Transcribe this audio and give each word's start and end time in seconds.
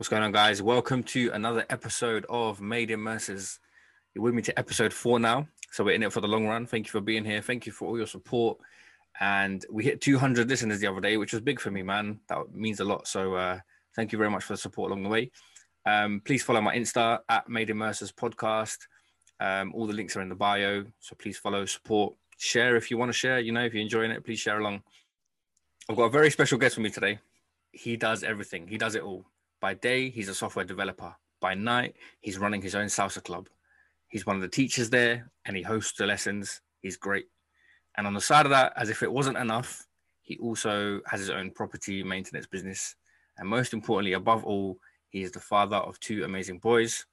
What's 0.00 0.08
going 0.08 0.22
on, 0.22 0.32
guys? 0.32 0.62
Welcome 0.62 1.02
to 1.02 1.30
another 1.34 1.66
episode 1.68 2.24
of 2.30 2.62
Made 2.62 2.90
in 2.90 3.00
Mercers. 3.00 3.58
You're 4.14 4.24
with 4.24 4.32
me 4.32 4.40
to 4.40 4.58
episode 4.58 4.94
four 4.94 5.20
now, 5.20 5.46
so 5.72 5.84
we're 5.84 5.94
in 5.94 6.02
it 6.02 6.10
for 6.10 6.22
the 6.22 6.26
long 6.26 6.46
run. 6.46 6.64
Thank 6.64 6.86
you 6.86 6.90
for 6.90 7.02
being 7.02 7.22
here. 7.22 7.42
Thank 7.42 7.66
you 7.66 7.72
for 7.72 7.86
all 7.86 7.98
your 7.98 8.06
support. 8.06 8.56
And 9.20 9.62
we 9.70 9.84
hit 9.84 10.00
200 10.00 10.48
listeners 10.48 10.80
the 10.80 10.86
other 10.86 11.02
day, 11.02 11.18
which 11.18 11.34
was 11.34 11.42
big 11.42 11.60
for 11.60 11.70
me, 11.70 11.82
man. 11.82 12.18
That 12.30 12.38
means 12.50 12.80
a 12.80 12.84
lot. 12.86 13.08
So 13.08 13.34
uh, 13.34 13.58
thank 13.94 14.10
you 14.10 14.16
very 14.16 14.30
much 14.30 14.42
for 14.42 14.54
the 14.54 14.56
support 14.56 14.90
along 14.90 15.02
the 15.02 15.10
way. 15.10 15.32
Um, 15.84 16.22
please 16.24 16.42
follow 16.42 16.62
my 16.62 16.74
Insta 16.74 17.18
at 17.28 17.50
Made 17.50 17.68
in 17.68 17.76
Mercers 17.76 18.10
Podcast. 18.10 18.78
Um, 19.38 19.70
all 19.74 19.86
the 19.86 19.92
links 19.92 20.16
are 20.16 20.22
in 20.22 20.30
the 20.30 20.34
bio, 20.34 20.86
so 21.00 21.14
please 21.18 21.36
follow, 21.36 21.66
support, 21.66 22.14
share 22.38 22.74
if 22.76 22.90
you 22.90 22.96
want 22.96 23.10
to 23.10 23.18
share. 23.18 23.38
You 23.38 23.52
know, 23.52 23.66
if 23.66 23.74
you're 23.74 23.82
enjoying 23.82 24.12
it, 24.12 24.24
please 24.24 24.38
share 24.38 24.60
along. 24.60 24.82
I've 25.90 25.96
got 25.96 26.04
a 26.04 26.10
very 26.10 26.30
special 26.30 26.56
guest 26.56 26.78
with 26.78 26.84
me 26.84 26.90
today. 26.90 27.18
He 27.72 27.98
does 27.98 28.24
everything. 28.24 28.66
He 28.66 28.78
does 28.78 28.94
it 28.94 29.02
all. 29.02 29.26
By 29.60 29.74
day, 29.74 30.08
he's 30.10 30.28
a 30.28 30.34
software 30.34 30.64
developer. 30.64 31.14
By 31.40 31.54
night, 31.54 31.94
he's 32.20 32.38
running 32.38 32.62
his 32.62 32.74
own 32.74 32.86
salsa 32.86 33.22
club. 33.22 33.48
He's 34.08 34.26
one 34.26 34.36
of 34.36 34.42
the 34.42 34.48
teachers 34.48 34.90
there 34.90 35.30
and 35.44 35.56
he 35.56 35.62
hosts 35.62 35.98
the 35.98 36.06
lessons. 36.06 36.62
He's 36.80 36.96
great. 36.96 37.26
And 37.96 38.06
on 38.06 38.14
the 38.14 38.20
side 38.20 38.46
of 38.46 38.50
that, 38.50 38.72
as 38.76 38.88
if 38.88 39.02
it 39.02 39.12
wasn't 39.12 39.36
enough, 39.36 39.86
he 40.22 40.38
also 40.38 41.00
has 41.06 41.20
his 41.20 41.30
own 41.30 41.50
property 41.50 42.02
maintenance 42.02 42.46
business. 42.46 42.96
And 43.38 43.48
most 43.48 43.72
importantly, 43.72 44.14
above 44.14 44.44
all, 44.44 44.78
he 45.08 45.22
is 45.22 45.32
the 45.32 45.40
father 45.40 45.76
of 45.76 46.00
two 46.00 46.24
amazing 46.24 46.58
boys. 46.58 47.04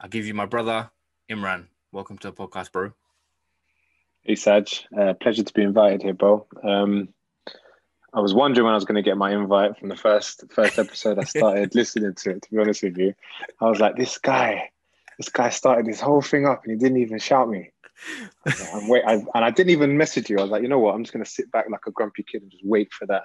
I'll 0.00 0.08
give 0.08 0.26
you 0.26 0.34
my 0.34 0.46
brother, 0.46 0.90
Imran. 1.30 1.68
Welcome 1.92 2.18
to 2.18 2.30
the 2.30 2.36
podcast, 2.36 2.72
bro. 2.72 2.92
Hey, 4.22 4.34
Saj. 4.34 4.86
Uh, 4.96 5.14
pleasure 5.14 5.44
to 5.44 5.52
be 5.52 5.62
invited 5.62 6.02
here, 6.02 6.14
bro. 6.14 6.46
Um, 6.62 7.08
I 8.14 8.20
was 8.20 8.32
wondering 8.32 8.64
when 8.64 8.72
I 8.72 8.76
was 8.76 8.84
going 8.84 8.96
to 8.96 9.02
get 9.02 9.16
my 9.16 9.32
invite 9.32 9.76
from 9.76 9.88
the 9.88 9.96
first 9.96 10.44
first 10.50 10.78
episode. 10.78 11.18
I 11.18 11.24
started 11.24 11.74
listening 11.74 12.14
to 12.14 12.30
it. 12.30 12.42
To 12.42 12.50
be 12.50 12.58
honest 12.58 12.82
with 12.82 12.96
you, 12.96 13.14
I 13.60 13.68
was 13.68 13.80
like, 13.80 13.96
"This 13.96 14.18
guy, 14.18 14.70
this 15.18 15.28
guy 15.28 15.48
started 15.50 15.86
this 15.86 16.00
whole 16.00 16.22
thing 16.22 16.46
up, 16.46 16.62
and 16.64 16.72
he 16.72 16.78
didn't 16.78 16.98
even 16.98 17.18
shout 17.18 17.48
me." 17.48 17.72
And 18.46 18.88
wait, 18.88 19.02
I, 19.06 19.14
and 19.14 19.44
I 19.44 19.50
didn't 19.50 19.70
even 19.70 19.96
message 19.96 20.30
you. 20.30 20.38
I 20.38 20.42
was 20.42 20.50
like, 20.50 20.62
"You 20.62 20.68
know 20.68 20.78
what? 20.78 20.94
I'm 20.94 21.02
just 21.02 21.12
going 21.12 21.24
to 21.24 21.30
sit 21.30 21.50
back 21.50 21.66
like 21.68 21.86
a 21.86 21.90
grumpy 21.90 22.22
kid 22.22 22.42
and 22.42 22.50
just 22.50 22.64
wait 22.64 22.92
for 22.92 23.06
that 23.06 23.24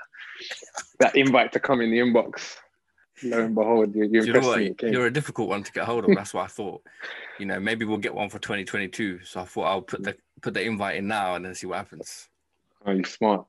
that 1.00 1.16
invite 1.16 1.52
to 1.54 1.60
come 1.60 1.82
in 1.82 1.92
the 1.92 2.00
inbox." 2.00 2.56
Lo 3.22 3.38
and 3.44 3.54
behold, 3.54 3.94
you, 3.94 4.06
you, 4.06 4.24
you 4.24 4.34
know 4.34 4.40
what? 4.40 4.82
You're 4.82 5.08
a 5.08 5.12
difficult 5.12 5.50
one 5.50 5.62
to 5.62 5.72
get 5.74 5.84
hold 5.84 6.06
of. 6.06 6.16
That's 6.16 6.34
why 6.34 6.46
I 6.46 6.48
thought, 6.48 6.82
you 7.38 7.46
know, 7.46 7.60
maybe 7.60 7.84
we'll 7.84 7.98
get 7.98 8.16
one 8.16 8.30
for 8.30 8.40
2022. 8.40 9.26
So 9.26 9.42
I 9.42 9.46
thought 9.46 9.64
I'll 9.64 9.82
put 9.82 10.04
the 10.04 10.16
put 10.42 10.54
the 10.54 10.64
invite 10.64 10.96
in 10.96 11.08
now 11.08 11.36
and 11.36 11.44
then 11.44 11.54
see 11.54 11.68
what 11.68 11.78
happens. 11.78 12.30
Oh, 12.86 12.92
you 12.92 13.04
smart. 13.04 13.46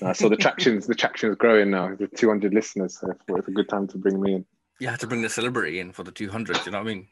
Uh, 0.00 0.12
so 0.12 0.28
the 0.28 0.36
traction's 0.36 0.86
the 0.86 0.94
traction 0.94 1.30
is 1.30 1.36
growing 1.36 1.70
now. 1.70 1.94
The 1.94 2.08
200 2.08 2.54
listeners, 2.54 2.98
so 2.98 3.12
it's 3.28 3.48
a 3.48 3.50
good 3.50 3.68
time 3.68 3.86
to 3.88 3.98
bring 3.98 4.20
me 4.20 4.34
in. 4.34 4.44
You 4.80 4.88
have 4.88 4.98
to 5.00 5.06
bring 5.06 5.22
the 5.22 5.28
celebrity 5.28 5.80
in 5.80 5.92
for 5.92 6.02
the 6.02 6.10
200. 6.10 6.64
you 6.66 6.72
know 6.72 6.78
what 6.78 6.84
I 6.84 6.94
mean? 6.94 7.08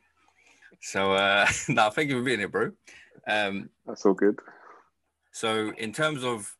So 0.80 1.12
uh, 1.12 1.46
now, 1.68 1.90
thank 1.90 2.10
you 2.10 2.18
for 2.18 2.24
being 2.24 2.38
here, 2.38 2.48
bro. 2.48 2.72
Um, 3.26 3.70
That's 3.86 4.04
all 4.04 4.14
good. 4.14 4.38
So, 5.32 5.72
in 5.78 5.92
terms 5.92 6.24
of 6.24 6.56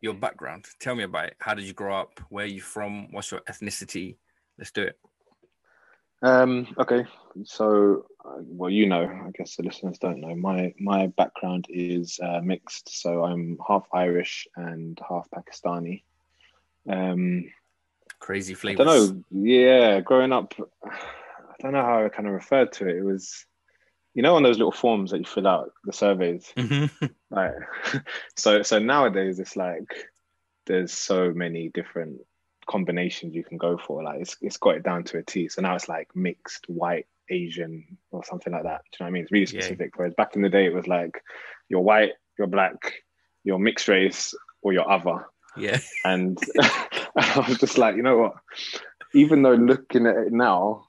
your 0.00 0.14
background, 0.14 0.66
tell 0.80 0.94
me 0.94 1.04
about 1.04 1.26
it. 1.26 1.36
How 1.40 1.54
did 1.54 1.64
you 1.64 1.74
grow 1.74 1.94
up? 1.94 2.20
Where 2.30 2.44
are 2.44 2.48
you 2.48 2.62
from? 2.62 3.12
What's 3.12 3.30
your 3.30 3.40
ethnicity? 3.40 4.16
Let's 4.56 4.70
do 4.70 4.82
it. 4.82 4.98
Um, 6.22 6.74
okay, 6.78 7.04
so 7.44 8.06
well, 8.38 8.70
you 8.70 8.86
know, 8.86 9.04
I 9.04 9.30
guess 9.36 9.56
the 9.56 9.62
listeners 9.62 9.98
don't 9.98 10.20
know. 10.20 10.34
My 10.34 10.74
my 10.78 11.08
background 11.08 11.66
is 11.68 12.18
uh, 12.22 12.40
mixed, 12.42 13.00
so 13.00 13.24
I'm 13.24 13.58
half 13.66 13.86
Irish 13.92 14.48
and 14.56 14.98
half 15.08 15.28
Pakistani. 15.30 16.02
Um, 16.88 17.52
Crazy 18.18 18.54
flavors. 18.54 18.86
I 18.86 18.90
don't 18.90 19.16
know. 19.16 19.22
Yeah, 19.30 20.00
growing 20.00 20.32
up, 20.32 20.54
I 20.84 21.54
don't 21.60 21.72
know 21.72 21.82
how 21.82 22.04
I 22.04 22.08
kind 22.08 22.28
of 22.28 22.34
referred 22.34 22.72
to 22.74 22.88
it. 22.88 22.96
It 22.96 23.04
was, 23.04 23.44
you 24.14 24.22
know, 24.22 24.36
on 24.36 24.42
those 24.42 24.58
little 24.58 24.72
forms 24.72 25.10
that 25.10 25.18
you 25.18 25.24
fill 25.24 25.46
out, 25.46 25.72
the 25.84 25.92
surveys. 25.92 26.52
Mm-hmm. 26.56 27.06
Like, 27.28 27.54
so 28.36 28.62
so 28.62 28.78
nowadays 28.78 29.40
it's 29.40 29.56
like 29.56 29.92
there's 30.66 30.92
so 30.92 31.32
many 31.32 31.70
different 31.70 32.20
combinations 32.66 33.34
you 33.34 33.42
can 33.42 33.58
go 33.58 33.76
for. 33.76 34.04
Like 34.04 34.20
it's 34.20 34.36
it's 34.40 34.58
got 34.58 34.76
it 34.76 34.84
down 34.84 35.02
to 35.04 35.18
a 35.18 35.22
T. 35.24 35.48
So 35.48 35.60
now 35.60 35.74
it's 35.74 35.88
like 35.88 36.14
mixed 36.14 36.68
white 36.68 37.06
Asian 37.30 37.98
or 38.10 38.24
something 38.24 38.52
like 38.52 38.64
that. 38.64 38.82
Do 38.92 38.96
you 38.98 39.04
know 39.04 39.06
what 39.06 39.08
I 39.08 39.10
mean? 39.12 39.22
It's 39.22 39.32
really 39.32 39.46
specific. 39.46 39.90
Yeah. 39.92 39.96
Whereas 39.96 40.14
back 40.14 40.36
in 40.36 40.42
the 40.42 40.48
day 40.48 40.66
it 40.66 40.74
was 40.74 40.86
like 40.86 41.22
you're 41.68 41.80
white, 41.80 42.12
you're 42.38 42.46
black, 42.46 42.94
you're 43.44 43.58
mixed 43.58 43.88
race, 43.88 44.34
or 44.62 44.72
you're 44.72 44.90
other. 44.90 45.26
Yeah. 45.56 45.78
And 46.04 46.38
I 47.16 47.44
was 47.48 47.58
just 47.58 47.78
like, 47.78 47.96
you 47.96 48.02
know 48.02 48.18
what? 48.18 48.34
Even 49.14 49.42
though 49.42 49.54
looking 49.54 50.06
at 50.06 50.16
it 50.16 50.32
now, 50.32 50.86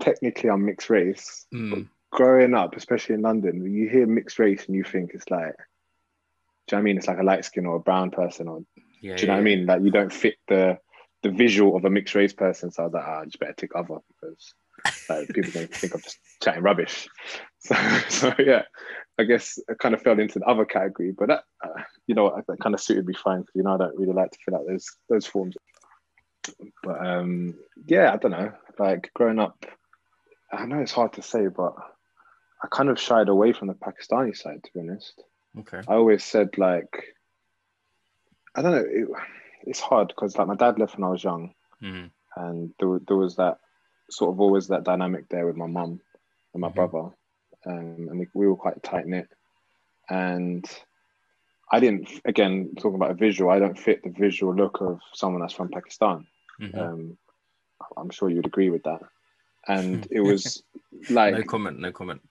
technically 0.00 0.50
I'm 0.50 0.64
mixed 0.64 0.90
race. 0.90 1.46
Mm. 1.54 1.88
growing 2.10 2.54
up, 2.54 2.76
especially 2.76 3.14
in 3.14 3.22
London, 3.22 3.70
you 3.72 3.88
hear 3.88 4.06
mixed 4.06 4.38
race 4.38 4.66
and 4.66 4.74
you 4.74 4.84
think 4.84 5.12
it's 5.14 5.30
like, 5.30 5.56
do 6.66 6.76
you 6.76 6.76
know 6.76 6.78
what 6.78 6.78
I 6.78 6.82
mean? 6.82 6.98
It's 6.98 7.06
like 7.06 7.18
a 7.18 7.22
light 7.22 7.44
skin 7.44 7.66
or 7.66 7.76
a 7.76 7.80
brown 7.80 8.10
person, 8.10 8.48
or 8.48 8.62
yeah, 9.00 9.16
do 9.16 9.22
you 9.22 9.28
know 9.28 9.34
yeah. 9.34 9.38
what 9.38 9.40
I 9.40 9.44
mean? 9.44 9.66
Like 9.66 9.82
you 9.82 9.90
don't 9.90 10.12
fit 10.12 10.36
the 10.48 10.78
the 11.22 11.30
visual 11.30 11.76
of 11.76 11.84
a 11.84 11.90
mixed 11.90 12.14
race 12.14 12.32
person. 12.32 12.70
So 12.70 12.82
I 12.82 12.86
was 12.86 12.94
like, 12.94 13.04
ah, 13.06 13.20
I 13.20 13.24
just 13.24 13.40
better 13.40 13.54
tick 13.54 13.72
other 13.74 13.98
because 14.08 14.54
like, 15.08 15.28
people 15.28 15.52
to 15.52 15.66
think 15.66 15.94
I'm 15.94 16.00
just 16.00 16.18
chatting 16.42 16.62
rubbish. 16.62 17.08
So, 17.60 17.74
so 18.08 18.34
yeah, 18.38 18.62
I 19.18 19.24
guess 19.24 19.58
I 19.68 19.74
kind 19.74 19.92
of 19.92 20.00
fell 20.00 20.18
into 20.18 20.38
the 20.38 20.46
other 20.46 20.64
category, 20.64 21.10
but 21.10 21.26
that, 21.26 21.42
uh, 21.62 21.82
you 22.06 22.14
know, 22.14 22.40
that 22.46 22.60
kind 22.60 22.72
of 22.72 22.80
suited 22.80 23.04
me 23.04 23.14
fine 23.14 23.40
because 23.40 23.56
you 23.56 23.64
know 23.64 23.74
I 23.74 23.78
don't 23.78 23.98
really 23.98 24.12
like 24.12 24.30
to 24.30 24.38
fill 24.44 24.54
out 24.54 24.66
those 24.66 24.86
those 25.08 25.26
forms. 25.26 25.56
But 26.84 27.04
um, 27.04 27.54
yeah, 27.84 28.12
I 28.12 28.16
don't 28.16 28.30
know. 28.30 28.52
Like 28.78 29.10
growing 29.14 29.40
up, 29.40 29.66
I 30.52 30.66
know 30.66 30.78
it's 30.78 30.92
hard 30.92 31.14
to 31.14 31.22
say, 31.22 31.48
but 31.48 31.74
I 32.62 32.68
kind 32.70 32.88
of 32.88 33.00
shied 33.00 33.28
away 33.28 33.52
from 33.52 33.68
the 33.68 33.74
Pakistani 33.74 34.36
side, 34.36 34.62
to 34.64 34.70
be 34.72 34.80
honest. 34.80 35.22
Okay. 35.58 35.80
I 35.86 35.94
always 35.94 36.24
said 36.24 36.56
like, 36.56 37.04
I 38.54 38.62
don't 38.62 38.72
know. 38.72 38.84
It, 38.88 39.08
it's 39.64 39.80
hard 39.80 40.08
because 40.08 40.36
like 40.36 40.46
my 40.46 40.54
dad 40.54 40.78
left 40.78 40.96
when 40.96 41.04
I 41.04 41.10
was 41.10 41.24
young, 41.24 41.54
mm-hmm. 41.82 42.06
and 42.40 42.72
there, 42.78 43.00
there 43.06 43.16
was 43.16 43.36
that 43.36 43.58
sort 44.10 44.32
of 44.32 44.40
always 44.40 44.68
that 44.68 44.84
dynamic 44.84 45.28
there 45.28 45.46
with 45.46 45.56
my 45.56 45.66
mum 45.66 46.00
and 46.54 46.60
my 46.60 46.68
Mhm. 46.68 46.74
brother, 46.74 47.10
um, 47.66 48.08
and 48.08 48.18
we, 48.18 48.28
we 48.34 48.46
were 48.46 48.56
quite 48.56 48.82
tight 48.82 49.06
knit. 49.06 49.28
And 50.08 50.64
I 51.70 51.80
didn't, 51.80 52.08
again, 52.24 52.74
talking 52.78 52.94
about 52.94 53.10
a 53.10 53.14
visual, 53.14 53.50
I 53.50 53.58
don't 53.58 53.78
fit 53.78 54.02
the 54.02 54.10
visual 54.10 54.54
look 54.54 54.80
of 54.80 55.00
someone 55.12 55.42
that's 55.42 55.52
from 55.52 55.68
Pakistan. 55.68 56.26
Mhm. 56.60 56.78
Um, 56.78 57.18
I'm 57.96 58.10
sure 58.10 58.30
you'd 58.30 58.46
agree 58.46 58.70
with 58.70 58.84
that. 58.84 59.02
And 59.66 60.06
it 60.10 60.20
was 60.20 60.62
like 61.10 61.34
no 61.34 61.42
comment. 61.42 61.78
No 61.78 61.92
comment. 61.92 62.22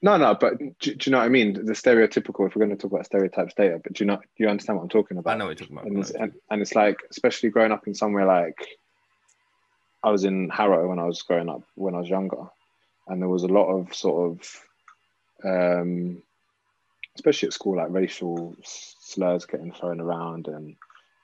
no, 0.00 0.16
no, 0.16 0.34
but 0.34 0.58
do, 0.58 0.94
do 0.94 0.96
you 1.04 1.12
know 1.12 1.18
what 1.18 1.26
I 1.26 1.28
mean? 1.28 1.52
The 1.52 1.74
stereotypical. 1.74 2.46
If 2.46 2.56
we're 2.56 2.64
going 2.64 2.70
to 2.70 2.76
talk 2.76 2.92
about 2.92 3.06
stereotypes 3.06 3.54
later, 3.58 3.78
but 3.82 3.92
do 3.92 4.02
you 4.02 4.06
know? 4.08 4.16
Do 4.16 4.22
you 4.44 4.48
understand 4.48 4.78
what 4.78 4.84
I'm 4.84 4.88
talking 4.88 5.18
about? 5.18 5.34
I 5.34 5.36
know 5.36 5.46
what 5.46 5.60
you're 5.60 5.68
talking 5.68 5.76
about. 5.76 5.86
And 5.86 5.98
it's, 5.98 6.10
and, 6.10 6.32
and 6.50 6.62
it's 6.62 6.74
like 6.74 6.98
especially 7.10 7.50
growing 7.50 7.70
up 7.70 7.86
in 7.86 7.94
somewhere 7.94 8.24
like 8.24 8.66
I 10.04 10.10
was 10.10 10.24
in 10.24 10.48
Harrow 10.50 10.88
when 10.88 10.98
I 10.98 11.04
was 11.04 11.22
growing 11.22 11.48
up 11.48 11.62
when 11.74 11.94
I 11.94 11.98
was 11.98 12.08
younger, 12.08 12.44
and 13.08 13.20
there 13.20 13.28
was 13.28 13.44
a 13.44 13.48
lot 13.48 13.68
of 13.72 13.94
sort 13.94 14.30
of, 14.30 14.68
um, 15.44 16.22
especially 17.16 17.48
at 17.48 17.52
school, 17.52 17.76
like 17.76 17.90
racial 17.90 18.56
slurs 18.62 19.46
getting 19.46 19.72
thrown 19.72 20.00
around, 20.00 20.48
and 20.48 20.76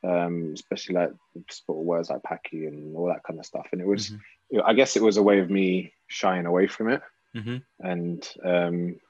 um, 0.04 0.52
especially 0.54 0.94
like 0.94 1.10
sort 1.50 1.78
of 1.78 1.84
words 1.84 2.10
like 2.10 2.22
"packy" 2.22 2.66
and 2.66 2.96
all 2.96 3.06
that 3.08 3.24
kind 3.24 3.38
of 3.38 3.46
stuff. 3.46 3.66
And 3.72 3.80
it 3.80 3.86
was, 3.86 4.10
Mhm. 4.10 4.20
you 4.50 4.58
know, 4.58 4.64
I 4.64 4.74
guess, 4.74 4.96
it 4.96 5.02
was 5.02 5.16
a 5.16 5.22
way 5.22 5.40
of 5.40 5.50
me 5.50 5.92
shying 6.06 6.46
away 6.46 6.66
from 6.68 6.88
it, 6.88 7.02
Mhm. 7.34 7.62
and 7.80 8.28
um, 8.44 9.00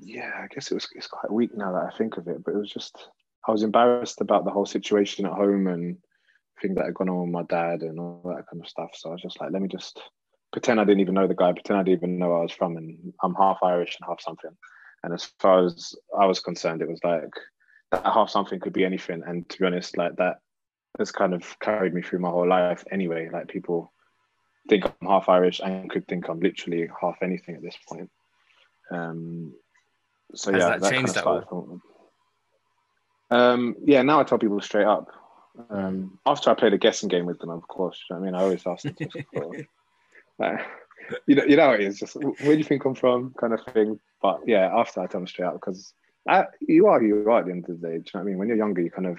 yeah, 0.00 0.32
I 0.42 0.48
guess 0.48 0.70
it 0.70 0.74
was 0.74 0.88
it's 0.94 1.06
quite 1.06 1.32
weak 1.32 1.54
now 1.56 1.72
that 1.72 1.92
I 1.92 1.96
think 1.96 2.16
of 2.16 2.28
it, 2.28 2.44
but 2.44 2.54
it 2.54 2.58
was 2.58 2.70
just 2.70 3.08
I 3.48 3.52
was 3.52 3.62
embarrassed 3.62 4.20
about 4.20 4.44
the 4.44 4.50
whole 4.50 4.66
situation 4.66 5.26
at 5.26 5.32
home 5.32 5.66
and 5.66 5.98
things 6.60 6.76
that 6.76 6.86
had 6.86 6.94
gone 6.94 7.08
on 7.08 7.22
with 7.22 7.30
my 7.30 7.42
dad 7.44 7.82
and 7.82 7.98
all 7.98 8.22
that 8.24 8.46
kind 8.48 8.62
of 8.62 8.68
stuff. 8.68 8.90
So 8.94 9.10
I 9.10 9.12
was 9.12 9.22
just 9.22 9.40
like, 9.40 9.50
let 9.50 9.62
me 9.62 9.68
just 9.68 10.00
pretend 10.52 10.80
I 10.80 10.84
didn't 10.84 11.00
even 11.00 11.14
know 11.14 11.26
the 11.26 11.34
guy, 11.34 11.52
pretend 11.52 11.80
I 11.80 11.82
didn't 11.82 11.98
even 11.98 12.18
know 12.18 12.28
where 12.28 12.38
I 12.38 12.42
was 12.42 12.52
from, 12.52 12.76
and 12.76 13.12
I'm 13.22 13.34
half 13.34 13.58
Irish 13.62 13.96
and 13.98 14.06
half 14.08 14.20
something. 14.20 14.50
And 15.02 15.12
as 15.12 15.24
far 15.40 15.64
as 15.66 15.94
I 16.18 16.26
was 16.26 16.40
concerned, 16.40 16.82
it 16.82 16.88
was 16.88 17.00
like 17.02 17.30
that 17.90 18.04
half 18.04 18.30
something 18.30 18.60
could 18.60 18.72
be 18.72 18.84
anything. 18.84 19.22
And 19.26 19.48
to 19.48 19.58
be 19.58 19.66
honest, 19.66 19.96
like 19.96 20.16
that 20.16 20.38
has 20.98 21.10
kind 21.10 21.34
of 21.34 21.58
carried 21.60 21.94
me 21.94 22.02
through 22.02 22.20
my 22.20 22.30
whole 22.30 22.46
life 22.48 22.84
anyway. 22.92 23.28
Like 23.32 23.48
people 23.48 23.92
think 24.68 24.84
I'm 24.84 25.08
half 25.08 25.28
Irish 25.28 25.60
and 25.60 25.90
could 25.90 26.06
think 26.06 26.28
I'm 26.28 26.40
literally 26.40 26.88
half 27.00 27.16
anything 27.22 27.56
at 27.56 27.62
this 27.62 27.76
point. 27.88 28.10
Um, 28.90 29.54
so 30.34 30.52
Has 30.52 30.60
yeah, 30.60 30.68
that 30.70 30.80
kind 30.82 30.94
changed 30.94 31.16
of 31.16 31.42
at 31.42 31.48
from- 31.48 31.82
Um, 33.30 33.76
yeah, 33.84 34.02
now 34.02 34.20
I 34.20 34.24
tell 34.24 34.38
people 34.38 34.60
straight 34.60 34.86
up. 34.86 35.08
Um, 35.70 36.18
after 36.24 36.50
I 36.50 36.54
played 36.54 36.72
a 36.72 36.78
guessing 36.78 37.08
game 37.08 37.26
with 37.26 37.38
them, 37.38 37.50
of 37.50 37.66
course. 37.68 38.00
you 38.08 38.16
know 38.16 38.22
I 38.22 38.24
mean, 38.24 38.34
I 38.34 38.42
always 38.42 38.66
ask 38.66 38.84
them. 38.84 38.96
Like, 40.38 40.60
you 41.26 41.34
know, 41.34 41.44
you 41.44 41.56
know, 41.56 41.72
it 41.72 41.82
is 41.82 41.98
just 41.98 42.16
where 42.16 42.34
do 42.34 42.56
you 42.56 42.64
think 42.64 42.84
I'm 42.86 42.94
from, 42.94 43.34
kind 43.38 43.52
of 43.52 43.60
thing. 43.66 44.00
But 44.22 44.40
yeah, 44.46 44.70
after 44.74 45.00
I 45.00 45.06
tell 45.06 45.20
them 45.20 45.26
straight 45.26 45.44
out 45.44 45.54
because 45.54 45.92
I, 46.26 46.46
you 46.60 46.86
are 46.86 47.02
you 47.02 47.28
are 47.28 47.40
at 47.40 47.46
the 47.46 47.52
end 47.52 47.68
of 47.68 47.80
the 47.80 47.86
day. 47.86 47.98
Do 47.98 47.98
you 47.98 48.02
know 48.14 48.20
what 48.20 48.20
I 48.20 48.24
mean? 48.24 48.38
When 48.38 48.48
you're 48.48 48.56
younger, 48.56 48.80
you 48.80 48.90
kind 48.90 49.08
of, 49.08 49.18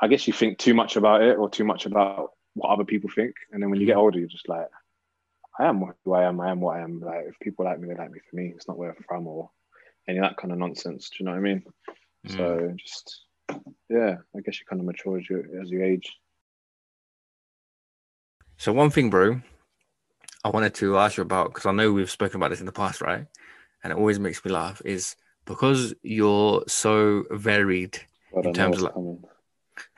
I 0.00 0.08
guess, 0.08 0.26
you 0.26 0.32
think 0.32 0.58
too 0.58 0.74
much 0.74 0.96
about 0.96 1.22
it 1.22 1.38
or 1.38 1.48
too 1.48 1.64
much 1.64 1.86
about 1.86 2.32
what 2.54 2.70
other 2.70 2.84
people 2.84 3.10
think. 3.10 3.34
And 3.52 3.62
then 3.62 3.70
when 3.70 3.80
you 3.80 3.86
get 3.86 3.96
older, 3.96 4.18
you're 4.18 4.28
just 4.28 4.48
like, 4.48 4.68
I 5.58 5.66
am 5.66 5.82
who 6.04 6.12
I 6.12 6.24
am. 6.24 6.40
I 6.40 6.50
am 6.50 6.60
what 6.60 6.76
I 6.76 6.82
am. 6.82 7.00
Like 7.00 7.26
if 7.28 7.38
people 7.40 7.64
like 7.64 7.78
me, 7.78 7.88
they 7.88 7.94
like 7.94 8.10
me 8.10 8.20
for 8.28 8.36
me. 8.36 8.52
It's 8.54 8.68
not 8.68 8.76
where 8.76 8.90
I'm 8.90 9.04
from 9.06 9.26
or 9.26 9.50
any 10.08 10.18
of 10.18 10.24
that 10.24 10.36
kind 10.36 10.52
of 10.52 10.58
nonsense. 10.58 11.10
Do 11.10 11.16
you 11.20 11.26
know 11.26 11.32
what 11.32 11.38
I 11.38 11.42
mean? 11.42 11.62
Mm. 12.26 12.36
So 12.36 12.74
just 12.76 13.23
yeah, 13.88 14.16
I 14.36 14.40
guess 14.40 14.58
you 14.60 14.66
kind 14.68 14.80
of 14.80 14.86
mature 14.86 15.18
as 15.18 15.28
you 15.28 15.60
as 15.62 15.70
you 15.70 15.84
age. 15.84 16.16
So 18.56 18.72
one 18.72 18.90
thing, 18.90 19.10
bro, 19.10 19.40
I 20.44 20.50
wanted 20.50 20.74
to 20.76 20.98
ask 20.98 21.16
you 21.16 21.22
about 21.22 21.48
because 21.48 21.66
I 21.66 21.72
know 21.72 21.92
we've 21.92 22.10
spoken 22.10 22.36
about 22.36 22.50
this 22.50 22.60
in 22.60 22.66
the 22.66 22.72
past, 22.72 23.00
right? 23.00 23.26
And 23.82 23.92
it 23.92 23.96
always 23.96 24.18
makes 24.18 24.44
me 24.44 24.50
laugh 24.50 24.80
is 24.84 25.16
because 25.44 25.94
you're 26.02 26.64
so 26.66 27.24
varied 27.30 27.98
in 28.42 28.52
terms 28.54 28.82
of 28.82 28.84
like 28.84 28.94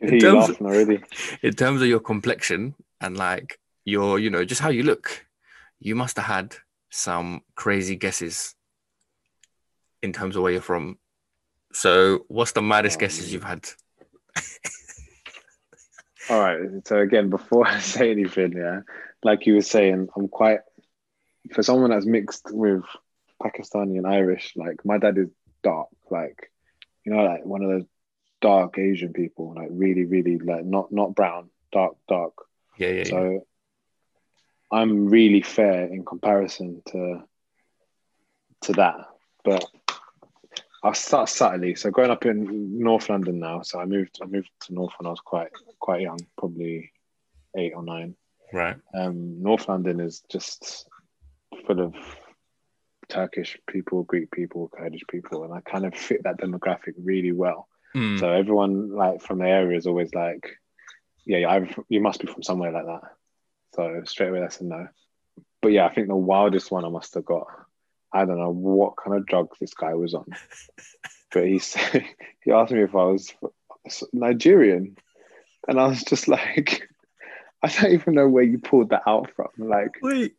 in 0.00 0.18
terms, 0.18 0.50
of, 0.50 0.60
in 1.42 1.52
terms 1.52 1.80
of 1.80 1.88
your 1.88 2.00
complexion 2.00 2.74
and 3.00 3.16
like 3.16 3.58
your, 3.84 4.18
you 4.18 4.30
know, 4.30 4.44
just 4.44 4.60
how 4.60 4.68
you 4.68 4.82
look, 4.82 5.26
you 5.80 5.94
must 5.94 6.16
have 6.16 6.26
had 6.26 6.56
some 6.90 7.42
crazy 7.54 7.96
guesses 7.96 8.54
in 10.02 10.12
terms 10.12 10.36
of 10.36 10.42
where 10.42 10.52
you're 10.52 10.60
from. 10.60 10.98
So, 11.72 12.24
what's 12.28 12.52
the 12.52 12.62
maddest 12.62 12.98
oh, 12.98 13.00
guesses 13.00 13.32
you've 13.32 13.44
had? 13.44 13.66
All 16.30 16.40
right. 16.40 16.86
So 16.86 16.98
again, 16.98 17.30
before 17.30 17.66
I 17.68 17.80
say 17.80 18.10
anything, 18.10 18.52
yeah, 18.52 18.80
like 19.22 19.46
you 19.46 19.54
were 19.54 19.62
saying, 19.62 20.08
I'm 20.16 20.28
quite 20.28 20.60
for 21.52 21.62
someone 21.62 21.90
that's 21.90 22.06
mixed 22.06 22.46
with 22.50 22.84
Pakistani 23.42 23.98
and 23.98 24.06
Irish. 24.06 24.52
Like 24.56 24.84
my 24.84 24.98
dad 24.98 25.18
is 25.18 25.28
dark, 25.62 25.88
like 26.10 26.50
you 27.04 27.12
know, 27.12 27.24
like 27.24 27.44
one 27.44 27.62
of 27.62 27.70
those 27.70 27.86
dark 28.40 28.78
Asian 28.78 29.12
people, 29.12 29.54
like 29.54 29.68
really, 29.70 30.04
really 30.04 30.38
like 30.38 30.64
not 30.64 30.92
not 30.92 31.14
brown, 31.14 31.50
dark, 31.72 31.96
dark. 32.08 32.34
Yeah, 32.78 32.88
yeah. 32.88 33.04
So 33.04 33.30
yeah. 33.30 33.38
I'm 34.70 35.08
really 35.08 35.42
fair 35.42 35.86
in 35.86 36.04
comparison 36.04 36.82
to 36.88 37.24
to 38.62 38.72
that, 38.74 39.06
but 39.44 39.64
I'll 40.82 40.94
start 40.94 41.28
subtly. 41.28 41.74
So 41.76 41.90
growing 41.90 42.10
up 42.10 42.26
in 42.26 42.78
North 42.80 43.08
London 43.08 43.38
now, 43.38 43.62
so 43.62 43.78
I 43.78 43.84
moved 43.84 44.18
I 44.22 44.26
moved 44.26 44.50
to 44.62 44.74
North 44.74 44.92
when 44.98 45.06
I 45.06 45.10
was 45.10 45.20
quite 45.20 45.50
quite 45.78 46.00
young, 46.00 46.18
probably 46.36 46.92
eight 47.56 47.72
or 47.74 47.82
nine. 47.82 48.16
Right. 48.52 48.76
Um, 48.92 49.42
North 49.42 49.68
London 49.68 50.00
is 50.00 50.22
just 50.28 50.88
full 51.66 51.80
of 51.80 51.94
Turkish 53.08 53.58
people, 53.68 54.02
Greek 54.02 54.30
people, 54.30 54.68
Kurdish 54.68 55.02
people, 55.08 55.44
and 55.44 55.52
I 55.52 55.60
kind 55.60 55.86
of 55.86 55.94
fit 55.94 56.24
that 56.24 56.38
demographic 56.38 56.94
really 56.96 57.32
well. 57.32 57.68
Mm. 57.94 58.18
So 58.18 58.30
everyone 58.30 58.94
like 58.94 59.22
from 59.22 59.38
the 59.38 59.48
area 59.48 59.76
is 59.76 59.86
always 59.86 60.14
like, 60.14 60.58
yeah, 61.24 61.48
I've, 61.48 61.78
you 61.88 62.00
must 62.00 62.20
be 62.20 62.26
from 62.26 62.42
somewhere 62.42 62.72
like 62.72 62.86
that. 62.86 63.02
So 63.74 64.02
straight 64.04 64.30
away 64.30 64.40
that's 64.40 64.60
a 64.60 64.64
no. 64.64 64.88
But 65.60 65.72
yeah, 65.72 65.86
I 65.86 65.94
think 65.94 66.08
the 66.08 66.16
wildest 66.16 66.70
one 66.70 66.84
I 66.84 66.88
must 66.88 67.14
have 67.14 67.24
got. 67.24 67.46
I 68.12 68.24
don't 68.24 68.38
know 68.38 68.52
what 68.52 68.96
kind 68.96 69.16
of 69.16 69.26
drugs 69.26 69.58
this 69.58 69.74
guy 69.74 69.94
was 69.94 70.14
on, 70.14 70.26
but 71.32 71.46
he 71.46 71.58
said 71.58 72.04
he 72.44 72.52
asked 72.52 72.72
me 72.72 72.82
if 72.82 72.94
I 72.94 73.04
was 73.04 73.32
Nigerian, 74.12 74.96
and 75.68 75.80
I 75.80 75.86
was 75.86 76.02
just 76.02 76.28
like, 76.28 76.88
I 77.62 77.68
don't 77.68 77.92
even 77.92 78.14
know 78.14 78.28
where 78.28 78.42
you 78.42 78.58
pulled 78.58 78.90
that 78.90 79.02
out 79.06 79.30
from. 79.34 79.48
Like, 79.56 79.98
wait, 80.02 80.34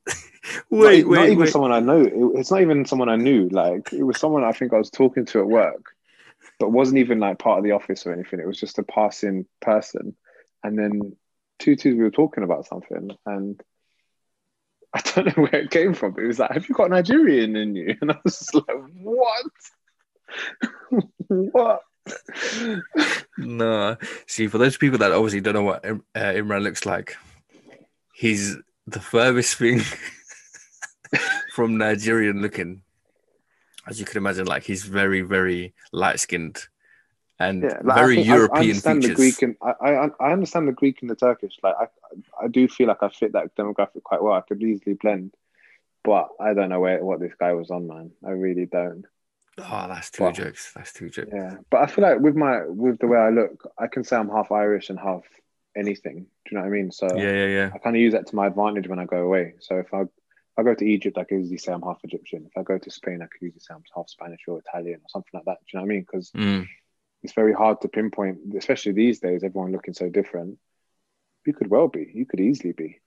wait, 0.70 1.04
not, 1.06 1.10
wait, 1.10 1.20
not 1.20 1.26
even 1.26 1.40
wait. 1.40 1.50
someone 1.50 1.72
I 1.72 1.80
know. 1.80 2.02
It, 2.02 2.40
it's 2.40 2.52
not 2.52 2.62
even 2.62 2.86
someone 2.86 3.10
I 3.10 3.16
knew. 3.16 3.50
Like, 3.50 3.92
it 3.94 4.04
was 4.04 4.20
someone 4.20 4.44
I 4.44 4.52
think 4.52 4.74
I 4.74 4.78
was 4.78 4.90
talking 4.90 5.26
to 5.28 5.40
at 5.40 5.48
work, 5.48 5.96
but 6.60 6.72
wasn't 6.72 7.00
even 7.00 7.20
like 7.20 7.40
part 7.40 7.60
of 7.60 7.64
the 7.64 7.72
office 7.72 8.06
or 8.06 8.14
anything. 8.14 8.40
It 8.40 8.48
was 8.48 8.60
just 8.60 8.80
a 8.80 8.84
passing 8.84 9.46
person. 9.62 10.16
And 10.64 10.78
then 10.78 11.16
two 11.60 11.76
twos, 11.76 11.96
we 11.96 12.04
were 12.04 12.12
talking 12.12 12.44
about 12.44 12.68
something, 12.68 13.12
and 13.26 13.62
I 14.94 15.02
don't 15.02 15.26
know 15.26 15.44
where 15.44 15.62
it 15.62 15.72
came 15.72 15.94
from. 15.94 16.14
But 16.14 16.24
it 16.24 16.28
was 16.28 16.40
like, 16.40 16.52
"Have 16.52 16.68
you 16.70 16.76
got 16.76 16.92
Nigerian 16.92 17.56
in 17.56 17.76
you?" 17.76 17.96
And 18.02 18.12
I 18.12 18.18
was 18.24 18.54
like, 18.54 18.78
"What? 19.02 19.46
what?" 21.28 21.82
no. 23.38 23.98
See, 24.28 24.48
for 24.48 24.58
those 24.58 24.78
people 24.78 25.00
that 25.00 25.12
obviously 25.12 25.42
don't 25.42 25.54
know 25.54 25.64
what 25.64 25.86
uh, 25.86 25.96
Imran 26.16 26.64
looks 26.64 26.86
like, 26.86 27.18
he's 28.14 28.58
the 28.88 29.00
furthest 29.00 29.56
thing 29.56 29.82
from 31.54 31.78
Nigerian 31.78 32.42
looking. 32.42 32.82
As 33.88 34.00
you 34.00 34.06
can 34.06 34.18
imagine, 34.18 34.46
like 34.46 34.64
he's 34.64 34.84
very, 34.84 35.22
very 35.22 35.74
light 35.92 36.20
skinned 36.20 36.68
and 37.50 37.64
yeah, 37.64 37.80
like 37.84 37.98
very 37.98 38.22
European 38.22 38.58
I 38.58 38.60
understand 38.60 39.04
features. 39.04 39.18
The 39.18 39.22
Greek 39.22 39.42
and, 39.42 39.56
I, 39.62 39.72
I, 39.72 40.10
I 40.20 40.32
understand 40.34 40.68
the 40.68 40.74
Greek 40.74 41.02
and 41.02 41.10
the 41.10 41.16
Turkish. 41.16 41.58
Like 41.64 41.76
I, 41.80 41.88
I 42.46 42.48
do 42.48 42.68
feel 42.68 42.88
like 42.88 43.02
I 43.02 43.10
fit 43.10 43.34
that 43.34 43.56
demographic 43.56 44.04
quite 44.04 44.22
well. 44.22 44.34
I 44.34 44.42
could 44.42 44.62
easily 44.62 44.96
blend, 44.96 45.34
but 46.04 46.30
I 46.40 46.54
don't 46.54 46.70
know 46.70 46.80
where 46.80 47.04
what 47.04 47.20
this 47.20 47.34
guy 47.40 47.54
was 47.54 47.72
on, 47.72 47.88
man. 47.88 48.12
I 48.26 48.32
really 48.32 48.66
don't. 48.66 49.06
Oh, 49.60 49.86
that's 49.88 50.10
two 50.10 50.24
but, 50.24 50.34
jokes. 50.34 50.72
That's 50.76 50.94
two 50.94 51.10
jokes. 51.10 51.30
Yeah, 51.32 51.58
but 51.70 51.82
I 51.82 51.86
feel 51.86 52.04
like 52.04 52.20
with 52.20 52.36
my 52.36 52.66
with 52.66 53.00
the 53.00 53.08
way 53.08 53.20
I 53.20 53.30
look, 53.30 53.72
I 53.78 53.88
can 53.88 54.04
say 54.04 54.16
I'm 54.16 54.30
half 54.30 54.52
Irish 54.52 54.90
and 54.90 55.00
half 55.00 55.24
anything. 55.76 56.26
Do 56.46 56.52
you 56.52 56.58
know 56.58 56.62
what 56.62 56.68
I 56.68 56.72
mean? 56.72 56.92
So 56.92 57.08
yeah, 57.16 57.32
yeah, 57.32 57.48
yeah. 57.48 57.70
I 57.74 57.78
kind 57.78 57.96
of 57.96 58.02
use 58.02 58.14
that 58.14 58.28
to 58.28 58.36
my 58.36 58.48
advantage 58.48 58.88
when 58.88 59.00
I 59.00 59.06
go 59.06 59.18
away. 59.18 59.54
So 59.60 59.78
if 59.78 59.94
I 59.94 60.02
if 60.54 60.60
I 60.60 60.64
go 60.64 60.76
to 60.76 60.86
Egypt, 60.86 61.18
I 61.18 61.24
can 61.24 61.42
easily 61.42 61.58
say 61.58 61.74
I'm 61.74 61.82
half 61.82 62.00
Egyptian. 62.04 62.46
If 62.46 62.58
I 62.58 62.64
go 62.64 62.78
to 62.78 62.92
Spain, 62.92 63.22
I 63.22 63.26
can 63.26 63.48
easily 63.48 63.60
say 63.60 63.74
I'm 63.74 63.84
half 63.96 64.10
Spanish 64.10 64.42
or 64.48 64.60
Italian 64.60 65.00
or 65.00 65.10
something 65.10 65.32
like 65.34 65.46
that. 65.46 65.58
Do 65.62 65.66
you 65.74 65.80
know 65.80 65.86
what 65.86 65.92
I 65.92 65.96
mean? 65.96 66.02
Because 66.02 66.32
mm. 66.32 66.68
It's 67.24 67.34
very 67.34 67.54
hard 67.54 67.82
to 67.82 67.88
pinpoint, 67.88 68.40
especially 68.58 68.92
these 68.92 69.20
days. 69.20 69.44
Everyone 69.44 69.72
looking 69.72 69.94
so 69.94 70.10
different. 70.10 70.58
You 71.46 71.54
could 71.54 71.70
well 71.70 71.88
be. 71.88 72.12
You 72.14 72.26
could 72.26 72.40
easily 72.40 72.74
be. 72.74 73.00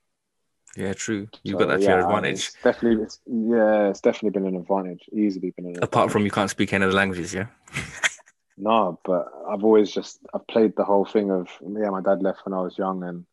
Yeah, 0.75 0.93
true. 0.93 1.27
You've 1.43 1.53
so, 1.53 1.65
got 1.65 1.79
that 1.79 1.81
your 1.81 1.99
advantage. 1.99 2.33
It's 2.33 2.53
definitely, 2.63 3.03
it's, 3.03 3.19
yeah, 3.25 3.89
it's 3.89 4.01
definitely 4.01 4.39
been 4.39 4.47
an 4.47 4.55
advantage. 4.55 5.09
Easily 5.11 5.51
been 5.51 5.65
an 5.65 5.71
advantage. 5.71 5.87
Apart 5.87 6.11
from 6.11 6.25
you 6.25 6.31
can't 6.31 6.49
speak 6.49 6.73
any 6.73 6.85
of 6.85 6.91
the 6.91 6.97
languages, 6.97 7.33
yeah. 7.33 7.47
no, 8.57 8.99
but 9.03 9.27
I've 9.49 9.63
always 9.63 9.91
just 9.91 10.19
I've 10.33 10.45
played 10.47 10.73
the 10.75 10.83
whole 10.83 11.05
thing 11.05 11.31
of 11.31 11.47
yeah. 11.61 11.89
My 11.89 12.01
dad 12.01 12.21
left 12.21 12.45
when 12.45 12.53
I 12.53 12.61
was 12.61 12.77
young, 12.77 13.03
and 13.03 13.25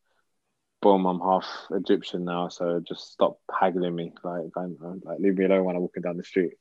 boom, 0.81 1.05
I'm 1.05 1.19
half 1.19 1.45
Egyptian 1.71 2.25
now. 2.25 2.47
So 2.47 2.79
just 2.79 3.11
stop 3.11 3.39
haggling 3.51 3.95
me, 3.95 4.13
like 4.23 4.51
I'm, 4.55 4.77
like 5.03 5.19
leave 5.19 5.37
me 5.37 5.45
alone 5.45 5.65
when 5.65 5.75
I'm 5.75 5.81
walking 5.81 6.03
down 6.03 6.17
the 6.17 6.23
street. 6.23 6.53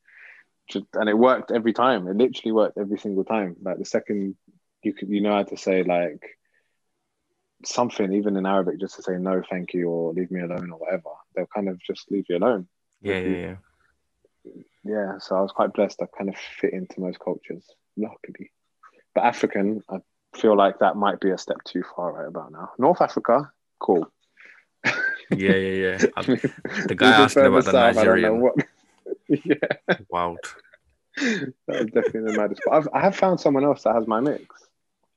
Just, 0.69 0.87
and 0.94 1.08
it 1.08 1.19
worked 1.19 1.50
every 1.50 1.72
time. 1.72 2.08
It 2.08 2.16
literally 2.16 2.52
worked 2.52 2.78
every 2.78 2.99
single 2.99 3.25
time. 3.25 3.56
Like 3.62 3.78
the 3.78 3.84
second 3.84 4.37
you 4.82 4.93
could, 4.93 5.08
you 5.08 5.20
know 5.20 5.34
how 5.34 5.43
to 5.43 5.56
say 5.56 5.82
like 5.82 6.22
something, 7.64 8.12
even 8.12 8.37
in 8.37 8.47
Arabic, 8.47 8.80
just 8.80 8.97
to 8.97 9.02
say 9.02 9.16
no, 9.18 9.42
thank 9.49 9.75
you, 9.75 9.88
or 9.88 10.12
leave 10.12 10.30
me 10.30 10.40
alone, 10.40 10.71
or 10.71 10.78
whatever. 10.78 11.11
They'll 11.35 11.47
kind 11.47 11.68
of 11.68 11.80
just 11.80 12.11
leave 12.11 12.26
you 12.28 12.38
alone. 12.38 12.66
Yeah, 13.02 13.18
yeah, 13.18 13.37
yeah. 13.37 13.56
Yeah, 14.85 15.18
so 15.18 15.37
I 15.37 15.40
was 15.40 15.52
quite 15.52 15.73
blessed. 15.73 16.02
I 16.02 16.06
kind 16.16 16.28
of 16.28 16.37
fit 16.37 16.75
into 16.75 17.00
most 17.00 17.18
cultures, 17.18 17.64
luckily. 17.97 18.50
But 19.14 19.25
African, 19.25 19.83
I 19.88 19.99
feel 20.37 20.56
like 20.56 20.80
that 20.80 20.97
might 20.97 21.21
be 21.21 21.30
a 21.30 21.38
step 21.38 21.62
too 21.64 21.83
far 21.94 22.12
right 22.12 22.28
about 22.28 22.52
now. 22.52 22.71
North 22.78 23.00
Africa, 23.00 23.50
cool. 23.78 24.06
yeah, 24.85 24.92
yeah, 25.30 25.54
yeah. 25.56 25.97
the 26.87 26.94
guy 26.97 27.23
asking 27.23 27.47
about 27.47 27.64
the 27.64 27.73
Nigerian. 27.73 28.50
Yeah. 29.45 29.97
Wild. 30.09 30.38
That 31.17 31.55
was 31.69 31.87
definitely 31.87 32.33
the 32.33 32.38
maddest. 32.38 32.62
But 32.64 32.75
I've, 32.75 32.88
I 32.93 33.00
have 33.00 33.17
found 33.17 33.41
someone 33.41 33.64
else 33.64 33.83
that 33.85 33.95
has 33.95 34.07
my 34.07 34.21
mix. 34.21 34.45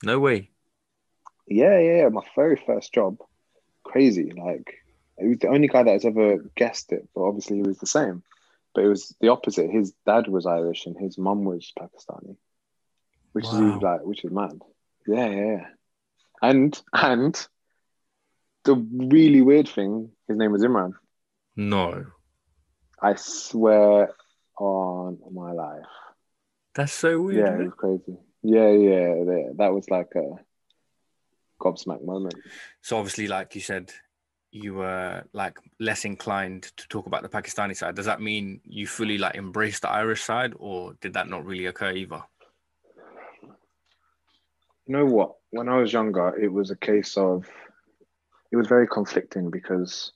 No 0.04 0.20
way. 0.20 0.50
Yeah, 1.48 1.80
yeah, 1.80 2.10
my 2.10 2.22
very 2.36 2.62
first 2.66 2.94
job. 2.94 3.18
Crazy. 3.84 4.32
Like, 4.32 4.84
he 5.20 5.28
was 5.28 5.40
the 5.40 5.48
only 5.48 5.68
guy 5.68 5.84
that 5.84 5.92
has 5.92 6.06
ever 6.06 6.38
guessed 6.56 6.92
it, 6.92 7.08
but 7.16 7.22
obviously 7.22 7.58
he 7.58 7.64
was 7.64 7.80
the 7.80 7.88
same. 7.88 8.22
But 8.76 8.84
it 8.84 8.90
was 8.90 9.16
the 9.22 9.30
opposite. 9.30 9.72
His 9.72 9.94
dad 10.06 10.28
was 10.28 10.46
Irish 10.46 10.86
and 10.86 10.96
his 10.98 11.18
mum 11.18 11.46
was 11.46 11.72
Pakistani, 11.78 12.36
which 13.32 13.46
wow. 13.46 13.76
is 13.76 13.82
like, 13.82 14.02
which 14.02 14.24
is 14.24 14.32
mad. 14.32 14.62
Yeah, 15.08 15.30
yeah. 15.30 15.66
And 16.42 16.80
and 16.94 17.48
the 18.66 18.76
really 18.76 19.42
weird 19.42 19.68
thing, 19.68 20.12
his 20.28 20.38
name 20.38 20.52
was 20.52 20.62
Imran. 20.62 20.94
No. 21.56 22.06
I 23.02 23.16
swear 23.16 24.12
on 24.60 25.20
my 25.32 25.52
life. 25.52 25.86
That's 26.76 26.94
so 26.94 27.22
weird. 27.22 27.48
Yeah, 27.48 27.60
it 27.60 27.66
was 27.66 27.74
crazy. 27.78 28.18
Yeah, 28.44 28.70
yeah, 28.70 29.24
that 29.58 29.74
was 29.74 29.90
like 29.90 30.12
a 30.16 30.36
gobsmack 31.60 32.04
moment. 32.04 32.36
So 32.82 32.98
obviously, 32.98 33.28
like 33.28 33.56
you 33.56 33.62
said, 33.62 33.92
you 34.52 34.76
were 34.76 35.24
like 35.34 35.58
less 35.80 36.06
inclined 36.06 36.72
to 36.78 36.88
talk 36.88 37.06
about 37.06 37.22
the 37.22 37.30
Pakistani 37.30 37.76
side. 37.76 37.96
Does 37.96 38.06
that 38.06 38.22
mean 38.22 38.62
you 38.64 38.88
fully 38.88 39.18
like 39.18 39.36
embraced 39.36 39.82
the 39.82 39.90
Irish 39.90 40.24
side, 40.24 40.54
or 40.58 40.94
did 41.02 41.14
that 41.14 41.30
not 41.30 41.46
really 41.46 41.66
occur 41.66 41.92
either? 41.92 42.24
You 44.86 44.94
know 44.96 45.06
what? 45.06 45.36
When 45.50 45.68
I 45.68 45.78
was 45.78 45.92
younger, 45.92 46.38
it 46.38 46.48
was 46.48 46.72
a 46.72 46.76
case 46.78 47.18
of 47.18 47.46
it 48.52 48.56
was 48.56 48.68
very 48.68 48.88
conflicting 48.88 49.50
because, 49.50 50.14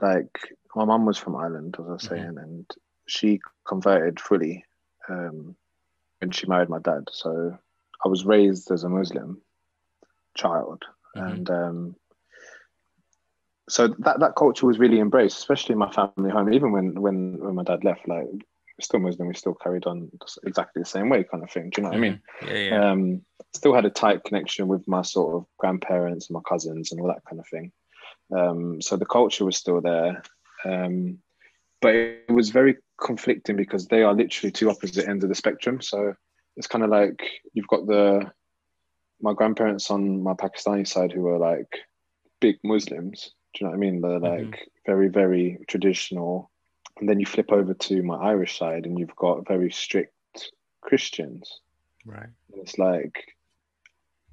like, 0.00 0.38
my 0.74 0.84
mum 0.84 1.06
was 1.06 1.18
from 1.18 1.36
Ireland, 1.36 1.76
as 1.78 1.86
I 1.86 1.92
was 1.92 2.02
mm-hmm. 2.02 2.14
saying, 2.14 2.38
and 2.38 2.70
she 3.06 3.40
converted 3.66 4.20
fully 4.20 4.64
um, 5.08 5.56
when 6.20 6.30
she 6.30 6.46
married 6.46 6.68
my 6.68 6.78
dad. 6.78 7.04
So 7.10 7.58
I 8.04 8.08
was 8.08 8.24
raised 8.24 8.70
as 8.70 8.84
a 8.84 8.88
Muslim, 8.88 9.40
child, 10.36 10.84
mm-hmm. 11.16 11.26
and 11.26 11.50
um, 11.50 11.96
so 13.68 13.88
that 14.00 14.20
that 14.20 14.36
culture 14.36 14.66
was 14.66 14.78
really 14.78 15.00
embraced, 15.00 15.38
especially 15.38 15.74
in 15.74 15.78
my 15.78 15.90
family 15.90 16.30
home. 16.30 16.52
Even 16.52 16.72
when 16.72 17.00
when 17.00 17.38
when 17.38 17.54
my 17.54 17.64
dad 17.64 17.84
left, 17.84 18.08
like 18.08 18.26
still 18.80 19.00
Muslim, 19.00 19.28
we 19.28 19.34
still 19.34 19.54
carried 19.54 19.86
on 19.86 20.10
exactly 20.44 20.82
the 20.82 20.88
same 20.88 21.08
way, 21.08 21.24
kind 21.24 21.42
of 21.42 21.50
thing. 21.50 21.70
Do 21.70 21.80
you 21.80 21.82
know 21.82 21.90
what 21.90 22.00
mm-hmm. 22.00 22.46
I 22.46 22.52
mean? 22.52 22.62
Yeah, 22.70 22.70
yeah. 22.70 22.90
Um, 22.90 23.22
still 23.54 23.74
had 23.74 23.84
a 23.84 23.90
tight 23.90 24.24
connection 24.24 24.66
with 24.68 24.86
my 24.88 25.02
sort 25.02 25.34
of 25.34 25.46
grandparents 25.58 26.28
and 26.28 26.34
my 26.34 26.40
cousins 26.48 26.90
and 26.90 27.00
all 27.00 27.08
that 27.08 27.24
kind 27.28 27.40
of 27.40 27.48
thing. 27.48 27.72
Um, 28.36 28.80
so 28.80 28.96
the 28.96 29.06
culture 29.06 29.44
was 29.44 29.56
still 29.56 29.80
there, 29.80 30.22
um, 30.64 31.18
but 31.80 31.94
it 31.94 32.30
was 32.30 32.50
very 32.50 32.76
conflicting 33.00 33.56
because 33.56 33.86
they 33.86 34.02
are 34.02 34.14
literally 34.14 34.52
two 34.52 34.70
opposite 34.70 35.08
ends 35.08 35.24
of 35.24 35.28
the 35.28 35.34
spectrum. 35.34 35.80
So 35.80 36.14
it's 36.56 36.66
kind 36.66 36.84
of 36.84 36.90
like 36.90 37.20
you've 37.52 37.66
got 37.66 37.86
the 37.86 38.30
my 39.20 39.32
grandparents 39.32 39.90
on 39.90 40.22
my 40.22 40.34
Pakistani 40.34 40.86
side 40.86 41.12
who 41.12 41.26
are 41.28 41.38
like 41.38 41.68
big 42.40 42.56
Muslims. 42.64 43.30
Do 43.54 43.60
you 43.60 43.66
know 43.66 43.70
what 43.70 43.76
I 43.76 43.80
mean? 43.80 44.00
They're 44.00 44.10
mm-hmm. 44.18 44.24
like 44.24 44.56
mm-hmm. 44.56 44.90
very, 44.90 45.08
very 45.08 45.58
traditional. 45.68 46.50
And 46.98 47.08
then 47.08 47.20
you 47.20 47.26
flip 47.26 47.52
over 47.52 47.72
to 47.72 48.02
my 48.02 48.16
Irish 48.16 48.58
side 48.58 48.84
and 48.84 48.98
you've 48.98 49.16
got 49.16 49.46
very 49.46 49.70
strict 49.70 50.12
Christians. 50.80 51.60
Right. 52.04 52.28
And 52.52 52.62
it's 52.62 52.78
like 52.78 53.24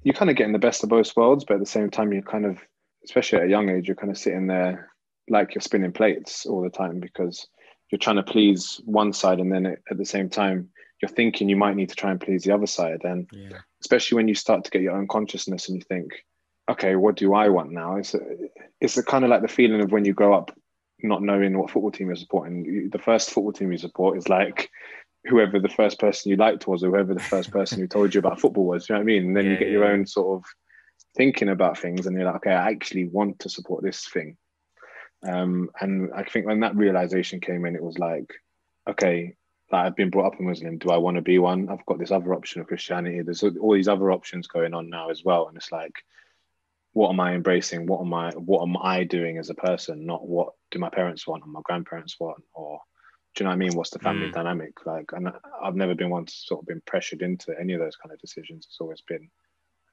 you're 0.02 0.14
kind 0.14 0.30
of 0.30 0.36
getting 0.36 0.52
the 0.52 0.58
best 0.58 0.82
of 0.82 0.88
both 0.88 1.16
worlds, 1.16 1.44
but 1.44 1.54
at 1.54 1.60
the 1.60 1.66
same 1.66 1.90
time, 1.90 2.12
you're 2.12 2.22
kind 2.22 2.46
of, 2.46 2.58
especially 3.04 3.38
at 3.38 3.46
a 3.46 3.50
young 3.50 3.68
age, 3.68 3.86
you're 3.86 3.96
kind 3.96 4.10
of 4.10 4.18
sitting 4.18 4.46
there 4.46 4.89
like 5.30 5.54
you're 5.54 5.62
spinning 5.62 5.92
plates 5.92 6.46
all 6.46 6.62
the 6.62 6.70
time 6.70 7.00
because 7.00 7.46
you're 7.90 7.98
trying 7.98 8.16
to 8.16 8.22
please 8.22 8.80
one 8.84 9.12
side 9.12 9.38
and 9.38 9.52
then 9.52 9.66
at 9.66 9.98
the 9.98 10.04
same 10.04 10.28
time 10.28 10.68
you're 11.00 11.08
thinking 11.08 11.48
you 11.48 11.56
might 11.56 11.76
need 11.76 11.88
to 11.88 11.94
try 11.94 12.10
and 12.10 12.20
please 12.20 12.44
the 12.44 12.52
other 12.54 12.66
side. 12.66 13.00
And 13.04 13.28
yeah. 13.32 13.58
especially 13.80 14.16
when 14.16 14.28
you 14.28 14.34
start 14.34 14.64
to 14.64 14.70
get 14.70 14.82
your 14.82 14.96
own 14.96 15.08
consciousness 15.08 15.68
and 15.68 15.76
you 15.78 15.82
think 15.82 16.24
okay 16.70 16.94
what 16.94 17.16
do 17.16 17.34
i 17.34 17.48
want 17.48 17.72
now? 17.72 17.96
It's 17.96 18.14
a, 18.14 18.20
it's 18.80 18.96
a 18.96 19.02
kind 19.02 19.24
of 19.24 19.30
like 19.30 19.42
the 19.42 19.48
feeling 19.48 19.80
of 19.80 19.92
when 19.92 20.04
you 20.04 20.12
grow 20.12 20.34
up 20.34 20.56
not 21.02 21.22
knowing 21.22 21.56
what 21.56 21.70
football 21.70 21.90
team 21.90 22.08
you're 22.08 22.16
supporting. 22.16 22.90
The 22.92 22.98
first 22.98 23.30
football 23.30 23.52
team 23.52 23.72
you 23.72 23.78
support 23.78 24.18
is 24.18 24.28
like 24.28 24.68
whoever 25.24 25.58
the 25.58 25.68
first 25.68 25.98
person 25.98 26.30
you 26.30 26.36
liked 26.36 26.66
was 26.66 26.84
or 26.84 26.90
whoever 26.90 27.14
the 27.14 27.20
first 27.20 27.50
person 27.58 27.78
who 27.78 27.86
told 27.86 28.14
you 28.14 28.18
about 28.18 28.40
football 28.40 28.66
was 28.66 28.88
you 28.88 28.94
know 28.94 29.00
what 29.00 29.04
i 29.04 29.06
mean? 29.06 29.28
And 29.28 29.36
then 29.36 29.46
yeah, 29.46 29.52
you 29.52 29.56
get 29.56 29.68
yeah. 29.68 29.72
your 29.72 29.86
own 29.86 30.06
sort 30.06 30.38
of 30.38 30.44
thinking 31.16 31.48
about 31.48 31.78
things 31.78 32.06
and 32.06 32.16
you're 32.16 32.24
like 32.24 32.36
okay 32.36 32.52
i 32.52 32.70
actually 32.70 33.04
want 33.08 33.38
to 33.40 33.48
support 33.48 33.82
this 33.82 34.06
thing 34.08 34.36
um, 35.28 35.70
and 35.80 36.10
i 36.14 36.22
think 36.22 36.46
when 36.46 36.60
that 36.60 36.76
realization 36.76 37.40
came 37.40 37.64
in 37.66 37.76
it 37.76 37.82
was 37.82 37.98
like 37.98 38.32
okay 38.88 39.34
like 39.70 39.86
I've 39.86 39.96
been 39.96 40.10
brought 40.10 40.32
up 40.32 40.40
a 40.40 40.42
Muslim. 40.42 40.78
Do 40.78 40.90
I 40.90 40.96
want 40.96 41.16
to 41.16 41.22
be 41.22 41.38
one? 41.38 41.68
I've 41.68 41.86
got 41.86 41.98
this 41.98 42.10
other 42.10 42.34
option 42.34 42.60
of 42.60 42.66
Christianity. 42.66 43.22
There's 43.22 43.42
all 43.42 43.74
these 43.74 43.88
other 43.88 44.10
options 44.10 44.48
going 44.48 44.74
on 44.74 44.90
now 44.90 45.10
as 45.10 45.24
well, 45.24 45.46
and 45.48 45.56
it's 45.56 45.70
like, 45.70 46.04
what 46.92 47.10
am 47.10 47.20
I 47.20 47.34
embracing? 47.34 47.86
What 47.86 48.00
am 48.00 48.12
I? 48.12 48.30
What 48.32 48.62
am 48.62 48.76
I 48.76 49.04
doing 49.04 49.38
as 49.38 49.50
a 49.50 49.54
person? 49.54 50.06
Not 50.06 50.26
what 50.26 50.54
do 50.70 50.78
my 50.78 50.88
parents 50.88 51.26
want 51.26 51.44
or 51.44 51.48
my 51.48 51.60
grandparents 51.62 52.18
want, 52.18 52.42
or 52.52 52.80
do 53.34 53.42
you 53.42 53.44
know 53.44 53.50
what 53.50 53.54
I 53.54 53.58
mean? 53.58 53.74
What's 53.74 53.90
the 53.90 54.00
family 54.00 54.28
mm. 54.28 54.32
dynamic 54.32 54.84
like? 54.86 55.12
And 55.12 55.30
I've 55.62 55.76
never 55.76 55.94
been 55.94 56.10
one 56.10 56.26
to 56.26 56.32
sort 56.32 56.62
of 56.62 56.66
been 56.66 56.82
pressured 56.84 57.22
into 57.22 57.54
any 57.58 57.74
of 57.74 57.80
those 57.80 57.96
kind 57.96 58.12
of 58.12 58.18
decisions. 58.18 58.66
It's 58.66 58.80
always 58.80 59.02
been 59.02 59.30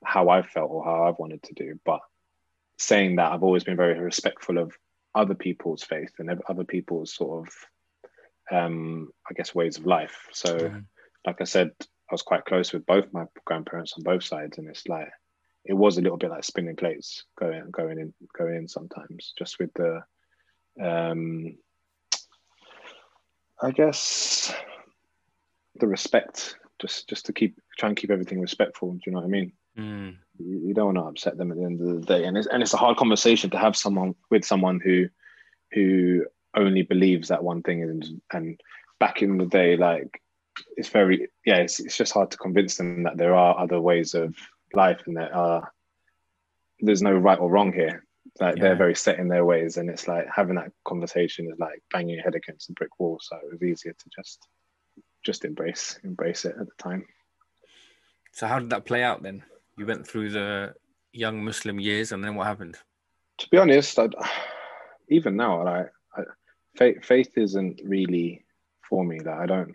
how 0.03 0.29
I 0.29 0.41
felt 0.41 0.71
or 0.71 0.83
how 0.83 1.03
I've 1.03 1.19
wanted 1.19 1.43
to 1.43 1.53
do. 1.53 1.79
But 1.85 1.99
saying 2.79 3.17
that, 3.17 3.31
I've 3.31 3.43
always 3.43 3.63
been 3.63 3.77
very 3.77 3.99
respectful 3.99 4.57
of 4.57 4.75
other 5.15 5.35
people's 5.35 5.83
faith 5.83 6.11
and 6.19 6.41
other 6.47 6.63
people's 6.63 7.13
sort 7.13 7.47
of 7.47 7.53
um, 8.51 9.09
I 9.29 9.33
guess, 9.33 9.53
ways 9.53 9.77
of 9.77 9.85
life. 9.85 10.27
So, 10.31 10.55
mm-hmm. 10.55 10.79
like 11.25 11.41
I 11.41 11.45
said, 11.45 11.71
I 11.81 12.13
was 12.13 12.21
quite 12.21 12.45
close 12.45 12.71
with 12.71 12.85
both 12.85 13.11
my 13.11 13.25
grandparents 13.45 13.93
on 13.97 14.03
both 14.03 14.23
sides, 14.23 14.57
and 14.57 14.69
it's 14.69 14.87
like 14.87 15.09
it 15.65 15.73
was 15.73 15.97
a 15.97 16.01
little 16.01 16.17
bit 16.17 16.29
like 16.29 16.43
spinning 16.43 16.75
plates 16.75 17.25
going 17.39 17.69
going 17.71 17.99
in 17.99 18.13
going 18.37 18.55
in 18.55 18.67
sometimes, 18.67 19.33
just 19.37 19.59
with 19.59 19.73
the, 19.73 20.01
um, 20.81 21.57
I 23.61 23.71
guess, 23.71 24.53
the 25.75 25.87
respect, 25.87 26.55
just 26.79 27.09
just 27.09 27.25
to 27.25 27.33
keep 27.33 27.59
try 27.77 27.89
and 27.89 27.97
keep 27.97 28.11
everything 28.11 28.39
respectful. 28.39 28.93
Do 28.93 28.99
you 29.05 29.11
know 29.11 29.19
what 29.19 29.25
I 29.25 29.29
mean? 29.29 29.51
Mm. 29.77 30.17
You, 30.39 30.61
you, 30.67 30.73
don't 30.73 30.95
want 30.95 30.97
to 30.97 31.03
upset 31.03 31.37
them 31.37 31.51
at 31.51 31.57
the 31.57 31.63
end 31.63 31.81
of 31.81 31.87
the 31.87 32.05
day, 32.07 32.25
and 32.25 32.35
it's 32.35 32.47
and 32.47 32.63
it's 32.63 32.73
a 32.73 32.77
hard 32.77 32.97
conversation 32.97 33.49
to 33.51 33.57
have 33.57 33.75
someone 33.75 34.15
with 34.31 34.43
someone 34.43 34.79
who 34.79 35.07
who 35.71 36.25
only 36.55 36.81
believes 36.81 37.27
that 37.27 37.43
one 37.43 37.61
thing 37.61 37.83
and 37.83 38.21
and 38.33 38.59
back 38.99 39.21
in 39.21 39.37
the 39.37 39.45
day 39.45 39.77
like 39.77 40.21
it's 40.75 40.89
very 40.89 41.27
yeah 41.45 41.57
it's, 41.57 41.79
it's 41.79 41.97
just 41.97 42.13
hard 42.13 42.31
to 42.31 42.37
convince 42.37 42.77
them 42.77 43.03
that 43.03 43.17
there 43.17 43.35
are 43.35 43.59
other 43.59 43.79
ways 43.79 44.15
of 44.15 44.35
life 44.73 45.01
and 45.05 45.17
there 45.17 45.33
are 45.35 45.71
there's 46.79 47.01
no 47.01 47.13
right 47.13 47.39
or 47.39 47.49
wrong 47.49 47.73
here. 47.73 48.03
Like 48.39 48.57
yeah. 48.57 48.63
they're 48.63 48.75
very 48.75 48.95
set 48.95 49.19
in 49.19 49.29
their 49.29 49.45
ways 49.45 49.77
and 49.77 49.89
it's 49.89 50.07
like 50.07 50.27
having 50.33 50.55
that 50.55 50.71
conversation 50.85 51.49
is 51.51 51.59
like 51.59 51.81
banging 51.91 52.15
your 52.15 52.23
head 52.23 52.35
against 52.35 52.69
a 52.69 52.73
brick 52.73 52.99
wall. 52.99 53.19
So 53.21 53.37
it 53.37 53.51
was 53.51 53.63
easier 53.63 53.93
to 53.93 54.09
just 54.15 54.47
just 55.23 55.45
embrace 55.45 55.99
embrace 56.03 56.45
it 56.45 56.55
at 56.59 56.65
the 56.65 56.83
time. 56.83 57.05
So 58.33 58.47
how 58.47 58.59
did 58.59 58.69
that 58.71 58.85
play 58.85 59.03
out 59.03 59.23
then 59.23 59.43
you 59.77 59.85
went 59.85 60.05
through 60.07 60.29
the 60.29 60.73
young 61.13 61.43
muslim 61.43 61.79
years 61.79 62.11
and 62.11 62.23
then 62.23 62.35
what 62.35 62.47
happened 62.47 62.77
to 63.37 63.47
be 63.49 63.57
honest 63.57 63.97
I'd, 63.99 64.13
even 65.09 65.35
now 65.35 65.63
like 65.63 65.91
faith, 66.77 67.03
faith 67.03 67.31
isn't 67.35 67.81
really 67.83 68.45
for 68.87 69.03
me. 69.03 69.19
Like 69.19 69.39
I 69.39 69.45
don't, 69.45 69.73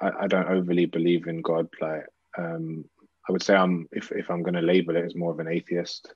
I, 0.00 0.10
I 0.22 0.26
don't 0.26 0.48
overly 0.48 0.86
believe 0.86 1.26
in 1.26 1.40
God. 1.40 1.68
Like 1.80 2.06
um, 2.36 2.84
I 3.28 3.32
would 3.32 3.42
say 3.42 3.54
I'm, 3.54 3.88
if 3.92 4.12
if 4.12 4.30
I'm 4.30 4.42
going 4.42 4.54
to 4.54 4.60
label 4.60 4.96
it 4.96 5.04
as 5.04 5.14
more 5.14 5.32
of 5.32 5.38
an 5.38 5.48
atheist. 5.48 6.12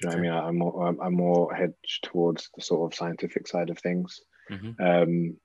Do 0.00 0.08
you 0.08 0.10
know 0.10 0.16
what 0.16 0.18
I 0.18 0.22
mean? 0.22 0.48
I'm 0.48 0.58
more, 0.58 0.88
I'm, 0.88 1.00
I'm 1.02 1.14
more 1.14 1.54
hedged 1.54 2.04
towards 2.04 2.48
the 2.56 2.62
sort 2.62 2.90
of 2.90 2.96
scientific 2.96 3.46
side 3.46 3.68
of 3.68 3.78
things. 3.78 4.22
Mm-hmm. 4.50 4.82
Um, 4.82 5.36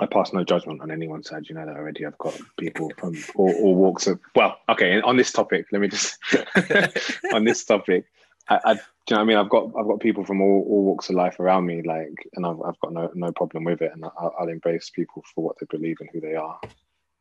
I 0.00 0.06
pass 0.06 0.32
no 0.32 0.42
judgment 0.42 0.80
on 0.80 0.90
anyone's 0.90 1.28
side. 1.28 1.48
You 1.48 1.54
know 1.54 1.66
that 1.66 1.76
already. 1.76 2.06
I've 2.06 2.18
got 2.18 2.38
people 2.58 2.90
from 2.96 3.14
all, 3.34 3.52
all 3.52 3.74
walks 3.74 4.06
of. 4.06 4.18
Well, 4.34 4.56
okay. 4.68 5.00
On 5.02 5.16
this 5.16 5.32
topic, 5.32 5.66
let 5.70 5.80
me 5.80 5.88
just 5.88 6.18
on 7.32 7.44
this 7.44 7.64
topic. 7.64 8.06
I, 8.48 8.60
I, 8.64 8.74
do 8.74 8.80
you 9.10 9.16
know 9.16 9.16
what 9.16 9.22
I 9.22 9.24
mean? 9.24 9.36
I've 9.36 9.50
got 9.50 9.66
I've 9.78 9.86
got 9.86 10.00
people 10.00 10.24
from 10.24 10.40
all, 10.40 10.66
all 10.68 10.84
walks 10.84 11.08
of 11.08 11.16
life 11.16 11.40
around 11.40 11.66
me, 11.66 11.82
like, 11.82 12.26
and 12.34 12.46
I've, 12.46 12.60
I've 12.62 12.80
got 12.80 12.92
no 12.92 13.10
no 13.14 13.32
problem 13.32 13.64
with 13.64 13.82
it, 13.82 13.92
and 13.92 14.04
I'll, 14.04 14.34
I'll 14.38 14.48
embrace 14.48 14.90
people 14.90 15.22
for 15.34 15.44
what 15.44 15.56
they 15.58 15.66
believe 15.70 15.96
and 16.00 16.08
who 16.12 16.20
they 16.20 16.36
are, 16.36 16.58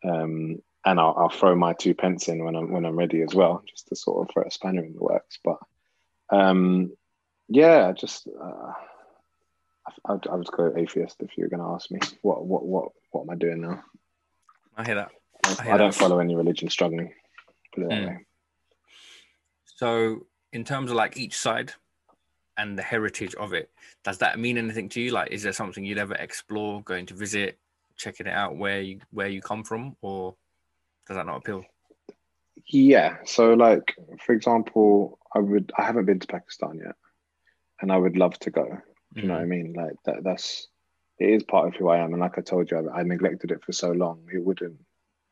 um, 0.04 0.62
and 0.86 1.00
I'll, 1.00 1.16
I'll 1.18 1.30
throw 1.30 1.56
my 1.56 1.74
two 1.74 1.94
pence 1.94 2.28
in 2.28 2.44
when 2.44 2.56
I'm 2.56 2.72
when 2.72 2.86
I'm 2.86 2.98
ready 2.98 3.22
as 3.22 3.34
well, 3.34 3.64
just 3.68 3.88
to 3.88 3.96
sort 3.96 4.28
of 4.28 4.34
throw 4.34 4.44
a 4.44 4.52
spanner 4.52 4.84
in 4.84 4.94
the 4.94 5.04
works. 5.04 5.40
But 5.44 5.58
um, 6.30 6.92
yeah, 7.50 7.92
just 7.94 8.28
uh, 8.28 8.74
I, 10.06 10.18
I 10.32 10.36
would 10.36 10.52
go 10.52 10.74
atheist 10.76 11.18
if 11.22 11.38
you 11.38 11.44
were 11.44 11.50
going 11.50 11.62
to 11.62 11.74
ask 11.74 11.92
me 11.92 12.00
what 12.22 12.46
what 12.46 12.66
what 12.66 12.92
what 13.12 13.24
am 13.24 13.30
I 13.30 13.36
doing 13.36 13.62
now? 13.62 13.84
I 14.78 14.86
hear 14.86 14.96
that. 14.96 15.12
I, 15.46 15.64
hear 15.64 15.74
I 15.74 15.78
don't 15.78 15.92
that. 15.92 16.00
follow 16.00 16.20
any 16.20 16.36
religion 16.36 16.70
struggling. 16.70 17.14
Put 17.74 17.84
it 17.84 17.90
that 17.90 18.02
mm. 18.02 18.08
way. 18.08 18.26
So 19.66 20.26
in 20.54 20.64
terms 20.64 20.92
of 20.92 20.98
like 20.98 21.18
each 21.18 21.38
side 21.38 21.74
and 22.58 22.78
the 22.78 22.84
heritage 22.84 23.34
of 23.36 23.54
it, 23.54 23.70
does 24.04 24.18
that 24.20 24.40
mean 24.40 24.58
anything 24.58 24.90
to 24.90 25.02
you? 25.02 25.12
Like, 25.12 25.32
is 25.32 25.44
there 25.44 25.54
something 25.54 25.84
you'd 25.84 25.98
ever 25.98 26.16
explore, 26.16 26.82
going 26.84 27.06
to 27.08 27.14
visit, 27.14 27.58
checking 27.96 28.28
it 28.28 28.34
out 28.34 28.56
where 28.58 28.82
you 28.82 29.00
where 29.12 29.28
you 29.28 29.42
come 29.42 29.64
from, 29.64 29.96
or 30.02 30.36
does 31.08 31.18
that 31.18 31.26
not 31.26 31.38
appeal? 31.38 31.64
Yeah. 32.68 33.18
So, 33.26 33.54
like 33.54 33.96
for 34.26 34.34
example, 34.34 35.20
I 35.34 35.40
would 35.40 35.72
I 35.78 35.84
haven't 35.84 36.06
been 36.06 36.20
to 36.20 36.28
Pakistan 36.28 36.80
yet, 36.84 36.96
and 37.82 37.92
I 37.92 37.98
would 37.98 38.18
love 38.18 38.38
to 38.40 38.52
go. 38.52 38.82
Do 39.14 39.22
you 39.22 39.28
know 39.28 39.34
what 39.36 39.42
I 39.42 39.46
mm. 39.46 39.50
mean? 39.50 39.74
Like 39.74 39.94
that. 40.06 40.24
That's 40.24 40.68
it 41.20 41.30
is 41.30 41.44
part 41.44 41.68
of 41.68 41.76
who 41.76 41.90
I 41.90 41.98
am, 41.98 42.14
and 42.14 42.22
like 42.22 42.38
I 42.38 42.42
told 42.42 42.72
you, 42.72 42.90
I, 42.90 43.00
I 43.00 43.04
neglected 43.04 43.52
it 43.52 43.64
for 43.64 43.74
so 43.74 43.92
long. 43.92 44.28
It 44.34 44.44
wouldn't 44.44 44.80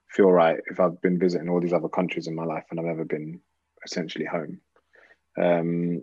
feel 0.10 0.32
right 0.32 0.60
if 0.70 0.80
I've 0.80 1.02
been 1.02 1.20
visiting 1.20 1.50
all 1.50 1.62
these 1.62 1.74
other 1.74 1.90
countries 1.90 2.28
in 2.28 2.36
my 2.36 2.44
life 2.44 2.66
and 2.70 2.80
I've 2.80 2.86
never 2.86 3.06
been 3.06 3.40
essentially 3.86 4.26
home. 4.26 4.60
Um, 5.40 6.02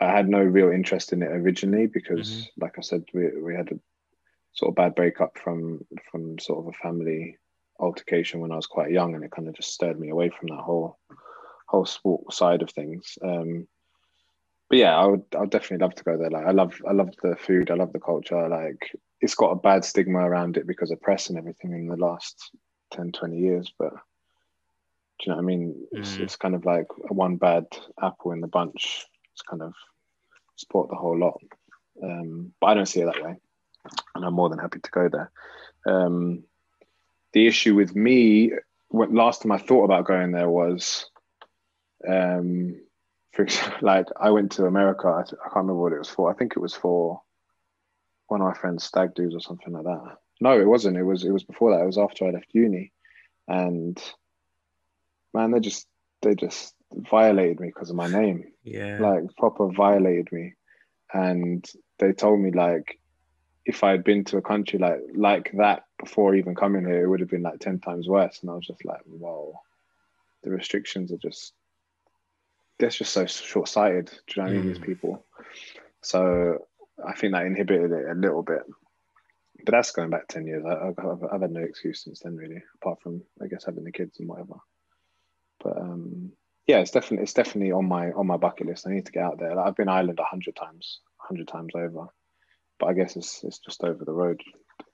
I 0.00 0.10
had 0.10 0.28
no 0.28 0.40
real 0.40 0.70
interest 0.70 1.12
in 1.12 1.22
it 1.22 1.30
originally 1.30 1.86
because, 1.86 2.30
mm-hmm. 2.30 2.62
like 2.62 2.74
I 2.78 2.82
said, 2.82 3.04
we, 3.12 3.28
we 3.40 3.54
had 3.54 3.70
a 3.72 3.78
sort 4.52 4.70
of 4.70 4.76
bad 4.76 4.94
breakup 4.94 5.36
from 5.38 5.80
from 6.10 6.38
sort 6.38 6.60
of 6.60 6.68
a 6.68 6.78
family 6.78 7.36
altercation 7.80 8.40
when 8.40 8.52
I 8.52 8.56
was 8.56 8.66
quite 8.66 8.90
young, 8.90 9.14
and 9.14 9.24
it 9.24 9.30
kind 9.30 9.48
of 9.48 9.54
just 9.54 9.72
stirred 9.72 9.98
me 9.98 10.10
away 10.10 10.30
from 10.30 10.48
that 10.48 10.62
whole 10.62 10.98
whole 11.66 11.86
sport 11.86 12.32
side 12.32 12.62
of 12.62 12.70
things. 12.70 13.18
Um, 13.22 13.66
but 14.68 14.78
yeah, 14.78 14.96
I 14.96 15.06
would 15.06 15.24
I 15.34 15.40
would 15.40 15.50
definitely 15.50 15.84
love 15.84 15.94
to 15.96 16.04
go 16.04 16.16
there. 16.16 16.30
Like 16.30 16.46
I 16.46 16.50
love 16.50 16.80
I 16.88 16.92
love 16.92 17.10
the 17.22 17.36
food, 17.36 17.70
I 17.70 17.74
love 17.74 17.92
the 17.92 18.00
culture. 18.00 18.48
Like 18.48 18.94
it's 19.20 19.34
got 19.34 19.50
a 19.50 19.56
bad 19.56 19.84
stigma 19.84 20.18
around 20.18 20.56
it 20.56 20.66
because 20.66 20.90
of 20.90 21.00
press 21.00 21.28
and 21.28 21.38
everything 21.38 21.72
in 21.72 21.88
the 21.88 21.96
last 21.96 22.50
10, 22.92 23.12
20 23.12 23.36
years, 23.36 23.72
but 23.78 23.90
do 23.90 25.24
you 25.26 25.30
know 25.32 25.36
what 25.36 25.42
I 25.42 25.46
mean? 25.46 25.86
It's, 25.90 26.16
mm. 26.16 26.20
it's 26.20 26.36
kind 26.36 26.54
of 26.54 26.64
like 26.64 26.86
one 27.10 27.36
bad 27.36 27.66
apple 28.00 28.30
in 28.32 28.40
the 28.40 28.46
bunch. 28.46 29.06
It's 29.32 29.42
kind 29.42 29.62
of 29.62 29.74
support 30.54 30.88
the 30.88 30.96
whole 30.96 31.18
lot. 31.18 31.40
Um, 32.00 32.52
but 32.60 32.68
I 32.68 32.74
don't 32.74 32.86
see 32.86 33.00
it 33.00 33.06
that 33.06 33.22
way, 33.22 33.34
and 34.14 34.24
I'm 34.24 34.34
more 34.34 34.48
than 34.48 34.60
happy 34.60 34.78
to 34.78 34.90
go 34.90 35.08
there. 35.08 35.32
Um, 35.84 36.44
the 37.32 37.48
issue 37.48 37.74
with 37.74 37.96
me, 37.96 38.52
when 38.88 39.14
last 39.14 39.42
time 39.42 39.50
I 39.50 39.58
thought 39.58 39.84
about 39.84 40.06
going 40.06 40.30
there 40.30 40.48
was 40.48 41.10
Um, 42.06 42.80
for 43.32 43.42
example, 43.42 43.78
like 43.82 44.06
I 44.20 44.30
went 44.30 44.52
to 44.52 44.66
America. 44.66 45.08
I, 45.08 45.20
I 45.20 45.24
can't 45.24 45.56
remember 45.56 45.82
what 45.82 45.92
it 45.92 45.98
was 45.98 46.08
for. 46.08 46.30
I 46.30 46.34
think 46.34 46.52
it 46.56 46.60
was 46.60 46.74
for 46.74 47.20
one 48.28 48.40
of 48.40 48.46
my 48.46 48.54
friends' 48.54 48.84
stag 48.84 49.14
do's 49.14 49.34
or 49.34 49.40
something 49.40 49.72
like 49.72 49.84
that. 49.84 50.16
No, 50.40 50.58
it 50.58 50.68
wasn't. 50.68 50.96
It 50.96 51.02
was 51.02 51.24
it 51.24 51.32
was 51.32 51.44
before 51.44 51.72
that. 51.72 51.82
It 51.82 51.86
was 51.86 51.98
after 51.98 52.26
I 52.26 52.30
left 52.30 52.48
uni, 52.52 52.92
and 53.46 54.00
man, 55.34 55.50
they 55.50 55.60
just 55.60 55.86
they 56.22 56.34
just 56.34 56.74
violated 56.92 57.60
me 57.60 57.68
because 57.68 57.90
of 57.90 57.96
my 57.96 58.08
name. 58.08 58.44
Yeah. 58.62 58.98
Like 59.00 59.24
proper 59.36 59.70
violated 59.70 60.30
me, 60.32 60.54
and 61.12 61.68
they 61.98 62.12
told 62.12 62.40
me 62.40 62.50
like 62.52 62.98
if 63.64 63.84
I 63.84 63.90
had 63.90 64.04
been 64.04 64.24
to 64.24 64.38
a 64.38 64.42
country 64.42 64.78
like 64.78 65.00
like 65.14 65.50
that 65.58 65.84
before 66.00 66.34
even 66.34 66.54
coming 66.54 66.86
here, 66.86 67.04
it 67.04 67.08
would 67.08 67.20
have 67.20 67.30
been 67.30 67.42
like 67.42 67.60
ten 67.60 67.80
times 67.80 68.08
worse. 68.08 68.38
And 68.40 68.50
I 68.50 68.54
was 68.54 68.66
just 68.66 68.84
like, 68.84 69.02
whoa, 69.06 69.60
the 70.42 70.50
restrictions 70.50 71.12
are 71.12 71.18
just 71.18 71.52
that's 72.78 72.96
just 72.96 73.12
so 73.12 73.26
short 73.26 73.68
sighted. 73.68 74.06
Do 74.06 74.12
you 74.28 74.42
know 74.42 74.48
what 74.48 74.54
I 74.54 74.56
mean? 74.56 74.68
These 74.68 74.78
Mm. 74.78 74.86
people. 74.86 75.26
So 76.02 76.66
I 77.04 77.14
think 77.14 77.32
that 77.32 77.46
inhibited 77.46 77.92
it 77.92 78.10
a 78.10 78.14
little 78.14 78.42
bit. 78.42 78.62
But 79.64 79.72
that's 79.72 79.90
going 79.90 80.10
back 80.10 80.28
ten 80.28 80.46
years. 80.46 80.64
I, 80.64 80.88
I've, 80.88 81.24
I've, 81.32 81.42
had 81.42 81.50
no 81.50 81.60
excuse 81.60 82.04
since 82.04 82.20
then, 82.20 82.36
really, 82.36 82.62
apart 82.76 83.00
from 83.02 83.22
I 83.42 83.48
guess 83.48 83.64
having 83.64 83.84
the 83.84 83.92
kids 83.92 84.20
and 84.20 84.28
whatever. 84.28 84.54
But 85.60 85.78
um, 85.78 86.32
yeah, 86.66 86.78
it's 86.78 86.92
definitely 86.92 87.24
it's 87.24 87.34
definitely 87.34 87.72
on 87.72 87.86
my 87.86 88.12
on 88.12 88.26
my 88.26 88.36
bucket 88.36 88.68
list. 88.68 88.86
I 88.86 88.90
need 88.90 89.06
to 89.06 89.12
get 89.12 89.24
out 89.24 89.38
there. 89.38 89.54
Like, 89.56 89.66
I've 89.66 89.76
been 89.76 89.88
Ireland 89.88 90.20
a 90.20 90.24
hundred 90.24 90.54
times, 90.54 91.00
a 91.20 91.26
hundred 91.26 91.48
times 91.48 91.72
over. 91.74 92.06
But 92.78 92.86
I 92.86 92.92
guess 92.92 93.16
it's 93.16 93.42
it's 93.42 93.58
just 93.58 93.82
over 93.82 94.04
the 94.04 94.12
road, 94.12 94.40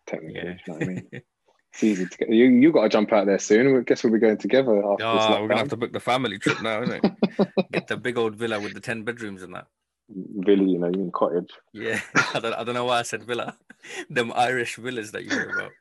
technically. 0.07 0.37
Yeah. 0.37 0.55
Do 0.55 0.59
you 0.67 0.73
know 0.73 0.75
what 0.75 0.83
I 0.83 0.87
mean? 0.87 1.09
It's 1.75 1.83
easy 1.83 2.07
to 2.07 2.19
get. 2.19 2.29
You 2.31 2.47
you 2.47 2.71
got 2.71 2.85
to 2.85 2.89
jump 2.89 3.13
out 3.13 3.27
there 3.27 3.39
soon. 3.39 3.77
I 3.77 3.81
guess 3.81 4.05
we'll 4.05 4.13
be 4.13 4.21
going 4.21 4.39
together 4.39 4.77
after 4.79 5.03
this 5.03 5.27
Oh, 5.27 5.43
we're 5.43 5.49
gonna 5.49 5.59
have 5.61 5.69
to 5.71 5.77
book 5.77 5.93
the 5.93 5.99
family 5.99 6.39
trip 6.39 6.61
now, 6.61 6.83
isn't 6.83 6.95
it? 6.95 7.05
Get 7.73 7.89
the 7.89 7.97
big 7.97 8.17
old 8.17 8.37
villa 8.37 8.61
with 8.61 8.75
the 8.75 8.81
ten 8.81 9.03
bedrooms 9.03 9.43
and 9.43 9.55
that. 9.57 9.67
Villa, 10.09 10.63
you 10.63 10.79
know, 10.79 10.87
you 10.95 11.01
in 11.01 11.11
cottage. 11.11 11.51
Yeah, 11.73 12.01
I 12.35 12.39
don't, 12.39 12.55
I 12.55 12.63
don't 12.63 12.75
know 12.75 12.85
why 12.85 13.01
I 13.01 13.03
said 13.03 13.25
villa. 13.25 13.57
Them 14.11 14.33
Irish 14.37 14.77
villas 14.77 15.11
that 15.13 15.25
you 15.25 15.31
hear 15.31 15.51
about. 15.51 15.73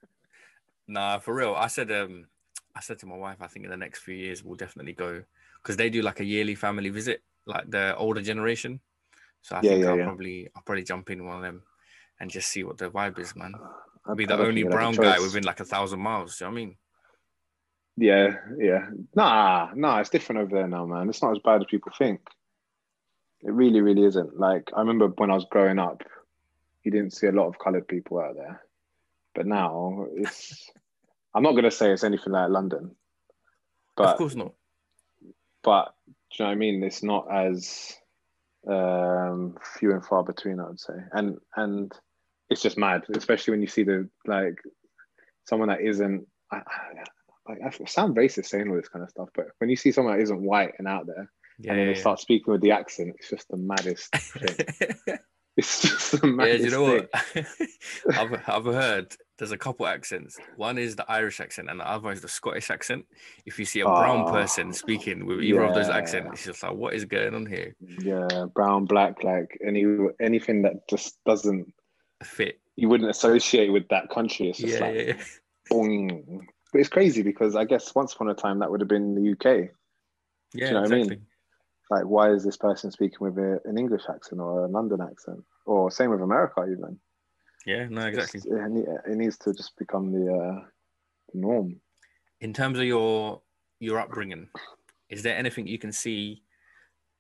Nah, 0.87 1.19
for 1.19 1.35
real. 1.35 1.53
I 1.55 1.67
said 1.67 1.91
um, 1.91 2.25
I 2.75 2.79
said 2.79 2.97
to 2.99 3.05
my 3.05 3.15
wife, 3.15 3.37
I 3.41 3.47
think 3.47 3.65
in 3.65 3.71
the 3.71 3.77
next 3.77 3.99
few 3.99 4.15
years 4.15 4.43
we'll 4.43 4.55
definitely 4.55 4.93
go 4.93 5.23
because 5.61 5.77
they 5.77 5.91
do 5.91 6.01
like 6.01 6.19
a 6.19 6.25
yearly 6.25 6.55
family 6.55 6.89
visit, 6.89 7.21
like 7.45 7.69
the 7.69 7.95
older 7.97 8.21
generation. 8.21 8.79
So 9.43 9.55
I 9.55 9.61
Yeah, 9.61 9.71
think 9.71 9.83
yeah, 9.83 9.89
I'll 9.91 9.97
yeah. 9.97 10.03
probably 10.05 10.49
I'll 10.55 10.63
probably 10.63 10.83
jump 10.83 11.11
in 11.11 11.23
one 11.25 11.35
of 11.37 11.43
them 11.43 11.61
and 12.19 12.31
just 12.31 12.49
see 12.49 12.63
what 12.63 12.77
the 12.79 12.89
vibe 12.89 13.19
is, 13.19 13.35
man. 13.35 13.53
I'll 14.05 14.13
I- 14.13 14.15
be 14.15 14.25
the 14.25 14.33
only 14.33 14.45
think 14.45 14.57
you'll 14.59 14.71
have 14.71 14.73
a 14.73 14.77
brown 14.77 14.95
guy 14.95 15.19
within 15.19 15.43
like 15.43 15.59
a 15.59 15.65
thousand 15.65 15.99
miles. 15.99 16.39
You 16.39 16.45
know 16.47 16.51
what 16.51 16.55
I 16.57 16.65
mean? 16.65 16.75
Yeah, 17.95 18.35
yeah. 18.57 18.89
Nah, 19.15 19.69
nah, 19.75 19.99
it's 19.99 20.09
different 20.09 20.41
over 20.41 20.55
there 20.55 20.67
now, 20.67 20.85
man. 20.85 21.09
It's 21.09 21.21
not 21.21 21.31
as 21.31 21.41
bad 21.43 21.61
as 21.61 21.67
people 21.69 21.91
think. 21.97 22.21
It 23.41 23.51
really, 23.51 23.81
really 23.81 24.03
isn't. 24.05 24.39
Like 24.39 24.71
I 24.75 24.79
remember 24.79 25.07
when 25.09 25.29
I 25.29 25.35
was 25.35 25.45
growing 25.49 25.77
up, 25.79 26.01
you 26.83 26.91
didn't 26.91 27.11
see 27.13 27.27
a 27.27 27.31
lot 27.31 27.47
of 27.47 27.59
coloured 27.59 27.87
people 27.87 28.19
out 28.19 28.35
there. 28.35 28.61
But 29.35 29.45
now 29.45 30.07
it's 30.15 30.71
I'm 31.35 31.43
not 31.43 31.53
gonna 31.53 31.71
say 31.71 31.91
it's 31.91 32.03
anything 32.03 32.33
like 32.33 32.49
London. 32.49 32.95
But 33.95 34.09
of 34.09 34.17
course 34.17 34.35
not. 34.35 34.53
but 35.61 35.93
do 36.05 36.13
you 36.39 36.45
know 36.45 36.49
what 36.49 36.51
I 36.51 36.55
mean? 36.55 36.83
It's 36.83 37.03
not 37.03 37.27
as 37.31 37.95
um 38.67 39.57
few 39.77 39.91
and 39.91 40.03
far 40.03 40.23
between, 40.23 40.59
I 40.59 40.67
would 40.67 40.79
say. 40.79 40.93
And 41.11 41.37
and 41.55 41.91
it's 42.53 42.61
just 42.61 42.77
mad, 42.77 43.03
especially 43.15 43.51
when 43.51 43.61
you 43.61 43.67
see 43.67 43.83
the 43.83 44.07
like 44.25 44.55
someone 45.45 45.67
that 45.69 45.81
isn't 45.81 46.25
I, 46.51 46.61
I, 47.47 47.53
I 47.65 47.85
sound 47.85 48.15
racist 48.15 48.45
saying 48.45 48.69
all 48.69 48.75
this 48.77 48.87
kind 48.87 49.03
of 49.03 49.09
stuff, 49.09 49.29
but 49.35 49.47
when 49.57 49.69
you 49.69 49.75
see 49.75 49.91
someone 49.91 50.15
that 50.15 50.23
isn't 50.23 50.41
white 50.41 50.73
and 50.79 50.87
out 50.87 51.07
there 51.07 51.29
Yeah, 51.59 51.71
and 51.71 51.79
then 51.79 51.87
yeah, 51.87 51.93
they 51.93 51.99
start 51.99 52.19
speaking 52.19 52.51
with 52.53 52.61
the 52.61 52.71
accent, 52.71 53.15
it's 53.19 53.29
just 53.29 53.47
the 53.49 53.57
maddest 53.57 54.11
thing. 54.15 55.19
It's 55.55 55.81
just 55.81 56.11
the 56.21 56.25
Yeah, 56.27 56.33
maddest 56.33 56.63
you 56.63 56.71
know 56.71 56.85
thing. 56.85 57.07
what? 57.35 57.47
I've, 58.17 58.49
I've 58.49 58.73
heard 58.73 59.15
there's 59.37 59.51
a 59.51 59.57
couple 59.57 59.85
accents. 59.85 60.39
One 60.55 60.77
is 60.77 60.95
the 60.95 61.05
Irish 61.11 61.39
accent, 61.39 61.69
and 61.69 61.79
the 61.79 61.87
other 61.87 62.11
is 62.11 62.21
the 62.21 62.27
Scottish 62.27 62.71
accent. 62.71 63.05
If 63.45 63.59
you 63.59 63.65
see 63.65 63.81
a 63.81 63.85
brown 63.85 64.25
Oh, 64.25 64.31
person 64.31 64.73
speaking 64.73 65.25
with 65.25 65.41
either 65.41 65.61
of 65.63 65.73
those 65.73 65.89
accents, 65.89 66.29
it's 66.33 66.45
just 66.45 66.63
like, 66.63 66.73
what 66.73 66.93
is 66.93 67.05
going 67.05 67.35
on 67.35 67.45
here? 67.45 67.75
Yeah, 67.99 68.45
brown, 68.53 68.85
black, 68.85 69.23
like 69.23 69.57
any 69.65 69.85
anything 70.19 70.63
that 70.63 70.87
just 70.89 71.17
doesn't 71.25 71.71
Fit. 72.23 72.59
you 72.75 72.89
wouldn't 72.89 73.09
associate 73.09 73.69
with 73.71 73.87
that 73.89 74.09
country. 74.09 74.49
It's 74.49 74.59
just 74.59 74.73
Yeah, 74.79 74.87
like 74.87 74.95
yeah, 74.95 75.01
yeah. 75.01 75.23
boing. 75.71 76.39
But 76.71 76.79
it's 76.79 76.89
crazy 76.89 77.21
because 77.21 77.55
I 77.55 77.65
guess 77.65 77.93
once 77.93 78.13
upon 78.13 78.29
a 78.29 78.33
time 78.33 78.59
that 78.59 78.71
would 78.71 78.79
have 78.81 78.89
been 78.89 79.13
the 79.15 79.31
UK. 79.33 79.69
Yeah, 80.53 80.71
know 80.71 80.81
what 80.81 80.91
I 80.91 80.95
mean? 80.95 81.25
Like, 81.89 82.05
why 82.05 82.31
is 82.31 82.43
this 82.43 82.57
person 82.57 82.89
speaking 82.91 83.17
with 83.19 83.37
a, 83.37 83.59
an 83.65 83.77
English 83.77 84.03
accent 84.09 84.41
or 84.41 84.65
a 84.65 84.67
London 84.67 85.01
accent, 85.01 85.43
or 85.65 85.91
same 85.91 86.09
with 86.09 86.21
America 86.21 86.63
even? 86.63 86.99
Yeah, 87.65 87.87
no, 87.89 88.07
It's- 88.07 88.33
exactly. 88.33 88.51
It, 88.51 88.87
it 89.11 89.15
needs 89.15 89.37
to 89.39 89.53
just 89.53 89.77
become 89.77 90.11
the 90.11 90.33
uh, 90.33 90.65
norm. 91.33 91.79
In 92.41 92.53
terms 92.53 92.79
of 92.79 92.85
your 92.85 93.41
your 93.79 93.99
upbringing, 93.99 94.47
is 95.09 95.21
there 95.23 95.37
anything 95.37 95.67
you 95.67 95.77
can 95.77 95.91
see 95.91 96.41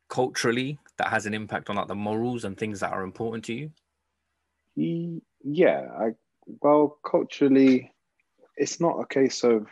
culturally 0.09 0.79
that 0.97 1.07
has 1.09 1.25
an 1.25 1.33
impact 1.33 1.69
on 1.69 1.75
like 1.75 1.87
the 1.87 1.95
morals 1.95 2.43
and 2.45 2.57
things 2.57 2.79
that 2.79 2.91
are 2.91 3.03
important 3.03 3.43
to 3.45 3.53
you? 3.53 3.71
Ye- 4.75 5.21
Yeah, 5.41 5.87
I 5.97 6.11
well 6.61 6.99
culturally, 7.05 7.93
it's 8.57 8.79
not 8.79 8.99
a 8.99 9.05
case 9.07 9.43
of 9.43 9.67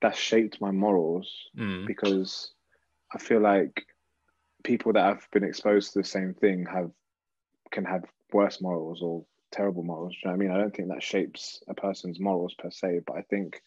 that 0.00 0.16
shaped 0.16 0.60
my 0.60 0.70
morals 0.70 1.50
Mm. 1.56 1.86
because 1.86 2.52
I 3.12 3.18
feel 3.18 3.40
like 3.40 3.86
people 4.64 4.92
that 4.92 5.02
have 5.04 5.26
been 5.32 5.44
exposed 5.44 5.92
to 5.92 6.00
the 6.00 6.04
same 6.04 6.34
thing 6.34 6.66
have 6.66 6.90
can 7.70 7.84
have 7.84 8.04
worse 8.32 8.60
morals 8.60 9.02
or 9.02 9.24
terrible 9.50 9.82
morals. 9.82 10.12
Do 10.14 10.18
you 10.18 10.30
know 10.30 10.36
what 10.36 10.44
I 10.44 10.48
mean? 10.48 10.50
I 10.56 10.58
don't 10.60 10.74
think 10.76 10.88
that 10.88 11.02
shapes 11.02 11.62
a 11.68 11.74
person's 11.74 12.20
morals 12.20 12.54
per 12.54 12.70
se, 12.70 13.00
but 13.06 13.16
I 13.16 13.22
think 13.22 13.62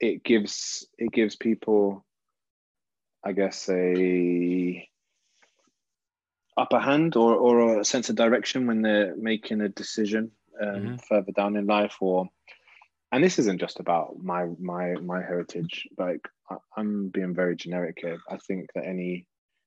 it 0.00 0.22
gives 0.24 0.86
it 0.98 1.12
gives 1.12 1.36
people, 1.36 2.04
I 3.24 3.32
guess, 3.32 3.68
a 3.68 4.88
upper 6.56 6.78
hand 6.78 7.16
or, 7.16 7.34
or 7.34 7.80
a 7.80 7.84
sense 7.84 8.08
of 8.08 8.16
direction 8.16 8.66
when 8.66 8.82
they're 8.82 9.14
making 9.16 9.60
a 9.60 9.68
decision 9.68 10.30
um, 10.60 10.68
Mhm. 10.68 11.04
further 11.06 11.32
down 11.32 11.56
in 11.56 11.66
life 11.66 11.96
or 12.00 12.28
and 13.12 13.22
this 13.22 13.38
isn't 13.38 13.60
just 13.60 13.78
about 13.78 14.22
my 14.22 14.46
my 14.58 14.94
my 14.94 15.20
heritage. 15.22 15.86
Like 15.96 16.26
I, 16.50 16.56
i'm 16.76 17.08
being 17.08 17.34
very 17.34 17.56
generic 17.56 17.98
here. 18.00 18.18
I 18.28 18.36
think 18.38 18.72
that 18.74 18.84
any 18.86 19.26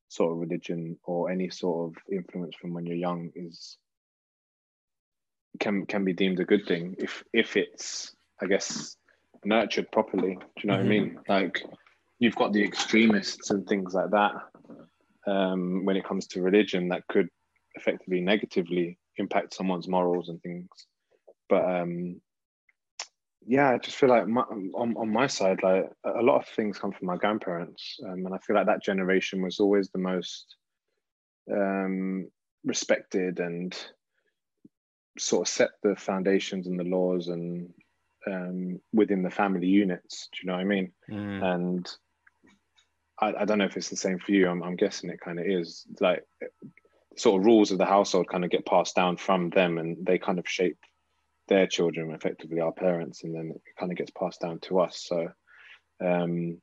sort 0.09 0.31
of 0.33 0.39
religion 0.39 0.97
or 1.03 1.29
any 1.29 1.49
sort 1.49 1.89
of 1.95 2.03
influence 2.11 2.55
from 2.55 2.73
when 2.73 2.85
you're 2.85 2.95
young 2.97 3.31
is 3.35 3.77
can 5.59 5.85
can 5.85 6.03
be 6.03 6.13
deemed 6.13 6.39
a 6.39 6.45
good 6.45 6.65
thing 6.65 6.95
if 6.99 7.23
if 7.33 7.55
it's 7.57 8.15
i 8.41 8.45
guess 8.45 8.95
nurtured 9.45 9.91
properly. 9.91 10.35
Do 10.35 10.61
you 10.61 10.67
know 10.67 10.73
what 10.77 10.85
i 10.85 10.89
mean? 10.89 11.19
Like 11.27 11.63
you've 12.19 12.35
got 12.35 12.51
the 12.51 12.63
extremists 12.63 13.51
and 13.51 13.65
things 13.67 13.93
like 13.93 14.11
that 14.11 14.33
um, 15.29 15.85
when 15.85 15.95
it 15.97 16.05
comes 16.05 16.27
to 16.27 16.41
religion 16.41 16.89
that 16.89 17.07
could 17.07 17.29
effectively 17.75 18.19
negatively 18.21 18.97
impact 19.17 19.53
someone's 19.53 19.87
morals 19.87 20.29
and 20.29 20.41
things 20.41 20.67
but 21.49 21.63
um 21.63 22.19
yeah 23.45 23.69
i 23.71 23.77
just 23.77 23.97
feel 23.97 24.09
like 24.09 24.27
my, 24.27 24.41
on, 24.41 24.95
on 24.97 25.11
my 25.11 25.27
side 25.27 25.61
like 25.63 25.85
a 26.05 26.21
lot 26.21 26.37
of 26.37 26.47
things 26.47 26.77
come 26.77 26.91
from 26.91 27.07
my 27.07 27.17
grandparents 27.17 27.97
um, 28.05 28.25
and 28.25 28.33
i 28.33 28.37
feel 28.39 28.55
like 28.55 28.65
that 28.65 28.83
generation 28.83 29.41
was 29.41 29.59
always 29.59 29.89
the 29.89 29.99
most 29.99 30.55
um 31.51 32.27
respected 32.65 33.39
and 33.39 33.77
sort 35.17 35.47
of 35.47 35.51
set 35.53 35.69
the 35.83 35.95
foundations 35.95 36.67
and 36.67 36.79
the 36.79 36.83
laws 36.83 37.27
and 37.27 37.69
um 38.27 38.79
within 38.93 39.21
the 39.21 39.29
family 39.29 39.67
units 39.67 40.29
do 40.31 40.39
you 40.41 40.47
know 40.47 40.53
what 40.55 40.61
i 40.61 40.65
mean 40.65 40.91
Mm. 41.09 41.43
and 41.43 41.91
I, 43.21 43.33
I 43.41 43.45
don't 43.45 43.57
know 43.57 43.65
if 43.65 43.77
it's 43.77 43.89
the 43.89 43.95
same 43.95 44.19
for 44.19 44.31
you. 44.31 44.47
I'm, 44.47 44.63
I'm 44.63 44.75
guessing 44.75 45.09
it 45.09 45.19
kind 45.19 45.39
of 45.39 45.45
is. 45.45 45.85
Like 45.99 46.25
sort 47.15 47.39
of 47.39 47.45
rules 47.45 47.71
of 47.71 47.77
the 47.77 47.85
household 47.85 48.29
kind 48.29 48.45
of 48.45 48.51
get 48.51 48.65
passed 48.65 48.95
down 48.95 49.17
from 49.17 49.49
them, 49.49 49.77
and 49.77 50.05
they 50.05 50.17
kind 50.17 50.39
of 50.39 50.47
shape 50.47 50.77
their 51.47 51.67
children, 51.67 52.11
effectively 52.11 52.59
our 52.59 52.71
parents, 52.71 53.23
and 53.23 53.35
then 53.35 53.51
it 53.55 53.61
kind 53.79 53.91
of 53.91 53.97
gets 53.97 54.11
passed 54.11 54.41
down 54.41 54.59
to 54.59 54.79
us. 54.79 55.03
So, 55.05 55.27
um, 55.99 56.61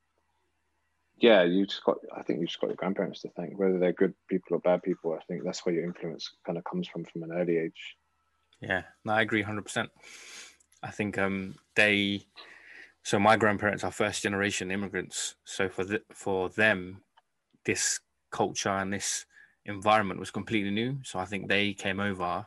yeah, 1.18 1.44
you 1.44 1.66
just 1.66 1.84
got. 1.84 1.96
I 2.16 2.22
think 2.22 2.40
you 2.40 2.46
just 2.46 2.60
got 2.60 2.68
your 2.68 2.76
grandparents 2.76 3.22
to 3.22 3.28
thank, 3.36 3.58
whether 3.58 3.78
they're 3.78 3.92
good 3.92 4.14
people 4.28 4.56
or 4.56 4.60
bad 4.60 4.82
people. 4.82 5.12
I 5.14 5.24
think 5.24 5.44
that's 5.44 5.64
where 5.64 5.74
your 5.74 5.84
influence 5.84 6.30
kind 6.44 6.58
of 6.58 6.64
comes 6.64 6.88
from 6.88 7.04
from 7.04 7.22
an 7.22 7.32
early 7.32 7.56
age. 7.58 7.96
Yeah, 8.60 8.82
no, 9.04 9.12
I 9.12 9.22
agree 9.22 9.42
100%. 9.42 9.88
I 10.82 10.90
think 10.90 11.18
um 11.18 11.54
they 11.74 12.22
so 13.06 13.20
my 13.20 13.36
grandparents 13.36 13.84
are 13.84 13.92
first 13.92 14.24
generation 14.24 14.72
immigrants. 14.72 15.36
So 15.44 15.68
for 15.68 15.84
the, 15.84 16.02
for 16.12 16.48
them 16.48 17.02
this 17.64 18.00
culture 18.32 18.68
and 18.70 18.92
this 18.92 19.26
environment 19.64 20.18
was 20.18 20.32
completely 20.32 20.72
new. 20.72 20.98
So 21.04 21.20
I 21.20 21.24
think 21.24 21.46
they 21.46 21.72
came 21.72 22.00
over 22.00 22.46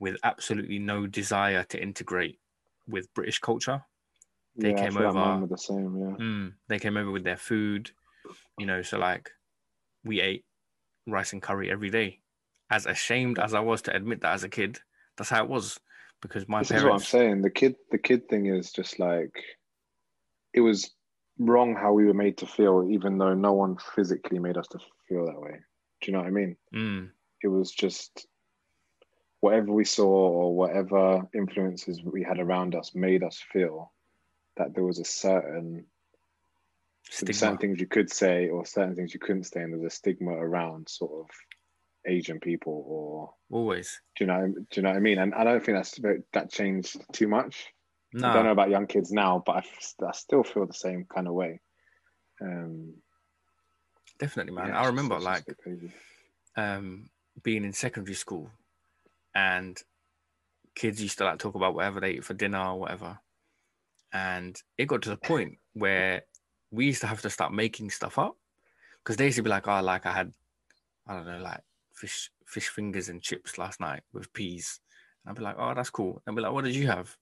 with 0.00 0.16
absolutely 0.24 0.80
no 0.80 1.06
desire 1.06 1.62
to 1.68 1.80
integrate 1.80 2.40
with 2.88 3.14
British 3.14 3.38
culture. 3.38 3.84
They 4.56 4.70
yeah, 4.70 4.74
came 4.74 4.96
I 4.96 4.98
feel 4.98 5.06
like 5.06 5.14
mine 5.14 5.36
over- 5.38 5.46
the 5.46 5.58
same. 5.58 5.96
Yeah, 5.96 6.16
Mm, 6.16 6.54
they 6.66 6.80
came 6.80 6.96
over 6.96 7.12
with 7.12 7.22
their 7.22 7.36
food. 7.36 7.92
you 8.58 8.66
know, 8.66 8.82
so 8.82 8.98
like 8.98 9.30
we 10.04 10.20
ate 10.20 10.44
rice 11.06 11.32
and 11.32 11.40
curry 11.40 11.70
every 11.70 11.90
day. 11.90 12.18
As 12.68 12.86
ashamed 12.86 13.38
as 13.38 13.54
I 13.54 13.60
was 13.60 13.82
to 13.82 13.94
admit 13.94 14.22
that 14.22 14.32
as 14.34 14.42
a 14.42 14.48
kid, 14.48 14.80
that's 15.16 15.30
how 15.30 15.44
it 15.44 15.48
was. 15.48 15.78
Because 16.20 16.48
my 16.48 16.62
this 16.62 16.70
parents 16.70 16.82
is 16.84 16.88
what 16.88 16.94
I'm 16.94 17.26
saying. 17.28 17.42
The 17.42 17.50
kid, 17.50 17.76
the 17.92 17.98
kid 17.98 18.28
thing 18.28 18.46
is 18.46 18.72
just 18.72 18.98
like 18.98 19.34
it 20.54 20.60
was 20.60 20.90
wrong 21.38 21.74
how 21.74 21.92
we 21.92 22.04
were 22.06 22.14
made 22.14 22.38
to 22.38 22.46
feel, 22.46 22.86
even 22.88 23.18
though 23.18 23.34
no 23.34 23.52
one 23.52 23.76
physically 23.94 24.38
made 24.38 24.56
us 24.56 24.68
to 24.68 24.78
feel 25.08 25.26
that 25.26 25.40
way. 25.40 25.58
Do 26.00 26.10
you 26.10 26.12
know 26.12 26.20
what 26.20 26.28
I 26.28 26.30
mean? 26.30 26.56
Mm, 26.72 27.10
It 27.42 27.48
was 27.48 27.72
just 27.72 28.26
whatever 29.40 29.72
we 29.72 29.84
saw 29.84 30.06
or 30.06 30.56
whatever 30.56 31.28
influences 31.34 32.02
we 32.02 32.22
had 32.22 32.38
around 32.38 32.74
us 32.74 32.94
made 32.94 33.22
us 33.22 33.42
feel 33.52 33.92
that 34.56 34.74
there 34.74 34.84
was 34.84 34.98
a 35.00 35.04
certain 35.04 35.84
certain 37.10 37.58
things 37.58 37.80
you 37.80 37.86
could 37.86 38.10
say 38.10 38.48
or 38.48 38.64
certain 38.64 38.94
things 38.96 39.12
you 39.12 39.20
couldn't 39.20 39.44
say, 39.44 39.60
and 39.60 39.72
there's 39.72 39.92
a 39.92 39.94
stigma 39.94 40.32
around 40.32 40.88
sort 40.88 41.12
of 41.20 41.26
Asian 42.06 42.40
people 42.40 42.84
or 42.86 43.34
Always. 43.50 44.00
do 44.16 44.24
you 44.24 44.28
know 44.28 44.46
do 44.46 44.64
you 44.76 44.82
know 44.82 44.90
what 44.90 44.96
I 44.96 45.00
mean? 45.00 45.18
And 45.18 45.34
I 45.34 45.44
don't 45.44 45.62
think 45.64 45.76
that's 45.76 46.00
that 46.32 46.50
changed 46.50 46.96
too 47.12 47.28
much. 47.28 47.66
I 48.22 48.32
don't 48.32 48.44
know 48.44 48.52
about 48.52 48.70
young 48.70 48.86
kids 48.86 49.10
now, 49.10 49.42
but 49.44 49.64
I, 50.02 50.12
still 50.12 50.44
feel 50.44 50.66
the 50.66 50.74
same 50.74 51.06
kind 51.12 51.26
of 51.26 51.34
way. 51.34 51.60
Um, 52.40 52.94
definitely, 54.18 54.52
man. 54.52 54.68
yeah, 54.68 54.80
I 54.80 54.86
remember 54.86 55.18
like 55.18 55.46
just 55.46 55.48
a 55.48 55.50
bit 55.50 55.58
crazy. 55.58 55.92
um, 56.56 57.10
being 57.42 57.64
in 57.64 57.72
secondary 57.72 58.14
school 58.14 58.50
and 59.34 59.80
kids 60.74 61.02
used 61.02 61.18
to 61.18 61.24
like 61.24 61.38
talk 61.38 61.54
about 61.54 61.74
whatever 61.74 62.00
they 62.00 62.12
eat 62.12 62.24
for 62.24 62.34
dinner 62.34 62.60
or 62.60 62.78
whatever. 62.78 63.18
And 64.12 64.60
it 64.78 64.86
got 64.86 65.02
to 65.02 65.10
the 65.10 65.16
point 65.16 65.58
where 65.72 66.22
we 66.70 66.86
used 66.86 67.00
to 67.00 67.06
have 67.08 67.22
to 67.22 67.30
start 67.30 67.52
making 67.52 67.90
stuff 67.90 68.18
up 68.18 68.36
because 69.02 69.16
they 69.16 69.26
used 69.26 69.36
to 69.36 69.42
be 69.42 69.50
like, 69.50 69.66
oh, 69.66 69.80
like 69.82 70.06
I 70.06 70.12
had, 70.12 70.32
I 71.06 71.14
don't 71.14 71.26
know, 71.26 71.38
like 71.38 71.60
fish 71.92 72.30
fish 72.46 72.68
fingers 72.68 73.08
and 73.08 73.22
chips 73.22 73.58
last 73.58 73.80
night 73.80 74.02
with 74.12 74.32
peas. 74.32 74.78
And 75.24 75.30
I'd 75.30 75.36
be 75.36 75.42
like, 75.42 75.56
oh, 75.58 75.74
that's 75.74 75.90
cool. 75.90 76.22
And 76.26 76.34
I'd 76.34 76.36
be 76.36 76.42
like, 76.42 76.52
what 76.52 76.64
did 76.64 76.76
you 76.76 76.86
have? 76.86 77.16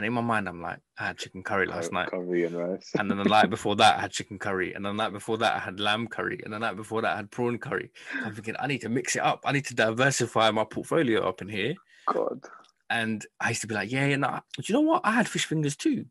And 0.00 0.06
in 0.06 0.14
my 0.14 0.22
mind, 0.22 0.48
I'm 0.48 0.62
like, 0.62 0.78
I 0.98 1.08
had 1.08 1.18
chicken 1.18 1.42
curry 1.42 1.66
last 1.66 1.92
night. 1.92 2.08
Curry 2.08 2.46
and 2.46 2.54
rice. 2.54 2.90
And 2.98 3.10
then 3.10 3.18
the 3.18 3.24
night 3.24 3.50
before 3.50 3.76
that, 3.76 3.98
I 3.98 4.00
had 4.00 4.10
chicken 4.10 4.38
curry. 4.38 4.72
And 4.72 4.82
the 4.82 4.94
night 4.94 5.12
before 5.12 5.36
that, 5.36 5.56
I 5.56 5.58
had 5.58 5.78
lamb 5.78 6.06
curry. 6.06 6.40
And 6.42 6.54
the 6.54 6.58
night 6.58 6.74
before 6.74 7.02
that, 7.02 7.12
I 7.12 7.16
had 7.16 7.30
prawn 7.30 7.58
curry. 7.58 7.90
I'm 8.24 8.34
thinking, 8.34 8.54
I 8.58 8.66
need 8.66 8.80
to 8.80 8.88
mix 8.88 9.14
it 9.14 9.20
up. 9.20 9.42
I 9.44 9.52
need 9.52 9.66
to 9.66 9.74
diversify 9.74 10.52
my 10.52 10.64
portfolio 10.64 11.28
up 11.28 11.42
in 11.42 11.50
here. 11.50 11.74
God. 12.06 12.40
And 12.88 13.26
I 13.38 13.50
used 13.50 13.60
to 13.60 13.66
be 13.66 13.74
like, 13.74 13.92
yeah, 13.92 14.06
yeah, 14.06 14.16
no. 14.16 14.40
Do 14.56 14.62
you 14.64 14.72
know 14.72 14.90
what? 14.90 15.02
I 15.04 15.12
had 15.12 15.28
fish 15.28 15.44
fingers 15.44 15.76
too. 15.76 16.06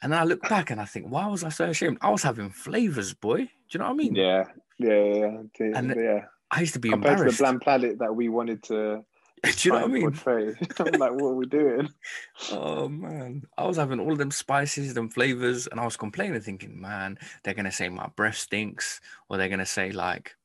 And 0.00 0.14
then 0.14 0.18
I 0.18 0.24
look 0.24 0.40
back 0.48 0.70
and 0.70 0.80
I 0.80 0.86
think, 0.86 1.10
why 1.10 1.26
was 1.26 1.44
I 1.44 1.50
so 1.50 1.66
ashamed? 1.66 1.98
I 2.00 2.08
was 2.08 2.22
having 2.22 2.48
flavors, 2.48 3.12
boy. 3.12 3.40
Do 3.40 3.48
you 3.72 3.78
know 3.80 3.84
what 3.84 3.90
I 3.90 3.96
mean? 3.96 4.14
Yeah, 4.14 4.44
yeah, 4.78 5.04
yeah. 5.04 5.38
yeah. 5.60 5.78
And 5.78 5.94
yeah. 5.94 6.20
I 6.50 6.60
used 6.60 6.72
to 6.72 6.80
be 6.80 6.88
Compared 6.88 7.18
to 7.18 7.24
the 7.24 7.36
bland 7.36 7.60
planet 7.60 7.98
that 7.98 8.16
we 8.16 8.30
wanted 8.30 8.62
to 8.64 9.04
Do 9.44 9.50
you 9.62 9.72
know 9.72 9.86
what 9.86 9.90
I 9.90 9.92
mean? 9.92 10.60
I'm 10.78 11.00
like, 11.00 11.12
what 11.12 11.30
are 11.30 11.34
we 11.34 11.46
doing? 11.46 11.88
Oh 12.52 12.88
man, 12.88 13.42
I 13.56 13.64
was 13.64 13.76
having 13.76 14.00
all 14.00 14.12
of 14.12 14.18
them 14.18 14.30
spices, 14.30 14.94
them 14.94 15.08
flavors, 15.08 15.66
and 15.66 15.80
I 15.80 15.84
was 15.84 15.96
complaining, 15.96 16.40
thinking, 16.40 16.80
man, 16.80 17.18
they're 17.42 17.54
gonna 17.54 17.72
say 17.72 17.88
my 17.88 18.08
breath 18.16 18.36
stinks, 18.36 19.00
or 19.28 19.36
they're 19.36 19.48
gonna 19.48 19.66
say 19.66 19.92
like, 19.92 20.36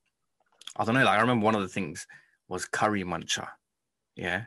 I 0.77 0.85
don't 0.85 0.95
know. 0.95 1.03
Like 1.03 1.17
I 1.17 1.21
remember 1.21 1.45
one 1.45 1.55
of 1.55 1.61
the 1.61 1.67
things 1.67 2.07
was 2.47 2.65
curry 2.65 3.03
muncher, 3.03 3.47
yeah, 4.15 4.45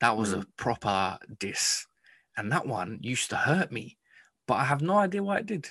that 0.00 0.16
was 0.16 0.32
a 0.32 0.38
mm. 0.38 0.46
proper 0.56 1.18
diss, 1.38 1.86
and 2.36 2.50
that 2.52 2.66
one 2.66 2.98
used 3.02 3.30
to 3.30 3.36
hurt 3.36 3.70
me, 3.70 3.96
but 4.46 4.54
I 4.54 4.64
have 4.64 4.82
no 4.82 4.98
idea 4.98 5.22
why 5.22 5.38
it 5.38 5.46
did, 5.46 5.68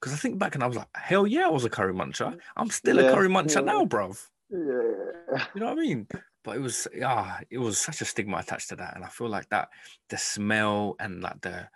because 0.00 0.12
I 0.12 0.16
think 0.16 0.38
back 0.38 0.54
and 0.54 0.64
I 0.64 0.66
was 0.66 0.76
like, 0.76 0.88
hell 0.94 1.26
yeah, 1.26 1.46
I 1.46 1.50
was 1.50 1.64
a 1.64 1.70
curry 1.70 1.94
muncher. 1.94 2.38
I'm 2.56 2.70
still 2.70 2.98
a 2.98 3.12
curry 3.12 3.28
muncher 3.28 3.56
yeah. 3.56 3.72
now, 3.72 3.84
bruv. 3.84 4.26
Yeah. 4.50 5.44
You 5.54 5.60
know 5.60 5.66
what 5.66 5.78
I 5.78 5.80
mean? 5.80 6.06
But 6.46 6.54
it 6.54 6.60
was 6.60 6.86
ah, 7.04 7.40
it 7.50 7.58
was 7.58 7.76
such 7.76 8.00
a 8.02 8.04
stigma 8.04 8.36
attached 8.36 8.68
to 8.68 8.76
that, 8.76 8.94
and 8.94 9.04
I 9.04 9.08
feel 9.08 9.28
like 9.28 9.48
that 9.48 9.68
the 10.08 10.16
smell 10.16 10.94
and 11.00 11.20
like 11.20 11.40
the 11.40 11.68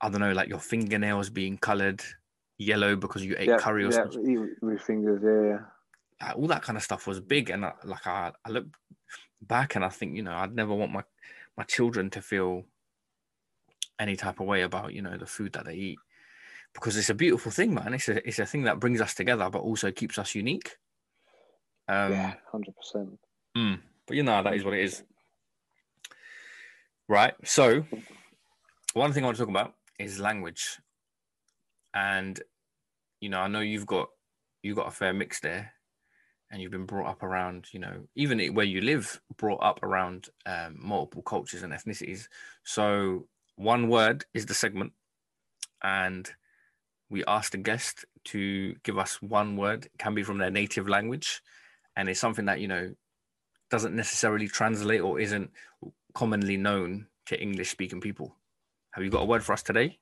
I 0.00 0.08
don't 0.08 0.20
know, 0.20 0.32
like 0.32 0.48
your 0.48 0.60
fingernails 0.60 1.28
being 1.28 1.58
colored 1.58 2.02
yellow 2.56 2.96
because 2.96 3.22
you 3.22 3.36
ate 3.38 3.48
yeah, 3.48 3.58
curry 3.58 3.84
or 3.84 3.90
yeah, 3.90 3.96
something, 3.96 4.56
with- 4.62 4.82
fingers, 4.82 5.20
yeah, 5.22 5.50
yeah. 5.50 6.26
like, 6.26 6.38
all 6.38 6.46
that 6.46 6.62
kind 6.62 6.78
of 6.78 6.82
stuff 6.82 7.06
was 7.06 7.20
big. 7.20 7.50
And 7.50 7.66
I, 7.66 7.72
like 7.84 8.06
I, 8.06 8.32
I 8.46 8.48
look 8.48 8.64
back 9.42 9.76
and 9.76 9.84
I 9.84 9.90
think 9.90 10.16
you 10.16 10.22
know 10.22 10.32
I'd 10.32 10.54
never 10.54 10.74
want 10.74 10.90
my 10.90 11.04
my 11.58 11.64
children 11.64 12.08
to 12.10 12.22
feel 12.22 12.64
any 13.98 14.16
type 14.16 14.40
of 14.40 14.46
way 14.46 14.62
about 14.62 14.94
you 14.94 15.02
know 15.02 15.18
the 15.18 15.26
food 15.26 15.52
that 15.52 15.66
they 15.66 15.74
eat 15.74 15.98
because 16.72 16.96
it's 16.96 17.10
a 17.10 17.14
beautiful 17.14 17.52
thing, 17.52 17.74
man. 17.74 17.92
It's 17.92 18.08
a 18.08 18.26
it's 18.26 18.38
a 18.38 18.46
thing 18.46 18.62
that 18.62 18.80
brings 18.80 19.02
us 19.02 19.12
together, 19.12 19.50
but 19.50 19.60
also 19.60 19.90
keeps 19.92 20.18
us 20.18 20.34
unique. 20.34 20.78
Um, 21.88 22.12
yeah, 22.12 22.34
hundred 22.50 22.74
percent. 22.74 23.18
But 24.08 24.16
you 24.16 24.22
know, 24.22 24.42
that 24.42 24.54
is 24.54 24.64
what 24.64 24.74
it 24.74 24.80
is. 24.80 25.02
Right. 27.08 27.34
So, 27.44 27.84
one 28.94 29.12
thing 29.12 29.22
I 29.22 29.26
want 29.26 29.36
to 29.36 29.42
talk 29.42 29.50
about 29.50 29.74
is 29.98 30.18
language. 30.18 30.78
And, 31.94 32.40
you 33.20 33.28
know, 33.28 33.40
I 33.40 33.48
know 33.48 33.60
you've 33.60 33.86
got 33.86 34.08
you've 34.62 34.76
got 34.76 34.88
a 34.88 34.90
fair 34.90 35.12
mix 35.12 35.40
there, 35.40 35.72
and 36.50 36.60
you've 36.60 36.72
been 36.72 36.86
brought 36.86 37.08
up 37.08 37.22
around, 37.22 37.66
you 37.72 37.80
know, 37.80 38.08
even 38.14 38.40
where 38.54 38.64
you 38.64 38.80
live, 38.80 39.20
brought 39.36 39.62
up 39.62 39.82
around 39.82 40.28
um, 40.46 40.76
multiple 40.78 41.22
cultures 41.22 41.62
and 41.62 41.72
ethnicities. 41.72 42.28
So, 42.64 43.26
one 43.56 43.88
word 43.88 44.24
is 44.32 44.46
the 44.46 44.54
segment, 44.54 44.92
and 45.82 46.30
we 47.10 47.24
asked 47.26 47.54
a 47.54 47.58
guest 47.58 48.06
to 48.24 48.74
give 48.84 48.98
us 48.98 49.20
one 49.20 49.56
word. 49.56 49.86
It 49.86 49.98
can 49.98 50.14
be 50.14 50.22
from 50.22 50.38
their 50.38 50.50
native 50.50 50.88
language, 50.88 51.42
and 51.96 52.08
it's 52.08 52.20
something 52.20 52.46
that 52.46 52.60
you 52.60 52.68
know 52.68 52.94
doesn't 53.70 53.94
necessarily 53.94 54.48
translate 54.48 55.00
or 55.00 55.20
isn't 55.20 55.50
commonly 56.14 56.56
known 56.56 57.06
to 57.26 57.40
English 57.40 57.70
speaking 57.70 58.00
people. 58.00 58.34
Have 58.92 59.04
you 59.04 59.10
got 59.10 59.22
a 59.22 59.26
word 59.26 59.44
for 59.44 59.52
us 59.52 59.62
today? 59.62 59.98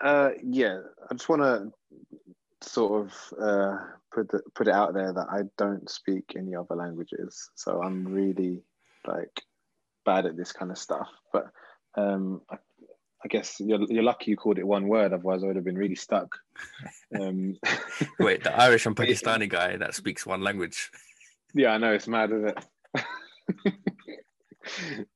Uh, 0.00 0.30
yeah, 0.42 0.78
I 1.10 1.14
just 1.14 1.28
want 1.28 1.42
to 1.42 1.72
sort 2.60 3.06
of 3.06 3.38
uh, 3.40 3.76
put 4.12 4.30
the, 4.30 4.40
put 4.54 4.68
it 4.68 4.74
out 4.74 4.94
there 4.94 5.12
that 5.12 5.26
I 5.30 5.42
don't 5.56 5.88
speak 5.90 6.34
any 6.36 6.54
other 6.54 6.76
languages, 6.76 7.50
so 7.54 7.82
I'm 7.82 8.06
really 8.06 8.62
like 9.06 9.42
bad 10.04 10.26
at 10.26 10.36
this 10.36 10.52
kind 10.52 10.70
of 10.70 10.78
stuff. 10.78 11.08
But 11.32 11.50
um, 11.96 12.42
I, 12.48 12.56
I 13.24 13.28
guess 13.28 13.56
you're 13.58 13.82
you're 13.88 14.04
lucky 14.04 14.30
you 14.30 14.36
called 14.36 14.58
it 14.58 14.66
one 14.66 14.86
word, 14.86 15.12
otherwise 15.12 15.42
I 15.42 15.48
would 15.48 15.56
have 15.56 15.64
been 15.64 15.78
really 15.78 15.96
stuck. 15.96 16.36
Um, 17.18 17.56
Wait, 18.20 18.44
the 18.44 18.54
Irish 18.54 18.84
and 18.84 18.94
Pakistani 18.96 19.48
guy 19.48 19.78
that 19.78 19.94
speaks 19.94 20.26
one 20.26 20.42
language. 20.42 20.90
Yeah, 21.54 21.70
I 21.70 21.78
know 21.78 21.92
it's 21.92 22.08
mad, 22.08 22.32
isn't 22.32 22.48
it? 22.48 22.64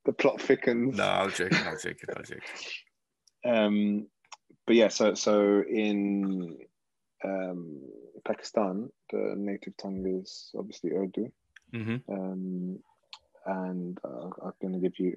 the 0.05 0.13
plot 0.13 0.41
thickens. 0.41 0.97
No, 0.97 1.05
I'm 1.05 1.31
joking. 1.31 1.59
I'm 1.59 1.79
joking. 1.79 2.09
I'm 2.17 2.25
joking. 2.25 2.43
Um, 3.45 4.07
but 4.67 4.77
yeah, 4.77 4.89
so 4.89 5.15
so 5.15 5.63
in 5.69 6.59
um, 7.25 7.81
Pakistan, 8.25 8.91
the 9.11 9.35
native 9.37 9.77
tongue 9.77 10.07
is 10.07 10.51
obviously 10.57 10.93
Urdu, 10.93 11.31
hmm 11.73 11.97
um, 12.09 12.79
and 13.47 13.99
uh, 14.05 14.29
I'm 14.45 14.53
going 14.61 14.75
to 14.75 14.79
give 14.79 14.99
you 14.99 15.17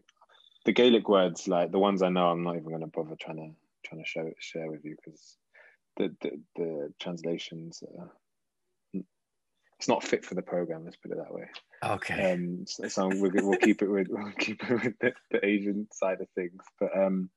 the 0.66 0.72
Gaelic 0.72 1.08
words, 1.08 1.48
like 1.48 1.72
the 1.72 1.80
ones 1.80 2.02
I 2.02 2.10
know. 2.10 2.28
I'm 2.28 2.44
not 2.44 2.56
even 2.56 2.70
going 2.70 2.82
to 2.82 2.88
bother 2.88 3.16
trying 3.20 3.38
to 3.38 3.52
trying 3.88 4.04
to 4.04 4.08
show 4.08 4.32
share 4.40 4.70
with 4.72 4.84
you 4.84 4.96
because 4.96 5.38
the, 5.98 6.16
the 6.22 6.40
the 6.56 6.94
translations. 7.00 7.84
Uh, 7.84 8.06
it's 9.86 9.90
not 9.90 10.04
fit 10.04 10.26
for 10.26 10.34
the 10.34 10.42
program. 10.42 10.84
Let's 10.84 10.98
put 10.98 11.12
it 11.12 11.18
that 11.20 11.32
way. 11.32 11.44
Okay. 11.84 12.32
Um, 12.32 12.66
so, 12.66 12.88
so 12.88 13.08
we'll, 13.08 13.30
we'll 13.36 13.60
keep 13.60 13.84
it 13.84 13.88
with 13.88 14.08
we'll 14.10 14.32
keep 14.32 14.64
it 14.64 14.84
with 14.84 14.98
the, 15.00 15.14
the 15.30 15.46
Asian 15.46 15.88
side 15.92 16.22
of 16.22 16.28
things. 16.34 16.64
But 16.80 16.98
um, 16.98 17.30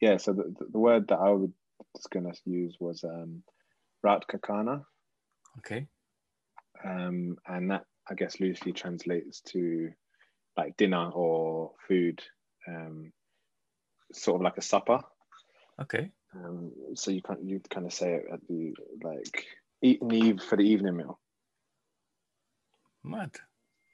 yeah, 0.00 0.16
so 0.16 0.32
the, 0.32 0.52
the 0.68 0.78
word 0.80 1.06
that 1.08 1.20
I 1.20 1.30
was 1.30 1.52
gonna 2.10 2.32
use 2.44 2.76
was 2.80 3.04
um, 3.04 3.44
rat 4.02 4.24
kakana, 4.28 4.82
Okay. 5.58 5.86
um, 6.84 7.36
and 7.46 7.70
that 7.70 7.84
I 8.10 8.14
guess 8.14 8.40
loosely 8.40 8.72
translates 8.72 9.40
to 9.52 9.92
like 10.56 10.76
dinner 10.76 11.08
or 11.10 11.70
food, 11.86 12.20
um, 12.66 13.12
sort 14.12 14.40
of 14.40 14.42
like 14.42 14.56
a 14.58 14.62
supper. 14.62 14.98
Okay. 15.80 16.10
Um, 16.34 16.72
so 16.96 17.12
you 17.12 17.22
can 17.22 17.46
you 17.46 17.60
kind 17.70 17.86
of 17.86 17.92
say 17.92 18.14
it 18.14 18.24
at 18.32 18.40
the 18.48 18.74
like 19.04 19.44
eat 19.82 20.02
an 20.02 20.12
eve 20.12 20.42
for 20.42 20.56
the 20.56 20.64
evening 20.64 20.96
meal. 20.96 21.19
Mad. 23.02 23.30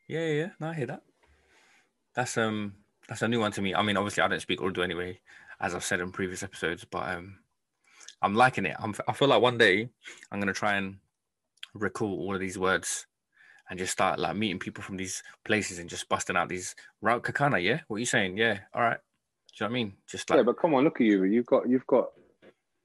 Yeah, 0.08 0.26
yeah. 0.26 0.48
No, 0.60 0.68
I 0.68 0.74
hear 0.74 0.86
that. 0.86 1.02
That's 2.14 2.36
um 2.38 2.74
that's 3.08 3.22
a 3.22 3.28
new 3.28 3.40
one 3.40 3.52
to 3.52 3.62
me. 3.62 3.74
I 3.74 3.82
mean, 3.82 3.96
obviously 3.96 4.22
I 4.22 4.28
don't 4.28 4.40
speak 4.40 4.62
Urdu 4.62 4.82
anyway, 4.82 5.20
as 5.60 5.74
I've 5.74 5.84
said 5.84 6.00
in 6.00 6.12
previous 6.12 6.42
episodes, 6.42 6.84
but 6.84 7.08
um 7.08 7.38
I'm 8.22 8.34
liking 8.34 8.66
it. 8.66 8.76
I'm 8.78 8.94
I 9.06 9.12
feel 9.12 9.28
like 9.28 9.42
one 9.42 9.58
day 9.58 9.88
I'm 10.30 10.40
gonna 10.40 10.52
try 10.52 10.74
and 10.74 10.96
recall 11.74 12.18
all 12.20 12.34
of 12.34 12.40
these 12.40 12.58
words 12.58 13.06
and 13.68 13.78
just 13.78 13.92
start 13.92 14.18
like 14.18 14.36
meeting 14.36 14.58
people 14.58 14.82
from 14.82 14.96
these 14.96 15.22
places 15.44 15.78
and 15.78 15.90
just 15.90 16.08
busting 16.08 16.36
out 16.36 16.48
these 16.48 16.74
route 17.02 17.22
kakana, 17.22 17.62
yeah? 17.62 17.80
What 17.88 17.96
are 17.96 18.00
you 18.00 18.06
saying? 18.06 18.36
Yeah, 18.36 18.58
all 18.74 18.82
right. 18.82 18.98
Do 19.58 19.64
you 19.64 19.68
know 19.68 19.72
what 19.72 19.78
I 19.78 19.82
mean? 19.84 19.92
Just 20.06 20.30
like 20.30 20.38
yeah, 20.38 20.42
but 20.42 20.58
come 20.58 20.74
on, 20.74 20.84
look 20.84 21.00
at 21.00 21.06
you. 21.06 21.24
You've 21.24 21.46
got 21.46 21.68
you've 21.68 21.86
got 21.86 22.08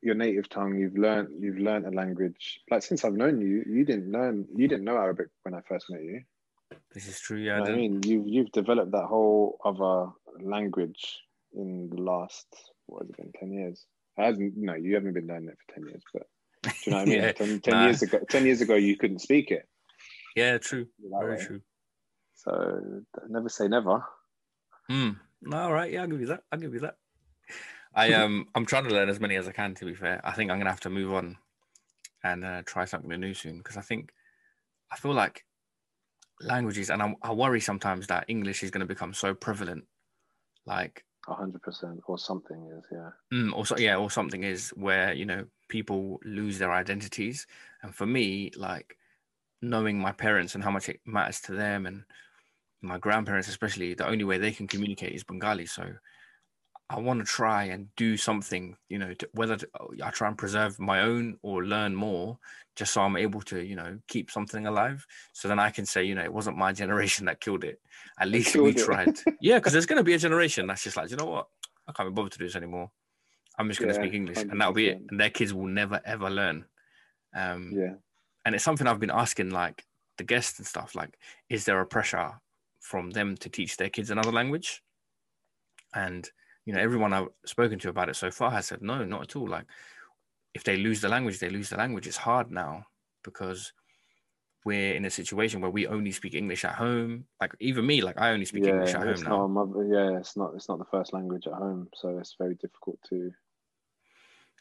your 0.01 0.15
native 0.15 0.49
tongue. 0.49 0.77
You've 0.77 0.97
learned 0.97 1.29
you've 1.39 1.59
learned 1.59 1.85
a 1.85 1.91
language. 1.91 2.61
Like 2.69 2.83
since 2.83 3.05
I've 3.05 3.13
known 3.13 3.41
you, 3.41 3.63
you 3.67 3.85
didn't 3.85 4.11
learn 4.11 4.47
you 4.55 4.67
didn't 4.67 4.85
know 4.85 4.97
Arabic 4.97 5.27
when 5.43 5.53
I 5.53 5.61
first 5.67 5.89
met 5.89 6.01
you. 6.01 6.21
This 6.93 7.07
is 7.07 7.19
true. 7.19 7.37
Yeah, 7.37 7.57
You 7.57 7.63
know 7.63 7.69
I 7.69 7.73
I 7.73 7.75
mean, 7.75 8.03
you've 8.03 8.27
you've 8.27 8.51
developed 8.51 8.91
that 8.91 9.05
whole 9.05 9.59
other 9.63 10.11
language 10.41 11.21
in 11.53 11.89
the 11.89 12.01
last 12.01 12.47
what 12.87 13.03
has 13.03 13.09
it 13.09 13.17
been 13.17 13.31
ten 13.39 13.51
years? 13.51 13.85
I 14.17 14.25
hasn't 14.25 14.57
no, 14.57 14.73
you 14.73 14.95
haven't 14.95 15.13
been 15.13 15.27
learning 15.27 15.49
it 15.49 15.57
for 15.65 15.73
ten 15.75 15.87
years, 15.87 16.03
but 16.13 16.23
do 16.63 16.71
you 16.85 16.91
know 16.91 16.97
what 16.97 17.01
I 17.03 17.05
mean? 17.05 17.21
Yeah, 17.23 17.31
ten, 17.31 17.59
10 17.61 17.73
nah. 17.73 17.83
years 17.85 18.01
ago, 18.01 18.19
ten 18.29 18.45
years 18.45 18.61
ago, 18.61 18.75
you 18.75 18.97
couldn't 18.97 19.19
speak 19.19 19.51
it. 19.51 19.67
yeah, 20.35 20.57
true. 20.57 20.87
Very 20.99 21.37
way. 21.37 21.43
true. 21.43 21.61
So 22.35 23.03
never 23.29 23.49
say 23.49 23.67
never. 23.67 24.03
No, 25.43 25.57
all 25.57 25.73
right. 25.73 25.91
Yeah, 25.91 26.01
I'll 26.01 26.07
give 26.07 26.21
you 26.21 26.27
that. 26.27 26.43
I'll 26.51 26.59
give 26.59 26.73
you 26.73 26.81
that. 26.81 26.97
I 27.93 28.13
um 28.13 28.47
I'm 28.55 28.65
trying 28.65 28.85
to 28.85 28.89
learn 28.93 29.09
as 29.09 29.19
many 29.19 29.35
as 29.35 29.47
I 29.47 29.51
can. 29.51 29.75
To 29.75 29.85
be 29.85 29.95
fair, 29.95 30.21
I 30.23 30.31
think 30.31 30.51
I'm 30.51 30.57
gonna 30.57 30.69
have 30.69 30.79
to 30.81 30.89
move 30.89 31.13
on 31.13 31.37
and 32.23 32.45
uh, 32.45 32.61
try 32.65 32.85
something 32.85 33.09
new 33.19 33.33
soon 33.33 33.57
because 33.57 33.77
I 33.77 33.81
think 33.81 34.11
I 34.91 34.97
feel 34.97 35.13
like 35.13 35.45
languages, 36.39 36.89
and 36.89 37.01
I, 37.01 37.15
I 37.21 37.33
worry 37.33 37.59
sometimes 37.61 38.07
that 38.07 38.25
English 38.27 38.63
is 38.63 38.71
gonna 38.71 38.85
become 38.85 39.13
so 39.13 39.33
prevalent, 39.33 39.85
like 40.65 41.05
A 41.27 41.33
hundred 41.33 41.61
percent, 41.61 42.01
or 42.07 42.17
something 42.17 42.71
is 42.77 42.85
yeah. 42.91 43.11
Mm, 43.33 43.53
or 43.53 43.65
so, 43.65 43.77
yeah, 43.77 43.95
or 43.95 44.09
something 44.09 44.43
is 44.43 44.69
where 44.69 45.13
you 45.13 45.25
know 45.25 45.45
people 45.69 46.19
lose 46.23 46.57
their 46.59 46.71
identities, 46.71 47.45
and 47.83 47.93
for 47.95 48.05
me, 48.05 48.51
like 48.55 48.97
knowing 49.61 49.99
my 49.99 50.11
parents 50.11 50.55
and 50.55 50.63
how 50.63 50.71
much 50.71 50.89
it 50.89 50.99
matters 51.05 51.41
to 51.41 51.53
them, 51.53 51.85
and 51.85 52.03
my 52.81 52.97
grandparents 52.97 53.47
especially, 53.47 53.93
the 53.93 54.07
only 54.07 54.23
way 54.23 54.37
they 54.37 54.51
can 54.51 54.67
communicate 54.67 55.13
is 55.13 55.23
Bengali. 55.23 55.65
So 55.65 55.93
I 56.91 56.99
want 56.99 57.19
to 57.19 57.25
try 57.25 57.63
and 57.65 57.87
do 57.95 58.17
something, 58.17 58.75
you 58.89 58.99
know, 58.99 59.13
to, 59.13 59.29
whether 59.33 59.55
to, 59.55 59.67
I 60.03 60.09
try 60.11 60.27
and 60.27 60.37
preserve 60.37 60.77
my 60.79 61.01
own 61.01 61.37
or 61.41 61.63
learn 61.63 61.95
more, 61.95 62.37
just 62.75 62.93
so 62.93 63.01
I'm 63.01 63.15
able 63.15 63.41
to, 63.43 63.63
you 63.63 63.75
know, 63.77 63.97
keep 64.07 64.29
something 64.29 64.67
alive. 64.67 65.05
So 65.31 65.47
then 65.47 65.59
I 65.59 65.69
can 65.69 65.85
say, 65.85 66.03
you 66.03 66.15
know, 66.15 66.23
it 66.23 66.33
wasn't 66.33 66.57
my 66.57 66.73
generation 66.81 67.25
that 67.27 67.39
killed 67.39 67.63
it. 67.63 67.79
At 68.19 68.27
least 68.27 68.55
we 68.55 68.71
it. 68.71 68.77
tried. 68.77 69.17
yeah, 69.41 69.57
because 69.57 69.71
there's 69.73 69.85
going 69.85 69.97
to 69.97 70.03
be 70.03 70.13
a 70.13 70.19
generation 70.19 70.67
that's 70.67 70.83
just 70.83 70.97
like, 70.97 71.09
you 71.09 71.17
know 71.17 71.25
what, 71.25 71.47
I 71.87 71.93
can't 71.93 72.09
be 72.09 72.13
bothered 72.13 72.33
to 72.33 72.39
do 72.39 72.45
this 72.45 72.55
anymore. 72.57 72.91
I'm 73.57 73.67
just 73.69 73.79
going 73.79 73.93
to 73.93 73.95
Yeah, 73.95 74.01
speak 74.01 74.13
English, 74.13 74.37
and 74.37 74.59
that'll 74.59 74.73
be 74.73 74.87
it. 74.89 75.01
And 75.09 75.19
their 75.19 75.29
kids 75.29 75.53
will 75.53 75.67
never 75.67 76.01
ever 76.05 76.29
learn. 76.29 76.65
Um, 77.33 77.71
Yeah, 77.73 77.93
and 78.45 78.55
it's 78.55 78.63
something 78.63 78.87
I've 78.87 78.99
been 78.99 79.11
asking 79.11 79.51
like 79.51 79.85
the 80.17 80.23
guests 80.23 80.59
and 80.59 80.67
stuff 80.67 80.95
like 80.95 81.17
is 81.49 81.65
there 81.65 81.79
a 81.79 81.85
pressure 81.85 82.41
from 82.79 83.11
them 83.11 83.37
to 83.37 83.49
teach 83.49 83.77
their 83.77 83.89
kids 83.89 84.09
another 84.09 84.31
language 84.31 84.83
and 85.93 86.29
you 86.65 86.73
know 86.73 86.79
everyone 86.79 87.13
I've 87.13 87.29
spoken 87.45 87.79
to 87.79 87.89
about 87.89 88.09
it 88.09 88.15
so 88.15 88.31
far 88.31 88.51
has 88.51 88.67
said 88.67 88.81
no 88.81 89.03
not 89.03 89.23
at 89.23 89.35
all 89.35 89.47
like 89.47 89.65
if 90.53 90.63
they 90.63 90.77
lose 90.77 91.01
the 91.01 91.09
language 91.09 91.39
they 91.39 91.49
lose 91.49 91.69
the 91.69 91.77
language 91.77 92.07
it's 92.07 92.17
hard 92.17 92.51
now 92.51 92.85
because 93.23 93.73
we're 94.63 94.93
in 94.93 95.05
a 95.05 95.09
situation 95.09 95.59
where 95.59 95.71
we 95.71 95.87
only 95.87 96.11
speak 96.11 96.35
English 96.35 96.65
at 96.65 96.75
home 96.75 97.25
like 97.39 97.55
even 97.59 97.85
me 97.85 98.01
like 98.01 98.19
I 98.19 98.31
only 98.31 98.45
speak 98.45 98.65
yeah. 98.65 98.73
English 98.73 98.93
at 98.93 99.01
home 99.01 99.23
now 99.23 99.41
yeah, 99.91 100.17
it's 100.17 100.37
not 100.37 100.53
it's 100.55 100.69
not 100.69 100.79
the 100.79 100.85
first 100.85 101.13
language 101.13 101.47
at 101.47 101.53
home, 101.53 101.89
so 101.95 102.17
it's 102.17 102.35
very 102.37 102.55
difficult 102.55 102.99
to. 103.09 103.31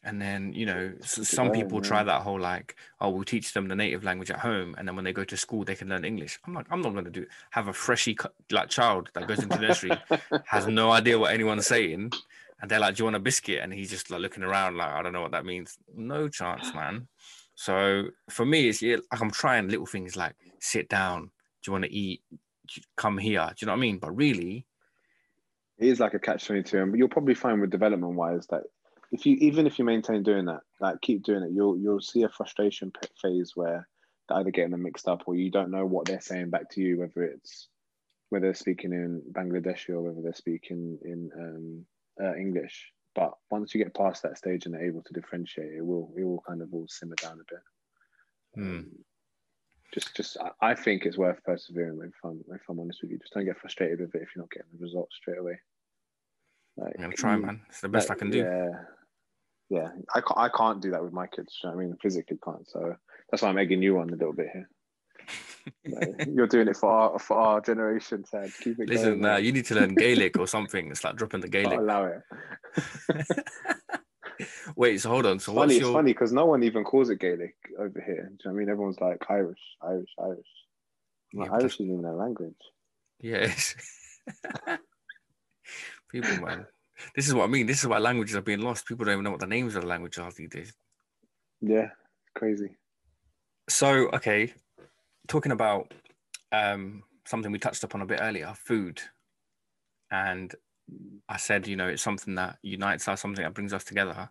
And 0.03 0.21
then, 0.21 0.55
you 0.55 0.65
know, 0.65 0.95
s- 1.03 1.15
Keep 1.15 1.23
it 1.25 1.27
some 1.27 1.51
people 1.51 1.81
try 1.83 2.03
that 2.03 2.23
whole 2.23 2.41
like, 2.41 2.77
oh, 3.01 3.11
we'll 3.11 3.25
teach 3.25 3.53
them 3.53 3.69
the 3.69 3.77
native 3.77 4.03
language 4.03 4.31
at 4.31 4.39
home, 4.41 4.75
and 4.79 4.89
then 4.89 4.97
when 4.97 5.05
they 5.05 5.13
go 5.13 5.25
to 5.25 5.37
school, 5.37 5.63
they 5.65 5.75
can 5.75 5.89
learn 5.89 6.05
English. 6.07 6.39
I'm 6.47 6.55
like, 6.55 6.67
I'm 6.71 6.81
not 6.81 6.93
going 6.95 7.05
to 7.05 7.11
do 7.11 7.27
have 7.51 7.69
a 7.69 7.73
freshy 7.75 8.17
like 8.51 8.71
child 8.71 9.11
that 9.15 9.27
goes 9.27 9.43
into 9.43 9.59
nursery 9.59 10.03
has 10.45 10.67
no 10.67 10.91
idea 10.93 11.19
what 11.19 11.35
anyone's 11.35 11.67
saying, 11.67 12.13
and 12.61 12.71
they're 12.71 12.81
like, 12.81 12.95
"Do 12.97 13.01
you 13.03 13.05
want 13.05 13.17
a 13.17 13.21
biscuit?" 13.21 13.61
And 13.63 13.73
he's 13.75 13.91
just 13.91 14.11
like 14.11 14.21
looking 14.23 14.43
around 14.43 14.77
like, 14.79 14.91
"I 14.91 15.03
don't 15.03 15.13
know 15.13 15.21
what 15.23 15.33
that 15.33 15.45
means." 15.45 15.79
No 15.95 16.29
chance, 16.29 16.73
man. 16.75 17.09
So 17.55 18.09
for 18.31 18.47
me, 18.47 18.69
it's 18.69 18.81
yeah, 18.81 18.97
like 19.13 19.21
I'm 19.21 19.31
trying 19.31 19.69
little 19.69 19.87
things 19.87 20.17
like 20.17 20.35
sit 20.61 20.89
down. 20.89 21.25
Do 21.63 21.69
you 21.69 21.73
want 21.73 21.85
to 21.85 21.93
eat? 21.93 22.23
Come 22.97 23.19
here. 23.19 23.47
Do 23.49 23.55
you 23.61 23.67
know 23.67 23.73
what 23.73 23.79
I 23.79 23.81
mean? 23.81 23.99
But 23.99 24.17
really, 24.17 24.67
it 25.79 25.89
is 25.89 26.01
like 26.01 26.15
a 26.15 26.19
catch 26.19 26.47
twenty 26.47 26.63
two, 26.63 26.79
and 26.83 26.97
you'll 26.97 27.09
probably 27.09 27.35
find 27.35 27.61
with 27.61 27.71
development 27.71 28.15
wise 28.15 28.47
that 28.49 28.63
if 29.13 29.27
you 29.27 29.37
even 29.37 29.67
if 29.67 29.79
you 29.79 29.85
maintain 29.85 30.23
doing 30.23 30.47
that, 30.47 30.61
like 30.81 31.01
keep 31.01 31.23
doing 31.23 31.43
it, 31.43 31.51
you'll 31.53 31.77
you'll 31.77 32.01
see 32.01 32.23
a 32.23 32.29
frustration 32.29 32.93
phase 33.21 33.53
where 33.55 33.89
they're 34.29 34.39
either 34.39 34.51
getting 34.51 34.71
them 34.71 34.83
mixed 34.83 35.09
up 35.09 35.23
or 35.27 35.35
you 35.35 35.51
don't 35.51 35.71
know 35.71 35.85
what 35.85 36.07
they're 36.07 36.21
saying 36.21 36.51
back 36.51 36.71
to 36.71 36.81
you, 36.81 36.99
whether 36.99 37.25
it's 37.25 37.69
whether 38.29 38.47
they're 38.47 38.55
speaking 38.55 38.93
in 38.93 39.23
Bangladeshi 39.33 39.91
or 39.91 40.03
whether 40.03 40.23
they're 40.23 40.33
speaking 40.33 40.99
in 41.05 41.31
um, 41.37 41.87
uh, 42.25 42.37
English. 42.37 42.93
But 43.15 43.33
once 43.51 43.75
you 43.75 43.83
get 43.83 43.95
past 43.95 44.23
that 44.23 44.39
stage 44.39 44.67
and 44.67 44.75
they're 44.75 44.87
able 44.87 45.03
to 45.03 45.13
differentiate, 45.13 45.75
it 45.77 45.85
will 45.85 46.13
it 46.17 46.23
will 46.23 46.43
kind 46.47 46.63
of 46.63 46.73
all 46.73 46.87
simmer 46.89 47.17
down 47.17 47.41
a 47.41 47.53
bit. 47.53 47.63
Hmm. 48.55 48.63
Um, 48.63 48.91
just 49.93 50.15
just 50.15 50.37
I- 50.61 50.77
think 50.77 51.05
it's 51.05 51.19
worth 51.19 51.43
persevering 51.45 51.97
with. 51.97 52.11
If 52.11 52.25
I'm 52.25 52.45
if 52.55 52.61
I'm 52.69 52.79
honest 52.79 53.03
with 53.03 53.11
you, 53.11 53.19
just 53.19 53.35
don't 53.35 53.45
get 53.45 53.59
frustrated 53.59 53.99
with 54.01 54.15
it 54.15 54.23
if 54.23 54.29
you're 54.35 54.45
not 54.45 54.51
getting 54.51 54.71
the 54.73 54.85
results 54.85 55.17
straight 55.17 55.39
away. 55.39 55.59
Like, 56.77 56.95
I'm 56.97 57.03
gonna 57.03 57.17
try, 57.17 57.35
man. 57.35 57.61
It's 57.69 57.81
the 57.81 57.89
best 57.89 58.09
I 58.11 58.15
can 58.15 58.31
do. 58.31 58.39
Yeah, 58.39 58.71
yeah. 59.71 59.89
I 60.15 60.21
can't 60.21 60.39
I 60.39 60.49
can't 60.49 60.83
do 60.83 60.91
that 60.91 61.03
with 61.03 61.13
my 61.13 61.27
kids. 61.27 61.59
you 61.63 61.71
know 61.71 61.77
I 61.77 61.79
mean, 61.79 61.97
physically 62.03 62.39
can't. 62.45 62.69
So 62.69 62.97
that's 63.31 63.43
why 63.43 63.49
I'm 63.49 63.59
egging 63.59 63.83
you 63.83 63.99
on 63.99 64.11
a 64.11 64.17
little 64.17 64.35
bit 64.35 64.49
here. 64.53 64.69
Like, 65.87 66.27
you're 66.27 66.47
doing 66.47 66.69
it 66.69 66.77
for 66.77 66.91
our 66.91 67.19
for 67.19 67.37
our 67.37 67.61
generation, 67.61 68.25
Saj. 68.25 68.57
Keep 68.61 68.81
it 68.81 68.89
Listen, 68.89 69.21
going. 69.21 69.25
Uh, 69.25 69.29
man. 69.35 69.45
you 69.45 69.53
need 69.53 69.67
to 69.67 69.75
learn 69.75 69.95
Gaelic 69.95 70.39
or 70.39 70.47
something. 70.47 70.91
It's 70.91 71.05
like 71.05 71.17
dropping 71.17 71.41
the 71.41 71.49
Gaelic. 71.49 71.79
allow 71.79 72.05
it. 72.07 72.23
Wait, 74.77 75.01
so 75.03 75.11
hold 75.11 75.27
on. 75.27 75.39
So 75.39 75.55
funny, 75.55 75.75
your 75.75 75.83
it's 75.83 75.93
funny 75.93 76.13
because 76.13 76.33
no 76.33 76.47
one 76.47 76.63
even 76.63 76.83
calls 76.83 77.11
it 77.11 77.21
Gaelic 77.21 77.55
over 77.79 78.03
here. 78.05 78.15
Do 78.15 78.15
you 78.15 78.23
know 78.23 78.37
what 78.45 78.51
I 78.51 78.53
mean? 78.55 78.69
Everyone's 78.71 79.01
like 79.01 79.23
Irish, 79.29 79.61
Irish, 79.83 80.09
Irish. 80.19 80.47
Like, 81.35 81.49
Yeah, 81.49 81.55
Irish 81.57 81.75
isn't 81.75 81.93
even 81.93 82.05
a 82.05 82.15
language. 82.15 82.55
Yes. 83.23 83.75
People, 86.11 86.41
man. 86.41 86.65
This 87.15 87.29
is 87.29 87.35
what 87.35 87.45
I 87.45 87.47
mean. 87.49 87.67
This 87.67 87.81
is 87.81 87.87
why 87.87 87.99
languages 87.99 88.37
are 88.37 88.43
being 88.43 88.61
lost. 88.61 88.87
People 88.87 89.05
don't 89.05 89.15
even 89.15 89.25
know 89.25 89.31
what 89.31 89.41
the 89.41 89.47
names 89.47 89.75
of 89.77 89.83
the 89.83 89.89
languages 89.89 90.19
are 90.19 90.31
these 90.31 90.51
days. 90.51 90.73
Yeah, 91.61 91.91
crazy. 92.35 92.77
So, 93.69 94.09
okay, 94.15 94.53
talking 95.29 95.53
about 95.53 95.93
um, 96.53 97.03
something 97.25 97.53
we 97.53 97.59
touched 97.59 97.85
upon 97.85 98.03
a 98.03 98.07
bit 98.07 98.21
earlier, 98.23 98.53
food. 98.57 99.01
And 100.11 100.55
I 101.29 101.37
said, 101.37 101.67
you 101.67 101.77
know, 101.77 101.89
it's 101.89 102.03
something 102.03 102.35
that 102.35 102.59
unites 102.63 103.07
us, 103.07 103.21
something 103.21 103.45
that 103.45 103.55
brings 103.55 103.73
us 103.73 103.85
together. 103.85 104.31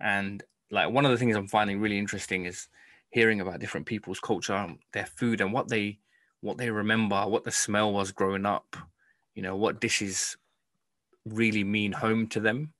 And 0.00 0.42
like 0.70 0.90
one 0.90 1.04
of 1.04 1.10
the 1.10 1.18
things 1.18 1.36
I'm 1.36 1.48
finding 1.48 1.80
really 1.80 1.98
interesting 1.98 2.44
is 2.44 2.68
hearing 3.10 3.40
about 3.40 3.60
different 3.60 3.86
people's 3.86 4.20
culture, 4.20 4.68
their 4.92 5.06
food, 5.06 5.40
and 5.40 5.52
what 5.52 5.68
they 5.68 5.98
what 6.40 6.58
they 6.58 6.70
remember, 6.70 7.26
what 7.26 7.44
the 7.44 7.50
smell 7.50 7.92
was 7.92 8.12
growing 8.12 8.46
up. 8.46 8.76
You 9.34 9.42
know, 9.42 9.56
what 9.56 9.80
dishes 9.80 10.36
really 11.26 11.64
mean 11.64 11.92
home 11.92 12.28
to 12.28 12.40
them. 12.40 12.74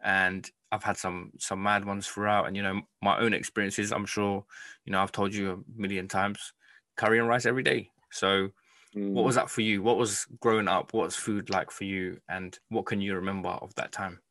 And 0.00 0.50
I've 0.72 0.82
had 0.82 0.96
some 0.96 1.32
some 1.38 1.62
mad 1.62 1.84
ones 1.84 2.06
throughout, 2.08 2.46
and 2.46 2.56
you 2.56 2.62
know, 2.62 2.82
my 3.02 3.18
own 3.18 3.32
experiences. 3.34 3.92
I'm 3.92 4.06
sure, 4.06 4.44
you 4.84 4.92
know, 4.92 5.00
I've 5.00 5.12
told 5.12 5.34
you 5.34 5.52
a 5.52 5.80
million 5.80 6.08
times, 6.08 6.52
curry 6.96 7.18
and 7.18 7.28
rice 7.28 7.46
every 7.46 7.62
day. 7.62 7.90
So 8.12 8.50
Mm. 8.94 9.12
what 9.12 9.24
was 9.24 9.36
that 9.36 9.50
for 9.50 9.62
you? 9.62 9.82
What 9.82 9.98
was 9.98 10.26
growing 10.40 10.68
up? 10.68 10.94
What's 10.94 11.16
food 11.16 11.50
like 11.50 11.70
for 11.70 11.84
you? 11.84 12.20
And 12.28 12.58
what 12.70 12.86
can 12.86 13.00
you 13.00 13.14
remember 13.16 13.50
of 13.50 13.74
that 13.76 13.92
time? 13.92 14.22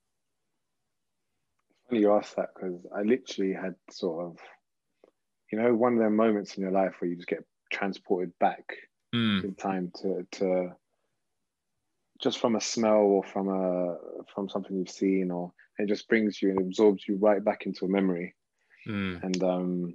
funny 1.89 2.01
you 2.01 2.13
asked 2.13 2.35
that 2.35 2.49
because 2.53 2.85
I 2.95 3.01
literally 3.01 3.53
had 3.53 3.75
sort 3.89 4.25
of, 4.25 4.39
you 5.51 5.59
know, 5.59 5.73
one 5.75 5.93
of 5.93 5.99
them 5.99 6.15
moments 6.15 6.55
in 6.57 6.63
your 6.63 6.71
life 6.71 6.95
where 6.99 7.09
you 7.09 7.15
just 7.15 7.27
get 7.27 7.45
transported 7.71 8.37
back 8.39 8.63
Mm, 9.13 9.41
in 9.43 9.55
time 9.55 9.91
to 10.01 10.27
to 10.33 10.75
just 12.25 12.39
from 12.39 12.55
a 12.55 12.61
smell 12.61 13.03
or 13.15 13.23
from 13.23 13.49
a 13.49 13.97
from 14.33 14.49
something 14.49 14.75
you've 14.75 14.89
seen 14.89 15.29
or 15.31 15.53
it 15.77 15.87
just 15.87 16.07
brings 16.09 16.41
you 16.41 16.49
and 16.49 16.59
absorbs 16.59 17.07
you 17.07 17.17
right 17.17 17.43
back 17.43 17.65
into 17.67 17.85
a 17.85 17.89
memory. 17.97 18.33
mm, 18.87 19.23
And 19.23 19.43
um, 19.43 19.93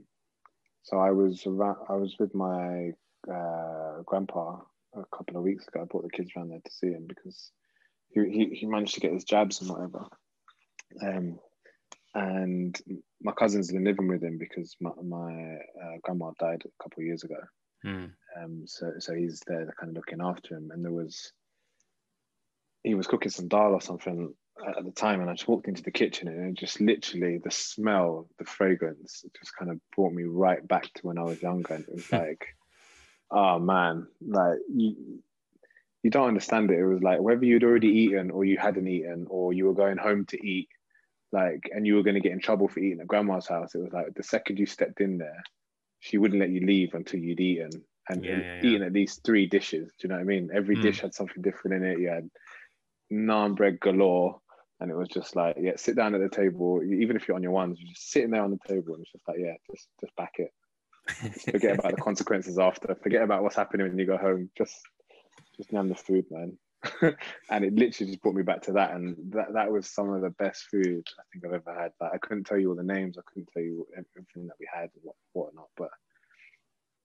so 0.82 0.98
I 0.98 1.10
was 1.10 1.44
around, 1.46 1.78
I 1.88 1.94
was 1.94 2.14
with 2.20 2.32
my 2.34 2.92
uh, 3.28 4.02
grandpa 4.06 4.60
a 4.94 5.04
couple 5.16 5.36
of 5.36 5.42
weeks 5.42 5.66
ago. 5.66 5.80
I 5.82 5.84
brought 5.86 6.04
the 6.04 6.16
kids 6.16 6.30
around 6.36 6.50
there 6.50 6.60
to 6.64 6.70
see 6.72 6.88
him 6.88 7.06
because 7.08 7.50
he, 8.10 8.20
he, 8.30 8.42
he 8.60 8.66
managed 8.66 8.94
to 8.94 9.00
get 9.00 9.12
his 9.12 9.24
jabs 9.24 9.60
and 9.60 9.70
whatever. 9.70 10.04
Um, 11.02 11.38
and 12.14 12.78
my 13.22 13.32
cousin's 13.32 13.72
been 13.72 13.84
living 13.84 14.08
with 14.08 14.22
him 14.22 14.38
because 14.38 14.76
my, 14.80 14.90
my 15.02 15.32
uh, 15.82 15.96
grandma 16.02 16.30
died 16.38 16.62
a 16.64 16.82
couple 16.82 17.00
of 17.00 17.06
years 17.06 17.24
ago. 17.24 17.40
mm, 17.84 18.10
Um, 18.36 18.62
so 18.66 18.92
so 18.98 19.14
he's 19.14 19.42
there 19.46 19.74
kind 19.78 19.90
of 19.90 19.96
looking 19.96 20.20
after 20.22 20.56
him. 20.56 20.70
And 20.72 20.84
there 20.84 20.92
was 20.92 21.32
he 22.82 22.94
was 22.94 23.06
cooking 23.06 23.30
some 23.30 23.48
dal 23.48 23.72
or 23.74 23.80
something 23.80 24.34
at 24.76 24.84
the 24.84 24.92
time, 24.92 25.20
and 25.20 25.30
I 25.30 25.34
just 25.34 25.48
walked 25.48 25.68
into 25.68 25.82
the 25.82 25.90
kitchen, 25.90 26.28
and 26.28 26.50
it 26.50 26.60
just 26.60 26.80
literally 26.80 27.38
the 27.38 27.50
smell, 27.50 28.28
the 28.38 28.44
fragrance, 28.44 29.24
just 29.38 29.56
kind 29.56 29.70
of 29.70 29.80
brought 29.96 30.12
me 30.12 30.24
right 30.24 30.66
back 30.66 30.84
to 30.94 31.06
when 31.06 31.18
I 31.18 31.24
was 31.24 31.42
younger. 31.42 31.74
And 31.74 31.84
it 31.88 31.94
was 31.94 32.06
like, 32.12 32.46
oh 33.30 33.58
man, 33.58 34.06
like 34.20 34.58
you. 34.74 35.22
You 36.02 36.10
don't 36.10 36.28
understand 36.28 36.70
it. 36.70 36.78
It 36.78 36.86
was 36.86 37.02
like 37.02 37.20
whether 37.20 37.44
you'd 37.44 37.64
already 37.64 37.88
eaten 37.88 38.30
or 38.30 38.44
you 38.44 38.56
hadn't 38.56 38.88
eaten 38.88 39.26
or 39.28 39.52
you 39.52 39.66
were 39.66 39.74
going 39.74 39.98
home 39.98 40.24
to 40.26 40.46
eat, 40.46 40.68
like, 41.32 41.68
and 41.72 41.86
you 41.86 41.96
were 41.96 42.02
going 42.02 42.14
to 42.14 42.20
get 42.20 42.32
in 42.32 42.40
trouble 42.40 42.68
for 42.68 42.80
eating 42.80 43.00
at 43.00 43.06
grandma's 43.06 43.48
house. 43.48 43.74
It 43.74 43.80
was 43.82 43.92
like 43.92 44.14
the 44.14 44.22
second 44.22 44.58
you 44.58 44.66
stepped 44.66 45.00
in 45.02 45.18
there, 45.18 45.42
she 46.00 46.18
wouldn't 46.18 46.40
let 46.40 46.50
you 46.50 46.60
leave 46.66 46.94
until 46.94 47.20
you'd 47.20 47.40
eaten 47.40 47.84
and, 48.08 48.24
Yeah, 48.24 48.32
and 48.32 48.44
yeah, 48.44 48.62
yeah. 48.62 48.70
eaten 48.70 48.82
at 48.82 48.92
least 48.94 49.24
three 49.24 49.46
dishes. 49.46 49.92
Do 49.98 50.04
you 50.04 50.08
know 50.08 50.16
what 50.16 50.22
I 50.22 50.24
mean? 50.24 50.50
Every 50.54 50.76
Mm. 50.76 50.80
dish 50.82 51.00
had 51.00 51.14
something 51.14 51.42
different 51.42 51.82
in 51.84 51.90
it. 51.90 51.98
You 52.00 52.08
had 52.08 52.30
naan 53.12 53.56
bread 53.56 53.80
galore. 53.80 54.40
And 54.80 54.90
it 54.90 54.96
was 54.96 55.08
just 55.08 55.36
like, 55.36 55.56
yeah, 55.60 55.72
sit 55.76 55.94
down 55.94 56.14
at 56.14 56.22
the 56.22 56.34
table. 56.34 56.80
Even 56.82 57.14
if 57.14 57.28
you're 57.28 57.36
on 57.36 57.42
your 57.42 57.52
ones, 57.52 57.78
you're 57.78 57.92
just 57.92 58.10
sitting 58.10 58.30
there 58.30 58.42
on 58.42 58.50
the 58.50 58.58
table, 58.66 58.94
and 58.94 59.02
it's 59.02 59.12
just 59.12 59.28
like, 59.28 59.36
yeah, 59.38 59.54
just 59.70 59.88
just 60.00 60.16
back 60.16 60.36
it. 60.38 60.52
Forget 61.50 61.78
about 61.78 61.96
the 61.96 62.02
consequences 62.02 62.58
after. 62.58 62.94
Forget 63.02 63.22
about 63.22 63.42
what's 63.42 63.56
happening 63.56 63.88
when 63.88 63.98
you 63.98 64.06
go 64.06 64.16
home. 64.16 64.48
Just 64.56 64.80
just 65.56 65.72
name 65.72 65.88
the 65.88 65.94
food, 65.94 66.24
man. 66.30 66.56
and 67.50 67.64
it 67.64 67.74
literally 67.74 68.10
just 68.10 68.22
brought 68.22 68.34
me 68.34 68.42
back 68.42 68.62
to 68.62 68.72
that, 68.72 68.92
and 68.92 69.16
that 69.32 69.52
that 69.52 69.70
was 69.70 69.86
some 69.86 70.10
of 70.10 70.22
the 70.22 70.30
best 70.30 70.64
food 70.70 71.06
I 71.18 71.22
think 71.30 71.44
I've 71.44 71.60
ever 71.60 71.78
had. 71.78 71.92
Like 72.00 72.12
I 72.14 72.18
couldn't 72.18 72.44
tell 72.44 72.58
you 72.58 72.70
all 72.70 72.76
the 72.76 72.82
names. 72.82 73.18
I 73.18 73.22
couldn't 73.26 73.50
tell 73.52 73.62
you 73.62 73.86
everything 73.92 74.46
that 74.46 74.56
we 74.58 74.66
had 74.72 74.88
and 74.94 75.02
what 75.02 75.16
whatnot, 75.32 75.68
but 75.76 75.90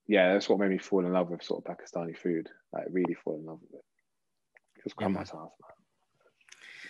yeah, 0.08 0.34
that's 0.34 0.48
what 0.48 0.60
made 0.60 0.70
me 0.70 0.78
fall 0.78 1.06
in 1.06 1.12
love 1.12 1.30
with 1.30 1.44
sort 1.44 1.66
of 1.66 1.78
Pakistani 1.78 2.18
food. 2.18 2.48
Like 2.72 2.86
really 2.90 3.16
fall 3.16 3.38
in 3.38 3.46
love 3.46 3.60
with 3.62 3.80
it. 3.80 3.86
Just 4.84 4.96
Yeah, 5.00 5.08
grandma's 5.08 5.32
house, 5.32 5.52
man. 5.62 5.85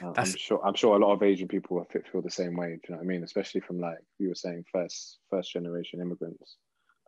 Uh, 0.03 0.13
I'm 0.17 0.35
sure. 0.35 0.65
I'm 0.65 0.73
sure 0.75 0.95
a 0.95 0.99
lot 0.99 1.13
of 1.13 1.23
Asian 1.23 1.47
people 1.47 1.85
feel 2.11 2.21
the 2.21 2.29
same 2.29 2.55
way. 2.55 2.67
Do 2.67 2.73
you 2.73 2.79
know 2.89 2.97
what 2.97 3.03
I 3.03 3.07
mean? 3.07 3.23
Especially 3.23 3.61
from 3.61 3.79
like 3.79 3.99
you 4.19 4.29
were 4.29 4.35
saying, 4.35 4.65
first 4.71 5.19
first 5.29 5.51
generation 5.51 6.01
immigrants. 6.01 6.57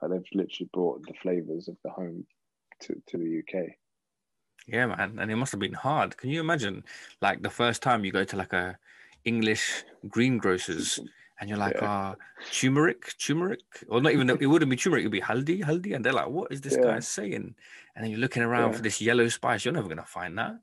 Like 0.02 0.12
they've 0.12 0.30
literally 0.34 0.70
brought 0.74 1.02
the 1.08 1.14
flavors 1.22 1.68
of 1.68 1.78
the 1.84 1.90
home 1.90 2.26
to, 2.82 3.02
to 3.08 3.18
the 3.18 3.40
UK. 3.40 3.70
Yeah, 4.68 4.86
man, 4.88 5.18
and 5.20 5.32
it 5.32 5.36
must 5.38 5.54
have 5.54 5.62
been 5.62 5.74
hard. 5.74 6.18
Can 6.18 6.30
you 6.30 6.42
imagine, 6.42 6.84
like 7.22 7.42
the 7.42 7.50
first 7.50 7.82
time 7.82 8.04
you 8.04 8.12
go 8.12 8.26
to 8.26 8.36
like 8.36 8.54
a 8.54 8.78
English 9.24 9.84
greengrocers 10.10 11.00
and 11.40 11.50
you're 11.50 11.58
like, 11.58 11.76
Yeah. 11.82 11.88
ah, 11.88 12.16
turmeric, 12.52 13.18
turmeric, 13.18 13.62
or 13.88 14.02
not 14.02 14.12
even. 14.12 14.30
It 14.30 14.46
wouldn't 14.48 14.70
be 14.70 14.76
turmeric; 14.78 15.04
it'd 15.04 15.12
be 15.12 15.22
haldi, 15.22 15.64
haldi, 15.64 15.96
and 15.96 16.04
they're 16.04 16.14
like, 16.14 16.28
what 16.30 16.52
is 16.52 16.62
this 16.62 16.76
Yeah. 16.76 16.84
guy 16.84 17.00
saying? 17.00 17.56
And 17.96 18.04
then 18.04 18.12
you're 18.12 18.20
looking 18.20 18.44
around 18.44 18.72
Yeah. 18.72 18.78
for 18.78 18.84
this 18.84 19.02
yellow 19.02 19.28
spice. 19.30 19.66
You're 19.66 19.74
never 19.74 19.88
gonna 19.88 20.06
find 20.06 20.38
that. 20.38 20.60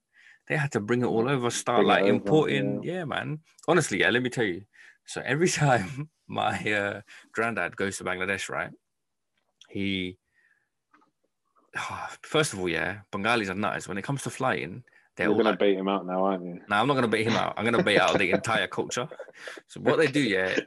They 0.48 0.56
had 0.56 0.72
to 0.72 0.80
bring 0.80 1.02
it 1.02 1.06
all 1.06 1.28
over, 1.28 1.50
start 1.50 1.78
Bring 1.78 1.88
like 1.88 2.02
over, 2.02 2.10
importing. 2.12 2.82
Yeah. 2.82 3.04
man. 3.04 3.40
Honestly, 3.66 4.00
yeah. 4.00 4.10
Let 4.10 4.22
me 4.22 4.30
tell 4.30 4.44
you. 4.44 4.62
So 5.06 5.22
every 5.24 5.48
time 5.62 6.10
my 6.28 6.56
uh, 6.72 7.00
granddad 7.32 7.76
goes 7.76 7.98
to 7.98 8.04
Bangladesh, 8.04 8.48
right? 8.50 8.70
He 9.68 10.18
first 12.22 12.52
of 12.52 12.60
all, 12.60 12.68
yeah, 12.68 12.98
Bengalis 13.10 13.48
are 13.48 13.54
nuts. 13.54 13.88
When 13.88 13.98
it 13.98 14.02
comes 14.02 14.22
to 14.22 14.30
flying, 14.30 14.84
they're 15.16 15.26
You're 15.26 15.32
all 15.32 15.38
gonna 15.38 15.50
like, 15.50 15.58
bait 15.58 15.76
him 15.76 15.88
out 15.88 16.06
now, 16.06 16.24
aren't 16.24 16.44
you? 16.44 16.60
now 16.68 16.80
I'm 16.80 16.88
not 16.88 16.94
gonna 16.94 17.08
bait 17.08 17.24
him 17.24 17.34
out. 17.34 17.54
I'm 17.56 17.64
gonna 17.64 17.82
bait 17.82 17.98
out 17.98 18.18
the 18.18 18.30
entire 18.38 18.66
culture. 18.66 19.08
So 19.68 19.80
what 19.80 19.98
they 19.98 20.06
do, 20.08 20.20
yeah, 20.20 20.58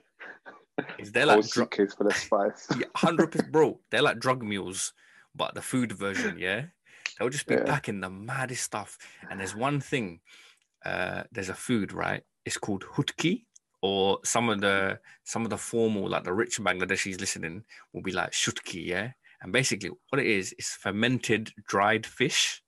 is 0.98 1.12
they're 1.12 1.26
like 1.26 1.48
dr- 1.48 1.70
full 1.98 2.08
of 2.08 2.16
spice. 2.16 2.68
hundred 2.96 3.32
percent, 3.32 3.52
bro. 3.52 3.80
They're 3.92 4.02
like 4.02 4.20
drug 4.20 4.44
mules, 4.44 4.94
but 5.36 5.54
the 5.54 5.62
food 5.62 5.92
version, 5.92 6.38
yeah. 6.40 6.66
They'll 7.18 7.30
just 7.30 7.48
be 7.48 7.56
Yeah. 7.56 7.64
packing 7.66 8.00
the 8.02 8.10
maddest 8.10 8.64
stuff. 8.64 8.98
And 9.30 9.40
there's 9.40 9.56
one 9.56 9.80
thing, 9.80 10.22
uh, 10.86 11.24
there's 11.32 11.50
a 11.50 11.56
food, 11.56 11.94
right? 11.94 12.24
It's 12.46 12.58
called 12.58 12.84
hutki, 12.84 13.46
or 13.82 14.20
some 14.24 14.50
of 14.50 14.62
the 14.62 15.00
some 15.24 15.44
of 15.44 15.50
the 15.50 15.58
formal, 15.58 16.10
like 16.10 16.24
the 16.24 16.34
rich 16.34 16.60
Bangladeshis 16.60 17.20
listening, 17.20 17.66
will 17.94 18.02
be 18.02 18.12
like 18.12 18.32
shutki, 18.32 18.86
yeah. 18.86 19.12
And 19.42 19.52
basically, 19.54 19.92
what 20.10 20.20
it 20.20 20.26
is 20.28 20.54
is 20.54 20.70
fermented 20.70 21.52
dried 21.68 22.06
fish, 22.06 22.64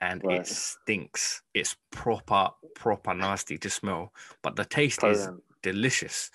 and 0.00 0.22
Right. 0.24 0.40
it 0.40 0.46
stinks. 0.46 1.42
It's 1.54 1.76
proper, 1.90 2.50
proper 2.74 3.14
nasty 3.14 3.58
to 3.58 3.70
smell, 3.70 4.12
but 4.42 4.56
the 4.56 4.64
taste 4.64 5.04
is 5.04 5.28
delicious. 5.62 6.30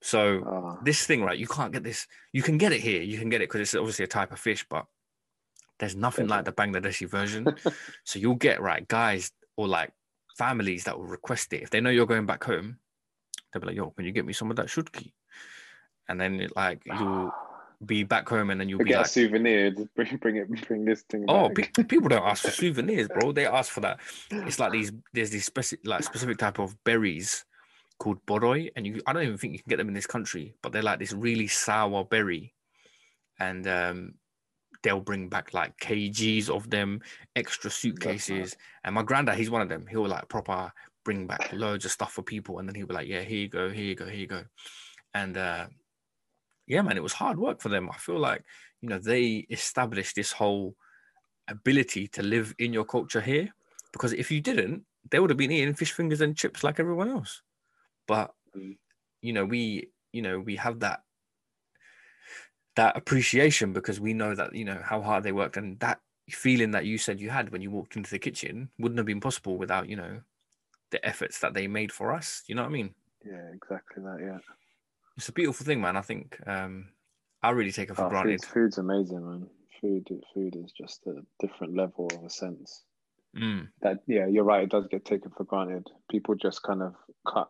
So 0.00 0.42
Ah, 0.46 0.78
this 0.84 1.06
thing, 1.06 1.22
right? 1.22 1.38
You 1.38 1.46
can't 1.46 1.72
get 1.72 1.84
this. 1.84 2.08
You 2.32 2.42
can 2.42 2.58
get 2.58 2.72
it 2.72 2.80
here. 2.80 3.02
You 3.02 3.18
can 3.18 3.28
get 3.28 3.40
it 3.40 3.48
because 3.48 3.60
it's 3.60 3.74
obviously 3.74 4.04
a 4.04 4.08
type 4.08 4.32
of 4.32 4.40
fish, 4.40 4.66
but 4.68 4.86
there's 5.82 5.96
nothing 5.96 6.28
like 6.28 6.44
the 6.44 6.52
Bangladeshi 6.52 7.08
version. 7.08 7.44
so 8.04 8.20
you'll 8.20 8.36
get 8.36 8.62
right 8.62 8.86
guys 8.86 9.32
or 9.56 9.66
like 9.66 9.90
families 10.38 10.84
that 10.84 10.96
will 10.96 11.06
request 11.06 11.52
it 11.52 11.60
if 11.60 11.70
they 11.70 11.80
know 11.80 11.90
you're 11.90 12.06
going 12.06 12.24
back 12.24 12.44
home. 12.44 12.78
They'll 13.52 13.60
be 13.60 13.66
like, 13.66 13.76
"Yo, 13.76 13.90
can 13.90 14.04
you 14.04 14.12
get 14.12 14.24
me 14.24 14.32
some 14.32 14.48
of 14.48 14.56
that 14.58 14.66
shudki?" 14.66 15.12
And 16.08 16.20
then 16.20 16.40
it, 16.40 16.54
like 16.54 16.82
you'll 16.86 17.32
be 17.84 18.04
back 18.04 18.28
home, 18.28 18.50
and 18.50 18.60
then 18.60 18.68
you'll 18.68 18.78
be 18.78 18.84
get 18.90 19.06
a 19.06 19.08
souvenir. 19.08 19.72
Just 19.72 19.92
bring, 19.96 20.16
bring 20.18 20.36
it. 20.36 20.68
Bring 20.68 20.84
this 20.84 21.02
thing. 21.02 21.24
Oh, 21.26 21.50
pe- 21.50 21.82
people 21.82 22.08
don't 22.08 22.22
ask 22.22 22.44
for 22.44 22.52
souvenirs, 22.52 23.08
bro. 23.08 23.32
They 23.32 23.46
ask 23.48 23.72
for 23.72 23.80
that. 23.80 23.98
It's 24.30 24.60
like 24.60 24.70
these. 24.70 24.92
There's 25.12 25.30
these 25.30 25.46
specific, 25.46 25.84
like 25.84 26.04
specific 26.04 26.38
type 26.38 26.60
of 26.60 26.76
berries 26.84 27.44
called 27.98 28.24
boroi, 28.24 28.70
and 28.76 28.86
you. 28.86 29.02
I 29.04 29.12
don't 29.12 29.24
even 29.24 29.36
think 29.36 29.54
you 29.54 29.58
can 29.58 29.70
get 29.70 29.78
them 29.78 29.88
in 29.88 29.94
this 29.94 30.06
country, 30.06 30.54
but 30.62 30.70
they're 30.70 30.80
like 30.80 31.00
this 31.00 31.12
really 31.12 31.48
sour 31.48 32.04
berry, 32.04 32.54
and 33.40 33.66
um, 33.66 34.14
they'll 34.82 35.00
bring 35.00 35.28
back 35.28 35.54
like 35.54 35.76
kgs 35.78 36.48
of 36.48 36.70
them, 36.70 37.00
extra 37.36 37.70
suitcases. 37.70 38.56
And 38.84 38.94
my 38.94 39.02
granddad, 39.02 39.36
he's 39.36 39.50
one 39.50 39.62
of 39.62 39.68
them. 39.68 39.86
He'll 39.86 40.06
like 40.06 40.28
proper 40.28 40.72
bring 41.04 41.26
back 41.26 41.52
loads 41.52 41.84
of 41.84 41.90
stuff 41.90 42.12
for 42.12 42.22
people, 42.22 42.58
and 42.58 42.68
then 42.68 42.74
he'll 42.74 42.86
be 42.86 42.94
like, 42.94 43.08
"Yeah, 43.08 43.22
here 43.22 43.38
you 43.38 43.48
go, 43.48 43.70
here 43.70 43.84
you 43.84 43.94
go, 43.94 44.06
here 44.06 44.14
you 44.20 44.26
go," 44.26 44.44
and 45.14 45.36
uh, 45.36 45.66
yeah, 46.66 46.82
man, 46.82 46.96
it 46.96 47.02
was 47.02 47.12
hard 47.12 47.38
work 47.38 47.60
for 47.60 47.68
them. 47.68 47.90
I 47.90 47.96
feel 47.98 48.18
like 48.18 48.44
you 48.80 48.88
know 48.88 48.98
they 48.98 49.46
established 49.50 50.16
this 50.16 50.32
whole 50.32 50.76
ability 51.48 52.08
to 52.08 52.22
live 52.22 52.54
in 52.58 52.72
your 52.72 52.84
culture 52.84 53.20
here 53.20 53.52
because 53.92 54.12
if 54.12 54.30
you 54.30 54.40
didn't 54.40 54.84
they 55.10 55.18
would 55.18 55.28
have 55.28 55.36
been 55.36 55.50
eating 55.50 55.74
fish 55.74 55.92
fingers 55.92 56.20
and 56.20 56.36
chips 56.36 56.62
like 56.62 56.78
everyone 56.78 57.08
else 57.08 57.42
but 58.06 58.32
Mm. 58.56 58.76
you 59.22 59.32
know 59.32 59.46
we 59.46 59.90
you 60.12 60.20
know 60.20 60.38
we 60.38 60.56
have 60.56 60.80
that 60.80 61.04
that 62.76 62.96
appreciation 62.96 63.72
because 63.72 64.00
we 64.00 64.14
know 64.14 64.34
that 64.34 64.54
you 64.54 64.64
know 64.64 64.80
how 64.82 65.00
hard 65.00 65.24
they 65.24 65.32
worked 65.32 65.56
and 65.56 65.78
that 65.80 66.00
feeling 66.30 66.70
that 66.70 66.86
you 66.86 66.96
said 66.98 67.20
you 67.20 67.30
had 67.30 67.50
when 67.50 67.60
you 67.60 67.70
walked 67.70 67.96
into 67.96 68.10
the 68.10 68.18
kitchen 68.18 68.70
wouldn't 68.78 68.98
have 68.98 69.06
been 69.06 69.20
possible 69.20 69.56
without 69.58 69.88
you 69.88 69.96
know 69.96 70.20
the 70.90 71.04
efforts 71.06 71.40
that 71.40 71.52
they 71.54 71.66
made 71.66 71.92
for 71.92 72.12
us 72.12 72.42
you 72.46 72.54
know 72.54 72.62
what 72.62 72.68
i 72.68 72.72
mean 72.72 72.94
Yeah, 73.24 73.50
exactly 73.54 74.02
that. 74.02 74.18
Yeah. 74.20 74.38
it's 75.16 75.28
a 75.28 75.32
beautiful 75.32 75.66
thing 75.66 75.80
man 75.80 75.96
i 75.96 76.00
think 76.00 76.38
um 76.46 76.88
i 77.42 77.50
really 77.50 77.72
take 77.72 77.90
it 77.90 77.96
for 77.96 78.04
Oh, 78.04 78.08
granted 78.08 78.40
food's, 78.40 78.52
food's 78.52 78.78
amazing, 78.78 79.24
man. 79.24 79.46
Food, 79.80 80.06
food 80.32 80.54
is 80.56 80.72
just 80.72 81.04
a 81.08 81.14
different 81.44 81.76
level 81.76 82.08
of 82.16 82.24
a 82.24 82.30
sense. 82.30 82.84
Mm, 83.36 83.68
That 83.80 83.98
yeah, 84.06 84.26
you're 84.28 84.44
right. 84.44 84.62
It 84.62 84.70
does 84.70 84.86
get 84.86 85.04
taken 85.04 85.32
for 85.36 85.42
granted. 85.42 85.88
People 86.08 86.36
just 86.36 86.62
kind 86.62 86.82
of 86.82 86.94
cut, 87.26 87.48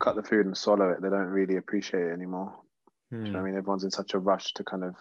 cut 0.00 0.16
the 0.16 0.22
food 0.22 0.46
and 0.46 0.56
swallow 0.56 0.88
it. 0.90 1.02
They 1.02 1.10
don't 1.10 1.26
really 1.26 1.56
appreciate 1.56 2.04
it 2.04 2.12
anymore. 2.12 2.56
You 3.12 3.18
know 3.18 3.38
I 3.38 3.42
mm. 3.42 3.44
mean, 3.44 3.56
everyone's 3.56 3.84
in 3.84 3.90
such 3.90 4.14
a 4.14 4.18
rush 4.18 4.54
to 4.54 4.64
kind 4.64 4.84
of 4.84 4.94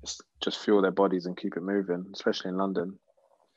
just, 0.00 0.22
just 0.42 0.58
fuel 0.64 0.80
their 0.82 0.90
bodies 0.90 1.26
and 1.26 1.36
keep 1.36 1.56
it 1.56 1.62
moving, 1.62 2.06
especially 2.14 2.48
in 2.48 2.56
London. 2.56 2.98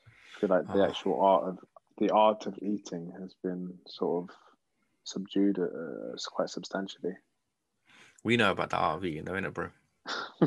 I 0.06 0.40
feel 0.40 0.50
like 0.50 0.66
the 0.66 0.82
Oh. 0.84 0.84
actual 0.84 1.20
art 1.20 1.44
of 1.48 1.58
the 1.98 2.10
art 2.10 2.46
of 2.46 2.56
eating 2.62 3.12
has 3.18 3.34
been 3.42 3.76
sort 3.86 4.24
of 4.30 4.36
subdued 5.04 5.58
uh, 5.58 6.16
quite 6.30 6.50
substantially. 6.50 7.16
we 8.22 8.36
know 8.36 8.52
about 8.52 8.70
the 8.70 8.76
art 8.76 8.98
of 8.98 9.04
eating 9.04 9.24
though 9.24 9.32
innit 9.32 9.54
bro 9.54 9.70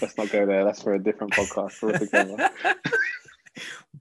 Let's 0.00 0.16
not 0.16 0.30
go 0.30 0.46
there. 0.46 0.64
That's 0.64 0.82
for 0.82 0.94
a 0.94 0.98
different 1.02 1.32
podcast 1.32 1.74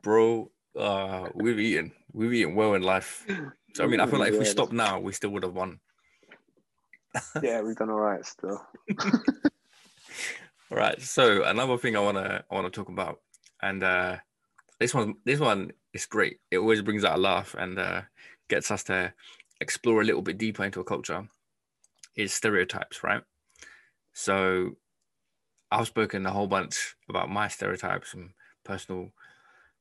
bro 0.02 0.52
uh 0.78 1.30
we've 1.36 1.60
eaten 1.60 1.92
we've 2.14 2.34
eaten 2.34 2.56
well 2.56 2.74
in 2.74 2.82
life 2.82 3.26
so 3.76 3.84
i 3.84 3.88
mean 3.88 4.00
i 4.00 4.06
feel 4.08 4.20
like 4.20 4.34
if 4.34 4.40
we 4.40 4.46
stopped 4.46 4.74
now 4.74 5.00
we 5.00 5.12
still 5.12 5.30
would 5.30 5.44
have 5.44 5.54
won 5.54 5.80
yeah, 7.42 7.62
we've 7.62 7.76
done 7.76 7.90
all 7.90 8.00
right 8.00 8.26
still. 8.26 8.66
all 10.74 10.78
right 10.78 11.02
so 11.02 11.44
another 11.44 11.78
thing 11.78 11.96
i 11.96 12.00
want 12.00 12.18
to 12.18 12.44
i 12.50 12.56
want 12.56 12.66
to 12.66 12.72
talk 12.72 12.90
about 12.90 13.20
and 13.62 13.84
uh 13.84 14.18
this 14.80 14.94
one 14.94 15.14
this 15.24 15.40
one 15.40 15.72
is 15.94 16.06
great 16.06 16.40
it 16.50 16.58
always 16.58 16.82
brings 16.82 17.04
out 17.04 17.18
a 17.18 17.22
laugh 17.22 17.56
and 17.58 17.78
uh 17.78 18.02
gets 18.50 18.72
us 18.72 18.84
to 18.84 19.14
explore 19.62 20.02
a 20.02 20.04
little 20.04 20.22
bit 20.22 20.38
deeper 20.38 20.64
into 20.64 20.80
a 20.80 20.84
culture 20.84 21.28
is 22.16 22.34
stereotypes 22.34 23.04
right 23.04 23.22
so 24.14 24.72
i've 25.72 25.88
spoken 25.88 26.26
a 26.26 26.32
whole 26.32 26.48
bunch 26.48 26.96
about 27.08 27.30
my 27.30 27.48
stereotypes 27.48 28.14
and 28.14 28.32
personal 28.64 29.12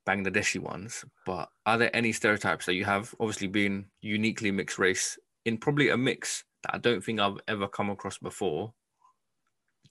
Bangladeshi 0.05 0.59
ones, 0.59 1.05
but 1.25 1.49
are 1.65 1.79
there 1.79 1.95
any 1.95 2.11
stereotypes 2.11 2.67
that 2.67 2.75
you 2.75 2.85
have? 2.85 3.15
Obviously, 3.21 3.47
being 3.47 3.87
uniquely 4.01 4.51
mixed 4.51 4.77
race 4.77 5.17
in 5.45 5.59
probably 5.59 5.91
a 5.91 5.97
mix 5.97 6.43
that 6.63 6.75
I 6.75 6.79
don't 6.79 7.03
think 7.03 7.21
I've 7.21 7.39
ever 7.49 7.69
come 7.69 7.91
across 7.91 8.19
before. 8.19 8.73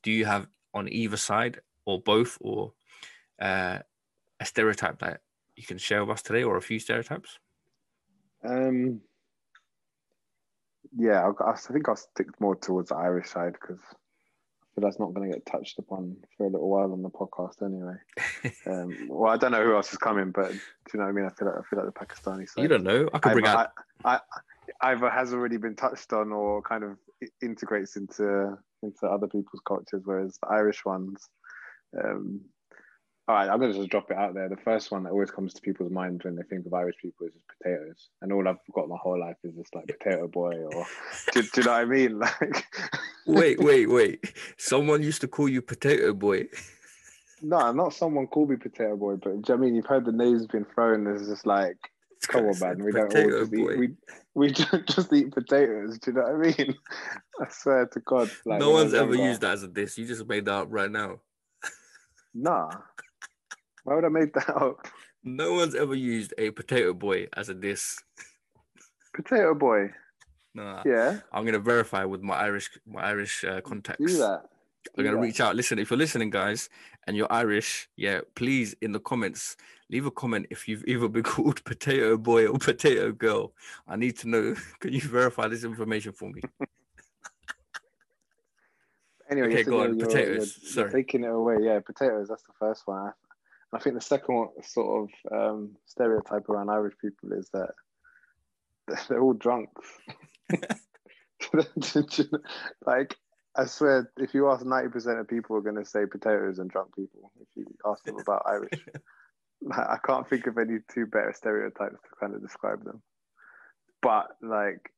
Do 0.03 0.11
you 0.11 0.26
have 0.26 0.47
on 0.74 0.88
either 0.91 1.17
side 1.17 1.59
or 1.86 2.01
both, 2.01 2.38
or 2.41 2.74
uh, 3.41 3.80
a 4.39 4.45
stereotype 4.45 4.99
that 4.99 5.22
you 5.55 5.63
can 5.63 5.78
share 5.78 6.03
with 6.03 6.13
us 6.13 6.22
today, 6.22 6.43
or 6.43 6.57
a 6.57 6.61
few 6.61 6.80
stereotypes? 6.80 7.39
Um, 8.43 9.01
yeah, 10.97 11.30
I 11.45 11.55
think 11.55 11.88
I'll 11.88 11.95
stick 11.95 12.28
more 12.39 12.55
towards 12.55 12.89
the 12.89 12.95
Irish 12.95 13.30
side 13.30 13.53
because 13.53 13.80
I 13.80 14.76
feel 14.76 14.88
that's 14.88 14.99
not 14.99 15.13
going 15.13 15.30
to 15.30 15.38
get 15.38 15.45
touched 15.45 15.80
upon 15.80 16.17
for 16.38 16.47
a 16.47 16.49
little 16.49 16.69
while 16.69 16.91
on 16.91 17.01
the 17.01 17.09
podcast 17.09 17.63
anyway. 17.63 17.95
Um, 18.65 19.07
well, 19.07 19.32
I 19.32 19.38
don't 19.38 19.51
know 19.51 19.63
who 19.63 19.76
else 19.76 19.91
is 19.91 19.97
coming, 19.97 20.32
but 20.32 20.51
do 20.51 20.57
you 20.93 20.99
know 20.99 21.03
what 21.03 21.09
I 21.09 21.11
mean? 21.11 21.26
I 21.26 21.30
feel 21.30 21.47
like 21.47 21.57
I 21.57 21.61
feel 21.69 21.84
like 21.84 21.93
the 21.93 21.99
Pakistani 21.99 22.49
side. 22.49 22.61
you 22.61 22.67
don't 22.67 22.84
know. 22.84 23.07
I 23.13 23.19
could 23.19 23.32
I, 23.32 23.34
bring 23.34 23.45
out. 23.45 23.72
I, 24.03 24.15
I, 24.15 24.19
either 24.82 25.09
has 25.09 25.34
already 25.34 25.57
been 25.57 25.76
touched 25.76 26.14
on 26.14 26.32
or 26.32 26.62
kind 26.62 26.84
of 26.84 26.97
integrates 27.41 27.95
into 27.95 28.57
into 28.84 29.05
other 29.05 29.28
people's 29.28 29.62
cultures, 29.68 30.01
whereas 30.05 30.38
the 30.41 30.49
Irish 30.49 30.86
ones. 30.86 31.30
Um, 31.97 32.41
all 33.28 33.36
right, 33.36 33.49
I'm 33.49 33.59
gonna 33.59 33.74
just 33.74 33.89
drop 33.89 34.09
it 34.09 34.18
out 34.18 34.34
there. 34.34 34.49
The 34.49 34.57
first 34.57 34.91
one 34.91 35.03
that 35.03 35.12
always 35.12 35.32
comes 35.32 35.53
to 35.53 35.62
people's 35.62 35.91
mind 35.91 36.22
when 36.24 36.36
they 36.36 36.43
think 36.43 36.66
of 36.66 36.74
Irish 36.74 36.95
people 37.01 37.28
is 37.28 37.34
just 37.34 37.45
potatoes, 37.47 38.09
and 38.22 38.34
all 38.34 38.47
I've 38.47 38.57
got 38.74 38.89
my 38.89 38.97
whole 39.01 39.20
life 39.20 39.38
is 39.43 39.55
just 39.55 39.74
like 39.76 39.88
potato 39.88 40.28
boy, 40.28 40.53
or 40.55 40.86
do, 41.32 41.41
do 41.41 41.49
you 41.57 41.64
know 41.64 41.72
what 41.72 41.82
I 41.82 41.86
mean? 41.86 42.22
Like, 43.28 43.38
wait, 43.38 43.59
wait, 43.59 43.88
wait. 43.88 44.34
Someone 44.57 45.03
used 45.03 45.22
to 45.22 45.28
call 45.28 45.47
you 45.47 45.62
potato 45.62 46.12
boy. 46.12 46.47
No, 47.43 47.72
not 47.72 47.93
someone 47.93 48.26
called 48.26 48.49
me 48.49 48.55
potato 48.55 48.97
boy, 48.97 49.18
but 49.18 49.30
you 49.30 49.43
know 49.47 49.53
I 49.53 49.57
mean 49.57 49.76
you've 49.76 49.86
heard 49.86 50.05
the 50.05 50.12
names 50.12 50.47
been 50.47 50.66
thrown. 50.66 51.05
It's 51.05 51.28
just 51.28 51.45
like, 51.45 51.78
come 52.28 52.45
on, 52.45 52.59
man, 52.59 52.84
we 52.84 52.91
don't 52.91 53.15
all 53.15 53.30
just 53.30 53.53
eat, 53.53 53.78
we 53.78 53.89
we 54.34 54.51
just 54.51 55.13
eat 55.13 55.32
potatoes. 55.32 55.99
Do 55.99 56.11
you 56.11 56.17
know 56.17 56.24
what 56.24 56.47
I 56.47 56.57
mean? 56.57 56.76
I 57.41 57.47
swear 57.49 57.86
to 57.88 57.99
God, 58.01 58.30
like 58.45 58.59
no 58.59 58.72
one's 58.72 58.93
ever 58.93 59.15
used 59.15 59.41
that 59.41 59.53
as 59.53 59.63
a 59.63 59.67
diss. 59.67 59.97
You 59.97 60.05
just 60.05 60.28
made 60.28 60.45
that 60.45 60.53
up 60.53 60.67
right 60.69 60.91
now. 60.91 61.19
Nah, 62.34 62.69
why 63.84 63.95
would 63.95 64.05
I 64.05 64.07
make 64.07 64.34
that 64.36 64.47
up? 64.55 64.88
No 65.22 65.51
one's 65.51 65.76
ever 65.76 65.93
used 65.93 66.34
a 66.38 66.51
potato 66.51 66.93
boy 66.93 67.28
as 67.36 67.49
a 67.49 67.53
diss. 67.53 67.99
Potato 69.13 69.53
boy. 69.53 69.89
Nah. 70.53 70.82
Yeah. 70.86 71.19
I'm 71.34 71.43
gonna 71.43 71.59
verify 71.59 72.05
with 72.05 72.22
my 72.22 72.36
Irish 72.36 72.69
my 72.88 73.01
Irish 73.01 73.43
uh, 73.43 73.59
contacts. 73.59 74.05
Do 74.05 74.17
that. 74.19 74.45
I'm 74.97 75.03
gonna 75.03 75.17
reach 75.17 75.41
out. 75.41 75.57
Listen, 75.57 75.78
if 75.78 75.89
you're 75.89 75.97
listening, 75.97 76.30
guys, 76.30 76.69
and 77.07 77.15
you're 77.15 77.32
Irish, 77.32 77.89
yeah, 77.95 78.22
please 78.36 78.76
in 78.82 78.91
the 78.91 78.99
comments 78.99 79.57
leave 79.91 80.05
a 80.05 80.11
comment 80.11 80.47
if 80.49 80.67
you've 80.67 80.83
either 80.87 81.07
been 81.07 81.23
called 81.31 81.63
potato 81.63 82.17
boy 82.17 82.47
or 82.47 82.57
potato 82.57 83.11
girl. 83.11 83.53
I 83.87 83.95
need 83.97 84.17
to 84.19 84.29
know. 84.29 84.55
Can 84.79 84.93
you 84.93 85.01
verify 85.01 85.47
this 85.47 85.63
information 85.63 86.13
for 86.13 86.29
me? 86.29 86.41
anyway, 89.29 89.53
okay, 89.53 89.63
go 89.63 89.81
on. 89.81 89.99
You're, 89.99 90.07
potatoes. 90.07 90.57
You're, 90.61 90.71
Sorry. 90.71 90.91
You're 90.91 90.99
taking 90.99 91.23
it 91.23 91.31
away. 91.31 91.57
Yeah, 91.59 91.79
potatoes. 91.79 92.29
That's 92.29 92.43
the 92.43 92.53
first 92.57 92.83
one. 92.85 93.11
I 93.73 93.79
think 93.79 93.95
the 93.95 94.01
second 94.01 94.35
one, 94.35 94.49
sort 94.63 95.09
of 95.31 95.31
um, 95.31 95.77
stereotype 95.85 96.49
around 96.49 96.69
Irish 96.69 96.95
people 96.99 97.31
is 97.31 97.49
that 97.53 97.69
they're 99.07 99.21
all 99.21 99.31
drunks. 99.31 99.87
like 102.85 103.15
I 103.55 103.65
swear, 103.65 104.11
if 104.17 104.33
you 104.33 104.49
ask 104.49 104.65
ninety 104.65 104.89
percent 104.89 105.19
of 105.19 105.27
people, 105.29 105.55
are 105.55 105.61
going 105.61 105.77
to 105.77 105.85
say 105.85 106.05
potatoes 106.05 106.59
and 106.59 106.69
drunk 106.69 106.93
people. 106.95 107.31
If 107.39 107.47
you 107.55 107.65
ask 107.85 108.03
them 108.03 108.19
about 108.19 108.43
Irish, 108.45 108.71
like, 109.62 109.88
I 109.89 109.97
can't 110.05 110.28
think 110.30 110.47
of 110.47 110.57
any 110.57 110.80
two 110.93 111.05
better 111.05 111.34
stereotypes 111.36 112.01
to 112.01 112.16
kind 112.20 112.36
of 112.36 112.41
describe 112.41 112.84
them. 112.84 113.01
But 114.01 114.28
like, 114.41 114.91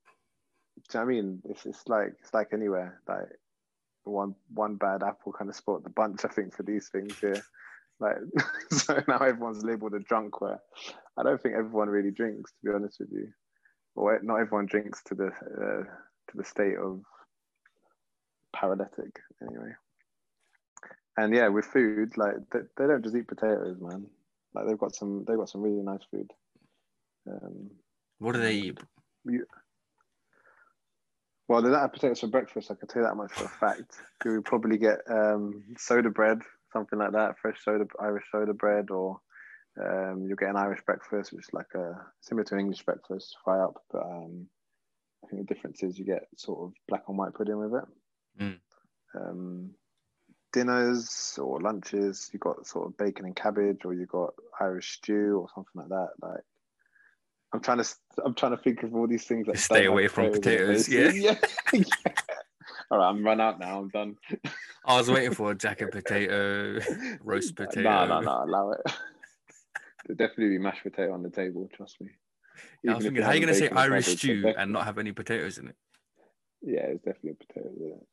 you 0.78 1.00
know 1.00 1.02
I 1.02 1.06
mean? 1.06 1.42
It's 1.46 1.66
it's 1.66 1.88
like 1.88 2.14
it's 2.22 2.34
like 2.34 2.50
anywhere. 2.54 3.02
Like 3.08 3.28
one 4.04 4.36
one 4.54 4.76
bad 4.76 5.04
apple 5.04 5.34
kind 5.34 5.50
of 5.50 5.56
spoiled 5.56 5.84
the 5.84 5.90
bunch. 5.90 6.26
I 6.26 6.30
think 6.30 6.56
for 6.56 6.64
these 6.64 6.90
things 6.90 7.18
here. 7.20 7.44
Like 8.00 8.18
so 8.72 9.02
now 9.08 9.20
everyone's 9.20 9.64
labelled 9.64 9.94
a 9.94 10.00
drunk. 10.00 10.42
Where 10.42 10.60
I 11.18 11.24
don't 11.24 11.42
think 11.42 11.56
everyone 11.56 11.90
really 11.90 12.12
drinks, 12.12 12.52
to 12.52 12.58
be 12.64 12.76
honest 12.76 13.00
with 13.00 13.10
you. 13.12 13.30
Or 13.96 14.20
not 14.24 14.40
everyone 14.40 14.66
drinks 14.66 15.04
to 15.08 15.16
the 15.16 15.28
uh, 15.28 15.84
to 15.84 16.38
the 16.38 16.44
state 16.44 16.78
of 16.78 17.02
paralytic 18.54 19.20
anyway. 19.42 19.74
And 21.18 21.36
yeah, 21.36 21.50
with 21.50 21.66
food, 21.66 22.18
like 22.18 22.36
they, 22.52 22.60
they 22.78 22.88
don't 22.88 23.04
just 23.04 23.16
eat 23.16 23.28
potatoes, 23.28 23.78
man. 23.80 24.08
Like 24.54 24.68
they've 24.68 24.78
got 24.78 24.96
some, 24.96 25.26
they've 25.28 25.38
got 25.38 25.50
some 25.50 25.62
really 25.62 25.82
nice 25.82 26.04
food. 26.12 26.32
Um, 27.30 27.72
what 28.20 28.34
do 28.34 28.42
they 28.42 28.54
eat? 28.54 28.80
You, 29.26 29.46
well, 31.48 31.62
they 31.62 31.70
don't 31.70 31.80
have 31.80 31.94
potatoes 31.94 32.22
for 32.22 32.28
breakfast. 32.28 32.72
I 32.72 32.76
can 32.76 32.88
tell 32.88 33.02
you 33.02 33.08
that 33.08 33.16
much 33.16 33.32
for 33.32 33.46
a 33.46 33.50
fact. 33.50 33.96
You 34.24 34.32
would 34.32 34.46
probably 34.46 34.78
get 34.78 35.00
um, 35.10 35.64
soda 35.78 36.10
bread, 36.10 36.40
something 36.72 36.98
like 36.98 37.12
that, 37.12 37.38
fresh 37.42 37.58
soda, 37.64 37.86
Irish 38.00 38.24
soda 38.32 38.54
bread, 38.54 38.90
or 38.90 39.20
um, 39.80 40.26
you'll 40.26 40.38
get 40.38 40.50
an 40.50 40.56
Irish 40.56 40.82
breakfast, 40.86 41.34
which 41.34 41.46
is 41.46 41.54
like 41.54 41.74
a 41.76 41.96
similar 42.22 42.46
to 42.46 42.54
an 42.56 42.62
English 42.62 42.84
breakfast, 42.84 43.36
fry 43.44 43.60
up. 43.60 43.76
But 43.92 44.04
um, 44.04 44.48
I 45.24 45.28
think 45.28 45.46
the 45.46 45.54
difference 45.54 45.84
is 45.84 45.98
you 45.98 46.06
get 46.06 46.24
sort 46.38 46.60
of 46.64 46.74
black 46.88 47.04
and 47.08 47.18
white 47.18 47.34
pudding 47.34 47.58
with 47.58 47.74
it. 47.74 48.44
Mm. 48.44 48.60
Um, 49.16 49.72
dinners 50.54 51.38
or 51.42 51.60
lunches, 51.60 52.30
you 52.32 52.40
got 52.40 52.66
sort 52.66 52.88
of 52.88 52.98
bacon 52.98 53.26
and 53.26 53.36
cabbage, 53.36 53.84
or 53.84 53.94
you 53.94 54.06
got 54.06 54.34
Irish 54.62 54.94
stew 54.94 55.40
or 55.40 55.48
something 55.54 55.74
like 55.76 55.90
that. 55.90 56.10
Like, 56.22 56.42
I'm 57.54 57.60
trying 57.60 57.80
to, 57.80 57.96
I'm 58.24 58.34
trying 58.34 58.56
to 58.56 58.58
think 58.58 58.84
of 58.84 58.96
all 58.96 59.08
these 59.08 59.26
things 59.26 59.48
that 59.48 59.58
stay 59.58 59.86
away 59.86 60.08
from 60.08 60.32
potatoes. 60.32 60.88
Yeah. 60.88 61.12
yeah. 61.12 61.36
yeah. 61.74 61.84
All 62.90 63.00
right, 63.00 63.10
I'm 63.10 63.24
run 63.24 63.42
out 63.42 63.60
now. 63.60 63.80
I'm 63.80 63.90
done. 63.90 64.16
I 64.86 64.98
was 64.98 65.10
waiting 65.10 65.34
for 65.34 65.52
a 65.52 65.56
jacket 65.56 65.92
potato, 65.92 66.80
roast 67.24 67.56
potato. 67.56 67.90
No, 67.90 68.06
no, 68.06 68.20
no, 68.22 68.44
allow 68.44 68.72
it. 68.72 68.82
There'll 70.06 70.18
definitely 70.18 70.50
be 70.50 70.60
mashed 70.60 70.84
potato 70.84 71.14
on 71.14 71.24
the 71.24 71.30
table. 71.30 71.70
Trust 71.74 72.02
me. 72.02 72.10
Yeah, 72.84 72.92
I 72.92 72.96
was 72.96 73.06
thinking, 73.06 73.24
how 73.24 73.30
are 73.30 73.36
you 73.36 73.42
going 73.42 73.54
to 73.54 73.60
say 73.60 73.70
Irish 73.70 74.18
stew 74.18 74.54
and 74.58 74.72
not 74.72 74.86
have 74.86 74.98
any 74.98 75.12
potatoes 75.12 75.58
in 75.58 75.70
it? 75.70 75.76
Yeah, 76.62 76.82
it's 76.82 77.04
definitely 77.04 77.32
a 77.32 77.46
potato. 77.46 78.06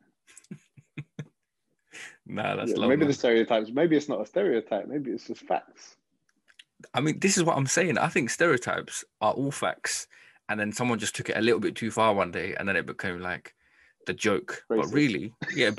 Nah, 2.30 2.56
that's 2.56 2.72
yeah, 2.76 2.86
maybe 2.86 3.06
the 3.06 3.12
stereotypes. 3.12 3.70
Maybe 3.70 3.96
it's 3.96 4.08
not 4.08 4.20
a 4.20 4.26
stereotype. 4.26 4.86
Maybe 4.86 5.10
it's 5.10 5.26
just 5.26 5.42
facts. 5.42 5.96
I 6.94 7.00
mean, 7.00 7.18
this 7.18 7.36
is 7.36 7.44
what 7.44 7.56
I'm 7.56 7.66
saying. 7.66 7.98
I 7.98 8.08
think 8.08 8.30
stereotypes 8.30 9.04
are 9.20 9.32
all 9.32 9.50
facts, 9.50 10.06
and 10.48 10.58
then 10.58 10.72
someone 10.72 10.98
just 10.98 11.14
took 11.14 11.28
it 11.28 11.36
a 11.36 11.40
little 11.40 11.60
bit 11.60 11.76
too 11.76 11.90
far 11.90 12.14
one 12.14 12.30
day, 12.30 12.54
and 12.58 12.68
then 12.68 12.76
it 12.76 12.86
became 12.86 13.20
like 13.20 13.54
the 14.06 14.14
joke. 14.14 14.64
Racist. 14.70 14.76
But 14.82 14.92
really, 14.92 15.34
yeah. 15.54 15.70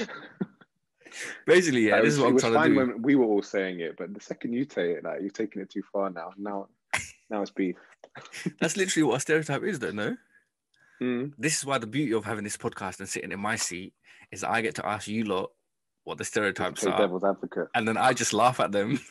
Basically, 1.46 1.88
yeah. 1.88 2.00
this 2.00 2.14
is 2.14 2.20
what 2.20 2.28
I'm 2.28 2.38
trying 2.38 2.52
to 2.52 2.68
do. 2.68 2.76
When 2.76 3.02
we 3.02 3.14
were 3.14 3.24
all 3.24 3.42
saying 3.42 3.80
it, 3.80 3.96
but 3.96 4.14
the 4.14 4.20
second 4.20 4.52
you 4.52 4.64
take 4.64 4.98
it, 4.98 5.04
like 5.04 5.20
you're 5.20 5.30
taking 5.30 5.62
it 5.62 5.70
too 5.70 5.82
far 5.92 6.10
now. 6.10 6.32
Now, 6.36 6.68
now 7.28 7.42
it's 7.42 7.50
beef. 7.50 7.76
That's 8.60 8.76
literally 8.76 9.04
what 9.04 9.16
a 9.16 9.20
stereotype 9.20 9.62
is, 9.64 9.78
though. 9.78 9.90
No. 9.90 10.16
Mm. 11.02 11.32
This 11.38 11.58
is 11.58 11.64
why 11.64 11.78
the 11.78 11.86
beauty 11.86 12.12
of 12.12 12.24
having 12.24 12.44
this 12.44 12.56
podcast 12.56 13.00
and 13.00 13.08
sitting 13.08 13.32
in 13.32 13.40
my 13.40 13.56
seat 13.56 13.94
is 14.30 14.44
I 14.44 14.60
get 14.60 14.74
to 14.76 14.86
ask 14.86 15.08
you 15.08 15.24
lot 15.24 15.50
what 16.04 16.18
the 16.18 16.24
stereotypes 16.24 16.84
are, 16.84 16.98
devil's 16.98 17.24
advocate, 17.24 17.68
and 17.74 17.86
then 17.86 17.96
I 17.96 18.12
just 18.12 18.32
laugh 18.32 18.60
at 18.60 18.72
them. 18.72 19.00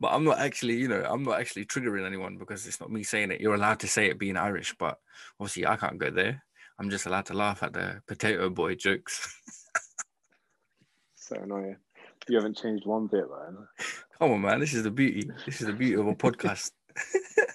but 0.00 0.12
I'm 0.12 0.24
not 0.24 0.38
actually, 0.38 0.74
you 0.74 0.88
know, 0.88 1.04
I'm 1.08 1.22
not 1.22 1.40
actually 1.40 1.64
triggering 1.64 2.06
anyone 2.06 2.36
because 2.36 2.66
it's 2.66 2.80
not 2.80 2.90
me 2.90 3.02
saying 3.02 3.30
it. 3.30 3.40
You're 3.40 3.54
allowed 3.54 3.80
to 3.80 3.88
say 3.88 4.06
it 4.06 4.18
being 4.18 4.36
Irish, 4.36 4.74
but 4.78 4.98
obviously 5.40 5.66
I 5.66 5.76
can't 5.76 5.98
go 5.98 6.10
there. 6.10 6.42
I'm 6.78 6.90
just 6.90 7.06
allowed 7.06 7.26
to 7.26 7.34
laugh 7.34 7.62
at 7.62 7.72
the 7.72 8.02
potato 8.06 8.50
boy 8.50 8.74
jokes. 8.74 9.36
so 11.14 11.36
annoying. 11.36 11.76
You 12.28 12.36
haven't 12.36 12.56
changed 12.56 12.86
one 12.86 13.08
bit, 13.08 13.24
man. 13.28 13.66
Come 14.18 14.32
on, 14.32 14.40
man. 14.40 14.60
This 14.60 14.74
is 14.74 14.84
the 14.84 14.90
beauty. 14.90 15.28
This 15.44 15.60
is 15.60 15.66
the 15.66 15.72
beauty 15.72 16.00
of 16.00 16.06
a 16.06 16.14
podcast. 16.14 16.70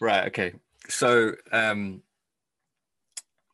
right. 0.00 0.28
Okay. 0.28 0.54
So, 0.88 1.34
um, 1.52 2.02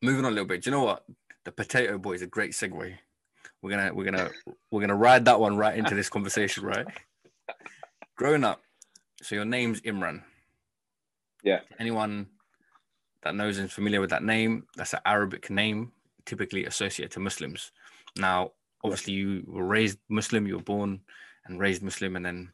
moving 0.01 0.25
on 0.25 0.31
a 0.31 0.35
little 0.35 0.47
bit. 0.47 0.63
Do 0.63 0.69
you 0.69 0.75
know 0.75 0.83
what? 0.83 1.05
The 1.43 1.51
potato 1.51 1.97
boy 1.97 2.13
is 2.13 2.21
a 2.21 2.27
great 2.27 2.51
segue. 2.51 2.95
We're 3.61 3.69
gonna 3.69 3.93
we're 3.93 4.05
gonna 4.05 4.29
we're 4.71 4.81
gonna 4.81 4.95
ride 4.95 5.25
that 5.25 5.39
one 5.39 5.57
right 5.57 5.77
into 5.77 5.95
this 5.95 6.09
conversation, 6.09 6.63
right? 6.63 6.85
Growing 8.15 8.43
up, 8.43 8.61
so 9.21 9.35
your 9.35 9.45
name's 9.45 9.81
Imran. 9.81 10.21
Yeah. 11.43 11.61
Anyone 11.79 12.27
that 13.23 13.35
knows 13.35 13.57
and 13.57 13.71
familiar 13.71 14.01
with 14.01 14.11
that 14.11 14.23
name, 14.23 14.65
that's 14.75 14.93
an 14.93 14.99
Arabic 15.05 15.49
name, 15.49 15.91
typically 16.25 16.65
associated 16.65 17.11
to 17.11 17.19
Muslims. 17.19 17.71
Now, 18.15 18.51
obviously, 18.83 19.13
you 19.13 19.43
were 19.47 19.65
raised 19.65 19.97
Muslim, 20.09 20.47
you 20.47 20.57
were 20.57 20.63
born 20.63 21.01
and 21.45 21.59
raised 21.59 21.83
Muslim, 21.83 22.15
and 22.15 22.25
then, 22.25 22.51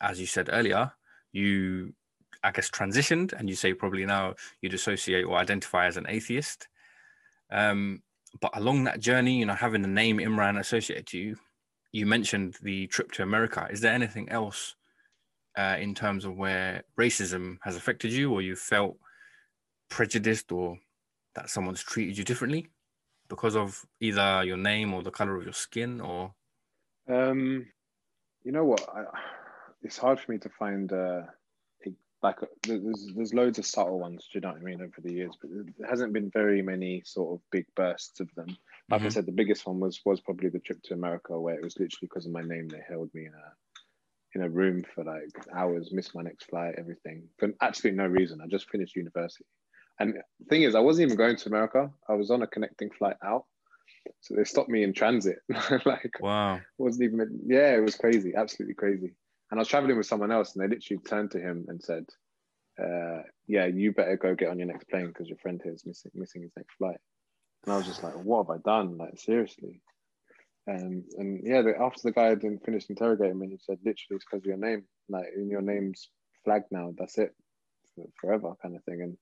as 0.00 0.20
you 0.20 0.26
said 0.26 0.50
earlier, 0.52 0.92
you 1.32 1.94
I 2.42 2.52
guess, 2.52 2.70
transitioned, 2.70 3.32
and 3.32 3.48
you 3.48 3.56
say 3.56 3.74
probably 3.74 4.06
now 4.06 4.34
you'd 4.62 4.74
associate 4.74 5.24
or 5.24 5.36
identify 5.36 5.86
as 5.86 5.96
an 5.96 6.06
atheist. 6.08 6.68
Um, 7.50 8.02
but 8.40 8.56
along 8.56 8.84
that 8.84 9.00
journey, 9.00 9.38
you 9.38 9.46
know, 9.46 9.54
having 9.54 9.82
the 9.82 9.88
name 9.88 10.18
Imran 10.18 10.58
associated 10.58 11.06
to 11.08 11.18
you, 11.18 11.36
you 11.92 12.06
mentioned 12.06 12.56
the 12.62 12.86
trip 12.88 13.10
to 13.12 13.22
America. 13.22 13.66
Is 13.70 13.80
there 13.80 13.92
anything 13.92 14.28
else 14.28 14.76
uh, 15.56 15.76
in 15.80 15.94
terms 15.94 16.24
of 16.24 16.36
where 16.36 16.84
racism 16.98 17.58
has 17.62 17.74
affected 17.74 18.12
you, 18.12 18.32
or 18.32 18.42
you 18.42 18.54
felt 18.54 18.96
prejudiced, 19.88 20.52
or 20.52 20.78
that 21.34 21.50
someone's 21.50 21.82
treated 21.82 22.18
you 22.18 22.24
differently 22.24 22.68
because 23.28 23.56
of 23.56 23.84
either 24.00 24.44
your 24.44 24.56
name 24.56 24.94
or 24.94 25.02
the 25.02 25.10
color 25.10 25.36
of 25.36 25.44
your 25.44 25.52
skin, 25.52 26.00
or? 26.00 26.34
Um, 27.08 27.66
you 28.44 28.52
know 28.52 28.64
what? 28.64 28.86
I, 28.94 29.04
it's 29.82 29.98
hard 29.98 30.20
for 30.20 30.30
me 30.30 30.38
to 30.38 30.48
find. 30.50 30.92
Uh 30.92 31.22
like 32.22 32.36
there's 32.66 33.10
there's 33.14 33.34
loads 33.34 33.58
of 33.58 33.66
subtle 33.66 34.00
ones, 34.00 34.28
do 34.32 34.38
you 34.38 34.40
know 34.40 34.48
what 34.48 34.58
I 34.58 34.64
mean, 34.64 34.80
over 34.80 35.00
the 35.02 35.12
years, 35.12 35.36
but 35.40 35.50
there 35.50 35.88
hasn't 35.88 36.12
been 36.12 36.30
very 36.30 36.62
many 36.62 37.02
sort 37.04 37.34
of 37.34 37.40
big 37.50 37.66
bursts 37.76 38.20
of 38.20 38.28
them. 38.34 38.56
Like 38.90 39.00
mm-hmm. 39.00 39.06
I 39.06 39.10
said, 39.10 39.26
the 39.26 39.32
biggest 39.32 39.66
one 39.66 39.80
was 39.80 40.00
was 40.04 40.20
probably 40.20 40.48
the 40.48 40.58
trip 40.58 40.82
to 40.84 40.94
America, 40.94 41.38
where 41.38 41.54
it 41.54 41.62
was 41.62 41.78
literally 41.78 42.08
because 42.08 42.26
of 42.26 42.32
my 42.32 42.42
name 42.42 42.68
they 42.68 42.82
held 42.88 43.12
me 43.14 43.26
in 43.26 43.32
a 43.32 43.52
in 44.34 44.42
a 44.42 44.48
room 44.48 44.84
for 44.94 45.04
like 45.04 45.30
hours, 45.54 45.92
missed 45.92 46.14
my 46.14 46.22
next 46.22 46.44
flight, 46.44 46.74
everything 46.76 47.28
for 47.38 47.50
absolutely 47.60 47.98
no 47.98 48.06
reason. 48.06 48.40
I 48.42 48.46
just 48.46 48.70
finished 48.70 48.96
university. 48.96 49.44
And 50.00 50.14
the 50.14 50.46
thing 50.48 50.62
is, 50.62 50.74
I 50.74 50.80
wasn't 50.80 51.06
even 51.06 51.16
going 51.16 51.36
to 51.36 51.48
America. 51.48 51.90
I 52.08 52.14
was 52.14 52.30
on 52.30 52.42
a 52.42 52.46
connecting 52.46 52.90
flight 52.90 53.16
out. 53.24 53.44
So 54.20 54.34
they 54.34 54.44
stopped 54.44 54.68
me 54.68 54.84
in 54.84 54.92
transit. 54.92 55.38
like, 55.84 56.20
wow. 56.20 56.60
wasn't 56.78 57.04
even, 57.04 57.40
yeah, 57.46 57.74
it 57.74 57.82
was 57.82 57.96
crazy, 57.96 58.32
absolutely 58.36 58.74
crazy. 58.74 59.14
And 59.50 59.58
I 59.58 59.62
was 59.62 59.68
traveling 59.68 59.96
with 59.96 60.06
someone 60.06 60.32
else 60.32 60.54
and 60.54 60.62
they 60.62 60.74
literally 60.74 61.02
turned 61.02 61.30
to 61.32 61.40
him 61.40 61.66
and 61.68 61.82
said, 61.82 62.04
uh, 62.82 63.22
yeah, 63.46 63.66
you 63.66 63.92
better 63.92 64.16
go 64.16 64.34
get 64.34 64.50
on 64.50 64.58
your 64.58 64.68
next 64.68 64.88
plane 64.88 65.08
because 65.08 65.28
your 65.28 65.38
friend 65.38 65.60
here 65.62 65.72
is 65.72 65.84
missing, 65.86 66.12
missing 66.14 66.42
his 66.42 66.52
next 66.56 66.74
flight. 66.76 66.98
And 67.64 67.72
I 67.72 67.76
was 67.76 67.86
just 67.86 68.02
like, 68.02 68.14
what 68.14 68.46
have 68.46 68.56
I 68.56 68.58
done? 68.64 68.96
Like, 68.96 69.18
seriously. 69.18 69.80
Um, 70.70 71.04
and 71.16 71.40
yeah, 71.42 71.62
the, 71.62 71.74
after 71.80 72.02
the 72.04 72.12
guy 72.12 72.34
didn't 72.34 72.64
finish 72.64 72.86
interrogating 72.88 73.38
me, 73.38 73.48
he 73.48 73.58
said, 73.58 73.78
literally, 73.78 74.16
it's 74.16 74.24
because 74.24 74.42
of 74.42 74.46
your 74.46 74.58
name. 74.58 74.84
Like, 75.08 75.26
in 75.34 75.48
your 75.48 75.62
name's 75.62 76.08
flagged 76.44 76.70
now. 76.70 76.92
That's 76.96 77.18
it, 77.18 77.34
for, 77.94 78.04
forever, 78.20 78.52
kind 78.62 78.76
of 78.76 78.84
thing. 78.84 79.00
And 79.02 79.16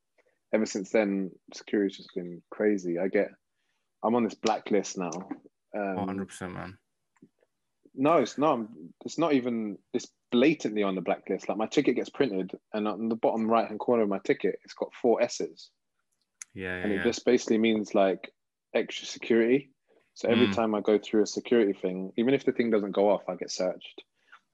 ever 0.52 0.66
since 0.66 0.90
then, 0.90 1.30
security's 1.54 1.98
just 1.98 2.14
been 2.14 2.42
crazy. 2.50 2.98
I 2.98 3.08
get, 3.08 3.28
I'm 4.04 4.14
on 4.16 4.24
this 4.24 4.34
blacklist 4.34 4.98
now. 4.98 5.12
Um, 5.74 6.26
100%, 6.26 6.52
man. 6.52 6.76
No, 7.96 8.18
it's 8.18 8.38
not. 8.38 8.60
It's 9.04 9.18
not 9.18 9.32
even. 9.32 9.78
It's 9.92 10.08
blatantly 10.30 10.82
on 10.82 10.94
the 10.94 11.00
blacklist. 11.00 11.48
Like 11.48 11.58
my 11.58 11.66
ticket 11.66 11.96
gets 11.96 12.10
printed, 12.10 12.52
and 12.72 12.86
on 12.86 13.08
the 13.08 13.16
bottom 13.16 13.46
right 13.48 13.66
hand 13.66 13.80
corner 13.80 14.02
of 14.02 14.08
my 14.08 14.18
ticket, 14.18 14.58
it's 14.64 14.74
got 14.74 14.94
four 15.00 15.22
S's. 15.22 15.70
Yeah, 16.54 16.76
yeah 16.76 16.82
and 16.82 16.92
it 16.92 16.96
yeah. 16.96 17.02
just 17.02 17.24
basically 17.24 17.58
means 17.58 17.94
like 17.94 18.32
extra 18.74 19.06
security. 19.06 19.70
So 20.14 20.28
every 20.28 20.46
Mm. 20.46 20.52
time 20.54 20.74
I 20.74 20.80
go 20.80 20.98
through 20.98 21.22
a 21.22 21.26
security 21.26 21.72
thing, 21.74 22.12
even 22.16 22.32
if 22.32 22.44
the 22.44 22.52
thing 22.52 22.70
doesn't 22.70 22.92
go 22.92 23.10
off, 23.10 23.28
I 23.28 23.34
get 23.34 23.50
searched. 23.50 24.02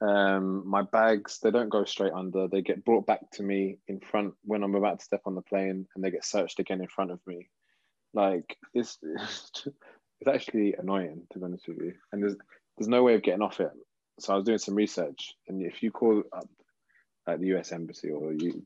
Um, 0.00 0.66
my 0.66 0.82
bags 0.82 1.38
they 1.40 1.52
don't 1.52 1.68
go 1.68 1.84
straight 1.84 2.12
under; 2.12 2.48
they 2.48 2.62
get 2.62 2.84
brought 2.84 3.06
back 3.06 3.30
to 3.32 3.42
me 3.42 3.78
in 3.86 4.00
front 4.00 4.34
when 4.44 4.64
I'm 4.64 4.74
about 4.74 4.98
to 4.98 5.04
step 5.04 5.22
on 5.26 5.34
the 5.36 5.42
plane, 5.42 5.86
and 5.94 6.02
they 6.02 6.10
get 6.10 6.24
searched 6.24 6.58
again 6.58 6.80
in 6.80 6.88
front 6.88 7.12
of 7.12 7.20
me. 7.26 7.48
Like 8.14 8.56
it's 8.74 8.98
it's 9.02 10.28
actually 10.28 10.74
annoying 10.74 11.26
to 11.32 11.38
be 11.38 11.44
honest 11.44 11.68
with 11.68 11.78
you, 11.78 11.94
and 12.10 12.22
there's 12.22 12.36
there's 12.78 12.88
no 12.88 13.02
way 13.02 13.14
of 13.14 13.22
getting 13.22 13.42
off 13.42 13.60
it. 13.60 13.70
So 14.20 14.32
I 14.32 14.36
was 14.36 14.44
doing 14.44 14.58
some 14.58 14.74
research, 14.74 15.34
and 15.48 15.62
if 15.62 15.82
you 15.82 15.90
call 15.90 16.22
up 16.36 16.48
like 17.26 17.40
the 17.40 17.46
U.S. 17.48 17.72
embassy 17.72 18.10
or 18.10 18.32
you, 18.32 18.62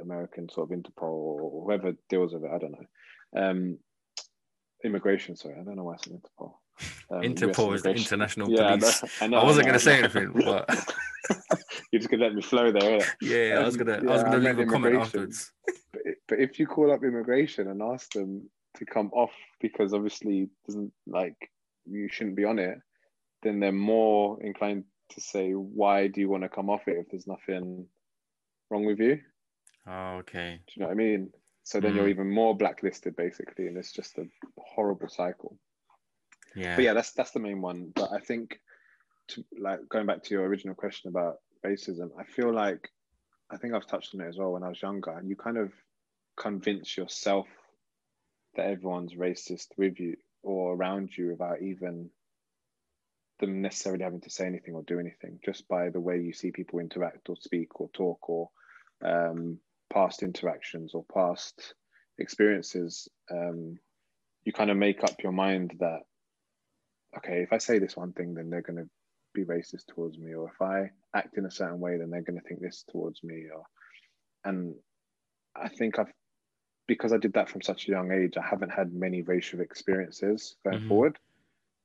American 0.00 0.48
sort 0.48 0.70
of 0.70 0.78
Interpol 0.78 1.02
or 1.02 1.64
whoever 1.64 1.92
deals 2.08 2.32
with 2.34 2.44
it, 2.44 2.50
I 2.54 2.58
don't 2.58 2.72
know. 2.72 3.40
Um, 3.42 3.78
immigration, 4.84 5.36
sorry, 5.36 5.54
I 5.60 5.64
don't 5.64 5.76
know 5.76 5.84
why 5.84 5.94
I 5.94 5.96
said 5.96 6.12
Interpol. 6.12 6.52
Um, 7.10 7.22
Interpol 7.22 7.74
is 7.74 7.82
the 7.82 7.90
international 7.90 8.50
Yeah, 8.50 8.74
I 8.74 8.76
police. 8.78 9.02
know, 9.02 9.08
I, 9.20 9.26
know, 9.28 9.38
I 9.38 9.44
wasn't 9.44 9.66
gonna 9.66 9.78
say 9.78 9.98
anything, 9.98 10.32
but- 10.34 10.68
you're 11.92 12.00
just 12.00 12.10
gonna 12.10 12.24
let 12.24 12.34
me 12.34 12.42
flow 12.42 12.70
there. 12.70 13.00
Yeah, 13.20 13.58
I 13.60 13.64
was 13.64 13.74
Um, 13.80 13.84
gonna, 13.86 13.98
I 13.98 14.12
was 14.14 14.22
gonna 14.24 14.38
meant 14.40 14.58
leave 14.58 14.68
a 14.68 14.70
comment 14.70 14.96
afterwards. 14.96 15.52
But, 15.92 16.02
but 16.28 16.40
if 16.40 16.58
you 16.58 16.66
call 16.66 16.92
up 16.92 17.02
immigration 17.02 17.68
and 17.68 17.80
ask 17.82 18.12
them 18.12 18.50
to 18.76 18.84
come 18.84 19.10
off 19.12 19.32
because 19.60 19.94
obviously 19.94 20.50
doesn't 20.66 20.92
like 21.06 21.36
you 21.86 22.08
shouldn't 22.10 22.36
be 22.36 22.44
on 22.44 22.58
it, 22.58 22.78
then 23.44 23.60
they're 23.60 23.70
more 23.72 24.42
inclined 24.42 24.84
to 25.10 25.20
say, 25.20 25.52
"Why 25.52 26.08
do 26.08 26.20
you 26.20 26.28
want 26.28 26.42
to 26.42 26.48
come 26.48 26.68
off 26.70 26.88
it 26.88 26.96
if 26.98 27.08
there's 27.10 27.26
nothing 27.28 27.86
wrong 28.70 28.84
with 28.84 28.98
you?" 28.98 29.20
Oh, 29.86 30.16
okay. 30.16 30.60
Do 30.66 30.72
you 30.74 30.80
know 30.80 30.86
what 30.88 30.94
I 30.94 30.96
mean? 30.96 31.32
So 31.62 31.80
then 31.80 31.94
you're 31.94 32.06
Mm. 32.06 32.10
even 32.10 32.30
more 32.30 32.56
blacklisted, 32.56 33.14
basically, 33.16 33.68
and 33.68 33.76
it's 33.76 33.92
just 33.92 34.18
a 34.18 34.26
horrible 34.58 35.08
cycle. 35.08 35.58
Yeah. 36.56 36.76
But 36.76 36.84
yeah, 36.84 36.94
that's 36.94 37.12
that's 37.12 37.30
the 37.32 37.40
main 37.40 37.60
one. 37.60 37.92
But 37.94 38.12
I 38.12 38.20
think, 38.20 38.60
to 39.28 39.44
like 39.58 39.88
going 39.88 40.06
back 40.06 40.22
to 40.24 40.34
your 40.34 40.44
original 40.46 40.74
question 40.74 41.08
about 41.08 41.36
racism, 41.64 42.10
I 42.18 42.24
feel 42.24 42.52
like 42.52 42.90
I 43.50 43.56
think 43.56 43.74
I've 43.74 43.86
touched 43.86 44.14
on 44.14 44.20
it 44.20 44.28
as 44.28 44.36
well. 44.38 44.52
When 44.52 44.62
I 44.62 44.68
was 44.68 44.82
younger, 44.82 45.12
and 45.12 45.28
you 45.28 45.36
kind 45.36 45.58
of 45.58 45.72
convince 46.36 46.96
yourself 46.96 47.46
that 48.56 48.66
everyone's 48.66 49.14
racist 49.14 49.68
with 49.76 49.98
you 50.00 50.16
or 50.42 50.74
around 50.74 51.16
you 51.16 51.28
without 51.28 51.62
even 51.62 52.10
them 53.46 53.62
necessarily 53.62 54.04
having 54.04 54.20
to 54.22 54.30
say 54.30 54.46
anything 54.46 54.74
or 54.74 54.82
do 54.82 54.98
anything, 54.98 55.38
just 55.44 55.66
by 55.68 55.90
the 55.90 56.00
way 56.00 56.20
you 56.20 56.32
see 56.32 56.50
people 56.50 56.78
interact 56.78 57.28
or 57.28 57.36
speak 57.36 57.80
or 57.80 57.88
talk 57.90 58.28
or 58.28 58.50
um, 59.04 59.58
past 59.92 60.22
interactions 60.22 60.94
or 60.94 61.04
past 61.12 61.74
experiences. 62.18 63.08
Um, 63.30 63.78
you 64.44 64.52
kind 64.52 64.70
of 64.70 64.76
make 64.76 65.02
up 65.04 65.22
your 65.22 65.32
mind 65.32 65.74
that 65.80 66.00
okay, 67.16 67.42
if 67.42 67.52
I 67.52 67.58
say 67.58 67.78
this 67.78 67.96
one 67.96 68.12
thing, 68.12 68.34
then 68.34 68.50
they're 68.50 68.62
going 68.62 68.82
to 68.82 68.90
be 69.34 69.44
racist 69.44 69.86
towards 69.86 70.18
me, 70.18 70.34
or 70.34 70.48
if 70.48 70.60
I 70.60 70.90
act 71.16 71.38
in 71.38 71.46
a 71.46 71.50
certain 71.50 71.80
way, 71.80 71.96
then 71.96 72.10
they're 72.10 72.22
going 72.22 72.40
to 72.40 72.46
think 72.46 72.60
this 72.60 72.84
towards 72.90 73.22
me, 73.22 73.44
or 73.54 73.64
and 74.44 74.74
I 75.56 75.68
think 75.68 75.98
I've 75.98 76.12
because 76.86 77.12
I 77.12 77.16
did 77.16 77.32
that 77.32 77.48
from 77.48 77.62
such 77.62 77.88
a 77.88 77.92
young 77.92 78.12
age, 78.12 78.36
I 78.36 78.46
haven't 78.46 78.70
had 78.70 78.92
many 78.92 79.22
racial 79.22 79.60
experiences 79.60 80.56
going 80.64 80.80
Mhm. 80.80 80.88
forward 80.88 81.18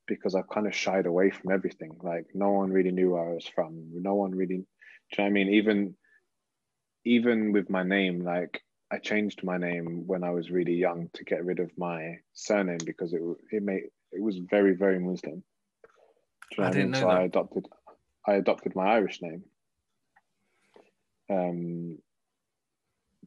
because 0.09 0.35
I've 0.35 0.49
kind 0.49 0.67
of 0.67 0.75
shied 0.75 1.05
away 1.05 1.29
from 1.29 1.51
everything. 1.51 1.91
Like 2.03 2.25
no 2.33 2.49
one 2.51 2.73
really 2.73 2.91
knew 2.91 3.11
where 3.11 3.29
I 3.29 3.33
was 3.33 3.47
from. 3.47 3.85
No 3.93 4.15
one 4.15 4.31
really, 4.31 4.57
do 4.57 4.63
you 5.13 5.17
know 5.19 5.23
what 5.23 5.29
I 5.29 5.29
mean? 5.29 5.49
Even 5.53 5.95
even 7.05 7.53
with 7.53 7.69
my 7.69 7.83
name, 7.83 8.25
like 8.25 8.61
I 8.91 8.97
changed 8.97 9.43
my 9.43 9.57
name 9.57 10.03
when 10.07 10.23
I 10.25 10.31
was 10.31 10.51
really 10.51 10.73
young 10.73 11.09
to 11.13 11.23
get 11.23 11.45
rid 11.45 11.59
of 11.59 11.71
my 11.77 12.17
surname 12.33 12.83
because 12.85 13.13
it 13.13 13.21
it 13.51 13.63
made 13.63 13.83
it 14.11 14.21
was 14.21 14.37
very 14.39 14.75
very 14.75 14.99
Muslim. 14.99 15.43
Do 16.51 16.55
you 16.57 16.63
know 16.63 16.67
I 16.67 16.71
didn't 16.71 16.91
mean? 16.91 17.01
know 17.01 17.07
so 17.07 17.09
I 17.09 17.21
adopted 17.21 17.65
I 18.27 18.33
adopted 18.33 18.75
my 18.75 18.87
Irish 18.95 19.21
name. 19.21 19.43
Um, 21.31 21.99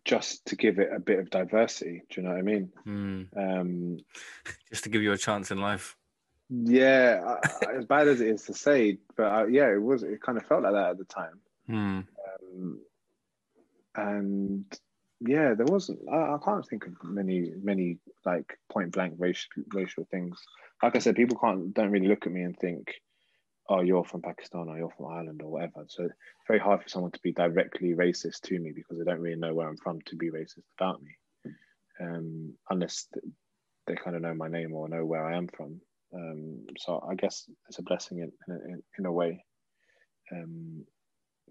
just 0.04 0.44
to 0.46 0.56
give 0.56 0.78
it 0.78 0.90
a 0.94 0.98
bit 0.98 1.18
of 1.18 1.30
diversity. 1.30 2.02
Do 2.10 2.20
you 2.20 2.26
know 2.26 2.32
what 2.32 2.38
I 2.38 2.42
mean? 2.42 2.72
Mm. 2.86 3.36
Um, 3.36 3.98
Just 4.68 4.84
to 4.84 4.90
give 4.90 5.02
you 5.02 5.12
a 5.12 5.18
chance 5.18 5.50
in 5.50 5.60
life. 5.60 5.96
Yeah, 6.54 7.38
I, 7.42 7.76
as 7.78 7.86
bad 7.86 8.08
as 8.08 8.20
it 8.20 8.28
is 8.28 8.42
to 8.42 8.54
say, 8.54 8.98
but 9.16 9.26
I, 9.26 9.46
yeah, 9.46 9.72
it 9.72 9.80
was. 9.82 10.02
It 10.02 10.20
kind 10.20 10.36
of 10.36 10.44
felt 10.44 10.64
like 10.64 10.72
that 10.72 10.90
at 10.90 10.98
the 10.98 11.04
time. 11.04 11.40
Mm. 11.68 12.06
Um, 12.52 12.80
and 13.94 14.64
yeah, 15.20 15.54
there 15.54 15.66
wasn't. 15.66 16.00
I, 16.12 16.34
I 16.34 16.38
can't 16.44 16.66
think 16.66 16.86
of 16.86 16.92
many, 17.04 17.52
many 17.62 17.98
like 18.26 18.58
point 18.70 18.92
blank 18.92 19.14
racial 19.16 19.48
racial 19.72 20.06
things. 20.10 20.38
Like 20.82 20.94
I 20.94 20.98
said, 20.98 21.16
people 21.16 21.38
can't 21.38 21.72
don't 21.72 21.90
really 21.90 22.08
look 22.08 22.26
at 22.26 22.32
me 22.32 22.42
and 22.42 22.58
think, 22.58 23.00
"Oh, 23.70 23.80
you're 23.80 24.04
from 24.04 24.20
Pakistan 24.20 24.68
or 24.68 24.76
you're 24.76 24.92
from 24.94 25.06
Ireland 25.06 25.40
or 25.42 25.50
whatever." 25.50 25.86
So 25.88 26.04
it's 26.04 26.14
very 26.46 26.60
hard 26.60 26.82
for 26.82 26.88
someone 26.90 27.12
to 27.12 27.20
be 27.22 27.32
directly 27.32 27.94
racist 27.94 28.42
to 28.42 28.58
me 28.58 28.72
because 28.74 28.98
they 28.98 29.04
don't 29.04 29.20
really 29.20 29.40
know 29.40 29.54
where 29.54 29.68
I'm 29.68 29.78
from 29.78 30.02
to 30.02 30.16
be 30.16 30.30
racist 30.30 30.64
about 30.78 31.00
me, 31.02 31.52
um, 31.98 32.52
unless 32.68 33.06
they 33.86 33.94
kind 33.94 34.16
of 34.16 34.22
know 34.22 34.34
my 34.34 34.48
name 34.48 34.74
or 34.74 34.88
know 34.88 35.06
where 35.06 35.24
I 35.24 35.38
am 35.38 35.48
from. 35.48 35.80
Um, 36.14 36.66
so 36.78 37.04
I 37.08 37.14
guess 37.14 37.48
it's 37.68 37.78
a 37.78 37.82
blessing 37.82 38.18
in 38.18 38.32
in, 38.48 38.82
in 38.98 39.06
a 39.06 39.12
way. 39.12 39.44
Um, 40.30 40.84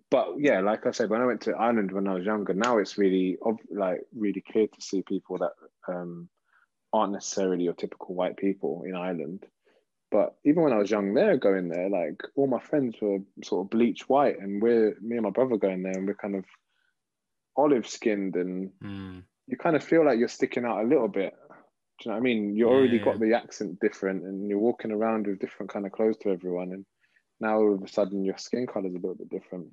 but 0.09 0.36
yeah, 0.39 0.59
like 0.62 0.86
I 0.86 0.91
said, 0.91 1.09
when 1.09 1.22
I 1.22 1.26
went 1.26 1.41
to 1.41 1.55
Ireland 1.55 1.91
when 1.91 2.07
I 2.07 2.14
was 2.14 2.26
younger, 2.26 2.53
now 2.53 2.78
it's 2.78 2.97
really 2.97 3.38
like 3.72 4.01
really 4.14 4.43
clear 4.51 4.68
to 4.68 4.82
see 4.82 5.03
people 5.03 5.38
that 5.39 5.51
um, 5.88 6.30
aren't 6.93 7.14
necessarily 7.14 7.64
your 7.64 7.74
typical 7.74 8.16
white 8.16 8.38
people 8.38 8.84
in 8.86 8.95
Ireland. 8.95 9.45
But 10.12 10.36
even 10.43 10.64
when 10.64 10.74
I 10.74 10.78
was 10.78 10.91
young 10.91 11.14
there, 11.14 11.38
going 11.38 11.70
there, 11.70 11.89
like 11.89 12.22
all 12.36 12.47
my 12.47 12.59
friends 12.59 12.97
were 13.01 13.20
sort 13.43 13.66
of 13.66 13.70
bleach 13.70 14.09
white, 14.09 14.38
and 14.39 14.62
we're 14.62 14.97
me 15.01 15.16
and 15.16 15.24
my 15.24 15.30
brother 15.30 15.55
going 15.55 15.84
there, 15.84 15.93
and 15.93 16.05
we're 16.05 16.16
kind 16.16 16.36
of 16.36 16.45
olive 17.55 17.88
skinned, 17.88 18.36
and 18.36 18.72
Mm. 18.84 19.24
you 19.47 19.57
kind 19.57 19.76
of 19.76 19.84
feel 19.84 20.05
like 20.05 20.20
you're 20.20 20.28
sticking 20.28 20.66
out 20.66 20.84
a 20.84 20.88
little 20.88 21.07
bit. 21.07 21.34
Do 22.01 22.09
you 22.09 22.15
know 22.15 22.17
what 22.17 22.21
I 22.21 22.23
mean? 22.23 22.55
You 22.55 22.67
already 22.67 22.97
Yeah. 22.97 23.03
got 23.03 23.19
the 23.19 23.35
accent 23.35 23.79
different, 23.79 24.23
and 24.23 24.49
you're 24.49 24.57
walking 24.57 24.91
around 24.91 25.27
with 25.27 25.37
different 25.39 25.71
kind 25.71 25.85
of 25.85 25.91
clothes 25.91 26.17
to 26.19 26.31
everyone, 26.31 26.71
and 26.71 26.85
now 27.39 27.59
all 27.59 27.75
of 27.75 27.83
a 27.83 27.87
sudden 27.87 28.25
your 28.25 28.37
skin 28.37 28.65
color 28.65 28.87
is 28.87 28.95
a 28.95 28.97
little 28.97 29.13
bit 29.13 29.29
different. 29.29 29.67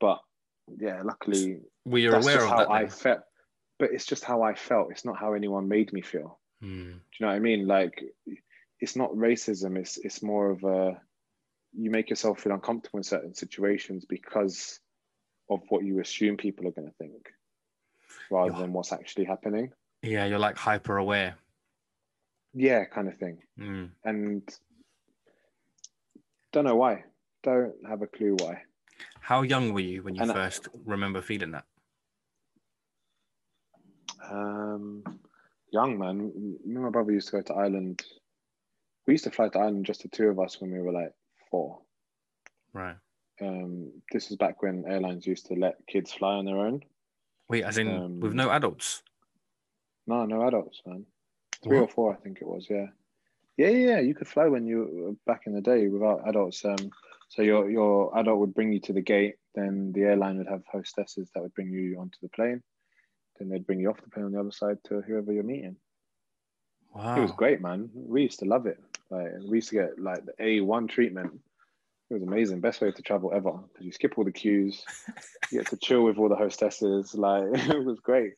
But 0.00 0.20
yeah, 0.66 1.02
luckily 1.02 1.60
you 1.84 2.10
that's 2.10 2.24
aware 2.24 2.34
just 2.38 2.46
of 2.46 2.50
how 2.50 2.58
that? 2.58 2.70
I 2.70 2.88
felt. 2.88 3.20
But 3.78 3.92
it's 3.92 4.06
just 4.06 4.24
how 4.24 4.42
I 4.42 4.54
felt. 4.54 4.90
It's 4.90 5.04
not 5.04 5.18
how 5.18 5.34
anyone 5.34 5.68
made 5.68 5.92
me 5.92 6.02
feel. 6.02 6.40
Mm. 6.62 6.66
Do 6.66 7.00
you 7.18 7.26
know 7.26 7.28
what 7.28 7.36
I 7.36 7.38
mean? 7.38 7.66
Like, 7.68 8.02
it's 8.80 8.96
not 8.96 9.10
racism. 9.12 9.78
It's 9.78 9.98
it's 9.98 10.20
more 10.20 10.50
of 10.50 10.64
a 10.64 11.00
you 11.74 11.90
make 11.90 12.10
yourself 12.10 12.40
feel 12.40 12.54
uncomfortable 12.54 12.98
in 12.98 13.04
certain 13.04 13.34
situations 13.34 14.04
because 14.04 14.80
of 15.48 15.60
what 15.68 15.84
you 15.84 16.00
assume 16.00 16.36
people 16.36 16.66
are 16.66 16.72
going 16.72 16.88
to 16.88 16.94
think, 16.94 17.32
rather 18.30 18.52
than 18.58 18.72
what's 18.72 18.92
actually 18.92 19.26
happening. 19.26 19.72
Yeah, 20.02 20.24
you're 20.26 20.38
like 20.38 20.56
hyper 20.56 20.96
aware. 20.96 21.36
Yeah, 22.54 22.84
kind 22.84 23.08
of 23.08 23.16
thing. 23.18 23.38
Mm. 23.58 23.90
And 24.04 24.42
don't 26.52 26.64
know 26.64 26.76
why. 26.76 27.04
Don't 27.42 27.74
have 27.88 28.02
a 28.02 28.06
clue 28.06 28.36
why. 28.40 28.62
How 29.20 29.42
young 29.42 29.72
were 29.72 29.80
you 29.80 30.02
when 30.02 30.14
you 30.14 30.22
And 30.22 30.30
I- 30.30 30.34
first 30.34 30.68
remember 30.84 31.22
feeling 31.22 31.52
that? 31.52 31.64
Um, 34.30 35.02
young 35.72 35.98
man. 35.98 36.18
Me 36.64 36.74
and 36.74 36.82
my 36.84 36.90
brother 36.90 37.12
used 37.12 37.28
to 37.28 37.36
go 37.36 37.42
to 37.42 37.54
Ireland. 37.54 38.02
We 39.06 39.14
used 39.14 39.24
to 39.24 39.30
fly 39.30 39.48
to 39.48 39.58
Ireland 39.58 39.86
just 39.86 40.02
the 40.02 40.08
two 40.08 40.28
of 40.28 40.38
us 40.38 40.60
when 40.60 40.70
we 40.72 40.80
were 40.80 40.92
like 40.92 41.12
four. 41.50 41.80
Right. 42.72 42.96
Um, 43.40 43.90
this 44.12 44.30
is 44.30 44.36
back 44.36 44.62
when 44.62 44.84
airlines 44.86 45.26
used 45.26 45.46
to 45.46 45.54
let 45.54 45.84
kids 45.88 46.12
fly 46.12 46.34
on 46.34 46.44
their 46.44 46.58
own. 46.58 46.82
Wait, 47.48 47.64
as 47.64 47.78
in 47.78 47.88
Um, 47.88 48.20
with 48.20 48.34
no 48.34 48.50
adults? 48.50 49.02
No, 50.06 50.24
no 50.26 50.46
adults, 50.46 50.82
man. 50.86 51.06
Three 51.62 51.78
or 51.78 51.88
four, 51.88 52.12
I 52.12 52.16
think 52.16 52.38
it 52.40 52.46
was. 52.46 52.66
Yeah, 52.68 52.86
yeah, 53.56 53.68
yeah. 53.68 53.88
yeah. 53.88 54.00
You 54.00 54.14
could 54.14 54.28
fly 54.28 54.46
when 54.46 54.66
you 54.66 54.88
were 54.92 55.32
back 55.32 55.46
in 55.46 55.54
the 55.54 55.60
day 55.60 55.88
without 55.88 56.28
adults. 56.28 56.64
Um, 56.64 56.90
so 57.28 57.42
your 57.42 57.70
your 57.70 58.16
adult 58.18 58.40
would 58.40 58.54
bring 58.54 58.72
you 58.72 58.80
to 58.80 58.92
the 58.92 59.00
gate. 59.00 59.36
Then 59.54 59.92
the 59.92 60.02
airline 60.02 60.38
would 60.38 60.48
have 60.48 60.62
hostesses 60.70 61.30
that 61.34 61.42
would 61.42 61.54
bring 61.54 61.70
you 61.70 61.98
onto 62.00 62.18
the 62.20 62.28
plane. 62.28 62.62
Then 63.38 63.48
they'd 63.48 63.66
bring 63.66 63.80
you 63.80 63.90
off 63.90 64.02
the 64.02 64.10
plane 64.10 64.26
on 64.26 64.32
the 64.32 64.40
other 64.40 64.52
side 64.52 64.78
to 64.84 65.00
whoever 65.00 65.32
you're 65.32 65.42
meeting. 65.42 65.76
Wow. 66.94 67.16
It 67.16 67.22
was 67.22 67.32
great, 67.32 67.60
man. 67.60 67.90
We 67.94 68.22
used 68.22 68.40
to 68.40 68.44
love 68.44 68.66
it. 68.66 68.78
Like 69.10 69.28
we 69.48 69.58
used 69.58 69.70
to 69.70 69.76
get 69.76 69.98
like 69.98 70.24
the 70.24 70.34
A 70.38 70.60
one 70.60 70.88
treatment. 70.88 71.40
It 72.10 72.14
was 72.14 72.22
amazing. 72.22 72.60
Best 72.60 72.80
way 72.80 72.92
to 72.92 73.02
travel 73.02 73.32
ever 73.34 73.52
because 73.52 73.86
you 73.86 73.92
skip 73.92 74.18
all 74.18 74.24
the 74.24 74.32
queues. 74.32 74.84
You 75.50 75.58
get 75.58 75.68
to 75.68 75.76
chill 75.76 76.02
with 76.02 76.18
all 76.18 76.28
the 76.28 76.36
hostesses. 76.36 77.14
Like 77.14 77.44
it 77.52 77.84
was 77.84 78.00
great. 78.00 78.34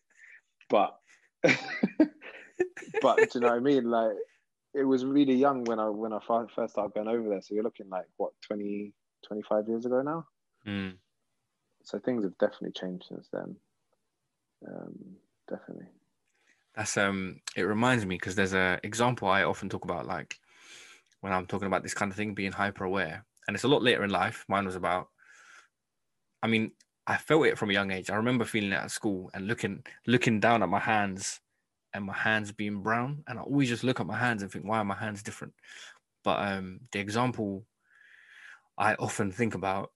But 0.69 0.97
but 3.03 3.17
do 3.17 3.29
you 3.35 3.41
know 3.41 3.49
what 3.49 3.57
I 3.57 3.61
mean? 3.61 3.91
Like 3.91 4.13
it 4.75 4.85
was 4.85 5.05
really 5.05 5.35
young 5.35 5.65
when 5.65 5.79
I 5.79 5.89
when 5.89 6.13
I 6.13 6.19
first 6.27 6.73
started 6.73 6.95
going 6.95 7.09
over 7.09 7.29
there. 7.29 7.41
So 7.41 7.55
you're 7.55 7.65
looking 7.65 7.89
like 7.89 8.07
what 8.17 8.33
20, 8.43 8.93
25 9.27 9.69
years 9.69 9.87
ago 9.87 10.03
now. 10.03 10.27
Mm. 10.67 10.95
So 11.85 11.99
things 11.99 12.25
have 12.25 12.37
definitely 12.39 12.73
changed 12.73 13.07
since 13.09 13.29
then. 13.33 13.57
Um, 14.67 14.95
definitely. 15.49 15.87
That's 16.75 16.97
um. 16.97 17.41
It 17.57 17.63
reminds 17.63 18.05
me 18.05 18.17
because 18.17 18.35
there's 18.35 18.55
a 18.55 18.81
example 18.83 19.29
I 19.29 19.45
often 19.45 19.69
talk 19.69 19.85
about, 19.85 20.07
like 20.07 20.39
when 21.21 21.33
I'm 21.33 21.47
talking 21.47 21.67
about 21.67 21.83
this 21.83 21.95
kind 21.95 22.11
of 22.11 22.17
thing, 22.17 22.35
being 22.35 22.53
hyper 22.53 22.85
aware, 22.85 23.25
and 23.47 23.55
it's 23.55 23.65
a 23.65 23.69
lot 23.69 23.83
later 23.83 24.03
in 24.03 24.11
life. 24.11 24.45
Mine 24.49 24.65
was 24.65 24.77
about. 24.77 25.09
I 26.43 26.47
mean, 26.47 26.73
I 27.07 27.17
felt 27.17 27.47
it 27.47 27.59
from 27.59 27.71
a 27.71 27.75
young 27.75 27.91
age. 27.91 28.11
I 28.11 28.17
remember 28.17 28.45
feeling 28.45 28.73
it 28.73 28.77
at 28.77 28.91
school 28.91 29.31
and 29.35 29.47
looking 29.47 29.85
looking 30.07 30.41
down 30.41 30.63
at 30.63 30.69
my 30.69 30.79
hands, 30.79 31.41
and 31.95 32.05
my 32.05 32.15
hands 32.15 32.51
being 32.51 32.83
brown, 32.83 33.23
and 33.27 33.39
I 33.39 33.43
always 33.43 33.69
just 33.69 33.85
look 33.85 34.01
at 34.01 34.07
my 34.07 34.19
hands 34.19 34.43
and 34.43 34.51
think, 34.51 34.65
why 34.65 34.79
are 34.79 34.85
my 34.85 34.97
hands 34.97 35.23
different? 35.23 35.55
But 36.25 36.41
um, 36.41 36.81
the 36.93 36.99
example 36.99 37.65
I 38.77 38.95
often 38.95 39.31
think 39.31 39.55
about, 39.55 39.93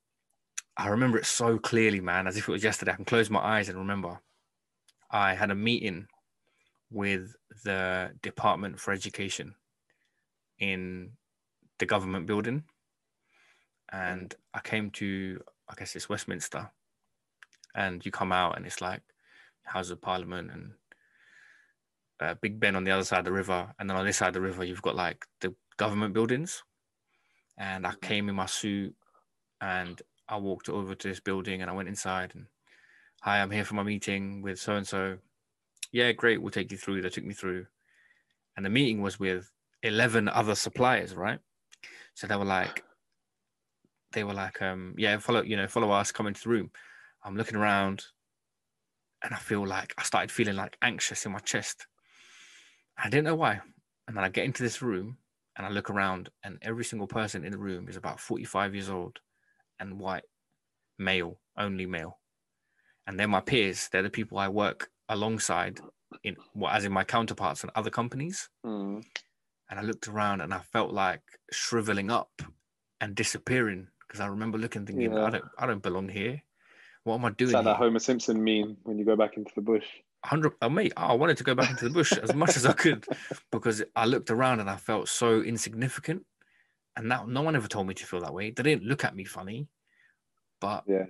I 0.77 0.89
remember 0.89 1.19
it 1.19 1.27
so 1.27 1.59
clearly, 1.59 2.01
man, 2.01 2.29
as 2.29 2.37
if 2.37 2.49
it 2.49 2.53
was 2.53 2.63
yesterday. 2.63 2.93
I 2.93 2.97
can 2.97 3.05
close 3.05 3.31
my 3.31 3.41
eyes 3.41 3.69
and 3.69 3.79
remember. 3.79 4.21
I 5.11 5.35
had 5.35 5.51
a 5.51 5.57
meeting 5.57 6.07
with 6.91 7.35
the 7.65 8.13
Department 8.23 8.79
for 8.79 8.93
Education 8.93 9.55
in 10.59 11.13
the 11.79 11.87
government 11.87 12.27
building. 12.27 12.65
And 13.91 14.35
I 14.55 14.61
came 14.61 14.91
to, 14.93 15.43
I 15.69 15.75
guess 15.75 15.97
it's 15.97 16.09
Westminster. 16.09 16.71
And 17.79 18.05
you 18.05 18.11
come 18.11 18.33
out 18.33 18.57
and 18.57 18.67
it's 18.67 18.81
like 18.81 19.03
House 19.63 19.91
of 19.91 20.03
Parliament 20.03 20.51
and 20.53 20.73
uh, 22.21 22.35
Big 22.43 22.59
Ben 22.59 22.75
on 22.75 22.83
the 22.83 22.91
other 22.91 23.05
side 23.05 23.21
of 23.21 23.25
the 23.27 23.33
river. 23.33 23.73
And 23.79 23.89
then 23.89 23.97
on 23.97 24.05
this 24.05 24.17
side 24.17 24.29
of 24.29 24.35
the 24.35 24.41
river, 24.41 24.65
you've 24.65 24.83
got 24.83 24.97
like 24.97 25.25
the 25.41 25.55
government 25.77 26.13
buildings. 26.13 26.65
And 27.57 27.87
I 27.87 27.95
came 28.03 28.29
in 28.29 28.35
my 28.35 28.47
suit 28.47 28.95
and 29.61 30.03
I 30.29 30.39
walked 30.39 30.69
over 30.69 30.97
to 30.97 31.09
this 31.09 31.21
building 31.21 31.63
and 31.63 31.71
I 31.71 31.75
went 31.75 31.89
inside 31.89 32.33
and, 32.35 32.47
hi, 33.23 33.41
I'm 33.41 33.51
here 33.51 33.65
for 33.65 33.75
my 33.75 33.85
meeting 33.85 34.43
with 34.43 34.59
so 34.59 34.75
and 34.75 34.87
so 34.87 35.19
yeah, 35.93 36.13
great, 36.13 36.43
we'll 36.43 36.51
take 36.51 36.73
you 36.73 36.79
through. 36.79 37.03
They 37.03 37.09
took 37.09 37.25
me 37.25 37.35
through. 37.35 37.67
And 38.57 38.67
the 38.67 38.71
meeting 38.71 39.03
was 39.03 39.21
with 39.21 39.51
11 39.85 40.29
other 40.29 40.57
suppliers, 40.57 41.15
right? 41.15 41.39
So 42.15 42.27
they 42.27 42.37
were 42.37 42.45
like, 42.45 42.83
they 44.13 44.25
were 44.25 44.35
like, 44.35 44.61
um, 44.61 44.95
yeah, 44.99 45.19
follow, 45.19 45.43
you 45.43 45.57
know, 45.57 45.69
follow 45.69 45.91
us, 45.91 46.11
come 46.11 46.27
into 46.27 46.43
the 46.43 46.49
room. 46.49 46.71
I'm 47.25 47.37
looking 47.37 47.57
around 47.57 48.05
and 49.23 49.35
I 49.35 49.39
feel 49.39 49.67
like 49.67 49.95
I 49.99 50.03
started 50.03 50.31
feeling 50.31 50.57
like 50.57 50.77
anxious 50.83 51.27
in 51.27 51.33
my 51.33 51.41
chest. 51.41 51.87
I 52.97 53.09
didn't 53.09 53.25
know 53.25 53.35
why. 53.35 53.61
And 54.07 54.17
then 54.17 54.25
I 54.25 54.29
get 54.29 54.45
into 54.45 54.63
this 54.63 54.81
room 54.81 55.19
and 55.57 55.67
I 55.67 55.71
look 55.71 55.91
around 55.91 56.31
and 56.45 56.59
every 56.63 56.85
single 56.85 57.09
person 57.09 57.45
in 57.45 57.53
the 57.53 57.59
room 57.59 57.89
is 57.89 57.97
about 57.97 58.21
45 58.21 58.75
years 58.75 58.89
old 58.89 59.19
and 59.81 59.99
white, 59.99 60.25
male, 60.99 61.39
only 61.57 61.87
male. 61.87 62.19
And 63.07 63.19
they're 63.19 63.29
my 63.29 63.41
peers. 63.41 63.89
They're 63.91 64.03
the 64.03 64.11
people 64.11 64.39
I 64.39 64.49
work 64.49 64.91
alongside 65.09 65.81
in 66.23 66.37
well, 66.55 66.73
as 66.73 66.85
in 66.85 66.93
my 66.93 67.05
counterparts 67.05 67.65
in 67.65 67.71
other 67.75 67.91
companies. 67.91 68.49
Mm. 68.65 69.03
And 69.71 69.79
I 69.79 69.83
looked 69.83 70.09
around 70.09 70.41
and 70.41 70.55
I 70.55 70.61
felt 70.61 70.93
like 70.93 71.23
shriveling 71.53 72.11
up 72.11 72.43
and 73.01 73.15
disappearing 73.15 73.89
because 74.07 74.21
I 74.21 74.27
remember 74.27 74.59
looking 74.59 74.87
thinking, 74.87 75.13
Yeah. 75.13 75.25
I 75.25 75.31
don't 75.31 75.45
I 75.59 75.67
don't 75.67 75.83
belong 75.83 76.09
here. 76.09 76.43
What 77.09 77.17
am 77.17 77.25
I 77.25 77.31
doing? 77.31 77.49
It's 77.49 77.55
like 77.55 77.65
here? 77.65 77.73
that 77.73 77.79
Homer 77.79 77.99
Simpson 77.99 78.45
meme 78.45 78.77
when 78.83 78.99
you 78.99 79.05
go 79.05 79.17
back 79.17 79.37
into 79.39 79.51
the 79.55 79.63
bush. 79.63 79.87
hundred 80.25 80.53
oh, 80.61 80.69
mate, 80.69 80.93
I 80.97 81.15
wanted 81.15 81.39
to 81.39 81.45
go 81.45 81.55
back 81.55 81.71
into 81.71 81.85
the 81.85 81.91
bush 81.91 82.13
as 82.13 82.35
much 82.35 82.57
as 82.57 82.67
I 82.67 82.73
could 82.75 83.07
because 83.51 83.83
I 83.97 84.05
looked 84.05 84.31
around 84.31 84.61
and 84.61 84.69
I 84.69 84.77
felt 84.77 85.09
so 85.09 85.41
insignificant. 85.41 86.27
And 86.97 87.11
that 87.11 87.29
no 87.29 87.43
one 87.43 87.57
ever 87.57 87.69
told 87.69 87.87
me 87.87 87.95
to 87.95 88.05
feel 88.07 88.21
that 88.21 88.35
way. 88.35 88.51
They 88.51 88.63
didn't 88.63 88.83
look 88.85 89.05
at 89.05 89.15
me 89.17 89.25
funny, 89.25 89.69
but 90.61 90.85
Yeah. 90.87 91.07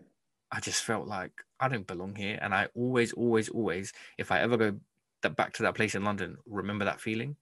I 0.53 0.61
just 0.61 0.83
felt 0.85 1.07
like 1.09 1.33
I 1.59 1.69
don't 1.69 1.87
belong 1.87 2.15
here. 2.15 2.39
And 2.41 2.55
I 2.55 2.69
always, 2.75 3.13
always, 3.13 3.49
always, 3.49 3.93
if 4.19 4.31
I 4.31 4.41
ever 4.41 4.57
go 4.57 4.79
that 5.23 5.35
back 5.35 5.53
to 5.55 5.63
that 5.65 5.75
place 5.75 5.95
in 5.95 6.05
London, 6.05 6.37
remember 6.47 6.85
that 6.85 7.01
feeling. 7.01 7.37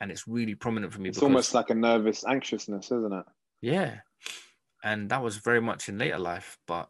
And 0.00 0.10
it's 0.10 0.28
really 0.28 0.54
prominent 0.56 0.92
for 0.92 1.00
me 1.00 1.08
It's 1.08 1.18
because 1.18 1.26
almost 1.28 1.54
like 1.54 1.70
a 1.70 1.74
nervous 1.74 2.24
anxiousness, 2.24 2.86
isn't 2.86 3.12
it? 3.12 3.24
yeah. 3.60 3.98
And 4.84 5.08
that 5.10 5.22
was 5.22 5.36
very 5.36 5.60
much 5.60 5.88
in 5.88 5.96
later 5.96 6.18
life, 6.18 6.58
but 6.66 6.88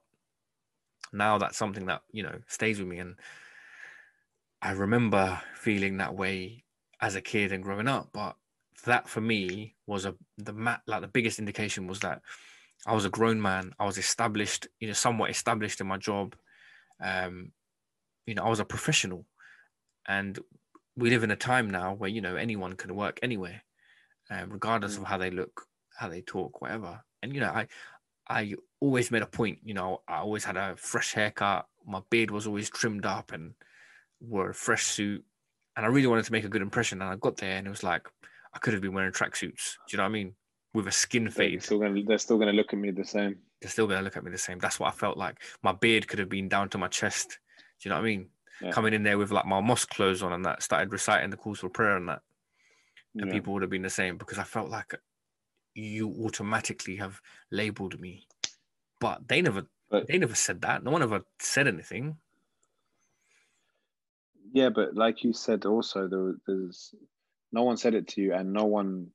now 1.12 1.38
that's 1.38 1.58
something 1.58 1.86
that, 1.86 2.02
you 2.10 2.22
know, 2.22 2.38
stays 2.48 2.78
with 2.78 2.88
me. 2.88 2.98
And 2.98 3.16
I 4.60 4.72
remember 4.72 5.40
feeling 5.54 5.98
that 5.98 6.14
way 6.14 6.64
as 7.00 7.14
a 7.14 7.20
kid 7.20 7.52
and 7.52 7.62
growing 7.62 7.88
up. 7.88 8.10
But 8.12 8.36
that 8.84 9.08
for 9.08 9.20
me 9.20 9.74
was 9.86 10.04
a 10.04 10.14
the 10.38 10.52
mat 10.52 10.82
like 10.86 11.02
the 11.02 11.08
biggest 11.08 11.38
indication 11.38 11.86
was 11.86 12.00
that 12.00 12.22
I 12.86 12.94
was 12.94 13.04
a 13.04 13.10
grown 13.10 13.40
man. 13.40 13.74
I 13.78 13.84
was 13.84 13.98
established, 13.98 14.66
you 14.80 14.88
know, 14.88 14.94
somewhat 14.94 15.30
established 15.30 15.80
in 15.80 15.86
my 15.86 15.98
job. 15.98 16.34
Um, 17.00 17.52
you 18.26 18.34
know, 18.34 18.44
I 18.44 18.48
was 18.48 18.60
a 18.60 18.64
professional. 18.64 19.26
And 20.06 20.38
we 20.96 21.10
live 21.10 21.22
in 21.22 21.30
a 21.30 21.36
time 21.36 21.70
now 21.70 21.94
where, 21.94 22.10
you 22.10 22.20
know, 22.20 22.36
anyone 22.36 22.74
can 22.74 22.94
work 22.94 23.20
anywhere, 23.22 23.62
um, 24.30 24.50
regardless 24.50 24.96
of 24.96 25.04
how 25.04 25.16
they 25.16 25.30
look, 25.30 25.66
how 25.96 26.08
they 26.08 26.22
talk, 26.22 26.60
whatever. 26.60 27.02
And, 27.22 27.32
you 27.32 27.40
know, 27.40 27.50
I 27.50 27.68
I 28.32 28.54
always 28.80 29.10
made 29.10 29.22
a 29.22 29.26
point, 29.26 29.58
you 29.62 29.74
know, 29.74 30.00
I 30.08 30.18
always 30.18 30.44
had 30.44 30.56
a 30.56 30.74
fresh 30.76 31.12
haircut. 31.12 31.66
My 31.86 32.00
beard 32.10 32.30
was 32.30 32.46
always 32.46 32.70
trimmed 32.70 33.06
up 33.06 33.32
and 33.32 33.54
wore 34.20 34.50
a 34.50 34.54
fresh 34.54 34.84
suit. 34.86 35.24
And 35.76 35.86
I 35.86 35.88
really 35.88 36.06
wanted 36.06 36.24
to 36.24 36.32
make 36.32 36.44
a 36.44 36.48
good 36.48 36.62
impression. 36.62 37.00
And 37.02 37.10
I 37.10 37.16
got 37.16 37.36
there 37.36 37.56
and 37.56 37.66
it 37.66 37.70
was 37.70 37.82
like, 37.82 38.08
I 38.54 38.58
could 38.58 38.72
have 38.72 38.82
been 38.82 38.92
wearing 38.94 39.12
tracksuits. 39.12 39.74
Do 39.86 39.92
you 39.92 39.96
know 39.98 40.04
what 40.04 40.08
I 40.10 40.12
mean? 40.12 40.34
With 40.74 40.86
a 40.86 40.92
skin 40.92 41.24
They're 41.24 41.32
fade. 41.32 41.62
still 41.62 41.78
gonna 41.78 42.02
they're 42.02 42.18
still 42.18 42.38
gonna 42.38 42.52
look 42.52 42.72
at 42.72 42.78
me 42.78 42.90
the 42.90 43.04
same. 43.04 43.36
They're 43.60 43.70
still 43.70 43.86
going 43.86 43.98
to 44.00 44.04
look 44.04 44.16
at 44.16 44.24
me 44.24 44.30
the 44.32 44.38
same. 44.38 44.58
That's 44.58 44.80
what 44.80 44.88
I 44.88 44.96
felt 44.96 45.16
like. 45.16 45.36
My 45.62 45.70
beard 45.72 46.08
could 46.08 46.18
have 46.18 46.28
been 46.28 46.48
down 46.48 46.68
to 46.70 46.78
my 46.78 46.88
chest. 46.88 47.38
Do 47.80 47.88
you 47.88 47.90
know 47.90 47.94
what 47.96 48.02
I 48.02 48.08
mean? 48.08 48.26
Yeah. 48.60 48.72
Coming 48.72 48.92
in 48.92 49.04
there 49.04 49.18
with 49.18 49.30
like 49.30 49.46
my 49.46 49.60
mosque 49.60 49.90
clothes 49.90 50.20
on 50.20 50.32
and 50.32 50.44
that, 50.46 50.64
started 50.64 50.90
reciting 50.92 51.30
the 51.30 51.36
calls 51.36 51.60
for 51.60 51.68
prayer 51.68 51.96
and 51.96 52.08
that. 52.08 52.22
And 53.14 53.26
Yeah. 53.28 53.32
people 53.34 53.52
would 53.52 53.62
have 53.62 53.70
been 53.70 53.82
the 53.82 53.90
same 53.90 54.16
because 54.16 54.38
I 54.38 54.42
felt 54.44 54.68
like 54.68 54.94
you 55.74 56.08
automatically 56.24 56.96
have 56.96 57.20
labeled 57.50 58.00
me. 58.00 58.26
But 59.00 59.28
they 59.28 59.42
never 59.42 59.66
But 59.90 60.06
they 60.08 60.18
never 60.18 60.34
said 60.34 60.62
that. 60.62 60.84
No 60.84 60.90
one 60.90 61.02
ever 61.02 61.24
said 61.38 61.66
anything. 61.68 62.18
yeah, 64.52 64.68
but 64.68 64.94
like 64.94 65.24
you 65.24 65.32
said, 65.32 65.64
also 65.64 66.08
there, 66.08 66.34
there's 66.46 66.94
no 67.52 67.62
one 67.64 67.76
said 67.76 67.94
it 67.94 68.08
to 68.08 68.20
you, 68.20 68.34
and 68.34 68.52
no 68.52 68.64
one 68.64 69.10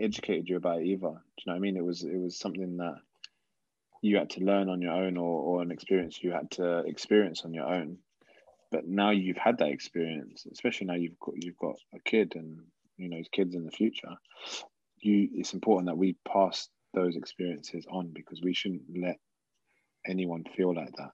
educated 0.00 0.48
you 0.48 0.56
about 0.56 0.80
it 0.80 0.86
either. 0.86 1.00
Do 1.00 1.06
you 1.08 1.44
know 1.46 1.52
what 1.52 1.56
I 1.56 1.58
mean? 1.60 1.76
It 1.76 1.84
was 1.84 2.02
it 2.02 2.16
was 2.16 2.38
something 2.38 2.78
that 2.78 2.96
you 4.02 4.16
had 4.16 4.30
to 4.30 4.40
learn 4.40 4.68
on 4.68 4.80
your 4.82 4.92
own, 4.92 5.16
or 5.16 5.40
or 5.42 5.62
an 5.62 5.70
experience 5.70 6.22
you 6.22 6.32
had 6.32 6.50
to 6.52 6.78
experience 6.80 7.44
on 7.44 7.54
your 7.54 7.66
own. 7.66 7.98
But 8.70 8.86
now 8.86 9.10
you've 9.10 9.36
had 9.36 9.58
that 9.58 9.70
experience, 9.70 10.46
especially 10.50 10.86
now 10.86 10.94
you've 10.94 11.18
got 11.18 11.34
you've 11.42 11.58
got 11.58 11.76
a 11.94 11.98
kid, 12.00 12.34
and 12.36 12.60
you 12.96 13.08
know 13.08 13.22
kids 13.32 13.54
in 13.54 13.64
the 13.64 13.70
future. 13.70 14.16
You, 15.00 15.28
it's 15.34 15.54
important 15.54 15.86
that 15.88 15.96
we 15.96 16.16
pass 16.26 16.68
those 16.94 17.16
experiences 17.16 17.86
on 17.90 18.12
because 18.12 18.40
we 18.42 18.54
shouldn't 18.54 18.82
let 19.00 19.18
anyone 20.06 20.44
feel 20.56 20.74
like 20.74 20.92
that 20.96 21.10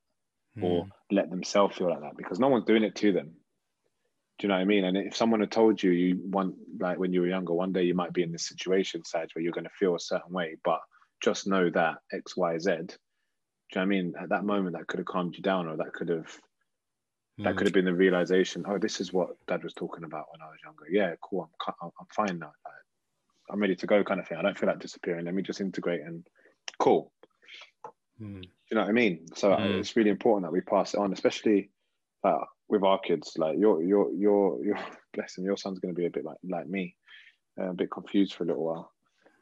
or 0.60 0.86
Mm. 0.86 0.90
let 1.10 1.30
themselves 1.30 1.76
feel 1.76 1.90
like 1.90 2.00
that 2.00 2.16
because 2.16 2.38
no 2.40 2.48
one's 2.48 2.64
doing 2.64 2.82
it 2.82 2.94
to 2.96 3.12
them. 3.12 3.32
Do 4.38 4.46
you 4.46 4.48
know 4.48 4.54
what 4.54 4.60
I 4.62 4.64
mean? 4.66 4.84
And 4.84 4.96
if 4.96 5.16
someone 5.16 5.40
had 5.40 5.50
told 5.50 5.82
you 5.82 5.90
you 5.92 6.20
want 6.22 6.56
like 6.78 6.98
when 6.98 7.12
you 7.12 7.20
were 7.22 7.26
younger, 7.28 7.54
one 7.54 7.72
day 7.72 7.82
you 7.84 7.94
might 7.94 8.12
be 8.12 8.22
in 8.22 8.32
this 8.32 8.48
situation, 8.48 9.04
Saj, 9.04 9.34
where 9.34 9.42
you're 9.42 9.52
going 9.52 9.64
to 9.64 9.70
feel 9.78 9.94
a 9.94 10.00
certain 10.00 10.32
way, 10.32 10.56
but 10.64 10.80
just 11.22 11.46
know 11.46 11.70
that 11.70 11.98
X, 12.12 12.36
Y, 12.36 12.58
Z. 12.58 12.70
Do 12.70 12.76
you 12.76 12.86
know 12.86 12.92
what 13.72 13.82
I 13.82 13.84
mean? 13.86 14.14
At 14.20 14.28
that 14.30 14.44
moment, 14.44 14.76
that 14.76 14.86
could 14.86 14.98
have 14.98 15.06
calmed 15.06 15.36
you 15.36 15.42
down, 15.42 15.68
or 15.68 15.76
that 15.78 15.92
could 15.94 16.08
have 16.08 16.40
that 17.44 17.54
Mm. 17.54 17.56
could 17.56 17.66
have 17.66 17.74
been 17.74 17.84
the 17.84 17.94
realization. 17.94 18.64
Oh, 18.68 18.78
this 18.78 19.00
is 19.00 19.12
what 19.12 19.30
Dad 19.46 19.64
was 19.64 19.74
talking 19.74 20.04
about 20.04 20.26
when 20.32 20.42
I 20.42 20.46
was 20.50 20.58
younger. 20.64 20.84
Yeah, 20.90 21.14
cool. 21.22 21.50
I'm 21.68 21.90
I'm 22.00 22.06
fine 22.14 22.38
now. 22.38 22.52
Like, 22.64 22.75
I'm 23.50 23.60
ready 23.60 23.76
to 23.76 23.86
go, 23.86 24.02
kind 24.04 24.20
of 24.20 24.26
thing. 24.28 24.38
I 24.38 24.42
don't 24.42 24.58
feel 24.58 24.68
like 24.68 24.78
disappearing. 24.80 25.24
Let 25.24 25.34
me 25.34 25.42
just 25.42 25.60
integrate 25.60 26.02
and 26.02 26.26
cool. 26.78 27.12
Hmm. 28.18 28.40
you 28.70 28.74
know 28.74 28.80
what 28.80 28.88
I 28.88 28.92
mean? 28.92 29.26
So 29.34 29.50
Mm. 29.50 29.78
it's 29.78 29.94
really 29.94 30.10
important 30.10 30.44
that 30.46 30.52
we 30.52 30.60
pass 30.62 30.94
it 30.94 30.98
on, 31.00 31.12
especially 31.12 31.70
uh, 32.24 32.44
with 32.68 32.82
our 32.82 32.98
kids. 32.98 33.34
Like 33.36 33.58
your 33.58 33.82
your 33.82 34.10
your 34.12 34.64
your 34.64 34.78
blessing, 35.14 35.44
your 35.44 35.56
son's 35.58 35.78
going 35.80 35.94
to 35.94 35.98
be 35.98 36.06
a 36.06 36.10
bit 36.10 36.24
like 36.24 36.38
like 36.42 36.66
me, 36.66 36.96
uh, 37.60 37.70
a 37.70 37.74
bit 37.74 37.90
confused 37.90 38.34
for 38.34 38.44
a 38.44 38.46
little 38.46 38.64
while. 38.64 38.92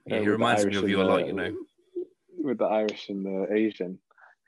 Yeah, 0.06 0.16
Uh, 0.16 0.20
he 0.22 0.28
reminds 0.28 0.66
me 0.66 0.76
of 0.76 0.88
you 0.88 1.00
a 1.00 1.04
lot, 1.04 1.26
you 1.26 1.32
know. 1.32 1.56
With 2.36 2.58
the 2.58 2.66
Irish 2.66 3.08
and 3.08 3.24
the 3.24 3.46
Asian, 3.54 3.98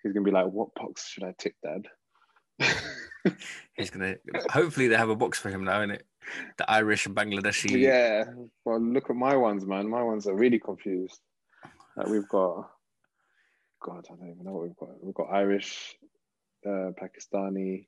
he's 0.02 0.12
gonna 0.12 0.24
be 0.24 0.30
like, 0.32 0.46
"What 0.48 0.74
box 0.74 1.08
should 1.08 1.24
I 1.24 1.32
tick, 1.38 1.54
Dad?" 1.62 1.86
He's 3.76 3.90
gonna. 3.90 4.16
Hopefully, 4.50 4.88
they 4.88 4.96
have 4.96 5.08
a 5.08 5.16
box 5.16 5.38
for 5.38 5.50
him 5.50 5.64
now, 5.64 5.80
innit? 5.80 6.02
The 6.58 6.70
Irish 6.70 7.06
and 7.06 7.14
Bangladeshi. 7.14 7.78
yeah. 7.78 8.24
Well, 8.64 8.80
look 8.80 9.10
at 9.10 9.16
my 9.16 9.36
ones, 9.36 9.64
man. 9.66 9.88
My 9.88 10.02
ones 10.02 10.26
are 10.26 10.34
really 10.34 10.58
confused. 10.58 11.20
Like 11.96 12.08
we've 12.08 12.28
got, 12.28 12.70
God, 13.82 14.06
I 14.10 14.16
don't 14.16 14.30
even 14.30 14.44
know 14.44 14.52
what 14.52 14.64
we've 14.64 14.76
got. 14.76 15.02
We've 15.02 15.14
got 15.14 15.32
Irish, 15.32 15.96
uh, 16.66 16.90
Pakistani, 17.00 17.86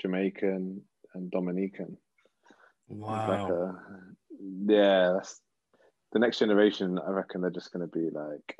Jamaican, 0.00 0.80
and 1.14 1.30
Dominican. 1.30 1.98
Wow. 2.88 3.28
Like 3.28 3.50
a, 3.50 3.74
yeah, 4.66 5.12
that's 5.14 5.40
the 6.12 6.18
next 6.18 6.38
generation. 6.38 6.98
I 6.98 7.10
reckon 7.10 7.40
they're 7.40 7.50
just 7.50 7.72
going 7.72 7.88
to 7.88 7.98
be 7.98 8.10
like 8.10 8.56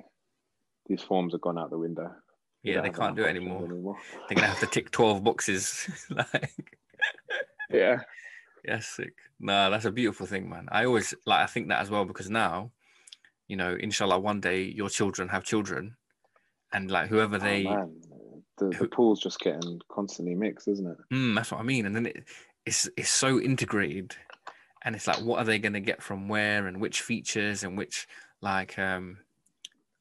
these 0.87 1.03
forms 1.03 1.33
have 1.33 1.41
gone 1.41 1.59
out 1.59 1.71
the 1.71 1.79
window. 1.79 2.11
Yeah, 2.63 2.81
they 2.81 2.91
can't 2.91 3.17
do 3.17 3.23
it 3.23 3.31
options 3.31 3.45
anymore. 3.45 3.97
They're 4.29 4.37
gonna 4.37 4.47
have 4.47 4.61
to 4.61 4.67
tick 4.67 4.93
twelve 4.93 5.25
boxes. 5.25 5.89
like, 6.11 6.53
Yeah, 7.71 8.01
yeah, 8.65 8.79
sick. 8.81 9.15
Nah, 9.41 9.71
that's 9.71 9.85
a 9.85 9.91
beautiful 9.91 10.27
thing, 10.27 10.49
man. 10.49 10.69
I 10.71 10.85
always 10.85 11.15
like. 11.27 11.41
I 11.41 11.47
think 11.47 11.69
that 11.69 11.81
as 11.81 11.91
well 11.91 12.05
because 12.05 12.31
now, 12.31 12.71
you 13.49 13.57
know, 13.57 13.77
inshallah, 13.79 14.19
one 14.21 14.41
day 14.41 14.63
your 14.63 14.89
children 14.89 15.29
have 15.29 15.45
children, 15.45 15.97
and 16.73 16.91
like 16.91 17.09
whoever 17.09 17.39
they, 17.39 17.67
oh. 17.67 17.93
The, 18.59 18.69
the 18.69 18.77
who- 18.77 18.89
pool's 18.89 19.21
just 19.21 19.41
getting 19.41 19.81
constantly 19.89 20.35
mixed, 20.35 20.69
isn't 20.69 20.87
it? 20.87 20.99
Mm, 21.13 21.35
that's 21.35 21.51
what 21.51 21.61
I 21.61 21.65
mean. 21.65 21.87
And 21.87 21.97
then 21.97 22.07
it, 22.07 22.25
it's 22.67 22.89
it's 22.97 23.11
so 23.11 23.41
integrated, 23.41 24.15
and 24.85 24.95
it's 24.95 25.07
like, 25.07 25.21
what 25.23 25.39
are 25.39 25.45
they 25.45 25.59
going 25.59 25.73
to 25.73 25.81
get 25.81 26.03
from 26.03 26.29
where, 26.29 26.67
and 26.67 26.81
which 26.81 27.01
features, 27.01 27.65
and 27.65 27.77
which 27.79 28.07
like 28.43 28.79
um, 28.79 29.19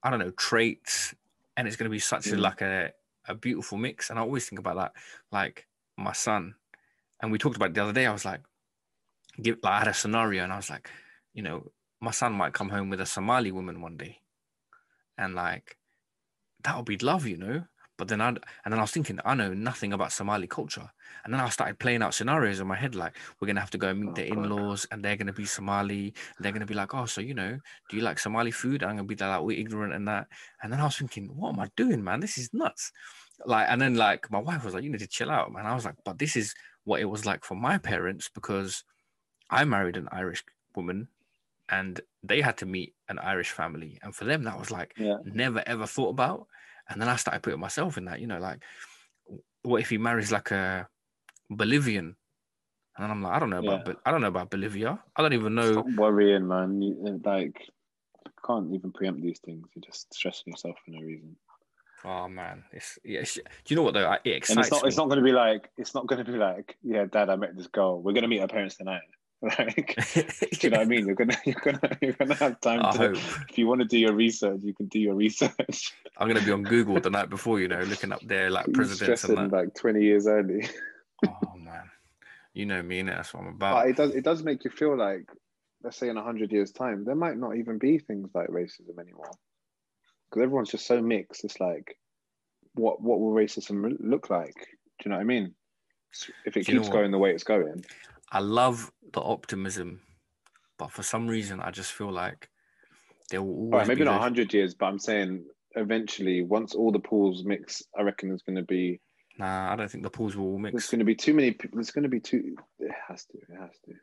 I 0.03 0.09
don't 0.09 0.19
know 0.19 0.31
traits, 0.31 1.15
and 1.57 1.67
it's 1.67 1.77
going 1.77 1.89
to 1.89 1.91
be 1.91 1.99
such 1.99 2.27
a 2.27 2.35
Mm. 2.35 2.41
like 2.41 2.61
a 2.61 2.91
a 3.27 3.35
beautiful 3.35 3.77
mix. 3.77 4.09
And 4.09 4.19
I 4.19 4.21
always 4.21 4.47
think 4.47 4.59
about 4.59 4.75
that, 4.75 4.93
like 5.31 5.65
my 5.97 6.11
son, 6.13 6.55
and 7.21 7.31
we 7.31 7.37
talked 7.37 7.55
about 7.55 7.69
it 7.69 7.73
the 7.75 7.83
other 7.83 7.93
day. 7.93 8.05
I 8.05 8.11
was 8.13 8.25
like, 8.25 8.41
give 9.41 9.57
like 9.63 9.73
I 9.73 9.79
had 9.79 9.87
a 9.89 9.93
scenario, 9.93 10.43
and 10.43 10.53
I 10.53 10.57
was 10.57 10.69
like, 10.69 10.89
you 11.33 11.43
know, 11.43 11.71
my 12.01 12.11
son 12.11 12.33
might 12.33 12.53
come 12.53 12.69
home 12.69 12.89
with 12.89 13.01
a 13.01 13.05
Somali 13.05 13.51
woman 13.51 13.81
one 13.81 13.97
day, 13.97 14.21
and 15.17 15.35
like 15.35 15.77
that 16.63 16.75
would 16.77 16.85
be 16.85 16.97
love, 16.97 17.25
you 17.27 17.37
know. 17.37 17.63
But 17.97 18.07
then 18.07 18.21
I 18.21 18.29
and 18.29 18.39
then 18.65 18.79
I 18.79 18.81
was 18.81 18.91
thinking, 18.91 19.19
I 19.25 19.35
know 19.35 19.53
nothing 19.53 19.93
about 19.93 20.11
Somali 20.11 20.47
culture, 20.47 20.89
and 21.23 21.33
then 21.33 21.39
I 21.41 21.49
started 21.49 21.77
playing 21.79 22.01
out 22.01 22.15
scenarios 22.15 22.59
in 22.59 22.67
my 22.67 22.75
head, 22.75 22.95
like 22.95 23.15
we're 23.39 23.47
gonna 23.47 23.59
have 23.59 23.69
to 23.71 23.77
go 23.77 23.89
and 23.89 23.99
meet 24.01 24.15
Oh, 24.15 24.15
their 24.15 24.25
in-laws, 24.25 24.87
and 24.91 25.03
they're 25.03 25.17
gonna 25.17 25.33
be 25.33 25.45
Somali, 25.45 26.05
and 26.37 26.43
they're 26.43 26.51
gonna 26.51 26.65
be 26.65 26.73
like, 26.73 26.95
oh, 26.95 27.05
so 27.05 27.21
you 27.21 27.35
know, 27.35 27.59
do 27.89 27.97
you 27.97 28.01
like 28.01 28.17
Somali 28.19 28.51
food? 28.51 28.81
And 28.81 28.89
I'm 28.91 28.97
gonna 28.97 29.07
be 29.07 29.15
like, 29.15 29.41
we're 29.41 29.59
ignorant 29.59 29.93
and 29.93 30.07
that, 30.07 30.27
and 30.63 30.73
then 30.73 30.79
I 30.79 30.85
was 30.85 30.97
thinking, 30.97 31.27
what 31.35 31.53
am 31.53 31.59
I 31.59 31.69
doing, 31.77 32.03
man? 32.03 32.21
This 32.21 32.37
is 32.39 32.49
nuts. 32.53 32.91
Like, 33.45 33.67
and 33.69 33.81
then 33.81 33.95
like 33.95 34.31
my 34.31 34.39
wife 34.39 34.63
was 34.65 34.73
like, 34.73 34.83
you 34.83 34.89
need 34.91 34.99
to 34.99 35.07
chill 35.07 35.31
out, 35.31 35.51
man. 35.51 35.65
I 35.65 35.75
was 35.75 35.85
like, 35.85 35.95
but 36.05 36.17
this 36.17 36.35
is 36.35 36.55
what 36.85 37.01
it 37.01 37.05
was 37.05 37.25
like 37.25 37.43
for 37.45 37.55
my 37.55 37.77
parents 37.77 38.29
because 38.33 38.83
I 39.51 39.65
married 39.65 39.97
an 39.97 40.07
Irish 40.11 40.43
woman, 40.75 41.07
and 41.69 41.99
they 42.23 42.41
had 42.41 42.57
to 42.57 42.65
meet 42.65 42.93
an 43.09 43.19
Irish 43.19 43.51
family, 43.51 43.99
and 44.01 44.15
for 44.15 44.25
them 44.25 44.43
that 44.43 44.57
was 44.57 44.71
like 44.71 44.93
Yeah. 44.97 45.17
never 45.25 45.61
ever 45.67 45.85
thought 45.85 46.09
about. 46.09 46.47
And 46.89 46.99
then 47.01 47.07
I 47.07 47.15
started 47.15 47.43
putting 47.43 47.59
myself 47.59 47.97
in 47.97 48.05
that, 48.05 48.19
you 48.19 48.27
know, 48.27 48.39
like, 48.39 48.63
what 49.63 49.81
if 49.81 49.89
he 49.89 49.97
marries 49.97 50.31
like 50.31 50.51
a 50.51 50.87
Bolivian? 51.49 52.15
And 52.97 53.11
I'm 53.11 53.21
like, 53.21 53.33
I 53.33 53.39
don't 53.39 53.49
know 53.49 53.59
about, 53.59 53.87
Yeah. 53.87 53.93
Bo- 53.93 53.99
I 54.05 54.11
don't 54.11 54.21
know 54.21 54.27
about 54.27 54.49
Bolivia. 54.49 54.99
I 55.15 55.21
don't 55.21 55.33
even 55.33 55.55
know. 55.55 55.71
Stop 55.71 55.85
worrying, 55.95 56.47
man. 56.47 56.81
You, 56.81 56.97
uh, 57.05 57.29
like, 57.29 57.69
can't 58.45 58.73
even 58.73 58.91
preempt 58.91 59.21
these 59.21 59.39
things. 59.39 59.67
You're 59.73 59.83
just 59.83 60.13
stressing 60.13 60.51
yourself 60.51 60.75
for 60.83 60.91
no 60.91 61.01
reason. 61.01 61.35
Oh 62.03 62.27
man, 62.27 62.63
it's 62.71 62.97
yeah. 63.05 63.19
It's, 63.19 63.35
do 63.35 63.41
you 63.67 63.75
know 63.75 63.83
what 63.83 63.93
though? 63.93 64.11
It 64.23 64.31
excites 64.31 64.49
And 64.49 64.59
it's 64.59 64.71
not. 64.71 64.83
me. 64.83 64.87
It's 64.87 64.97
not 64.97 65.05
going 65.07 65.19
to 65.19 65.23
be 65.23 65.31
like. 65.31 65.69
It's 65.77 65.93
not 65.93 66.07
going 66.07 66.25
to 66.25 66.31
be 66.31 66.37
like. 66.37 66.75
Yeah, 66.81 67.05
Dad, 67.05 67.29
I 67.29 67.35
met 67.35 67.55
this 67.55 67.67
girl. 67.67 68.01
We're 68.01 68.13
going 68.13 68.23
to 68.23 68.27
meet 68.27 68.41
her 68.41 68.47
parents 68.47 68.75
tonight. 68.75 69.01
Like, 69.57 69.95
do 70.13 70.23
you 70.61 70.69
know 70.69 70.77
what 70.77 70.85
I 70.85 70.85
mean? 70.85 71.07
You're 71.07 71.15
gonna. 71.15 71.35
You're 71.45 71.59
gonna. 71.63 71.97
You're 71.99 72.13
gonna 72.13 72.35
have 72.35 72.61
time 72.61 72.85
I 72.85 72.91
to. 72.91 72.97
hope 72.97 73.15
If 73.49 73.57
you 73.57 73.65
want 73.65 73.81
to 73.81 73.87
do 73.87 73.97
your 73.97 74.13
research, 74.13 74.59
you 74.61 74.73
can 74.73 74.85
do 74.85 74.99
your 74.99 75.15
research. 75.15 75.93
I'm 76.17 76.27
gonna 76.27 76.45
be 76.45 76.51
on 76.51 76.61
Google 76.61 76.99
the 76.99 77.09
night 77.09 77.29
before, 77.31 77.59
you 77.59 77.67
know, 77.67 77.81
looking 77.81 78.11
up 78.11 78.21
their 78.21 78.51
like 78.51 78.71
presidents 78.71 79.23
and 79.23 79.37
that. 79.37 79.51
like 79.51 79.73
20 79.73 80.03
years 80.03 80.27
early. 80.27 80.67
Oh 81.27 81.55
man, 81.57 81.89
you 82.53 82.67
know 82.67 82.83
me, 82.83 82.99
and 82.99 83.09
That's 83.09 83.33
what 83.33 83.41
I'm 83.41 83.47
about. 83.47 83.81
But 83.81 83.89
it 83.89 83.95
does. 83.95 84.15
It 84.15 84.23
does 84.23 84.43
make 84.43 84.63
you 84.63 84.69
feel 84.69 84.95
like, 84.95 85.25
let's 85.83 85.97
say, 85.97 86.09
in 86.09 86.17
hundred 86.17 86.51
years' 86.51 86.71
time, 86.71 87.03
there 87.03 87.15
might 87.15 87.37
not 87.37 87.55
even 87.55 87.79
be 87.79 87.97
things 87.97 88.29
like 88.35 88.49
racism 88.49 88.99
anymore, 88.99 89.31
because 90.29 90.43
everyone's 90.43 90.69
just 90.69 90.85
so 90.85 91.01
mixed. 91.01 91.43
It's 91.45 91.59
like, 91.59 91.97
what 92.75 93.01
what 93.01 93.19
will 93.19 93.33
racism 93.33 93.97
look 93.99 94.29
like? 94.29 94.55
Do 94.55 95.05
you 95.05 95.09
know 95.09 95.15
what 95.15 95.21
I 95.21 95.25
mean? 95.25 95.55
If 96.45 96.57
it 96.57 96.65
Do 96.65 96.71
you 96.71 96.77
know 96.77 96.83
keeps 96.83 96.93
going 96.93 97.09
the 97.09 97.17
way 97.17 97.31
it's 97.31 97.43
going, 97.43 97.85
I 98.31 98.39
love 98.39 98.91
the 99.13 99.21
optimism, 99.21 100.01
but 100.77 100.91
for 100.91 101.03
some 101.03 101.27
reason, 101.27 101.59
I 101.59 101.71
just 101.71 101.91
feel 101.91 102.11
like 102.11 102.49
there 103.29 103.41
will 103.41 103.49
always 103.55 103.73
all 103.73 103.79
right, 103.79 103.87
maybe 103.87 103.99
be 104.01 104.05
not 104.05 104.21
hundred 104.21 104.53
years, 104.53 104.73
but 104.73 104.85
I'm 104.87 104.99
saying 104.99 105.45
eventually, 105.75 106.41
once 106.41 106.73
all 106.75 106.91
the 106.91 106.99
pools 106.99 107.43
mix, 107.43 107.83
I 107.97 108.03
reckon 108.03 108.29
there's 108.29 108.41
going 108.43 108.57
to 108.57 108.63
be 108.63 108.99
Nah, 109.37 109.71
I 109.71 109.75
don't 109.75 109.89
think 109.89 110.03
the 110.03 110.09
pools 110.09 110.35
will 110.35 110.45
all 110.45 110.57
mix. 110.59 110.73
there's 110.73 110.89
going 110.89 110.99
to 110.99 111.05
be 111.05 111.15
too 111.15 111.33
many. 111.33 111.55
There's 111.73 111.91
going 111.91 112.03
to 112.03 112.09
be 112.09 112.19
too. 112.19 112.55
It 112.79 112.91
has 113.07 113.25
to. 113.25 113.37
It 113.37 113.57
has 113.59 113.71
to. 113.85 113.93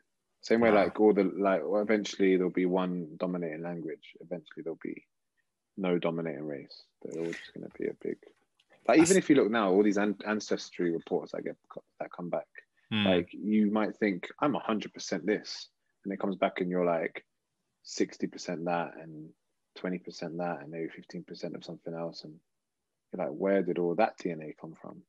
Same 0.41 0.59
way, 0.59 0.69
Nah. 0.71 0.81
like 0.83 0.99
all 0.99 1.13
the 1.13 1.23
like. 1.23 1.61
Well, 1.63 1.81
eventually, 1.81 2.35
there'll 2.35 2.51
be 2.51 2.65
one 2.65 3.09
dominating 3.17 3.61
language. 3.61 4.15
Eventually, 4.21 4.63
there'll 4.63 4.79
be 4.81 5.05
no 5.77 5.97
dominating 5.99 6.45
race. 6.45 6.83
They're 7.03 7.21
all 7.21 7.31
just 7.31 7.53
going 7.53 7.69
to 7.69 7.77
be 7.77 7.87
a 7.87 7.93
big. 8.01 8.17
Like 8.87 8.99
even 8.99 9.17
if 9.17 9.29
you 9.29 9.35
look 9.35 9.51
now, 9.51 9.69
all 9.71 9.83
these 9.83 9.97
an- 9.97 10.17
ancestry 10.25 10.91
reports 10.91 11.31
that 11.33 11.43
get 11.43 11.57
that 12.91 12.95
come 12.95 13.03
back, 13.03 13.11
Hmm. 13.11 13.17
like 13.17 13.29
you 13.33 13.71
might 13.71 13.95
think 13.97 14.27
I'm 14.39 14.53
hundred 14.53 14.93
percent 14.93 15.25
this, 15.25 15.67
and 16.03 16.13
it 16.13 16.19
comes 16.19 16.35
back 16.35 16.61
and 16.61 16.69
you're 16.69 16.85
like 16.85 17.25
sixty 17.83 18.27
percent 18.27 18.65
that, 18.65 18.91
and 19.01 19.29
twenty 19.75 19.97
percent 19.99 20.37
that, 20.37 20.61
and 20.61 20.71
maybe 20.71 20.89
fifteen 20.89 21.23
percent 21.23 21.55
of 21.55 21.63
something 21.63 21.93
else, 21.93 22.23
and 22.23 22.33
you're 23.13 23.25
like, 23.25 23.35
where 23.35 23.63
did 23.63 23.79
all 23.79 23.95
that 23.95 24.17
DNA 24.17 24.55
come 24.59 24.75
from? 24.81 25.01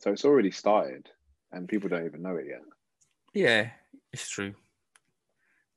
So 0.00 0.12
it's 0.12 0.24
already 0.24 0.50
started, 0.50 1.08
and 1.52 1.68
people 1.68 1.88
don't 1.88 2.06
even 2.06 2.22
know 2.22 2.36
it 2.36 2.46
yet. 2.48 2.62
Yeah, 3.32 3.70
it's 4.12 4.28
true. 4.28 4.54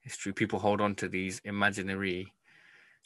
It's 0.03 0.17
true. 0.17 0.33
People 0.33 0.59
hold 0.59 0.81
on 0.81 0.95
to 0.95 1.07
these 1.07 1.41
imaginary 1.43 2.33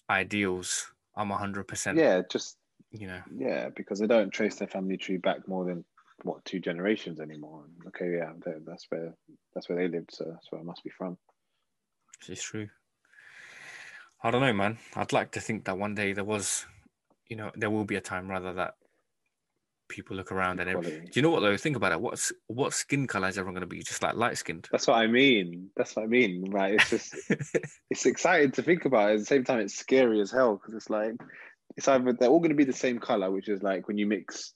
ideals. 0.09 0.91
I'm 1.15 1.29
hundred 1.29 1.67
percent. 1.67 1.97
Yeah, 1.97 2.21
just 2.29 2.57
You 2.91 3.07
know. 3.07 3.21
yeah, 3.35 3.69
because 3.75 3.99
they 3.99 4.07
don't 4.07 4.31
trace 4.31 4.55
their 4.55 4.67
family 4.67 4.97
tree 4.97 5.17
back 5.17 5.47
more 5.47 5.65
than 5.65 5.83
what 6.23 6.43
two 6.45 6.59
generations 6.59 7.19
anymore. 7.19 7.63
And, 7.65 7.87
okay, 7.87 8.17
yeah, 8.17 8.31
that's 8.65 8.85
where 8.89 9.13
that's 9.53 9.69
where 9.69 9.77
they 9.77 9.87
lived, 9.87 10.11
so 10.13 10.25
that's 10.25 10.51
where 10.51 10.61
I 10.61 10.63
must 10.63 10.83
be 10.83 10.89
from. 10.89 11.17
It's 12.27 12.43
true. 12.43 12.69
I 14.23 14.31
don't 14.31 14.41
know, 14.41 14.53
man. 14.53 14.77
I'd 14.95 15.11
like 15.11 15.31
to 15.31 15.41
think 15.41 15.65
that 15.65 15.77
one 15.77 15.95
day 15.95 16.13
there 16.13 16.23
was, 16.23 16.65
you 17.27 17.35
know, 17.35 17.51
there 17.55 17.69
will 17.69 17.83
be 17.83 17.97
a 17.97 18.01
time 18.01 18.29
rather 18.29 18.53
that 18.53 18.75
people 19.89 20.15
look 20.15 20.31
around 20.31 20.59
and 20.61 20.69
every, 20.69 21.01
do 21.01 21.11
you 21.13 21.21
know 21.21 21.29
what 21.29 21.41
though? 21.41 21.57
Think 21.57 21.75
about 21.75 21.91
it. 21.91 21.99
What's 21.99 22.31
what 22.47 22.73
skin 22.73 23.05
color 23.05 23.27
is 23.27 23.37
everyone 23.37 23.55
going 23.55 23.69
to 23.69 23.75
be? 23.75 23.83
Just 23.83 24.01
like 24.01 24.15
light 24.15 24.37
skinned. 24.37 24.67
That's 24.71 24.87
what 24.87 24.97
I 24.97 25.07
mean. 25.07 25.69
That's 25.75 25.95
what 25.95 26.03
I 26.03 26.07
mean. 26.07 26.49
Right? 26.49 26.75
It's 26.75 26.89
just 26.89 27.15
it's 27.89 28.05
exciting 28.05 28.51
to 28.51 28.63
think 28.63 28.85
about. 28.85 29.11
At 29.11 29.19
the 29.19 29.25
same 29.25 29.43
time, 29.43 29.59
it's 29.59 29.75
scary 29.75 30.21
as 30.21 30.31
hell 30.31 30.55
because 30.55 30.73
it's 30.73 30.89
like 30.89 31.15
it's 31.75 31.87
either 31.87 32.13
they're 32.13 32.29
all 32.29 32.39
going 32.39 32.49
to 32.49 32.55
be 32.55 32.63
the 32.63 32.73
same 32.73 32.99
color, 32.99 33.29
which 33.29 33.49
is 33.49 33.61
like 33.61 33.87
when 33.87 33.97
you 33.97 34.07
mix 34.07 34.53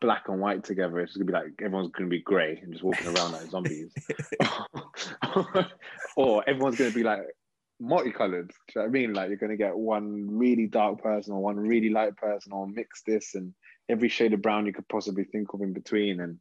black 0.00 0.28
and 0.28 0.40
white 0.40 0.64
together, 0.64 1.00
it's 1.00 1.16
going 1.16 1.26
to 1.26 1.32
be 1.32 1.36
like 1.36 1.52
everyone's 1.60 1.90
going 1.90 2.08
to 2.08 2.14
be 2.14 2.22
grey 2.22 2.58
and 2.62 2.72
just 2.72 2.84
walking 2.84 3.06
around 3.08 3.32
like 3.32 3.50
zombies, 3.50 3.92
or 6.16 6.48
everyone's 6.48 6.76
going 6.76 6.90
to 6.90 6.96
be 6.96 7.02
like 7.02 7.22
multicolored. 7.80 8.48
Do 8.48 8.54
you 8.54 8.80
know 8.80 8.82
what 8.82 8.88
I 8.88 8.90
mean? 8.90 9.12
Like 9.14 9.28
you're 9.28 9.38
going 9.38 9.50
to 9.50 9.56
get 9.56 9.76
one 9.76 10.38
really 10.38 10.66
dark 10.66 11.02
person 11.02 11.34
or 11.34 11.40
one 11.40 11.56
really 11.56 11.90
light 11.90 12.16
person, 12.16 12.52
or 12.52 12.66
mix 12.66 13.02
this 13.02 13.34
and 13.34 13.54
every 13.88 14.08
shade 14.08 14.34
of 14.34 14.42
brown 14.42 14.66
you 14.66 14.72
could 14.72 14.88
possibly 14.88 15.24
think 15.24 15.54
of 15.54 15.62
in 15.62 15.72
between, 15.72 16.20
and 16.20 16.38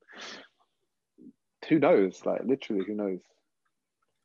who 1.67 1.79
knows? 1.79 2.25
Like 2.25 2.41
literally, 2.45 2.83
who 2.85 2.95
knows? 2.95 3.19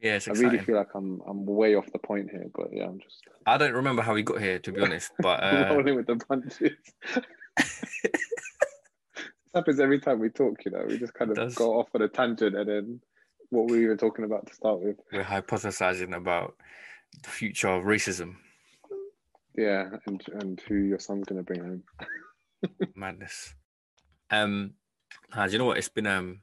yeah, 0.02 0.16
it's 0.16 0.26
I 0.26 0.32
really 0.32 0.58
feel 0.58 0.76
like 0.76 0.94
I'm 0.94 1.22
I'm 1.28 1.46
way 1.46 1.76
off 1.76 1.90
the 1.92 1.98
point 1.98 2.28
here, 2.28 2.46
but 2.52 2.68
yeah, 2.72 2.86
I'm 2.86 2.98
just 2.98 3.22
I 3.46 3.56
don't 3.56 3.72
remember 3.72 4.02
how 4.02 4.14
we 4.14 4.22
got 4.22 4.40
here, 4.40 4.58
to 4.58 4.72
be 4.72 4.80
honest. 4.80 5.12
But 5.20 5.42
uh, 5.44 5.74
rolling 5.74 5.94
with 5.94 6.08
the 6.08 6.16
punches. 6.16 6.76
Happens 9.54 9.80
every 9.80 10.00
time 10.00 10.18
we 10.18 10.28
talk, 10.30 10.64
you 10.64 10.70
know. 10.70 10.84
We 10.86 10.98
just 10.98 11.14
kind 11.14 11.30
It 11.30 11.38
of 11.38 11.44
does. 11.48 11.54
go 11.54 11.78
off 11.78 11.88
on 11.94 12.02
a 12.02 12.08
tangent 12.08 12.56
and 12.56 12.68
then 12.68 13.00
what 13.50 13.68
were 13.68 13.76
we 13.76 13.84
even 13.84 13.98
talking 13.98 14.24
about 14.24 14.46
to 14.46 14.54
start 14.54 14.80
with? 14.80 14.96
we're 15.12 15.22
hypothesizing 15.24 16.16
about 16.16 16.54
the 17.22 17.28
future 17.28 17.68
of 17.68 17.84
racism. 17.84 18.36
Yeah, 19.54 19.90
and 20.06 20.22
and 20.40 20.60
who 20.66 20.76
your 20.76 20.98
son's 20.98 21.26
gonna 21.26 21.42
bring 21.42 21.60
home. 21.60 21.82
Madness. 22.96 23.54
Um, 24.30 24.72
do 25.34 25.50
you 25.50 25.58
know 25.58 25.66
what? 25.66 25.76
It's 25.76 25.90
been 25.90 26.06
um, 26.06 26.40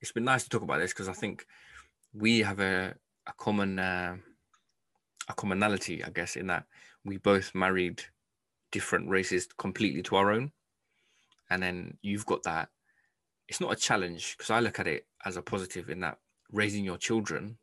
it's 0.00 0.12
been 0.12 0.24
nice 0.24 0.44
to 0.44 0.48
talk 0.48 0.62
about 0.62 0.78
this 0.78 0.92
because 0.92 1.08
I 1.08 1.14
think 1.14 1.44
we 2.12 2.40
have 2.40 2.60
a 2.60 2.94
a 3.26 3.32
common 3.36 3.80
uh, 3.80 4.16
a 5.28 5.34
commonality, 5.34 6.04
I 6.04 6.10
guess, 6.10 6.36
in 6.36 6.46
that 6.46 6.64
we 7.04 7.16
both 7.16 7.52
married 7.56 8.02
different 8.70 9.08
races 9.08 9.48
completely 9.58 10.02
to 10.02 10.14
our 10.16 10.30
own, 10.30 10.52
and 11.50 11.62
then 11.62 11.96
you've 12.02 12.26
got 12.26 12.42
that. 12.44 12.68
It's 13.48 13.60
not 13.60 13.72
a 13.72 13.76
challenge 13.76 14.36
because 14.36 14.50
I 14.50 14.60
look 14.60 14.78
at 14.78 14.86
it 14.86 15.06
as 15.24 15.36
a 15.36 15.42
positive 15.42 15.88
in 15.88 16.00
that 16.00 16.18
raising 16.52 16.84
your 16.84 16.98
children, 16.98 17.58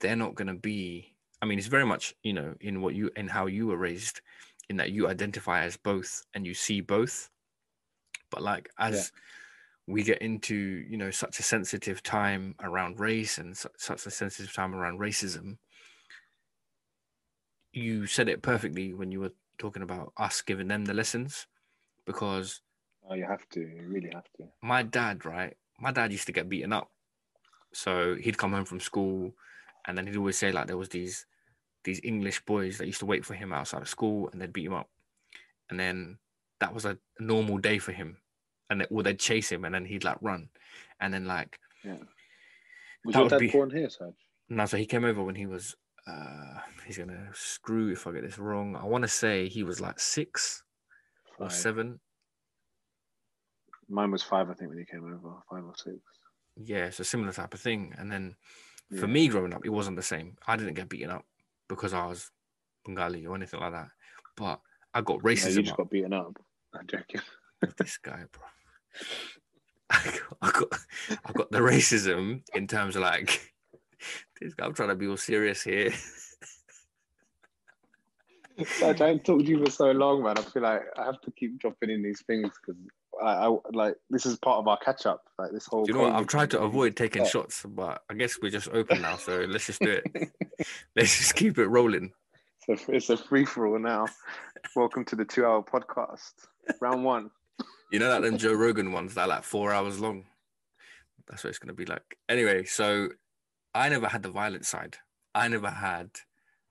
they're 0.00 0.16
not 0.16 0.34
going 0.34 0.48
to 0.48 0.54
be 0.54 1.14
I 1.44 1.46
mean, 1.46 1.58
it's 1.58 1.68
very 1.68 1.84
much, 1.84 2.14
you 2.22 2.32
know, 2.32 2.54
in 2.62 2.80
what 2.80 2.94
you 2.94 3.10
and 3.16 3.30
how 3.30 3.46
you 3.46 3.66
were 3.66 3.76
raised, 3.76 4.22
in 4.70 4.76
that 4.76 4.92
you 4.92 5.08
identify 5.08 5.62
as 5.64 5.76
both 5.76 6.24
and 6.32 6.46
you 6.46 6.54
see 6.54 6.80
both. 6.80 7.28
But 8.30 8.42
like 8.42 8.70
as 8.78 9.12
yeah. 9.86 9.92
we 9.94 10.02
get 10.02 10.22
into, 10.22 10.54
you 10.54 10.96
know, 10.96 11.10
such 11.10 11.38
a 11.38 11.42
sensitive 11.42 12.02
time 12.02 12.54
around 12.62 12.98
race 12.98 13.36
and 13.36 13.54
su- 13.54 13.68
such 13.76 14.06
a 14.06 14.10
sensitive 14.10 14.54
time 14.54 14.74
around 14.74 15.00
racism, 15.00 15.58
you 17.74 18.06
said 18.06 18.30
it 18.30 18.40
perfectly 18.40 18.94
when 18.94 19.12
you 19.12 19.20
were 19.20 19.32
talking 19.58 19.82
about 19.82 20.12
us 20.16 20.40
giving 20.40 20.68
them 20.68 20.86
the 20.86 20.94
lessons 20.94 21.46
because 22.06 22.62
oh 23.08 23.14
you 23.14 23.24
have 23.24 23.48
to 23.50 23.60
you 23.60 23.86
really 23.86 24.10
have 24.12 24.30
to 24.36 24.44
my 24.62 24.82
dad 24.82 25.24
right 25.24 25.56
my 25.80 25.92
dad 25.92 26.12
used 26.12 26.26
to 26.26 26.32
get 26.32 26.48
beaten 26.48 26.72
up 26.72 26.90
so 27.72 28.14
he'd 28.14 28.38
come 28.38 28.52
home 28.52 28.64
from 28.64 28.80
school 28.80 29.32
and 29.86 29.98
then 29.98 30.06
he'd 30.06 30.16
always 30.16 30.38
say 30.38 30.52
like 30.52 30.66
there 30.66 30.76
was 30.76 30.88
these 30.88 31.26
these 31.84 32.00
English 32.02 32.44
boys 32.44 32.78
that 32.78 32.86
used 32.86 33.00
to 33.00 33.06
wait 33.06 33.24
for 33.24 33.34
him 33.34 33.52
outside 33.52 33.82
of 33.82 33.88
school 33.88 34.28
and 34.32 34.40
they'd 34.40 34.52
beat 34.52 34.66
him 34.66 34.74
up. 34.74 34.88
And 35.70 35.78
then 35.78 36.18
that 36.60 36.74
was 36.74 36.84
a 36.84 36.98
normal 37.20 37.58
day 37.58 37.78
for 37.78 37.92
him. 37.92 38.16
And 38.70 38.80
they, 38.80 38.86
or 38.86 39.02
they'd 39.02 39.18
chase 39.18 39.52
him 39.52 39.64
and 39.64 39.74
then 39.74 39.84
he'd 39.84 40.04
like 40.04 40.16
run. 40.20 40.48
And 41.00 41.12
then 41.12 41.26
like 41.26 41.58
Yeah. 41.84 41.98
Was 43.04 43.14
your 43.14 43.28
dad 43.28 43.38
be, 43.38 43.50
born 43.50 43.70
here, 43.70 43.90
Saj? 43.90 44.14
No, 44.48 44.64
so 44.64 44.78
he 44.78 44.86
came 44.86 45.04
over 45.04 45.22
when 45.22 45.34
he 45.34 45.46
was 45.46 45.76
uh 46.06 46.60
he's 46.86 46.98
gonna 46.98 47.28
screw 47.34 47.92
if 47.92 48.06
I 48.06 48.12
get 48.12 48.22
this 48.22 48.38
wrong. 48.38 48.76
I 48.76 48.84
wanna 48.84 49.08
say 49.08 49.48
he 49.48 49.62
was 49.62 49.80
like 49.80 50.00
six 50.00 50.62
five. 51.38 51.48
or 51.48 51.50
seven. 51.50 52.00
Mine 53.94 54.10
was 54.10 54.24
five, 54.24 54.50
I 54.50 54.54
think, 54.54 54.70
when 54.70 54.78
he 54.78 54.84
came 54.84 55.04
over, 55.04 55.36
five 55.48 55.64
or 55.64 55.74
six. 55.76 55.96
Yeah, 56.56 56.86
it's 56.86 56.98
a 56.98 57.04
similar 57.04 57.32
type 57.32 57.54
of 57.54 57.60
thing. 57.60 57.94
And 57.96 58.10
then 58.10 58.34
for 58.90 59.06
yeah. 59.06 59.12
me 59.12 59.28
growing 59.28 59.54
up, 59.54 59.64
it 59.64 59.70
wasn't 59.70 59.96
the 59.96 60.02
same. 60.02 60.36
I 60.48 60.56
didn't 60.56 60.74
get 60.74 60.88
beaten 60.88 61.10
up 61.10 61.24
because 61.68 61.94
I 61.94 62.04
was 62.06 62.32
Bengali 62.84 63.24
or 63.24 63.36
anything 63.36 63.60
like 63.60 63.70
that. 63.70 63.88
But 64.36 64.60
I 64.92 65.00
got 65.00 65.20
racism. 65.20 65.44
Yeah, 65.44 65.50
you 65.50 65.62
just 65.62 65.76
got 65.76 65.90
beaten 65.90 66.12
up. 66.12 66.36
I'm 66.74 66.88
joking. 66.88 67.20
this 67.78 67.98
guy, 67.98 68.24
bro. 68.32 68.42
I 69.90 70.02
got, 70.02 70.36
I 70.42 70.50
got, 70.50 70.78
I 71.26 71.32
got 71.32 71.50
the 71.52 71.58
racism 71.58 72.42
in 72.52 72.66
terms 72.66 72.96
of 72.96 73.02
like 73.02 73.52
this 74.40 74.54
guy. 74.54 74.66
I'm 74.66 74.74
trying 74.74 74.88
to 74.88 74.96
be 74.96 75.06
all 75.06 75.16
serious 75.16 75.62
here. 75.62 75.92
I 78.82 78.92
don't 78.92 79.24
talk 79.24 79.40
to 79.40 79.44
you 79.44 79.64
for 79.64 79.70
so 79.70 79.92
long, 79.92 80.24
man. 80.24 80.38
I 80.38 80.42
feel 80.42 80.62
like 80.62 80.82
I 80.96 81.04
have 81.04 81.20
to 81.22 81.30
keep 81.30 81.60
dropping 81.60 81.90
in 81.90 82.02
these 82.02 82.22
things 82.26 82.50
because 82.60 82.80
I, 83.22 83.46
I, 83.46 83.56
like 83.72 83.96
this 84.10 84.26
is 84.26 84.36
part 84.38 84.58
of 84.58 84.68
our 84.68 84.78
catch 84.78 85.06
up. 85.06 85.22
Like 85.38 85.52
this 85.52 85.66
whole. 85.66 85.84
Do 85.84 85.92
you 85.92 85.98
know 85.98 86.04
what? 86.04 86.14
I've 86.14 86.26
tried 86.26 86.50
to 86.52 86.60
avoid 86.60 86.96
taking 86.96 87.22
yeah. 87.22 87.28
shots, 87.28 87.64
but 87.66 88.02
I 88.10 88.14
guess 88.14 88.38
we're 88.40 88.50
just 88.50 88.68
open 88.70 89.02
now, 89.02 89.16
so 89.16 89.44
let's 89.48 89.66
just 89.66 89.80
do 89.80 89.90
it. 89.90 90.30
let's 90.96 91.16
just 91.18 91.34
keep 91.34 91.58
it 91.58 91.66
rolling. 91.66 92.12
So 92.66 92.76
it's 92.88 93.10
a 93.10 93.16
free 93.16 93.44
for 93.44 93.66
all 93.66 93.78
now. 93.78 94.06
Welcome 94.74 95.04
to 95.06 95.16
the 95.16 95.24
two 95.24 95.44
hour 95.44 95.62
podcast, 95.62 96.32
round 96.80 97.04
one. 97.04 97.30
You 97.92 97.98
know 97.98 98.08
that 98.08 98.22
them 98.22 98.38
Joe 98.38 98.52
Rogan 98.54 98.92
ones 98.92 99.14
that 99.14 99.28
like 99.28 99.44
four 99.44 99.72
hours 99.72 100.00
long. 100.00 100.24
That's 101.28 101.44
what 101.44 101.50
it's 101.50 101.58
gonna 101.58 101.74
be 101.74 101.86
like. 101.86 102.18
Anyway, 102.28 102.64
so 102.64 103.10
I 103.74 103.88
never 103.88 104.08
had 104.08 104.22
the 104.22 104.30
violent 104.30 104.66
side. 104.66 104.96
I 105.34 105.48
never 105.48 105.70
had 105.70 106.10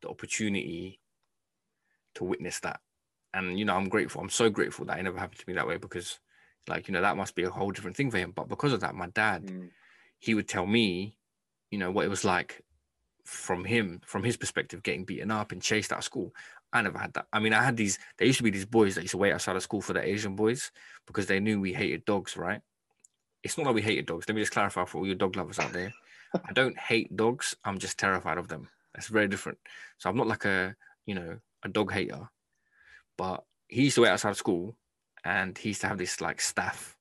the 0.01 0.09
opportunity 0.09 0.99
to 2.15 2.23
witness 2.23 2.59
that. 2.61 2.79
And 3.33 3.57
you 3.57 3.65
know, 3.65 3.75
I'm 3.75 3.89
grateful. 3.89 4.21
I'm 4.21 4.29
so 4.29 4.49
grateful 4.49 4.85
that 4.85 4.99
it 4.99 5.03
never 5.03 5.19
happened 5.19 5.39
to 5.39 5.45
me 5.47 5.53
that 5.53 5.67
way 5.67 5.77
because 5.77 6.19
like, 6.67 6.87
you 6.87 6.93
know, 6.93 7.01
that 7.01 7.17
must 7.17 7.35
be 7.35 7.43
a 7.43 7.49
whole 7.49 7.71
different 7.71 7.97
thing 7.97 8.11
for 8.11 8.17
him. 8.17 8.31
But 8.31 8.49
because 8.49 8.73
of 8.73 8.81
that, 8.81 8.95
my 8.95 9.07
dad, 9.07 9.47
mm. 9.47 9.69
he 10.19 10.33
would 10.33 10.47
tell 10.47 10.65
me, 10.65 11.17
you 11.71 11.77
know, 11.77 11.91
what 11.91 12.05
it 12.05 12.09
was 12.09 12.23
like 12.23 12.63
from 13.25 13.65
him, 13.65 14.01
from 14.05 14.23
his 14.23 14.37
perspective, 14.37 14.83
getting 14.83 15.05
beaten 15.05 15.31
up 15.31 15.51
and 15.51 15.61
chased 15.61 15.91
out 15.91 15.99
of 15.99 16.03
school. 16.03 16.33
I 16.71 16.81
never 16.81 16.97
had 16.97 17.13
that. 17.13 17.27
I 17.31 17.39
mean, 17.39 17.53
I 17.53 17.63
had 17.63 17.77
these, 17.77 17.99
there 18.17 18.27
used 18.27 18.37
to 18.37 18.43
be 18.43 18.49
these 18.49 18.65
boys 18.65 18.95
that 18.95 19.01
used 19.01 19.11
to 19.11 19.17
wait 19.17 19.33
outside 19.33 19.55
of 19.55 19.63
school 19.63 19.81
for 19.81 19.93
the 19.93 20.05
Asian 20.05 20.35
boys 20.35 20.71
because 21.05 21.27
they 21.27 21.39
knew 21.39 21.61
we 21.61 21.73
hated 21.73 22.05
dogs, 22.05 22.35
right? 22.35 22.61
It's 23.43 23.57
not 23.57 23.65
that 23.65 23.73
we 23.73 23.81
hated 23.81 24.05
dogs. 24.05 24.27
Let 24.27 24.35
me 24.35 24.41
just 24.41 24.53
clarify 24.53 24.85
for 24.85 24.99
all 24.99 25.05
your 25.05 25.15
dog 25.15 25.35
lovers 25.35 25.59
out 25.59 25.73
there. 25.73 25.93
I 26.47 26.53
don't 26.53 26.77
hate 26.77 27.15
dogs. 27.15 27.55
I'm 27.63 27.77
just 27.77 27.99
terrified 27.99 28.37
of 28.37 28.47
them. 28.47 28.69
That's 28.95 29.07
very 29.07 29.27
different. 29.27 29.59
So 29.97 30.09
I'm 30.09 30.17
not 30.17 30.27
like 30.27 30.45
a, 30.45 30.75
you 31.05 31.15
know, 31.15 31.37
a 31.63 31.69
dog 31.69 31.91
hater, 31.91 32.29
but 33.17 33.43
he 33.67 33.83
used 33.83 33.95
to 33.95 34.01
wait 34.01 34.09
outside 34.09 34.31
of 34.31 34.37
school 34.37 34.75
and 35.23 35.57
he 35.57 35.69
used 35.69 35.81
to 35.81 35.87
have 35.87 35.97
this 35.97 36.21
like 36.21 36.41
staff 36.41 36.97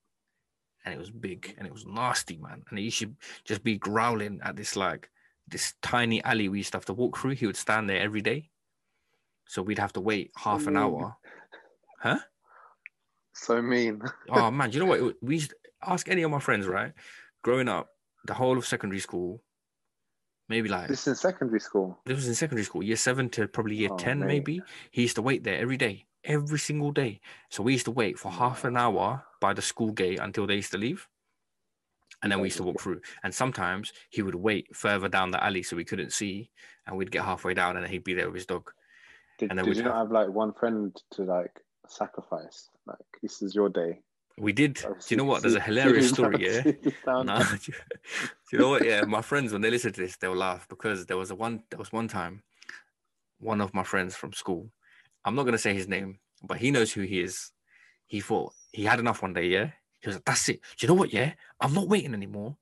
and 0.84 0.94
it 0.94 0.98
was 0.98 1.10
big 1.10 1.54
and 1.58 1.66
it 1.66 1.72
was 1.72 1.86
nasty, 1.86 2.36
man. 2.36 2.62
And 2.68 2.78
he 2.78 2.86
used 2.86 3.00
to 3.00 3.14
just 3.44 3.62
be 3.62 3.78
growling 3.78 4.40
at 4.42 4.56
this 4.56 4.76
like 4.76 5.10
this 5.48 5.74
tiny 5.82 6.22
alley 6.24 6.48
we 6.48 6.58
used 6.58 6.72
to 6.72 6.78
have 6.78 6.84
to 6.86 6.92
walk 6.92 7.18
through. 7.18 7.34
He 7.34 7.46
would 7.46 7.56
stand 7.56 7.88
there 7.88 8.00
every 8.00 8.20
day. 8.20 8.50
So 9.46 9.62
we'd 9.62 9.78
have 9.78 9.92
to 9.94 10.00
wait 10.00 10.30
half 10.36 10.66
an 10.66 10.76
hour. 10.76 11.16
Huh? 12.00 12.18
So 13.34 13.60
mean. 13.60 14.02
oh 14.28 14.50
man, 14.50 14.70
do 14.70 14.78
you 14.78 14.84
know 14.84 14.90
what? 14.90 15.14
We 15.22 15.34
used 15.34 15.54
ask 15.84 16.08
any 16.08 16.22
of 16.22 16.30
my 16.30 16.38
friends, 16.38 16.66
right? 16.66 16.92
Growing 17.42 17.68
up, 17.68 17.88
the 18.24 18.34
whole 18.34 18.56
of 18.56 18.66
secondary 18.66 19.00
school, 19.00 19.42
maybe 20.48 20.68
like 20.68 20.88
this 20.88 21.02
is 21.02 21.08
in 21.08 21.14
secondary 21.16 21.60
school. 21.60 21.98
This 22.06 22.16
was 22.16 22.28
in 22.28 22.34
secondary 22.34 22.64
school, 22.64 22.82
year 22.82 22.96
seven 22.96 23.28
to 23.30 23.48
probably 23.48 23.76
year 23.76 23.90
oh, 23.92 23.96
ten, 23.96 24.20
mate. 24.20 24.26
maybe. 24.26 24.62
He 24.90 25.02
used 25.02 25.16
to 25.16 25.22
wait 25.22 25.44
there 25.44 25.58
every 25.58 25.76
day 25.76 26.06
every 26.24 26.58
single 26.58 26.92
day. 26.92 27.20
So 27.50 27.62
we 27.62 27.72
used 27.72 27.86
to 27.86 27.90
wait 27.90 28.18
for 28.18 28.30
half 28.30 28.64
an 28.64 28.76
hour 28.76 29.24
by 29.40 29.52
the 29.52 29.62
school 29.62 29.92
gate 29.92 30.18
until 30.20 30.46
they 30.46 30.56
used 30.56 30.72
to 30.72 30.78
leave. 30.78 31.08
And 32.22 32.30
then 32.30 32.40
we 32.40 32.46
used 32.46 32.58
to 32.58 32.62
walk 32.62 32.80
through. 32.80 33.00
And 33.24 33.34
sometimes 33.34 33.92
he 34.10 34.22
would 34.22 34.36
wait 34.36 34.74
further 34.76 35.08
down 35.08 35.32
the 35.32 35.42
alley 35.42 35.62
so 35.62 35.76
we 35.76 35.84
couldn't 35.84 36.12
see. 36.12 36.50
And 36.86 36.96
we'd 36.96 37.10
get 37.10 37.24
halfway 37.24 37.54
down 37.54 37.76
and 37.76 37.86
he'd 37.86 38.04
be 38.04 38.14
there 38.14 38.26
with 38.26 38.36
his 38.36 38.46
dog. 38.46 38.70
Did, 39.38 39.50
and 39.50 39.58
then 39.58 39.66
did 39.66 39.76
you 39.76 39.82
not 39.82 39.96
have 39.96 40.12
like 40.12 40.28
one 40.28 40.52
friend 40.52 40.96
to 41.12 41.22
like 41.22 41.60
sacrifice? 41.88 42.68
Like, 42.86 42.98
this 43.22 43.42
is 43.42 43.54
your 43.54 43.68
day. 43.68 44.00
We 44.38 44.52
did. 44.52 44.74
Do 44.74 44.94
you 45.08 45.16
know 45.16 45.24
what? 45.24 45.42
There's 45.42 45.56
a 45.56 45.60
hilarious 45.70 46.10
story, 46.10 46.46
yeah. 46.46 46.72
nah, 47.06 47.42
do 47.44 47.72
you 48.52 48.58
know 48.58 48.70
what? 48.70 48.84
Yeah, 48.84 49.02
my 49.02 49.20
friends 49.20 49.52
when 49.52 49.60
they 49.60 49.70
listen 49.70 49.92
to 49.92 50.00
this, 50.00 50.16
they'll 50.16 50.34
laugh 50.34 50.66
because 50.68 51.06
there 51.06 51.18
was 51.18 51.30
a 51.30 51.34
one. 51.34 51.62
There 51.70 51.78
was 51.78 51.92
one 51.92 52.08
time, 52.08 52.42
one 53.40 53.60
of 53.60 53.74
my 53.74 53.82
friends 53.82 54.14
from 54.14 54.32
school, 54.32 54.70
I'm 55.24 55.34
not 55.34 55.44
gonna 55.44 55.58
say 55.58 55.74
his 55.74 55.88
name, 55.88 56.18
but 56.42 56.58
he 56.58 56.70
knows 56.70 56.92
who 56.92 57.02
he 57.02 57.20
is. 57.20 57.52
He 58.06 58.20
thought 58.20 58.52
he 58.72 58.84
had 58.84 59.00
enough 59.00 59.22
one 59.22 59.32
day, 59.32 59.46
yeah. 59.46 59.70
He 60.00 60.08
was 60.08 60.16
like, 60.16 60.24
that's 60.24 60.48
it. 60.48 60.60
Do 60.76 60.86
you 60.86 60.88
know 60.88 60.98
what? 60.98 61.12
Yeah, 61.12 61.32
I'm 61.60 61.74
not 61.74 61.88
waiting 61.88 62.14
anymore. 62.14 62.56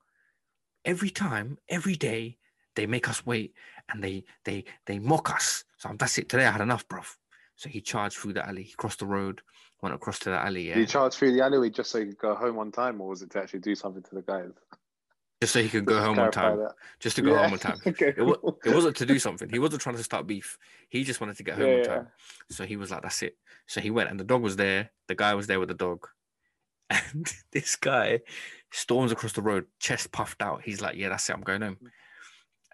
Every 0.85 1.11
time, 1.11 1.59
every 1.69 1.97
day, 1.97 2.39
they 2.77 2.87
make 2.87 3.09
us 3.09 3.27
wait 3.27 3.55
and 3.91 4.03
they 4.03 4.25
they 4.45 4.65
they 4.87 4.99
mock 4.99 5.31
us. 5.31 5.65
So 5.77 5.91
that's 5.99 6.19
it. 6.19 6.29
Today 6.29 6.47
I 6.47 6.51
had 6.51 6.61
enough, 6.61 6.87
bruv. 6.89 7.17
So 7.57 7.69
he 7.69 7.81
charged 7.81 8.17
through 8.17 8.35
the 8.35 8.47
alley, 8.47 8.63
he 8.63 8.73
crossed 8.73 9.01
the 9.01 9.07
road, 9.07 9.43
went 9.83 9.95
across 9.95 10.19
to 10.21 10.31
the 10.31 10.39
alley. 10.39 10.69
Yeah. 10.69 10.75
Did 10.75 10.81
he 10.81 10.87
charged 10.87 11.17
through 11.17 11.33
the 11.33 11.45
alleyway 11.45 11.71
just 11.71 11.91
so 11.91 11.99
he 11.99 12.07
could 12.07 12.19
go 12.19 12.35
home 12.35 12.59
on 12.59 12.73
time, 12.73 13.01
or 13.01 13.09
was 13.09 13.23
it 13.23 13.31
to 13.33 13.39
actually 13.39 13.61
do 13.61 13.75
something 13.75 14.03
to 14.03 14.15
the 14.15 14.23
guys? 14.23 14.51
Just 15.41 15.55
so 15.55 15.63
he 15.63 15.69
could 15.69 15.87
go 15.87 15.99
home 16.01 16.19
on 16.19 16.31
time. 16.31 16.59
That. 16.59 16.75
Just 16.99 17.17
to 17.17 17.23
go 17.23 17.33
yeah. 17.33 17.43
home 17.45 17.55
on 17.55 17.59
time. 17.59 17.79
okay, 17.87 18.09
it, 18.09 18.19
it, 18.19 18.75
wasn't 18.75 18.97
to 18.97 19.07
do 19.07 19.19
something. 19.19 19.49
He 19.49 19.59
wasn't 19.59 19.81
trying 19.81 19.97
to 19.97 20.03
start 20.03 20.27
beef. 20.27 20.59
He 20.91 21.03
just 21.03 21.21
wanted 21.21 21.37
to 21.39 21.43
get 21.43 21.57
home 21.57 21.67
yeah, 21.67 21.79
on 21.79 21.85
time. 21.85 22.09
Yeah. 22.51 22.57
So 22.57 22.65
he 22.67 22.77
was 22.77 22.91
like, 22.91 23.03
"That's 23.03 23.23
it." 23.23 23.37
So 23.67 23.81
he 23.81 23.91
went, 23.91 24.11
and 24.11 24.21
the 24.21 24.25
dog 24.25 24.43
was 24.43 24.57
there. 24.57 24.91
The 25.09 25.15
guy 25.15 25.35
was 25.35 25.47
there 25.47 25.59
with 25.59 25.69
the 25.69 25.75
dog, 25.75 26.07
and 26.91 27.33
this 27.53 27.77
guy 27.77 28.21
storms 28.71 29.13
across 29.13 29.33
the 29.33 29.43
road, 29.43 29.65
chest 29.79 30.13
puffed 30.13 30.43
out. 30.43 30.63
He's 30.63 30.83
like, 30.83 30.97
"Yeah, 30.97 31.09
that's 31.09 31.29
it. 31.31 31.33
I'm 31.33 31.41
going 31.41 31.63
home." 31.63 31.79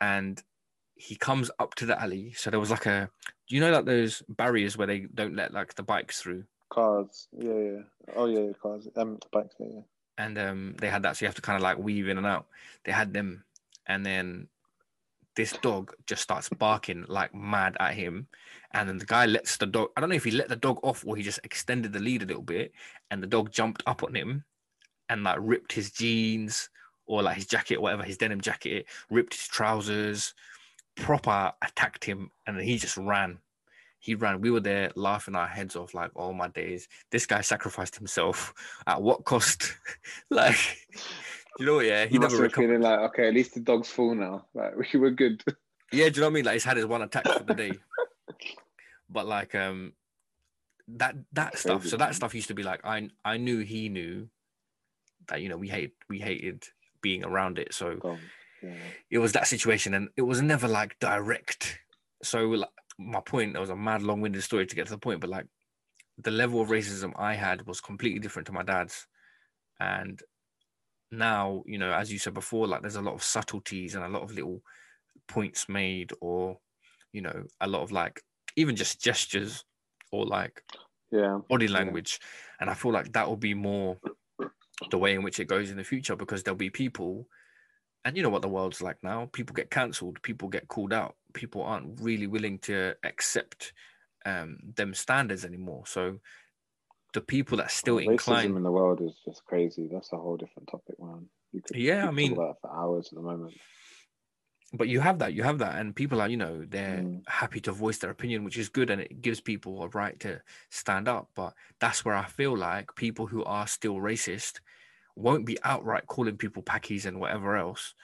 And 0.00 0.42
he 0.96 1.14
comes 1.14 1.50
up 1.60 1.74
to 1.76 1.86
the 1.86 2.00
alley. 2.00 2.32
So 2.32 2.50
there 2.50 2.60
was 2.60 2.70
like 2.70 2.86
a, 2.86 3.08
do 3.48 3.54
you 3.54 3.60
know 3.60 3.70
like 3.70 3.84
those 3.84 4.22
barriers 4.28 4.76
where 4.76 4.86
they 4.86 5.06
don't 5.14 5.36
let 5.36 5.52
like 5.52 5.74
the 5.74 5.84
bikes 5.84 6.20
through? 6.20 6.44
Cars. 6.68 7.28
Yeah, 7.38 7.54
yeah. 7.54 7.80
Oh 8.16 8.26
yeah, 8.26 8.50
cars. 8.60 8.88
Um, 8.96 9.20
bikes. 9.30 9.54
Yeah, 9.60 9.66
yeah 9.72 9.80
and 10.18 10.38
um, 10.38 10.74
they 10.78 10.88
had 10.88 11.02
that, 11.02 11.16
so 11.16 11.24
you 11.24 11.28
have 11.28 11.34
to 11.36 11.42
kind 11.42 11.56
of 11.56 11.62
like 11.62 11.78
weave 11.78 12.08
in 12.08 12.18
and 12.18 12.26
out. 12.26 12.46
They 12.84 12.92
had 12.92 13.12
them, 13.12 13.44
and 13.86 14.04
then 14.04 14.48
this 15.34 15.52
dog 15.52 15.92
just 16.06 16.22
starts 16.22 16.48
barking 16.48 17.04
like 17.08 17.34
mad 17.34 17.76
at 17.80 17.94
him, 17.94 18.26
and 18.72 18.88
then 18.88 18.98
the 18.98 19.06
guy 19.06 19.26
lets 19.26 19.56
the 19.56 19.66
dog. 19.66 19.90
I 19.96 20.00
don't 20.00 20.10
know 20.10 20.16
if 20.16 20.24
he 20.24 20.30
let 20.30 20.48
the 20.48 20.56
dog 20.56 20.80
off 20.82 21.04
or 21.06 21.16
he 21.16 21.22
just 21.22 21.40
extended 21.44 21.92
the 21.92 22.00
lead 22.00 22.22
a 22.22 22.26
little 22.26 22.42
bit, 22.42 22.72
and 23.10 23.22
the 23.22 23.26
dog 23.26 23.50
jumped 23.50 23.82
up 23.86 24.02
on 24.02 24.14
him, 24.14 24.44
and 25.08 25.24
like 25.24 25.38
ripped 25.40 25.72
his 25.72 25.90
jeans 25.90 26.70
or 27.06 27.22
like 27.22 27.36
his 27.36 27.46
jacket, 27.46 27.80
whatever 27.80 28.02
his 28.02 28.18
denim 28.18 28.40
jacket, 28.40 28.86
ripped 29.10 29.34
his 29.34 29.46
trousers, 29.46 30.34
proper 30.96 31.52
attacked 31.62 32.04
him, 32.04 32.30
and 32.46 32.60
he 32.60 32.78
just 32.78 32.96
ran. 32.96 33.38
He 33.98 34.14
ran. 34.14 34.40
We 34.40 34.50
were 34.50 34.60
there 34.60 34.90
laughing 34.94 35.34
our 35.34 35.46
heads 35.46 35.76
off, 35.76 35.94
like, 35.94 36.10
oh 36.16 36.32
my 36.32 36.48
days, 36.48 36.88
this 37.10 37.26
guy 37.26 37.40
sacrificed 37.40 37.96
himself 37.96 38.54
at 38.86 39.00
what 39.02 39.24
cost? 39.24 39.74
like, 40.30 40.56
you 41.58 41.66
know, 41.66 41.80
yeah, 41.80 42.06
he 42.06 42.14
You 42.14 42.20
never 42.20 42.36
recovered. 42.36 42.66
feeling 42.68 42.82
like, 42.82 42.98
okay, 43.10 43.28
at 43.28 43.34
least 43.34 43.54
the 43.54 43.60
dog's 43.60 43.88
full 43.88 44.14
now. 44.14 44.46
Like 44.54 44.72
we 44.92 44.98
were 45.00 45.10
good. 45.10 45.42
Yeah, 45.92 46.08
do 46.08 46.16
you 46.16 46.20
know 46.20 46.26
what 46.26 46.30
I 46.30 46.34
mean? 46.34 46.44
Like 46.44 46.52
he's 46.54 46.64
had 46.64 46.76
his 46.76 46.86
one 46.86 47.02
attack 47.02 47.24
for 47.26 47.44
the 47.44 47.54
day. 47.54 47.72
but 49.08 49.26
like 49.26 49.54
um 49.54 49.92
that 50.88 51.16
that 51.32 51.58
stuff. 51.58 51.80
Crazy, 51.82 51.90
So 51.90 51.96
that 51.96 52.14
stuff 52.14 52.34
used 52.34 52.48
to 52.48 52.54
be 52.54 52.62
like 52.62 52.80
I 52.84 53.08
I 53.24 53.36
knew 53.38 53.60
he 53.60 53.88
knew 53.88 54.28
that 55.28 55.40
you 55.42 55.48
know 55.48 55.56
we 55.56 55.68
hate 55.68 55.94
we 56.08 56.18
hated 56.20 56.64
being 57.00 57.24
around 57.24 57.58
it. 57.58 57.72
So. 57.74 58.18
Yeah. 58.62 58.72
it 59.10 59.18
was 59.18 59.32
that 59.32 59.46
situation 59.46 59.92
and 59.92 60.08
it 60.16 60.22
was 60.22 60.40
never 60.40 60.66
like 60.66 60.98
direct. 60.98 61.78
So 62.22 62.46
like, 62.48 62.70
my 62.98 63.20
point, 63.20 63.52
that 63.52 63.60
was 63.60 63.70
a 63.70 63.76
mad 63.76 64.02
long-winded 64.02 64.42
story 64.42 64.66
to 64.66 64.76
get 64.76 64.86
to 64.86 64.92
the 64.92 64.98
point, 64.98 65.20
but 65.20 65.30
like 65.30 65.46
the 66.18 66.30
level 66.30 66.60
of 66.60 66.68
racism 66.68 67.12
I 67.16 67.34
had 67.34 67.66
was 67.66 67.80
completely 67.80 68.20
different 68.20 68.46
to 68.46 68.52
my 68.52 68.62
dad's. 68.62 69.06
And 69.80 70.22
now, 71.10 71.62
you 71.66 71.78
know, 71.78 71.92
as 71.92 72.12
you 72.12 72.18
said 72.18 72.34
before, 72.34 72.66
like 72.66 72.82
there's 72.82 72.96
a 72.96 73.02
lot 73.02 73.14
of 73.14 73.22
subtleties 73.22 73.94
and 73.94 74.04
a 74.04 74.08
lot 74.08 74.22
of 74.22 74.32
little 74.32 74.62
points 75.28 75.68
made, 75.68 76.12
or 76.20 76.58
you 77.12 77.22
know, 77.22 77.44
a 77.60 77.68
lot 77.68 77.82
of 77.82 77.92
like 77.92 78.22
even 78.56 78.76
just 78.76 79.00
gestures 79.00 79.64
or 80.12 80.26
like 80.26 80.62
Yeah. 81.10 81.40
body 81.48 81.68
Yeah. 81.68 81.72
language. 81.72 82.20
And 82.60 82.70
I 82.70 82.74
feel 82.74 82.92
like 82.92 83.12
that 83.12 83.28
will 83.28 83.36
be 83.36 83.54
more 83.54 83.98
the 84.90 84.98
way 84.98 85.14
in 85.14 85.22
which 85.22 85.40
it 85.40 85.46
goes 85.46 85.70
in 85.70 85.76
the 85.76 85.84
future 85.84 86.16
because 86.16 86.42
there'll 86.42 86.56
be 86.56 86.70
people, 86.70 87.28
and 88.06 88.16
you 88.16 88.22
know 88.22 88.30
what 88.30 88.40
the 88.40 88.48
world's 88.48 88.80
like 88.80 89.02
now 89.02 89.28
people 89.32 89.52
get 89.52 89.68
cancelled, 89.70 90.22
people 90.22 90.48
get 90.48 90.68
called 90.68 90.92
out, 90.92 91.16
people 91.34 91.62
aren't 91.62 92.00
really 92.00 92.28
willing 92.28 92.58
to 92.60 92.94
accept 93.02 93.72
um, 94.24 94.58
them 94.76 94.94
standards 94.94 95.44
anymore. 95.44 95.82
So 95.86 96.20
the 97.12 97.20
people 97.20 97.58
that 97.58 97.70
still 97.70 97.96
Racism 97.96 98.12
incline, 98.12 98.56
in 98.56 98.62
the 98.62 98.70
world 98.70 99.00
is 99.02 99.14
just 99.24 99.44
crazy. 99.44 99.88
That's 99.92 100.12
a 100.12 100.16
whole 100.16 100.36
different 100.36 100.68
topic, 100.68 100.96
man. 101.00 101.28
You 101.52 101.62
could, 101.62 101.76
Yeah, 101.76 102.06
I 102.06 102.12
mean- 102.12 102.36
for 102.36 102.56
hours 102.72 103.08
at 103.08 103.16
the 103.16 103.22
moment. 103.22 103.54
but 104.72 104.88
you 104.88 105.00
have 105.00 105.18
that, 105.20 105.32
you 105.32 105.42
have 105.42 105.58
that, 105.58 105.76
and 105.80 105.94
people 105.94 106.20
are, 106.20 106.28
you 106.28 106.36
know, 106.36 106.64
they're 106.64 107.02
Mm. 107.02 107.22
happy 107.28 107.60
to 107.62 107.72
voice 107.72 107.98
their 107.98 108.10
opinion, 108.10 108.44
which 108.44 108.58
is 108.58 108.68
good, 108.68 108.90
and 108.90 109.00
it 109.00 109.20
gives 109.20 109.40
people 109.40 109.82
a 109.82 109.88
right 109.88 110.18
to 110.20 110.42
stand 110.70 111.08
up. 111.08 111.30
But 111.34 111.54
that's 111.80 112.04
where 112.04 112.14
I 112.14 112.26
feel 112.26 112.56
like 112.56 112.94
people 112.94 113.26
who 113.28 113.42
are 113.44 113.66
still 113.66 113.96
racist 113.96 114.60
won't 115.16 115.46
be 115.46 115.58
outright 115.64 116.06
calling 116.06 116.36
people 116.36 116.62
packies 116.62 117.06
and 117.06 117.18
whatever 117.18 117.56
else. 117.56 117.94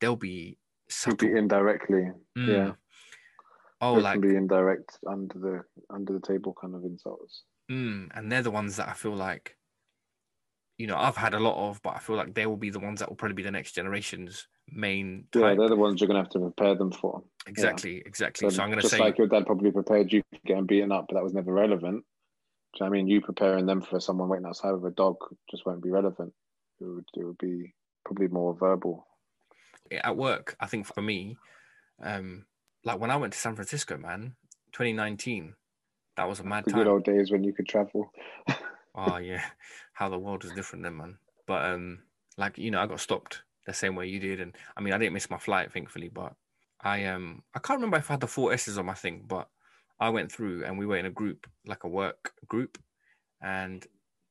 They'll 0.00 0.16
be 0.16 0.58
subtle. 0.88 1.28
be 1.28 1.36
indirectly. 1.36 2.10
Mm. 2.36 2.46
Yeah. 2.46 2.72
Oh, 3.80 3.94
There 3.94 4.02
like, 4.02 4.20
can 4.20 4.28
be 4.28 4.36
indirect 4.36 4.98
under 5.06 5.38
the 5.38 5.64
under 5.90 6.12
the 6.12 6.20
table 6.20 6.54
kind 6.60 6.74
of 6.74 6.84
insults. 6.84 7.44
mm, 7.70 8.08
and 8.14 8.30
they're 8.30 8.42
the 8.42 8.50
ones 8.50 8.76
that 8.76 8.88
I 8.88 8.92
feel 8.92 9.14
like, 9.14 9.56
you 10.78 10.86
know, 10.86 10.96
I've 10.96 11.16
had 11.16 11.34
a 11.34 11.40
lot 11.40 11.56
of, 11.68 11.80
but 11.82 11.94
I 11.94 11.98
feel 12.00 12.16
like 12.16 12.34
they 12.34 12.46
will 12.46 12.56
be 12.56 12.70
the 12.70 12.80
ones 12.80 13.00
that 13.00 13.08
will 13.08 13.16
probably 13.16 13.34
be 13.34 13.42
the 13.42 13.50
next 13.50 13.72
generation's 13.72 14.48
main 14.68 15.26
Yeah, 15.34 15.54
they're 15.54 15.68
the 15.68 15.76
ones 15.76 16.00
you're 16.00 16.08
gonna 16.08 16.20
have 16.20 16.30
to 16.30 16.40
prepare 16.40 16.74
them 16.74 16.90
for. 16.90 17.22
exactly, 17.46 18.02
exactly. 18.04 18.50
So, 18.50 18.62
I'm 18.62 18.70
gonna 18.70 18.82
just 18.82 18.94
say, 18.94 19.00
like 19.00 19.16
your 19.18 19.28
dad 19.28 19.46
probably 19.46 19.70
prepared 19.70 20.12
you 20.12 20.22
for 20.32 20.40
getting 20.44 20.66
beaten 20.66 20.92
up, 20.92 21.06
but 21.08 21.14
that 21.14 21.24
was 21.24 21.34
never 21.34 21.52
relevant. 21.52 22.04
Do 22.74 22.84
you 22.84 22.84
know 22.84 22.90
what 22.90 22.96
I 22.98 22.98
mean? 22.98 23.08
You 23.08 23.20
preparing 23.20 23.64
them 23.66 23.80
for 23.80 23.98
someone 24.00 24.28
waiting 24.28 24.46
outside 24.46 24.72
with 24.72 24.84
a 24.84 24.94
dog 24.94 25.16
just 25.50 25.64
won't 25.64 25.82
be 25.82 25.90
relevant. 25.90 26.34
It 26.80 26.84
would 26.84 27.04
it 27.14 27.24
would 27.24 27.38
be 27.38 27.74
probably 28.04 28.28
more 28.28 28.54
verbal. 28.54 29.06
at 29.90 30.16
work, 30.16 30.56
I 30.60 30.66
think 30.66 30.86
for 30.86 31.02
me, 31.02 31.36
um, 32.02 32.46
like 32.84 33.00
when 33.00 33.10
I 33.10 33.16
went 33.16 33.32
to 33.32 33.38
San 33.38 33.54
Francisco, 33.54 33.96
man, 33.96 34.36
2019, 34.72 35.54
that 36.16 36.28
was 36.28 36.40
a 36.40 36.44
mad 36.44 36.64
The 36.64 36.72
good 36.72 36.88
old 36.88 37.04
days 37.04 37.30
when 37.30 37.44
you 37.44 37.52
could 37.52 37.68
travel. 37.68 38.12
Oh 38.94 39.16
yeah, 39.18 39.44
how 39.92 40.08
the 40.08 40.18
world 40.18 40.44
was 40.44 40.52
different 40.52 40.84
then, 40.84 40.96
man. 40.96 41.18
But 41.46 41.64
um, 41.64 42.00
like 42.36 42.58
you 42.58 42.70
know, 42.70 42.80
I 42.80 42.86
got 42.86 43.00
stopped 43.00 43.42
the 43.66 43.72
same 43.72 43.94
way 43.94 44.06
you 44.06 44.20
did, 44.20 44.40
and 44.40 44.54
I 44.76 44.80
mean, 44.80 44.94
I 44.94 44.98
didn't 44.98 45.14
miss 45.14 45.30
my 45.30 45.38
flight, 45.38 45.72
thankfully. 45.72 46.08
But 46.08 46.34
I 46.80 47.04
um, 47.04 47.42
I 47.54 47.58
can't 47.58 47.78
remember 47.78 47.98
if 47.98 48.10
I 48.10 48.14
had 48.14 48.20
the 48.20 48.26
four 48.26 48.52
S's 48.52 48.78
on 48.78 48.86
my 48.86 48.94
thing, 48.94 49.24
but 49.26 49.48
I 50.00 50.10
went 50.10 50.30
through 50.30 50.64
and 50.64 50.78
we 50.78 50.86
were 50.86 50.96
in 50.96 51.06
a 51.06 51.10
group, 51.10 51.46
like 51.66 51.84
a 51.84 51.88
work 51.88 52.32
group, 52.48 52.78
and 53.42 53.86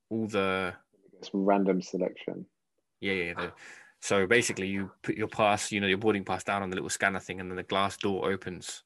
all 0.09 0.27
the 0.27 0.73
Some 1.21 1.45
random 1.45 1.81
selection. 1.81 2.45
yeah, 3.01 3.13
yeah. 3.13 3.49
So 3.99 4.27
basically, 4.27 4.67
you 4.67 4.91
put 5.01 5.15
your 5.15 5.27
pass, 5.27 5.71
you 5.71 5.81
know, 5.81 5.87
your 5.87 5.97
boarding 5.97 6.23
pass 6.23 6.43
down 6.43 6.61
on 6.61 6.69
the 6.69 6.75
little 6.75 6.89
scanner 6.89 7.19
thing, 7.19 7.39
and 7.39 7.49
then 7.49 7.55
the 7.57 7.63
glass 7.63 7.97
door 7.97 8.29
opens. 8.31 8.83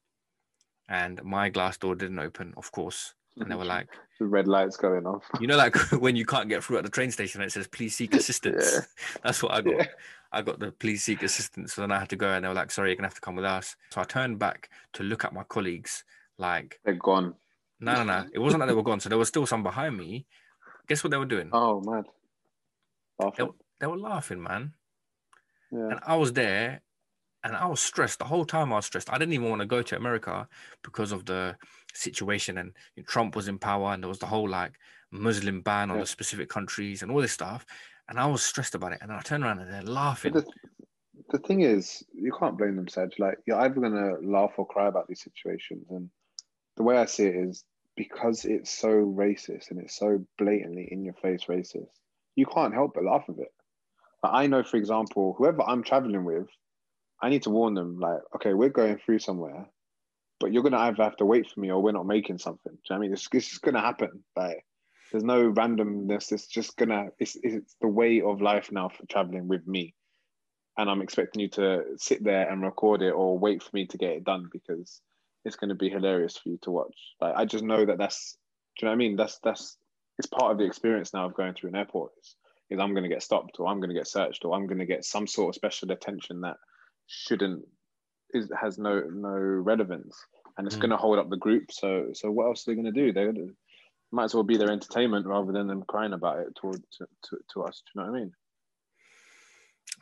And 0.90 1.22
my 1.24 1.50
glass 1.50 1.78
door 1.78 1.96
didn't 1.96 2.20
open, 2.20 2.54
of 2.58 2.72
course. 2.72 3.14
And 3.38 3.50
they 3.52 3.56
were 3.56 3.66
like, 3.78 3.88
the 4.20 4.26
red 4.26 4.48
lights 4.48 4.78
going 4.78 5.06
off. 5.06 5.24
you 5.40 5.48
know, 5.48 5.58
like 5.58 5.76
when 6.02 6.16
you 6.16 6.26
can't 6.26 6.48
get 6.50 6.64
through 6.64 6.78
at 6.78 6.84
the 6.84 6.90
train 6.90 7.12
station, 7.12 7.42
and 7.42 7.48
it 7.50 7.52
says, 7.52 7.68
"Please 7.68 7.96
seek 7.96 8.14
assistance." 8.22 8.72
Yeah. 8.74 8.80
That's 9.24 9.44
what 9.44 9.52
I 9.54 9.62
got. 9.62 9.74
Yeah. 9.76 9.86
I 10.34 10.42
got 10.42 10.60
the 10.60 10.72
please 10.72 11.04
seek 11.04 11.24
assistance. 11.24 11.74
So 11.74 11.82
then 11.82 11.92
I 11.92 12.00
had 12.00 12.10
to 12.10 12.16
go, 12.16 12.30
and 12.30 12.44
they 12.46 12.48
were 12.48 12.54
like, 12.56 12.72
"Sorry, 12.72 12.90
you're 12.90 12.96
gonna 12.96 13.08
have 13.10 13.16
to 13.16 13.22
come 13.22 13.36
with 13.36 13.46
us." 13.46 13.76
So 13.92 14.00
I 14.02 14.06
turned 14.06 14.40
back 14.40 14.70
to 14.94 15.04
look 15.04 15.26
at 15.26 15.34
my 15.34 15.44
colleagues, 15.44 16.06
like, 16.38 16.80
They're 16.86 16.94
gone. 16.94 17.34
no, 17.82 17.96
no, 17.96 18.04
no. 18.04 18.28
It 18.34 18.40
wasn't 18.40 18.62
that 18.62 18.68
they 18.68 18.74
were 18.74 18.84
gone. 18.84 19.00
So 19.02 19.10
there 19.10 19.18
was 19.18 19.28
still 19.28 19.46
some 19.46 19.62
behind 19.64 19.98
me. 19.98 20.26
Guess 20.88 21.04
what 21.04 21.12
they 21.12 21.18
were 21.18 21.26
doing? 21.26 21.50
Oh 21.52 21.82
mad. 21.82 22.06
They, 23.22 23.44
Laughing. 23.44 23.50
they 23.80 23.88
were 23.88 23.98
laughing, 23.98 24.42
man. 24.42 24.74
Yeah. 25.72 25.90
And 25.92 26.00
I 26.06 26.16
was 26.16 26.34
there 26.34 26.82
and 27.44 27.56
I 27.56 27.66
was 27.68 27.80
stressed 27.80 28.20
the 28.20 28.26
whole 28.26 28.46
time. 28.46 28.72
I 28.74 28.78
was 28.78 28.86
stressed. 28.86 29.12
I 29.12 29.18
didn't 29.18 29.34
even 29.34 29.50
want 29.50 29.62
to 29.62 29.68
go 29.68 29.82
to 29.82 29.96
America 29.96 30.48
because 30.84 31.12
of 31.12 31.26
the 31.26 31.56
situation. 31.94 32.58
And 32.58 32.74
Trump 33.08 33.36
was 33.36 33.48
in 33.48 33.58
power, 33.58 33.94
and 33.94 34.04
there 34.04 34.10
was 34.10 34.20
the 34.20 34.28
whole 34.28 34.48
like 34.50 34.74
Muslim 35.12 35.62
ban 35.62 35.90
on 35.90 35.98
Yeah. 35.98 36.04
the 36.04 36.08
specific 36.08 36.50
countries 36.50 37.02
and 37.02 37.12
all 37.12 37.22
this 37.22 37.32
stuff. 37.32 37.66
And 38.10 38.20
I 38.20 38.26
was 38.28 38.44
stressed 38.44 38.76
about 38.76 38.94
it. 38.94 39.00
And 39.02 39.10
then 39.10 39.18
I 39.18 39.22
turned 39.22 39.44
around 39.44 39.60
and 39.60 39.72
they're 39.74 39.82
laughing. 39.82 40.34
The, 40.34 40.46
the 41.30 41.40
thing 41.40 41.62
is, 41.62 42.04
you 42.14 42.32
can't 42.38 42.58
blame 42.58 42.76
them, 42.76 42.88
Saj. 42.88 43.18
Like 43.20 43.38
you're 43.48 43.60
either 43.60 43.80
gonna 43.80 44.16
laugh 44.22 44.52
or 44.58 44.68
cry 44.68 44.88
about 44.88 45.08
these 45.08 45.24
situations. 45.24 45.86
And 45.90 46.10
the 46.78 46.84
way 46.84 46.98
I 46.98 47.06
see 47.06 47.26
it 47.26 47.36
is 47.36 47.64
because 47.96 48.46
it's 48.46 48.70
so 48.72 48.90
racist 48.90 49.72
and 49.72 49.80
it's 49.80 49.96
so 49.98 50.24
blatantly 50.38 50.90
in 50.92 51.04
your 51.06 51.14
face 51.16 51.46
racist, 51.50 51.90
you 52.36 52.46
can't 52.46 52.74
help 52.74 52.94
but 52.96 53.04
laugh 53.04 53.26
at 53.30 53.38
it. 53.38 53.54
I 54.24 54.48
know, 54.48 54.64
for 54.64 54.78
example, 54.78 55.34
whoever 55.38 55.64
I'm 55.64 55.84
traveling 55.84 56.24
with, 56.24 56.48
I 57.22 57.30
need 57.30 57.44
to 57.44 57.50
warn 57.50 57.74
them, 57.74 58.00
like, 58.00 58.20
okay, 58.36 58.54
we're 58.54 58.70
going 58.70 58.98
through 58.98 59.20
somewhere, 59.20 59.68
but 60.40 60.52
you're 60.52 60.64
gonna 60.64 60.78
either 60.78 61.04
have 61.04 61.18
to 61.18 61.26
wait 61.26 61.50
for 61.50 61.60
me 61.60 61.72
or 61.72 61.82
we're 61.82 61.92
not 61.92 62.08
making 62.08 62.40
something. 62.40 62.74
Do 62.74 62.80
you 62.90 62.96
know 62.96 62.96
I 62.98 63.00
mean? 63.00 63.14
It's, 63.14 63.28
it's 63.32 63.50
just 63.50 63.62
gonna 63.62 63.80
happen. 63.80 64.24
Like 64.36 64.66
there's 65.12 65.24
no 65.24 65.52
randomness. 65.52 66.32
It's 66.32 66.48
just 66.48 66.76
gonna. 66.78 67.08
It's 67.20 67.38
it's 67.44 67.76
the 67.80 67.88
way 67.88 68.22
of 68.22 68.42
life 68.42 68.72
now 68.72 68.90
for 68.90 69.06
traveling 69.06 69.48
with 69.48 69.68
me, 69.68 69.94
and 70.78 70.90
I'm 70.90 71.02
expecting 71.02 71.42
you 71.42 71.50
to 71.50 71.84
sit 71.98 72.24
there 72.24 72.50
and 72.50 72.64
record 72.64 73.02
it 73.02 73.12
or 73.12 73.38
wait 73.38 73.62
for 73.62 73.70
me 73.74 73.86
to 73.88 73.98
get 73.98 74.12
it 74.12 74.24
done 74.24 74.50
because 74.52 75.02
it's 75.46 75.56
gonna 75.56 75.76
be 75.76 75.90
hilarious 75.90 76.38
for 76.38 76.50
you 76.50 76.60
to 76.64 76.72
watch. 76.72 76.96
Like 77.22 77.36
I 77.36 77.46
just 77.46 77.64
know 77.64 77.86
that 77.86 77.98
that's. 77.98 78.38
Do 78.78 78.86
you 78.86 78.88
know 78.88 78.92
what 78.92 78.96
I 78.96 78.98
mean? 78.98 79.16
That's 79.16 79.40
that's. 79.44 79.78
It's 80.22 80.28
part 80.28 80.52
of 80.52 80.60
the 80.60 80.66
experience 80.66 81.16
now 81.16 81.26
of 81.26 81.34
going 81.34 81.56
through 81.56 81.70
an 81.72 81.76
airport. 81.78 82.12
Is, 82.22 82.36
is 82.70 82.80
I'm 82.80 82.94
gonna 82.94 83.10
get 83.10 83.24
stopped 83.24 83.60
or 83.60 83.68
I'm 83.68 83.82
gonna 83.82 83.96
get 83.96 84.08
searched 84.08 84.46
or 84.46 84.54
I'm 84.54 84.68
gonna 84.68 84.86
get 84.86 85.04
some 85.04 85.26
sort 85.26 85.50
of 85.50 85.56
special 85.56 85.92
attention 85.92 86.42
that 86.42 86.58
shouldn't 87.08 87.66
is 88.32 88.52
has 88.60 88.78
no 88.78 89.02
no 89.12 89.32
relevance. 89.32 90.16
And 90.58 90.68
it's 90.68 90.76
Mm. 90.76 90.82
going 90.82 90.90
to 90.92 90.98
hold 90.98 91.18
up 91.18 91.30
the 91.30 91.38
group. 91.38 91.72
So 91.72 92.10
so 92.14 92.30
what 92.30 92.46
else 92.46 92.68
are 92.68 92.72
they 92.72 92.76
going 92.76 92.94
to 92.94 93.04
do 93.04 93.12
they're 93.12 93.34
might 94.12 94.26
as 94.26 94.36
well 94.36 94.44
be 94.44 94.58
their 94.58 94.70
entertainment 94.72 95.26
rather 95.26 95.52
than 95.52 95.68
them 95.68 95.84
crying 95.88 96.14
about 96.14 96.40
it 96.40 96.54
toward 96.56 96.84
to, 96.98 97.08
to, 97.24 97.38
to 97.54 97.64
us. 97.64 97.82
Do 97.86 97.92
you 98.00 98.06
know 98.06 98.12
what 98.12 98.18
i 98.18 98.20
mean? 98.22 98.34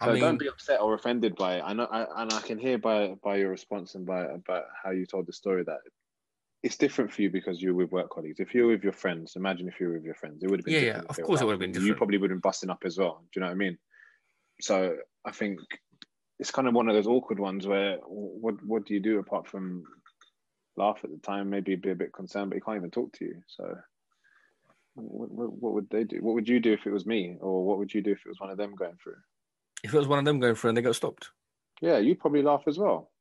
I 0.02 0.06
so 0.06 0.12
mean, 0.14 0.22
don't 0.22 0.40
be 0.40 0.50
upset 0.50 0.82
or 0.82 0.96
offended 0.96 1.36
by 1.36 1.58
it. 1.58 1.64
I 1.66 1.74
know 1.74 1.86
I, 1.86 2.22
and 2.22 2.34
i 2.34 2.42
can 2.42 2.58
hear 2.58 2.78
by 2.78 3.16
by 3.24 3.38
your 3.38 3.50
response 3.50 3.96
and 3.96 4.06
by 4.06 4.26
about 4.26 4.66
how 4.84 4.92
you 4.92 5.06
told 5.06 5.28
the 5.28 5.34
story 5.34 5.64
that 5.64 5.80
it's 6.62 6.76
different 6.78 7.12
for 7.12 7.22
you 7.22 7.30
because 7.30 7.62
you're 7.62 7.74
with 7.74 7.92
work 7.92 8.10
colleagues 8.10 8.40
if 8.40 8.54
you're 8.54 8.68
with 8.68 8.84
your 8.84 8.94
friends 8.94 9.36
imagine 9.36 9.68
if 9.68 9.80
you 9.80 9.88
were 9.88 9.94
with 9.94 10.04
your 10.04 10.16
friends 10.16 10.44
it 10.44 10.50
would 10.50 10.60
have 10.60 10.66
been 10.66 10.74
Yeah, 10.74 10.80
yeah, 10.80 10.86
different 11.02 11.10
of 11.10 11.26
course 11.26 11.42
it 11.42 11.46
would 11.46 11.62
have 11.62 11.74
been 11.74 11.84
you 11.84 11.96
probably 11.96 12.18
would 12.18 12.30
have 12.30 12.36
been 12.36 12.50
busting 12.50 12.70
up 12.70 12.84
as 12.86 12.98
well 12.98 13.24
do 13.32 13.40
you 13.40 13.42
know 13.42 13.48
what 13.48 13.54
i 13.54 13.56
mean 13.56 13.78
so 14.60 14.96
i 15.26 15.32
think 15.32 15.60
it's 16.40 16.52
kind 16.52 16.68
of 16.68 16.74
one 16.74 16.88
of 16.90 16.96
those 16.96 17.08
awkward 17.08 17.40
ones 17.40 17.66
where 17.68 17.98
what 18.06 18.56
what 18.66 18.86
do 18.86 18.94
you 18.94 19.00
do 19.00 19.20
apart 19.20 19.48
from 19.48 19.84
laugh 20.80 21.02
at 21.04 21.12
the 21.12 21.18
time, 21.18 21.50
maybe 21.50 21.76
be 21.76 21.92
a 21.92 21.96
bit 21.96 22.14
concerned, 22.14 22.50
but 22.50 22.56
he 22.56 22.62
can't 22.62 22.78
even 22.78 22.90
talk 22.90 23.12
to 23.14 23.26
you. 23.26 23.36
So, 23.48 23.78
what, 24.96 25.30
what, 25.30 25.52
what 25.54 25.74
would 25.74 25.90
they 25.92 26.06
do? 26.06 26.18
What 26.22 26.34
would 26.34 26.48
you 26.50 26.60
do 26.60 26.74
if 26.74 26.88
it 26.88 26.92
was 26.92 27.06
me, 27.06 27.38
or 27.40 27.66
what 27.66 27.78
would 27.78 27.94
you 27.94 28.02
do 28.02 28.12
if 28.12 28.26
it 28.26 28.30
was 28.30 28.40
one 28.40 28.50
of 28.50 28.58
them 28.58 28.74
going 28.76 28.98
through? 29.04 29.18
if 29.82 29.94
it 29.94 29.98
was 29.98 30.10
one 30.10 30.20
of 30.20 30.26
them 30.26 30.42
going 30.42 30.56
through 30.56 30.70
and 30.70 30.78
they 30.78 30.82
got 30.82 30.96
stopped, 30.96 31.30
Yeah, 31.82 32.00
you'd 32.00 32.20
probably 32.20 32.42
laugh 32.42 32.64
as 32.68 32.78
well. 32.78 33.12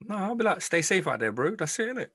no, 0.00 0.16
I'll 0.16 0.34
be 0.34 0.44
like, 0.44 0.62
stay 0.62 0.82
safe 0.82 1.06
out 1.06 1.20
there, 1.20 1.30
bro. 1.30 1.54
That's 1.54 1.78
it, 1.78 1.94
innit? 1.94 2.08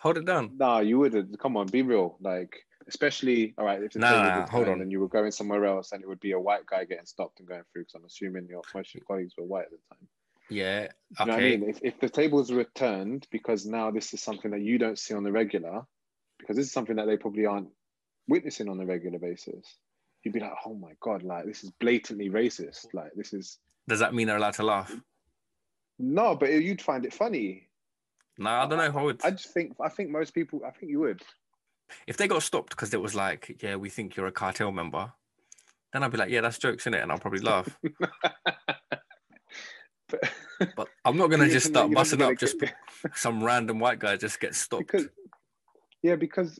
Hold 0.00 0.18
it 0.18 0.24
down. 0.24 0.52
Nah, 0.56 0.80
you 0.80 0.98
wouldn't. 0.98 1.38
Come 1.38 1.56
on, 1.56 1.66
be 1.66 1.82
real. 1.82 2.16
Like, 2.20 2.56
especially 2.88 3.54
all 3.58 3.64
right. 3.66 3.82
If 3.82 3.92
the 3.92 3.98
Nah, 4.00 4.10
table 4.10 4.40
nah, 4.40 4.46
hold 4.46 4.68
on. 4.68 4.80
and 4.80 4.90
you 4.90 5.00
were 5.00 5.08
going 5.08 5.30
somewhere 5.30 5.64
else, 5.66 5.92
and 5.92 6.02
it 6.02 6.08
would 6.08 6.20
be 6.20 6.32
a 6.32 6.40
white 6.40 6.66
guy 6.66 6.84
getting 6.84 7.06
stopped 7.06 7.38
and 7.40 7.48
going 7.48 7.62
through, 7.72 7.82
because 7.82 7.94
I'm 7.94 8.04
assuming 8.04 8.46
your 8.48 8.62
most 8.74 8.90
of 8.90 8.94
your 8.94 9.04
colleagues 9.06 9.34
were 9.36 9.44
white 9.44 9.66
at 9.66 9.70
the 9.70 9.78
time. 9.94 10.08
Yeah. 10.48 10.88
Okay. 11.20 11.20
You 11.20 11.26
know 11.26 11.32
what 11.34 11.42
I 11.44 11.48
mean? 11.56 11.68
If, 11.68 11.78
if 11.82 12.00
the 12.00 12.08
tables 12.08 12.50
were 12.50 12.64
turned 12.74 13.26
because 13.30 13.66
now 13.66 13.90
this 13.90 14.12
is 14.14 14.20
something 14.22 14.50
that 14.50 14.60
you 14.62 14.78
don't 14.78 14.98
see 14.98 15.14
on 15.14 15.22
the 15.22 15.30
regular, 15.32 15.82
because 16.38 16.56
this 16.56 16.66
is 16.66 16.72
something 16.72 16.96
that 16.96 17.06
they 17.06 17.16
probably 17.16 17.46
aren't 17.46 17.68
witnessing 18.26 18.68
on 18.68 18.80
a 18.80 18.86
regular 18.86 19.18
basis. 19.18 19.64
You'd 20.24 20.34
be 20.34 20.40
like, 20.40 20.52
oh 20.66 20.74
my 20.74 20.92
god, 21.00 21.22
like 21.22 21.44
this 21.46 21.62
is 21.62 21.70
blatantly 21.78 22.30
racist. 22.30 22.86
Like 22.94 23.12
this 23.14 23.32
is 23.32 23.58
Does 23.86 24.00
that 24.00 24.12
mean 24.14 24.26
they're 24.26 24.36
allowed 24.38 24.54
to 24.54 24.62
laugh? 24.64 24.94
no, 25.98 26.34
but 26.34 26.50
you'd 26.50 26.82
find 26.82 27.04
it 27.04 27.12
funny. 27.14 27.68
No, 28.40 28.50
I 28.50 28.66
don't 28.66 28.78
know 28.78 28.84
if 28.84 28.96
I 28.96 29.02
would. 29.02 29.20
I 29.22 29.30
just 29.30 29.52
think 29.52 29.76
I 29.80 29.88
think 29.90 30.10
most 30.10 30.34
people 30.34 30.62
I 30.66 30.70
think 30.70 30.90
you 30.90 30.98
would. 31.00 31.22
If 32.06 32.16
they 32.16 32.26
got 32.26 32.42
stopped 32.42 32.70
because 32.70 32.92
it 32.94 33.00
was 33.00 33.14
like, 33.14 33.60
yeah, 33.62 33.76
we 33.76 33.90
think 33.90 34.16
you're 34.16 34.26
a 34.28 34.32
cartel 34.32 34.72
member, 34.72 35.12
then 35.92 36.02
I'd 36.02 36.10
be 36.12 36.18
like, 36.18 36.30
yeah, 36.30 36.40
that's 36.40 36.58
jokes 36.58 36.86
in 36.86 36.94
it, 36.94 37.02
and 37.02 37.12
I'll 37.12 37.18
probably 37.18 37.40
laugh. 37.40 37.68
But, 40.08 40.74
But 40.76 40.88
I'm 41.04 41.16
not 41.16 41.30
gonna 41.30 41.48
just 41.58 41.68
start 41.68 41.92
busting 41.92 42.20
up. 42.22 42.36
Just 42.38 42.58
get- 42.58 42.74
some 43.14 43.42
random 43.44 43.78
white 43.78 43.98
guy 43.98 44.16
just 44.16 44.40
gets 44.40 44.58
stopped. 44.58 44.86
because 44.90 45.08
yeah, 46.02 46.16
because 46.16 46.58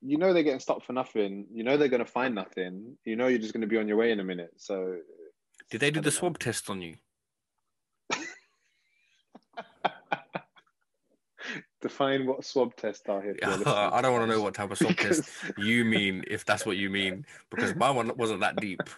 you 0.00 0.16
know 0.18 0.32
they're 0.32 0.42
getting 0.42 0.60
stopped 0.60 0.84
for 0.86 0.92
nothing. 0.92 1.46
You 1.52 1.64
know 1.64 1.76
they're 1.76 1.88
gonna 1.88 2.04
find 2.04 2.34
nothing. 2.34 2.96
You 3.04 3.16
know 3.16 3.28
you're 3.28 3.38
just 3.38 3.52
gonna 3.54 3.66
be 3.66 3.78
on 3.78 3.88
your 3.88 3.96
way 3.96 4.12
in 4.12 4.20
a 4.20 4.24
minute. 4.24 4.50
So 4.58 4.96
Did 5.70 5.80
they 5.80 5.90
do 5.90 6.00
the 6.00 6.06
know. 6.06 6.10
swab 6.10 6.38
test 6.38 6.68
on 6.68 6.82
you? 6.82 6.96
Define 11.82 12.26
what 12.26 12.44
swab 12.44 12.74
tests 12.76 13.08
are 13.08 13.20
here. 13.20 13.36
I 13.42 14.00
don't 14.00 14.12
want 14.12 14.24
to 14.24 14.34
know 14.34 14.40
what 14.40 14.54
type 14.54 14.70
of 14.70 14.78
swab 14.78 14.96
test 14.96 15.24
you 15.58 15.84
mean, 15.84 16.24
if 16.28 16.44
that's 16.44 16.64
what 16.64 16.76
you 16.76 16.88
mean, 16.88 17.26
because 17.50 17.74
my 17.74 17.90
one 17.90 18.16
wasn't 18.16 18.40
that 18.40 18.56
deep. 18.56 18.88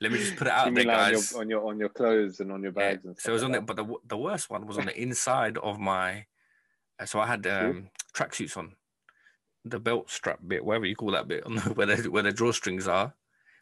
Let 0.00 0.12
me 0.12 0.18
just 0.18 0.36
put 0.36 0.46
it 0.46 0.52
out 0.52 0.74
there, 0.74 0.84
like 0.84 0.96
guys. 0.96 1.32
on 1.32 1.50
your, 1.50 1.60
on 1.60 1.62
your 1.62 1.70
on 1.72 1.78
your 1.80 1.88
clothes 1.88 2.40
and 2.40 2.52
on 2.52 2.62
your 2.62 2.72
Yeah, 2.72 2.92
bags 2.92 3.02
stuff. 3.02 3.20
So 3.20 3.30
it 3.30 3.34
was 3.34 3.42
on 3.42 3.52
like 3.52 3.60
it, 3.62 3.66
but 3.66 3.76
the 3.76 3.94
the 4.06 4.16
worst 4.16 4.48
one 4.48 4.66
was 4.66 4.78
on 4.78 4.86
the 4.86 4.98
inside 5.02 5.58
of 5.58 5.78
my. 5.78 6.26
uh, 7.00 7.04
So 7.04 7.20
I 7.20 7.26
had 7.26 7.46
um, 7.46 7.90
tracksuits 8.14 8.56
on, 8.56 8.76
the 9.64 9.80
belt 9.80 10.08
strap 10.10 10.38
bit, 10.46 10.64
whatever 10.64 10.86
you 10.86 10.94
call 10.94 11.10
that 11.10 11.26
bit, 11.26 11.44
on 11.44 11.56
the, 11.56 11.62
where 11.62 11.86
the 11.86 12.08
where 12.10 12.22
the 12.22 12.32
drawstrings 12.32 12.86
are, 12.86 13.14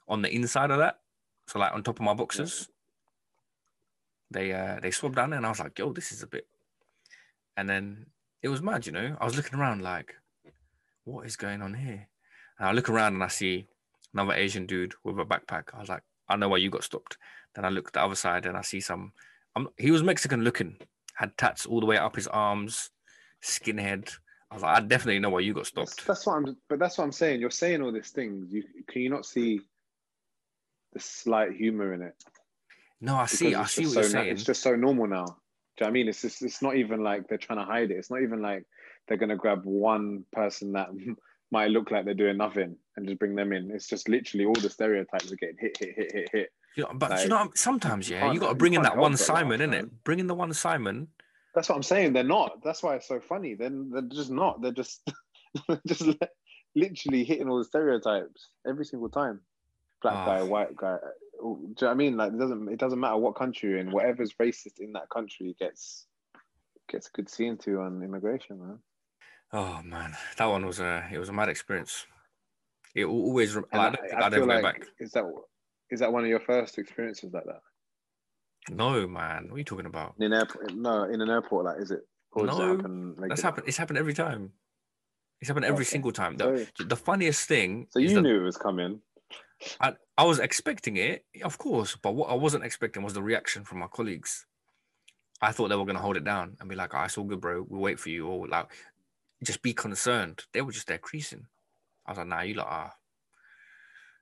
on 0.06 0.20
the 0.22 0.30
inside 0.32 0.70
of 0.70 0.78
that. 0.78 1.00
So 1.48 1.58
like 1.58 1.72
on 1.72 1.82
top 1.82 1.98
of 1.98 2.04
my 2.04 2.14
boxes. 2.14 2.68
They 4.30 4.52
uh 4.52 4.80
they 4.82 4.90
swabbed 4.90 5.16
down 5.16 5.30
there 5.30 5.36
and 5.38 5.46
I 5.46 5.50
was 5.50 5.60
like, 5.60 5.78
yo, 5.78 5.92
this 5.92 6.12
is 6.12 6.22
a 6.22 6.26
bit. 6.26 6.46
And 7.56 7.68
then 7.70 8.06
it 8.46 8.48
was 8.48 8.62
mad, 8.62 8.86
you 8.86 8.92
know. 8.92 9.16
I 9.20 9.24
was 9.24 9.36
looking 9.36 9.58
around 9.58 9.82
like, 9.82 10.14
what 11.02 11.26
is 11.26 11.34
going 11.34 11.62
on 11.62 11.74
here? 11.74 12.06
And 12.60 12.68
I 12.68 12.70
look 12.70 12.88
around 12.88 13.14
and 13.14 13.24
I 13.24 13.26
see 13.26 13.66
another 14.14 14.34
Asian 14.34 14.66
dude 14.66 14.94
with 15.02 15.18
a 15.18 15.24
backpack. 15.24 15.74
I 15.74 15.80
was 15.80 15.88
like, 15.88 16.04
I 16.28 16.36
know 16.36 16.48
why 16.48 16.58
you 16.58 16.70
got 16.70 16.84
stopped. 16.84 17.18
Then 17.56 17.64
I 17.64 17.70
look 17.70 17.88
at 17.88 17.94
the 17.94 18.02
other 18.02 18.14
side 18.14 18.46
and 18.46 18.56
I 18.56 18.60
see 18.60 18.78
some. 18.78 19.12
I'm, 19.56 19.66
he 19.76 19.90
was 19.90 20.04
Mexican 20.04 20.44
looking, 20.44 20.76
had 21.16 21.36
tats 21.36 21.66
all 21.66 21.80
the 21.80 21.86
way 21.86 21.98
up 21.98 22.14
his 22.14 22.28
arms, 22.28 22.90
skinhead. 23.42 24.12
I 24.52 24.54
was 24.54 24.62
like, 24.62 24.76
I 24.76 24.80
definitely 24.80 25.18
know 25.18 25.30
why 25.30 25.40
you 25.40 25.52
got 25.52 25.66
stopped. 25.66 26.06
that's 26.06 26.24
what 26.24 26.34
I'm. 26.34 26.56
But 26.68 26.78
that's 26.78 26.98
what 26.98 27.04
I'm 27.04 27.10
saying. 27.10 27.40
You're 27.40 27.50
saying 27.50 27.82
all 27.82 27.90
these 27.90 28.10
things. 28.10 28.52
You 28.52 28.62
can 28.88 29.02
you 29.02 29.10
not 29.10 29.26
see 29.26 29.60
the 30.92 31.00
slight 31.00 31.50
humor 31.50 31.94
in 31.94 32.02
it? 32.02 32.14
No, 33.00 33.16
I 33.16 33.26
see. 33.26 33.48
Because 33.48 33.60
I 33.60 33.66
see 33.66 33.86
what 33.86 33.94
you're 33.94 34.02
so 34.04 34.18
na- 34.18 34.22
saying. 34.22 34.32
It's 34.34 34.44
just 34.44 34.62
so 34.62 34.76
normal 34.76 35.08
now. 35.08 35.36
Do 35.76 35.84
you 35.84 35.86
know 35.86 35.88
I 35.90 35.92
mean? 35.92 36.08
It's 36.08 36.22
just. 36.22 36.42
It's 36.42 36.62
not 36.62 36.76
even 36.76 37.02
like 37.02 37.28
they're 37.28 37.38
trying 37.38 37.58
to 37.58 37.64
hide 37.64 37.90
it. 37.90 37.96
It's 37.96 38.10
not 38.10 38.22
even 38.22 38.40
like 38.42 38.64
they're 39.08 39.16
gonna 39.18 39.36
grab 39.36 39.62
one 39.64 40.24
person 40.32 40.72
that 40.72 40.88
might 41.50 41.70
look 41.70 41.90
like 41.90 42.04
they're 42.04 42.14
doing 42.14 42.36
nothing 42.36 42.76
and 42.96 43.06
just 43.06 43.18
bring 43.18 43.34
them 43.34 43.52
in. 43.52 43.70
It's 43.70 43.86
just 43.86 44.08
literally 44.08 44.46
all 44.46 44.54
the 44.54 44.70
stereotypes 44.70 45.30
are 45.30 45.36
getting 45.36 45.56
hit, 45.60 45.76
hit, 45.78 45.94
hit, 45.96 46.12
hit, 46.12 46.28
hit. 46.32 46.48
Know, 46.78 46.90
but 46.94 47.22
you 47.22 47.28
know, 47.28 47.50
sometimes, 47.54 48.10
yeah, 48.10 48.30
you 48.32 48.38
got 48.40 48.50
to 48.50 48.54
bring 48.54 48.74
in 48.74 48.82
that 48.82 48.96
one 48.98 49.16
Simon, 49.16 49.60
man. 49.60 49.70
innit? 49.70 49.90
Bring 50.04 50.18
in 50.18 50.26
the 50.26 50.34
one 50.34 50.52
Simon. 50.52 51.08
That's 51.54 51.70
what 51.70 51.76
I'm 51.76 51.82
saying. 51.82 52.12
They're 52.12 52.22
not. 52.22 52.62
That's 52.62 52.82
why 52.82 52.96
it's 52.96 53.08
so 53.08 53.18
funny. 53.18 53.54
Then 53.54 53.88
they're, 53.90 54.02
just 54.02 54.30
not. 54.30 54.60
They're 54.60 54.72
just 54.72 55.00
just 55.86 56.06
literally 56.74 57.24
hitting 57.24 57.48
all 57.48 57.56
the 57.58 57.64
stereotypes 57.64 58.48
every 58.66 58.84
single 58.84 59.08
time. 59.08 59.40
Black 60.02 60.14
Ah. 60.14 60.26
guy, 60.26 60.42
white 60.42 60.76
guy. 60.76 60.98
Do 61.54 61.60
you 61.62 61.74
know 61.82 61.86
what 61.88 61.90
I 61.90 61.94
mean? 61.94 62.16
Like 62.16 62.32
it 62.32 62.38
doesn't 62.38 62.68
it 62.68 62.78
doesn't 62.78 63.00
matter 63.00 63.16
what 63.16 63.36
country 63.36 63.70
you're 63.70 63.78
in. 63.78 63.90
Whatever's 63.92 64.34
racist 64.34 64.78
in 64.80 64.92
that 64.92 65.08
country 65.10 65.54
gets 65.58 66.06
gets 66.88 67.08
a 67.08 67.10
good 67.12 67.28
scene 67.28 67.56
to 67.58 67.80
on 67.80 68.02
immigration, 68.02 68.58
man. 68.60 68.78
Oh 69.52 69.80
man, 69.84 70.16
that 70.38 70.46
one 70.46 70.66
was 70.66 70.80
a 70.80 71.06
it 71.12 71.18
was 71.18 71.28
a 71.28 71.32
mad 71.32 71.48
experience. 71.48 72.06
It 72.94 73.04
always. 73.04 73.56
I 73.56 73.60
don't 73.60 74.00
think 74.00 74.14
I'd 74.14 74.22
ever 74.34 74.36
feel 74.36 74.46
go 74.46 74.54
like 74.54 74.62
back. 74.62 74.82
is 74.98 75.12
that 75.12 75.24
is 75.90 76.00
that 76.00 76.12
one 76.12 76.22
of 76.24 76.28
your 76.28 76.40
first 76.40 76.78
experiences 76.78 77.32
like 77.32 77.44
that 77.44 77.60
No, 78.74 79.06
man. 79.06 79.44
What 79.48 79.54
are 79.54 79.58
you 79.58 79.64
talking 79.64 79.86
about? 79.86 80.14
in 80.18 80.24
an 80.24 80.32
airport? 80.32 80.74
No, 80.74 81.04
in 81.04 81.20
an 81.20 81.30
airport. 81.30 81.66
Like, 81.66 81.80
is 81.80 81.90
it? 81.90 82.00
Or 82.32 82.46
does 82.46 82.58
it 82.58 82.62
No, 82.62 82.76
happen 82.76 83.16
That's 83.28 83.42
happened. 83.42 83.68
It's 83.68 83.76
happened 83.76 83.98
every 83.98 84.14
time. 84.14 84.52
It's 85.40 85.48
happened 85.48 85.66
every 85.66 85.82
Okay. 85.82 85.90
single 85.90 86.12
time. 86.12 86.36
The, 86.36 86.66
So, 86.76 86.84
the 86.84 86.96
funniest 86.96 87.46
thing. 87.46 87.86
so 87.90 87.98
you 87.98 88.14
that 88.14 88.22
knew 88.22 88.40
it 88.40 88.44
was 88.44 88.56
coming. 88.56 89.00
I, 89.80 89.94
I 90.16 90.24
was 90.24 90.38
expecting 90.38 90.96
it, 90.96 91.24
of 91.42 91.58
course, 91.58 91.96
but 91.96 92.14
what 92.14 92.30
I 92.30 92.34
wasn't 92.34 92.64
expecting 92.64 93.02
was 93.02 93.14
the 93.14 93.22
reaction 93.22 93.64
from 93.64 93.78
my 93.78 93.86
colleagues. 93.86 94.46
I 95.40 95.52
thought 95.52 95.68
they 95.68 95.76
were 95.76 95.84
gonna 95.84 96.00
hold 96.00 96.16
it 96.16 96.24
down 96.24 96.56
and 96.60 96.68
be 96.68 96.76
like, 96.76 96.94
"Oh, 96.94 97.02
it's 97.02 97.18
all 97.18 97.24
good, 97.24 97.40
bro. 97.40 97.66
We'll 97.68 97.80
wait 97.80 98.00
for 98.00 98.08
you," 98.08 98.26
or 98.26 98.48
like, 98.48 98.70
just 99.42 99.62
be 99.62 99.74
concerned. 99.74 100.44
They 100.52 100.62
were 100.62 100.72
just 100.72 100.86
there 100.86 100.98
creasing. 100.98 101.46
I 102.06 102.12
was 102.12 102.18
like, 102.18 102.26
"Nah, 102.28 102.42
you 102.42 102.54
lot 102.54 102.68
are." 102.68 102.92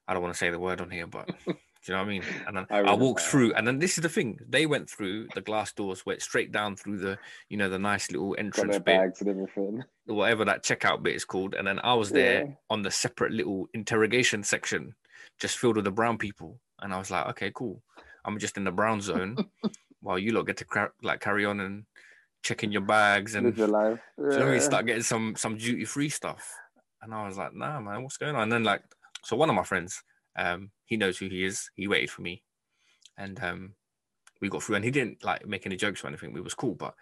I 0.06 0.12
don't 0.12 0.22
want 0.22 0.34
to 0.34 0.38
say 0.38 0.50
the 0.50 0.58
word 0.58 0.80
on 0.80 0.90
here, 0.90 1.06
but 1.06 1.30
do 1.84 1.92
you 1.92 1.96
know 1.98 2.02
what 2.02 2.08
I 2.08 2.12
mean? 2.12 2.22
And 2.46 2.56
then 2.56 2.66
I 2.70 2.78
I, 2.80 2.94
walked 2.94 3.20
that. 3.22 3.30
through, 3.30 3.52
and 3.54 3.66
then 3.66 3.78
this 3.78 3.98
is 3.98 4.02
the 4.02 4.08
thing: 4.08 4.38
they 4.48 4.66
went 4.66 4.88
through 4.88 5.28
the 5.34 5.40
glass 5.40 5.72
doors, 5.72 6.06
went 6.06 6.22
straight 6.22 6.50
down 6.52 6.76
through 6.76 6.98
the, 6.98 7.18
you 7.48 7.56
know, 7.56 7.68
the 7.68 7.78
nice 7.78 8.10
little 8.10 8.34
entrance 8.38 8.76
bit, 8.76 8.84
bags 8.84 9.20
and 9.20 9.30
everything. 9.30 9.84
whatever 10.06 10.44
that 10.44 10.64
checkout 10.64 11.02
bit 11.02 11.14
is 11.14 11.24
called, 11.24 11.54
and 11.54 11.66
then 11.66 11.78
I 11.80 11.94
was 11.94 12.10
there 12.10 12.44
Yeah. 12.46 12.52
on 12.70 12.82
the 12.82 12.90
separate 12.90 13.32
little 13.32 13.68
interrogation 13.74 14.42
section, 14.42 14.94
just 15.38 15.58
filled 15.58 15.76
with 15.76 15.84
the 15.84 15.90
brown 15.92 16.16
people, 16.18 16.58
and 16.80 16.92
I 16.94 16.98
was 16.98 17.10
like, 17.10 17.26
okay, 17.30 17.50
cool. 17.54 17.82
I'm 18.24 18.38
just 18.38 18.56
in 18.56 18.64
the 18.64 18.72
brown 18.72 19.00
zone, 19.02 19.36
while 20.00 20.18
you 20.18 20.32
lot 20.32 20.46
get 20.46 20.56
to 20.58 20.64
cra- 20.64 20.92
like 21.02 21.20
carry 21.20 21.44
on 21.44 21.60
and 21.60 21.84
checking 22.42 22.72
your 22.72 22.82
bags 22.82 23.34
and 23.34 23.46
Live 23.46 23.58
your 23.58 23.68
life. 23.68 24.00
do 24.16 24.24
you 24.24 24.30
know 24.38 24.46
what 24.46 24.52
Yeah. 24.54 24.58
Start 24.60 24.86
getting 24.86 25.02
some 25.02 25.34
some 25.36 25.56
duty 25.58 25.84
free 25.84 26.08
stuff. 26.08 26.50
And 27.02 27.12
I 27.12 27.26
was 27.26 27.36
like, 27.36 27.52
nah, 27.54 27.80
man, 27.80 28.02
what's 28.02 28.16
going 28.16 28.34
on? 28.34 28.42
And 28.44 28.52
then 28.52 28.64
like, 28.64 28.82
so 29.22 29.36
one 29.36 29.50
of 29.50 29.54
my 29.54 29.62
friends, 29.64 30.02
um, 30.36 30.70
he 30.86 30.96
knows 30.96 31.18
who 31.18 31.28
he 31.28 31.44
is. 31.44 31.70
He 31.74 31.88
waited 31.88 32.10
for 32.10 32.22
me, 32.22 32.42
and 33.16 33.42
um, 33.42 33.74
we 34.40 34.48
got 34.48 34.62
through. 34.62 34.76
And 34.76 34.84
he 34.84 34.90
didn't 34.90 35.24
like 35.24 35.46
make 35.46 35.66
any 35.66 35.76
jokes 35.76 36.04
or 36.04 36.08
anything. 36.08 36.32
We 36.32 36.40
was 36.40 36.54
cool, 36.54 36.74
but 36.74 36.94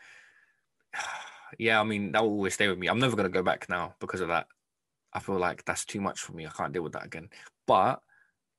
yeah, 1.58 1.80
I 1.80 1.84
mean, 1.84 2.12
that 2.12 2.22
will 2.22 2.30
always 2.30 2.54
stay 2.54 2.68
with 2.68 2.78
me. 2.78 2.88
I'm 2.88 3.00
never 3.00 3.16
gonna 3.16 3.28
go 3.28 3.42
back 3.42 3.68
now 3.68 3.94
because 4.00 4.20
of 4.20 4.28
that. 4.28 4.46
I 5.12 5.20
feel 5.20 5.38
like 5.38 5.64
that's 5.64 5.84
too 5.84 6.00
much 6.00 6.20
for 6.20 6.32
me. 6.32 6.46
I 6.46 6.50
can't 6.50 6.72
deal 6.72 6.82
with 6.82 6.92
that 6.92 7.04
again. 7.04 7.28
But 7.66 8.00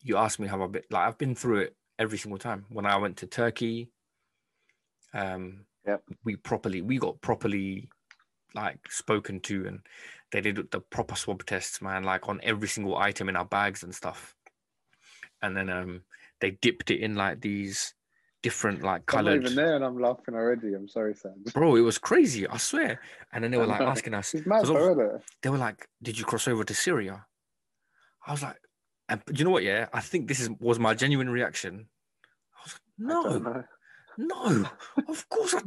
you 0.02 0.18
asked 0.18 0.40
me 0.40 0.48
how 0.48 0.62
I've 0.64 0.72
been 0.72 0.84
like 0.90 1.08
I've 1.08 1.18
been 1.18 1.36
through 1.36 1.62
it 1.62 1.76
every 1.98 2.18
single 2.18 2.38
time. 2.40 2.66
When 2.70 2.86
I 2.86 2.98
went 2.98 3.18
to 3.18 3.28
Turkey, 3.28 3.90
um, 5.14 5.66
Yep. 5.86 6.04
we 6.24 6.38
properly 6.38 6.82
we 6.82 6.98
got 6.98 7.20
properly 7.22 7.90
like 8.56 8.80
spoken 8.90 9.40
to 9.42 9.68
and 9.68 9.80
they 10.32 10.42
did 10.42 10.72
the 10.72 10.80
proper 10.80 11.16
swab 11.16 11.46
tests, 11.46 11.82
man, 11.82 12.04
like 12.04 12.28
on 12.30 12.40
every 12.44 12.68
single 12.68 12.98
item 12.98 13.30
in 13.30 13.36
our 13.36 13.46
bags 13.46 13.84
and 13.84 13.94
stuff. 13.94 14.36
And 15.44 15.56
then 15.56 15.70
um 15.70 16.02
they 16.42 16.52
dipped 16.52 16.90
it 16.90 17.00
in 17.02 17.16
like 17.16 17.42
these 17.42 17.94
different 18.42 18.82
like 18.82 19.06
colored. 19.06 19.36
I'm 19.40 19.42
even 19.44 19.56
there 19.56 19.76
and 19.76 19.86
I'm 19.86 20.00
laughing 20.00 20.34
already. 20.36 20.74
I'm 20.74 20.88
sorry, 20.88 21.14
Sam. 21.14 21.44
bro, 21.54 21.76
it 21.76 21.82
was 21.82 21.98
crazy, 21.98 22.48
I 22.48 22.58
swear. 22.58 23.00
And 23.32 23.44
then 23.44 23.52
they 23.52 23.58
were 23.58 23.68
like 23.68 23.80
asking 23.82 24.14
us, 24.16 24.34
mad, 24.34 24.62
'cause 24.62 24.70
of- 24.70 24.76
though, 24.76 24.92
isn't 24.92 25.16
it? 25.18 25.22
they 25.42 25.50
were 25.50 25.58
like, 25.58 25.88
"Did 26.02 26.18
you 26.18 26.26
cross 26.26 26.48
over 26.48 26.64
to 26.64 26.74
Syria?" 26.74 27.26
I 28.26 28.32
was 28.32 28.42
like, 28.42 28.58
and 29.10 29.22
do 29.26 29.34
you 29.36 29.44
know 29.46 29.52
what? 29.52 29.64
Yeah, 29.64 29.88
I 29.94 30.02
think 30.02 30.28
this 30.28 30.40
is 30.40 30.50
was 30.60 30.80
my 30.80 30.94
genuine 30.94 31.30
reaction. 31.30 31.88
I 32.58 32.60
was 32.64 32.74
like, 32.74 32.82
"No, 32.98 33.64
no, 34.18 34.70
of 35.08 35.30
course." 35.30 35.54
I, 35.54 35.60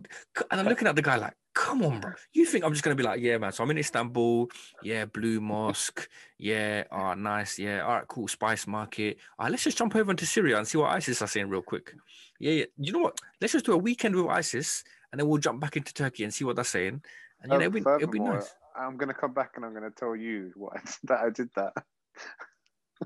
and 0.51 0.61
I'm 0.61 0.67
looking 0.69 0.89
at 0.89 0.97
the 0.97 1.03
guy 1.03 1.17
like, 1.17 1.35
"Come 1.57 1.83
on, 1.83 2.01
bro. 2.01 2.13
You 2.35 2.45
think 2.45 2.65
I'm 2.65 2.73
just 2.73 2.85
gonna 2.85 2.95
be 2.97 3.03
like, 3.03 3.19
yeah, 3.21 3.39
man? 3.39 3.51
So 3.51 3.65
I'm 3.65 3.71
in 3.71 3.79
Istanbul. 3.79 4.51
Yeah, 4.83 5.07
Blue 5.07 5.41
Mosque. 5.41 6.07
Yeah, 6.37 6.85
oh, 6.93 7.15
nice. 7.15 7.59
Yeah, 7.59 7.81
all 7.81 7.95
right, 7.95 8.07
cool. 8.09 8.29
Spice 8.29 8.67
Market. 8.67 9.17
All 9.39 9.47
right, 9.47 9.51
let's 9.51 9.65
just 9.65 9.79
jump 9.79 9.97
over 9.97 10.11
into 10.11 10.27
Syria 10.27 10.59
and 10.59 10.69
see 10.69 10.77
what 10.77 10.91
ISIS 10.93 11.23
are 11.23 11.27
saying 11.27 11.49
real 11.49 11.63
quick. 11.63 11.95
Yeah, 12.39 12.53
yeah. 12.53 12.65
You 12.77 12.93
know 12.93 12.99
what? 12.99 13.19
Let's 13.41 13.55
just 13.55 13.65
do 13.65 13.73
a 13.73 13.79
weekend 13.79 14.15
with 14.15 14.27
ISIS, 14.27 14.85
and 15.11 15.19
then 15.19 15.27
we'll 15.27 15.39
jump 15.39 15.61
back 15.61 15.79
into 15.79 15.95
Turkey 15.95 16.25
and 16.25 16.35
see 16.35 16.45
what 16.45 16.57
they're 16.57 16.65
saying. 16.65 17.03
And 17.41 17.51
you 17.53 17.59
know, 17.59 17.65
Oh, 17.65 17.69
it'll 17.69 17.73
be, 17.73 18.03
it'll 18.03 18.13
be 18.13 18.19
nice. 18.19 18.55
I'm 18.79 18.99
gonna 18.99 19.15
come 19.15 19.33
back 19.33 19.53
and 19.57 19.65
I'm 19.65 19.73
gonna 19.73 19.91
tell 19.91 20.15
you 20.15 20.53
what 20.57 20.77
that 21.05 21.21
I 21.21 21.31
did 21.31 21.49
that. 21.57 21.73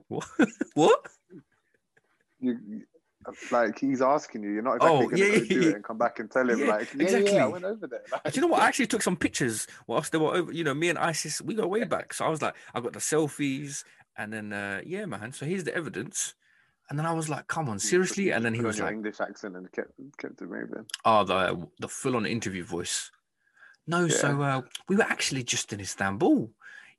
What? 0.08 0.26
what? 0.74 1.06
You- 2.40 2.82
like 3.50 3.78
he's 3.78 4.00
asking 4.02 4.42
you, 4.42 4.50
you're 4.50 4.62
not 4.62 4.78
Oh, 4.80 5.08
exactly 5.08 5.20
gonna 5.20 5.32
yeah, 5.32 5.38
go 5.40 5.44
do 5.46 5.60
yeah, 5.60 5.68
it 5.70 5.74
and 5.76 5.84
come 5.84 5.98
back 5.98 6.18
and 6.18 6.30
tell 6.30 6.48
him 6.48 6.66
like, 6.66 6.88
yeah, 6.94 7.02
exactly. 7.02 7.38
I 7.38 7.46
went 7.46 7.64
over 7.64 7.86
there. 7.86 8.02
Like, 8.10 8.32
Do 8.32 8.40
you 8.40 8.40
know 8.42 8.48
what? 8.52 8.62
I 8.62 8.66
actually 8.68 8.86
took 8.86 9.02
some 9.02 9.16
pictures 9.16 9.66
whilst 9.86 10.12
they 10.12 10.18
were 10.18 10.34
over. 10.34 10.52
You 10.52 10.64
know, 10.64 10.74
me 10.74 10.88
and 10.88 10.98
ISIS, 10.98 11.40
we 11.42 11.54
go 11.54 11.66
way 11.66 11.84
back. 11.84 12.14
So 12.14 12.24
I 12.24 12.28
was 12.28 12.40
like, 12.42 12.54
I 12.74 12.80
got 12.80 12.92
the 12.94 12.98
selfies, 12.98 13.84
and 14.16 14.32
then 14.32 14.52
uh, 14.52 14.80
yeah, 14.84 15.04
man. 15.06 15.32
So 15.32 15.44
here's 15.46 15.64
the 15.64 15.74
evidence. 15.74 16.34
And 16.88 16.98
then 16.98 17.06
I 17.06 17.12
was 17.12 17.28
like, 17.28 17.46
come 17.46 17.68
on, 17.68 17.78
seriously? 17.78 18.30
And 18.32 18.44
then 18.44 18.52
he 18.54 18.62
was 18.62 18.80
like, 18.80 18.92
English 18.92 19.20
accent 19.20 19.54
and 19.56 19.70
kept 19.70 19.92
kept 20.18 20.40
it 20.42 20.48
moving. 20.48 20.86
oh, 21.04 21.24
the 21.24 21.68
the 21.78 21.88
full 21.88 22.16
on 22.16 22.26
interview 22.26 22.64
voice. 22.64 23.10
No, 23.86 24.08
so 24.08 24.40
uh, 24.42 24.62
we 24.88 24.96
were 24.96 25.04
actually 25.04 25.42
just 25.42 25.72
in 25.72 25.80
Istanbul. 25.80 26.50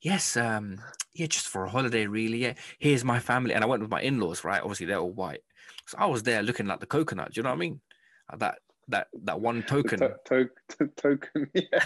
yes, 0.01 0.35
um, 0.37 0.79
yeah, 1.13 1.27
just 1.27 1.47
for 1.47 1.65
a 1.65 1.69
holiday, 1.69 2.05
really. 2.07 2.37
Yeah, 2.39 2.53
here's 2.79 3.03
my 3.03 3.19
family, 3.19 3.53
and 3.53 3.63
I 3.63 3.67
went 3.67 3.81
with 3.81 3.91
my 3.91 4.01
in-laws, 4.01 4.43
right? 4.43 4.61
Obviously, 4.61 4.85
they're 4.87 4.97
all 4.99 5.11
white, 5.11 5.41
so 5.85 5.97
I 5.97 6.05
was 6.05 6.23
there 6.23 6.43
looking 6.43 6.67
like 6.67 6.79
the 6.79 6.85
coconut. 6.85 7.33
Do 7.33 7.39
you 7.39 7.43
know 7.43 7.49
what 7.49 7.55
I 7.55 7.59
mean? 7.59 7.81
Like 8.29 8.39
that 8.39 8.59
that 8.87 9.07
that 9.23 9.41
one 9.41 9.63
token. 9.63 9.99
To- 9.99 10.15
to- 10.25 10.49
to- 10.77 10.87
token, 10.95 11.49
yeah. 11.53 11.83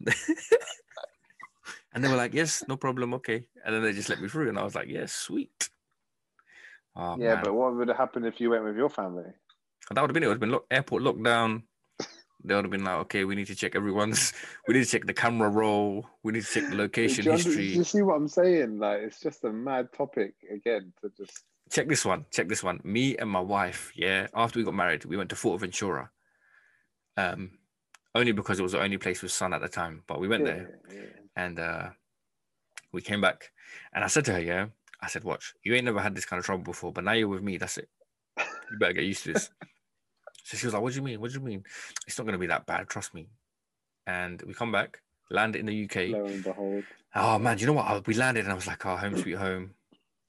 and 1.92 2.04
they 2.04 2.08
were 2.08 2.16
like, 2.16 2.34
"Yes, 2.34 2.64
no 2.68 2.76
problem, 2.76 3.14
okay." 3.14 3.44
And 3.64 3.74
then 3.74 3.82
they 3.82 3.92
just 3.92 4.08
let 4.08 4.20
me 4.20 4.28
through, 4.28 4.48
and 4.48 4.58
I 4.58 4.64
was 4.64 4.74
like, 4.74 4.88
"Yes, 4.88 5.12
sweet." 5.12 5.70
Oh, 6.96 7.16
yeah, 7.18 7.36
man. 7.36 7.44
but 7.44 7.54
what 7.54 7.74
would 7.74 7.88
have 7.88 7.96
happened 7.96 8.26
if 8.26 8.40
you 8.40 8.50
went 8.50 8.64
with 8.64 8.76
your 8.76 8.90
family? 8.90 9.30
that 9.90 10.00
would 10.00 10.10
have 10.10 10.14
been 10.14 10.22
it. 10.22 10.28
Would 10.28 10.40
have 10.42 10.50
been 10.50 10.58
airport 10.70 11.02
lockdown. 11.02 11.62
They 12.42 12.54
would 12.54 12.64
have 12.64 12.70
been 12.70 12.84
like, 12.84 12.96
"Okay, 13.00 13.24
we 13.24 13.34
need 13.34 13.48
to 13.48 13.54
check 13.54 13.74
everyone's. 13.74 14.32
We 14.66 14.74
need 14.74 14.84
to 14.84 14.90
check 14.90 15.06
the 15.06 15.12
camera 15.12 15.48
roll. 15.48 16.06
We 16.22 16.32
need 16.32 16.44
to 16.44 16.52
check 16.60 16.70
the 16.70 16.76
location 16.76 17.24
you, 17.24 17.32
history." 17.32 17.66
you 17.66 17.84
see 17.84 18.02
what 18.02 18.14
I'm 18.14 18.28
saying? 18.28 18.78
Like, 18.78 19.00
it's 19.00 19.20
just 19.20 19.44
a 19.44 19.52
mad 19.52 19.92
topic 19.92 20.34
again 20.50 20.92
to 21.02 21.10
just. 21.16 21.44
Check 21.70 21.88
this 21.88 22.04
one. 22.04 22.26
Check 22.30 22.48
this 22.48 22.62
one. 22.64 22.80
Me 22.82 23.16
and 23.16 23.30
my 23.30 23.40
wife, 23.40 23.92
yeah, 23.94 24.26
after 24.34 24.58
we 24.58 24.64
got 24.64 24.74
married, 24.74 25.04
we 25.04 25.16
went 25.16 25.30
to 25.30 25.36
Fuerteventura. 25.36 26.08
Um, 27.16 27.52
only 28.14 28.32
because 28.32 28.58
it 28.58 28.62
was 28.62 28.72
the 28.72 28.80
only 28.82 28.98
place 28.98 29.22
with 29.22 29.30
sun 29.30 29.52
at 29.54 29.60
the 29.60 29.68
time. 29.68 30.02
But 30.06 30.20
we 30.20 30.28
went 30.28 30.44
Yeah, 30.46 30.52
there 30.52 30.80
yeah. 30.92 31.00
and 31.36 31.58
uh 31.58 31.90
we 32.92 33.00
came 33.00 33.20
back 33.20 33.52
and 33.92 34.02
I 34.02 34.08
said 34.08 34.24
to 34.26 34.32
her, 34.32 34.40
Yeah, 34.40 34.66
I 35.00 35.06
said, 35.08 35.24
Watch, 35.24 35.54
you 35.62 35.74
ain't 35.74 35.84
never 35.84 36.00
had 36.00 36.14
this 36.14 36.24
kind 36.24 36.38
of 36.40 36.44
trouble 36.46 36.64
before, 36.64 36.92
but 36.92 37.04
now 37.04 37.12
you're 37.12 37.28
with 37.28 37.42
me, 37.42 37.56
that's 37.56 37.78
it. 37.78 37.88
You 38.38 38.78
better 38.78 38.94
get 38.94 39.04
used 39.04 39.24
to 39.24 39.32
this. 39.34 39.50
so 40.44 40.56
she 40.56 40.66
was 40.66 40.74
like, 40.74 40.82
What 40.82 40.92
do 40.92 40.96
you 40.98 41.04
mean? 41.04 41.20
What 41.20 41.30
do 41.30 41.38
you 41.38 41.44
mean? 41.44 41.64
It's 42.06 42.18
not 42.18 42.24
gonna 42.26 42.38
be 42.38 42.48
that 42.48 42.66
bad, 42.66 42.88
trust 42.88 43.14
me. 43.14 43.28
And 44.06 44.42
we 44.42 44.54
come 44.54 44.72
back, 44.72 45.02
land 45.30 45.54
in 45.54 45.66
the 45.66 45.84
UK. 45.84 46.10
Lo 46.10 46.24
and 46.24 46.42
behold. 46.42 46.84
Oh 47.14 47.38
man, 47.38 47.58
you 47.58 47.66
know 47.66 47.74
what? 47.74 48.06
We 48.06 48.14
landed 48.14 48.44
and 48.44 48.52
I 48.52 48.56
was 48.56 48.66
like, 48.66 48.84
Oh, 48.86 48.96
home 48.96 49.16
sweet 49.16 49.36
home. 49.36 49.74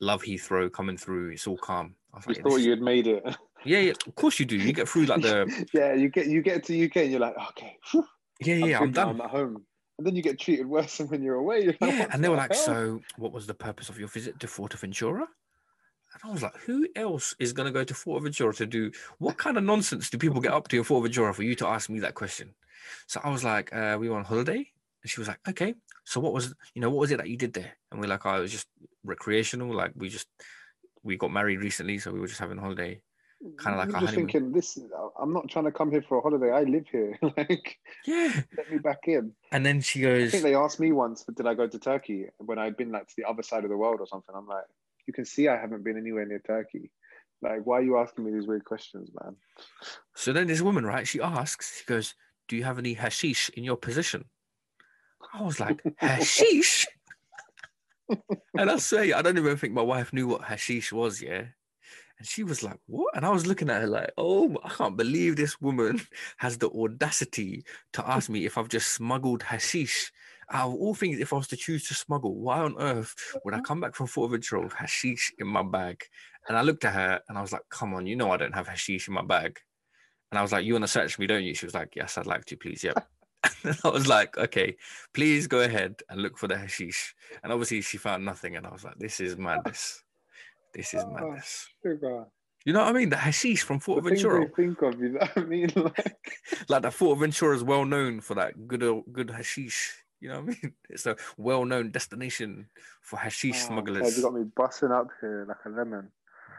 Love 0.02 0.24
Heathrow 0.24 0.72
coming 0.72 0.98
through. 0.98 1.30
It's 1.30 1.48
all 1.48 1.58
calm. 1.58 1.96
I 2.14 2.18
was 2.18 2.28
like, 2.28 2.38
yeah, 2.38 2.44
thought 2.44 2.58
you 2.58 2.72
had 2.72 2.82
made 2.82 3.08
it. 3.08 3.24
yeah, 3.66 3.80
yeah, 3.80 3.94
of 4.06 4.16
course 4.16 4.40
you 4.40 4.46
do. 4.46 4.58
You 4.58 4.74
get 4.74 4.90
through 4.90 5.06
like 5.06 5.22
the 5.22 5.68
yeah, 5.74 5.94
you 5.94 6.10
get 6.10 6.28
you 6.28 6.42
get 6.42 6.64
to 6.66 6.86
UK 6.86 6.98
and 6.98 7.12
you're 7.12 7.22
like, 7.22 7.36
okay, 7.50 7.78
whew, 7.92 8.06
yeah, 8.42 8.56
yeah, 8.56 8.80
good 8.80 8.86
I'm 8.86 8.92
done. 8.92 9.10
I'm 9.10 9.22
at 9.22 9.30
home. 9.30 9.66
And 9.98 10.08
then 10.08 10.16
you 10.16 10.24
get 10.24 10.40
treated 10.40 10.66
worse 10.66 10.98
than 10.98 11.08
when 11.10 11.22
you're 11.22 11.36
away. 11.36 11.64
You're 11.64 11.76
like, 11.80 11.92
Yeah, 11.94 12.08
and 12.12 12.24
they 12.24 12.30
were 12.30 12.36
like, 12.36 12.54
hell? 12.54 12.66
"So, 12.66 13.02
what 13.18 13.32
was 13.32 13.46
the 13.46 13.54
purpose 13.54 13.90
of 13.90 14.00
your 14.00 14.08
visit 14.08 14.40
to 14.40 14.48
Fuerteventura?" 14.48 15.28
And 16.14 16.22
I 16.24 16.32
was 16.32 16.42
like, 16.42 16.58
"Who 16.66 16.88
else 16.96 17.36
is 17.40 17.54
going 17.54 17.68
to 17.68 17.72
go 17.72 17.84
to 17.84 17.94
Fuerteventura 17.94 18.56
to 18.58 18.66
do 18.66 18.92
what 19.20 19.38
kind 19.38 19.58
of 19.58 19.64
nonsense 19.64 20.10
do 20.10 20.18
people 20.18 20.42
get 20.42 20.54
up 20.54 20.68
to 20.70 20.78
in 20.78 20.84
Fuerteventura 20.84 21.36
for 21.36 21.44
you 21.44 21.56
to 21.56 21.68
ask 21.68 21.90
me 21.90 22.00
that 22.00 22.16
question?" 22.16 22.56
So 23.06 23.22
I 23.24 23.30
was 23.30 23.44
like, 23.44 23.72
uh, 23.74 23.98
"We 24.00 24.10
were 24.10 24.18
on 24.18 24.26
holiday," 24.26 24.58
and 25.04 25.12
she 25.12 25.22
was 25.22 25.28
like, 25.28 25.40
"Okay, 25.48 25.76
so 26.04 26.20
what 26.20 26.34
was 26.34 26.56
you 26.74 26.82
know 26.82 26.90
what 26.90 27.02
was 27.02 27.12
it 27.12 27.18
that 27.18 27.30
you 27.30 27.38
did 27.38 27.54
there?" 27.54 27.78
And 27.92 28.02
we're 28.02 28.08
like, 28.08 28.26
"Oh, 28.26 28.36
it 28.38 28.42
was 28.42 28.52
just 28.52 28.68
recreational. 29.04 29.74
Like 29.76 29.92
we 29.96 30.10
just 30.10 30.28
we 31.04 31.18
got 31.18 31.32
married 31.32 31.60
recently, 31.62 31.98
so 31.98 32.12
we 32.12 32.20
were 32.20 32.28
just 32.28 32.40
having 32.40 32.58
a 32.58 32.62
holiday." 32.62 33.02
kinda 33.60 33.76
like 33.76 33.88
You're 33.90 33.98
a 33.98 34.02
just 34.02 34.14
honeymoon. 34.14 34.28
thinking, 34.30 34.52
this. 34.52 34.78
I'm 35.20 35.34
not 35.34 35.50
trying 35.50 35.66
to 35.66 35.72
come 35.72 35.90
here 35.90 36.04
for 36.04 36.20
a 36.20 36.22
holiday. 36.22 36.52
I 36.52 36.62
live 36.62 36.86
here. 36.92 37.18
like, 37.38 37.80
Yeah, 38.06 38.40
let 38.56 38.72
me 38.72 38.78
back 38.78 39.00
in. 39.08 39.34
and 39.52 39.66
then 39.66 39.82
she 39.82 40.02
I 40.02 40.04
goes, 40.20 40.30
think 40.32 40.44
they 40.44 40.54
asked 40.54 40.80
me 40.80 40.92
once, 40.92 41.24
but 41.24 41.34
did 41.38 41.48
I 41.48 41.56
go 41.56 41.68
to 41.68 41.80
Turkey 41.80 42.28
when 42.38 42.60
I'd 42.60 42.78
been 42.78 42.92
like 42.92 43.08
to 43.08 43.14
the 43.18 43.28
other 43.28 43.42
side 43.42 43.64
of 43.64 43.72
the 43.72 43.78
world 43.78 44.00
or 44.00 44.06
something? 44.06 44.36
I'm 44.36 44.46
like, 44.46 44.66
you 45.08 45.14
can 45.14 45.26
see 45.26 45.48
I 45.48 45.58
haven't 45.60 45.84
been 45.84 45.98
anywhere 45.98 46.28
near 46.28 46.38
Turkey. 46.46 46.92
Like, 47.42 47.66
why 47.66 47.80
are 47.80 47.82
you 47.82 47.98
asking 47.98 48.26
me 48.26 48.32
these 48.32 48.46
weird 48.46 48.64
questions, 48.64 49.10
man? 49.20 49.36
So 50.14 50.34
then 50.34 50.46
this 50.46 50.62
woman, 50.62 50.86
right? 50.86 51.08
She 51.08 51.20
asks, 51.20 51.80
she 51.80 51.86
goes, 51.86 52.14
"Do 52.48 52.56
you 52.56 52.64
have 52.64 52.78
any 52.78 52.94
hashish 52.94 53.50
in 53.58 53.64
your 53.64 53.76
possession?" 53.78 54.26
I 55.34 55.42
was 55.42 55.60
like, 55.60 55.82
"Hashish," 55.98 56.86
and 58.58 58.70
I 58.70 58.78
say, 58.78 59.14
I 59.14 59.22
don't 59.22 59.38
even 59.38 59.58
think 59.58 59.74
my 59.74 59.82
wife 59.82 60.14
knew 60.14 60.28
what 60.28 60.44
hashish 60.44 60.92
was. 60.92 61.22
Yeah, 61.22 61.46
and 62.22 62.28
she 62.28 62.44
was 62.44 62.62
like, 62.62 62.78
"What?" 62.86 63.16
And 63.16 63.26
I 63.26 63.32
was 63.32 63.48
looking 63.48 63.68
at 63.72 63.82
her 63.82 63.88
like, 63.88 64.12
"Oh, 64.16 64.56
I 64.64 64.70
can't 64.70 64.96
believe 64.96 65.36
this 65.36 65.60
woman 65.60 66.02
has 66.38 66.56
the 66.56 66.70
audacity 66.70 67.66
to 67.94 68.08
ask 68.08 68.30
me 68.30 68.46
if 68.46 68.60
I've 68.60 68.70
just 68.70 68.92
smuggled 68.92 69.42
hashish." 69.42 70.12
Out 70.52 70.68
of 70.68 70.76
all 70.76 70.94
things, 70.94 71.20
if 71.20 71.34
I 71.34 71.38
was 71.38 71.48
to 71.48 71.58
choose 71.58 71.88
to 71.88 71.96
smuggle, 71.96 72.36
why 72.36 72.60
on 72.60 72.76
earth 72.78 73.16
would 73.44 73.56
I 73.56 73.58
mm-hmm. 73.58 73.66
come 73.66 73.80
back 73.80 73.96
from 73.96 74.06
Fort 74.06 74.30
Fuerteventura 74.30 74.64
with 74.66 74.74
hashish 74.74 75.34
in 75.40 75.48
my 75.48 75.64
bag? 75.64 76.04
And 76.48 76.56
I 76.56 76.62
looked 76.62 76.86
at 76.86 76.94
her 76.94 77.22
and 77.28 77.40
I 77.40 77.42
was 77.42 77.52
like, 77.54 77.64
"Come 77.72 77.96
on, 77.96 78.06
you 78.06 78.16
know 78.16 78.30
I 78.30 78.38
don't 78.38 78.54
have 78.54 78.68
hashish 78.68 79.08
in 79.08 79.16
my 79.16 79.24
bag." 79.24 79.60
And 80.32 80.38
I 80.38 80.44
was 80.44 80.52
like, 80.52 80.64
"You 80.64 80.74
want 80.74 80.84
to 80.84 80.90
search 80.90 81.18
me, 81.18 81.26
don't 81.26 81.44
you?" 81.44 81.56
She 81.56 81.66
was 81.66 81.74
like, 81.74 81.96
"Yes, 81.96 82.20
I'd 82.20 82.28
like 82.28 82.46
to, 82.46 82.56
please." 82.56 82.84
Yep. 82.84 83.04
and 83.64 83.78
I 83.84 83.90
was 83.90 84.08
like, 84.08 84.38
"Okay, 84.38 84.78
please 85.14 85.48
go 85.48 85.62
ahead 85.62 86.02
and 86.10 86.22
look 86.22 86.38
for 86.38 86.48
the 86.48 86.58
hashish." 86.58 87.16
And 87.44 87.52
obviously, 87.52 87.82
she 87.82 87.98
found 87.98 88.24
nothing, 88.26 88.56
and 88.56 88.68
I 88.68 88.72
was 88.72 88.84
like, 88.84 88.98
"This 89.00 89.20
is 89.20 89.38
madness. 89.38 90.04
This 90.74 90.94
is 90.94 91.04
Oh, 91.04 91.12
madness." 91.12 91.68
Sugar. 91.84 92.26
You 92.66 92.74
know 92.74 92.82
what 92.82 92.90
I 92.90 93.00
mean? 93.00 93.10
The 93.10 93.18
hashish 93.18 93.64
from 93.64 93.80
The 93.80 94.02
things 94.02 94.22
Fuerteventura, 94.22 94.56
they 94.56 94.64
think 94.64 94.82
of, 94.84 95.00
you 95.02 95.10
know 95.10 95.20
what 95.20 95.38
I 95.38 95.42
mean? 95.42 95.72
Like, 95.76 96.32
like 96.70 96.82
that 96.84 96.94
Fuerteventura 96.94 97.56
is 97.56 97.64
well 97.64 97.86
known 97.86 98.22
for 98.22 98.36
that 98.36 98.68
good 98.68 98.84
old, 98.84 99.12
good 99.12 99.32
hashish. 99.32 99.96
You 100.20 100.30
know 100.30 100.42
what 100.42 100.56
I 100.56 100.60
mean? 100.62 100.74
It's 100.90 101.08
a 101.08 101.16
well-known 101.38 101.90
destination 101.90 102.68
for 103.02 103.18
hashish 103.18 103.64
oh, 103.64 103.68
smugglers. 103.68 104.16
You 104.16 104.24
got 104.24 104.36
me 104.36 104.44
busting 104.56 104.92
up 104.92 105.08
here 105.20 105.46
like 105.48 105.58
a 105.66 105.70
lemon. 105.70 106.12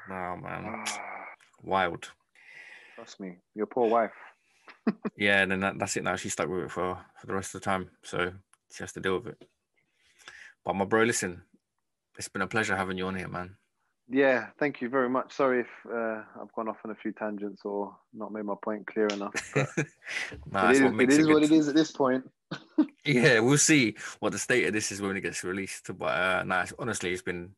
No 0.08 0.36
man, 0.42 0.64
Ah, 0.84 0.98
wild. 1.62 2.10
trust 2.96 3.20
me, 3.20 3.36
your 3.54 3.66
poor 3.66 3.88
wife. 3.88 4.10
Yeah, 5.16 5.42
and 5.42 5.50
then 5.50 5.60
that, 5.60 5.78
that's 5.78 5.96
it. 5.96 6.04
Now 6.04 6.16
she's 6.16 6.32
stuck 6.32 6.48
with 6.48 6.64
it 6.64 6.70
for 6.70 6.98
for 7.20 7.26
the 7.26 7.34
rest 7.34 7.54
of 7.54 7.60
the 7.60 7.64
time, 7.64 7.90
so 8.02 8.32
she 8.72 8.82
has 8.82 8.92
to 8.92 9.00
deal 9.00 9.18
with 9.18 9.28
it. 9.28 9.48
But 10.64 10.74
my 10.74 10.84
bro, 10.84 11.02
listen, 11.04 11.42
it's 12.18 12.28
been 12.28 12.42
a 12.42 12.46
pleasure 12.46 12.76
having 12.76 12.98
you 12.98 13.06
on 13.06 13.14
here, 13.16 13.28
man. 13.28 13.56
Yeah, 14.08 14.48
thank 14.58 14.80
you 14.80 14.88
very 14.88 15.08
much. 15.08 15.32
Sorry 15.32 15.60
if 15.60 15.68
uh, 15.90 16.22
I've 16.40 16.52
gone 16.54 16.68
off 16.68 16.78
on 16.84 16.90
a 16.90 16.94
few 16.94 17.12
tangents 17.12 17.62
or 17.64 17.96
not 18.12 18.32
made 18.32 18.44
my 18.44 18.54
point 18.62 18.86
clear 18.86 19.06
enough. 19.06 19.32
But 19.54 19.68
nah, 20.50 20.70
it 20.70 20.76
is, 20.76 20.82
what 20.82 21.00
it 21.00 21.10
is 21.10 21.18
it 21.18 21.32
what 21.32 21.42
it 21.44 21.52
is 21.52 21.68
at 21.68 21.74
this 21.74 21.90
point. 21.90 22.28
Yeah, 23.04 23.40
we'll 23.40 23.58
see 23.58 23.96
what 24.20 24.30
the 24.30 24.38
state 24.38 24.64
of 24.64 24.72
this 24.72 24.92
is 24.92 25.00
when 25.02 25.16
it 25.16 25.22
gets 25.22 25.42
released. 25.42 25.90
But 25.98 26.06
uh, 26.06 26.44
nah, 26.46 26.62
it's- 26.62 26.72
honestly, 26.78 27.12
it's 27.12 27.22
been 27.22 27.50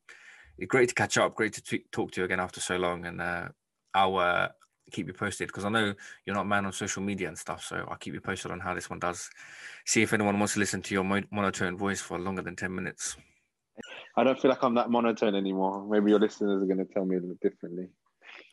great 0.68 0.88
to 0.88 0.94
catch 0.94 1.18
up. 1.18 1.34
Great 1.34 1.52
to 1.54 1.62
t- 1.62 1.84
talk 1.92 2.12
to 2.12 2.20
you 2.20 2.24
again 2.24 2.40
after 2.40 2.60
so 2.60 2.76
long, 2.76 3.04
and 3.04 3.20
uh, 3.20 3.48
I'll 3.92 4.16
uh, 4.16 4.48
keep 4.92 5.06
you 5.06 5.12
posted 5.12 5.48
because 5.48 5.64
I 5.64 5.68
know 5.70 5.94
you're 6.24 6.34
not 6.36 6.42
a 6.42 6.48
man 6.48 6.66
on 6.66 6.72
social 6.72 7.02
media 7.02 7.28
and 7.28 7.38
stuff. 7.38 7.64
So 7.64 7.84
I'll 7.88 7.96
keep 7.96 8.14
you 8.14 8.20
posted 8.20 8.50
on 8.50 8.60
how 8.60 8.74
this 8.74 8.90
one 8.90 8.98
does. 8.98 9.30
See 9.86 10.02
if 10.02 10.12
anyone 10.12 10.38
wants 10.38 10.54
to 10.54 10.60
listen 10.60 10.82
to 10.82 10.94
your 10.94 11.04
mo- 11.04 11.22
monotone 11.30 11.76
voice 11.76 12.00
for 12.00 12.18
longer 12.18 12.42
than 12.42 12.56
ten 12.56 12.74
minutes. 12.74 13.16
I 14.16 14.22
don't 14.22 14.38
feel 14.38 14.50
like 14.50 14.62
I'm 14.62 14.74
that 14.76 14.90
monotone 14.90 15.34
anymore. 15.34 15.84
Maybe 15.88 16.10
your 16.10 16.20
listeners 16.20 16.62
are 16.62 16.66
going 16.66 16.78
to 16.78 16.92
tell 16.92 17.04
me 17.04 17.16
a 17.16 17.20
little 17.20 17.36
differently. 17.42 17.88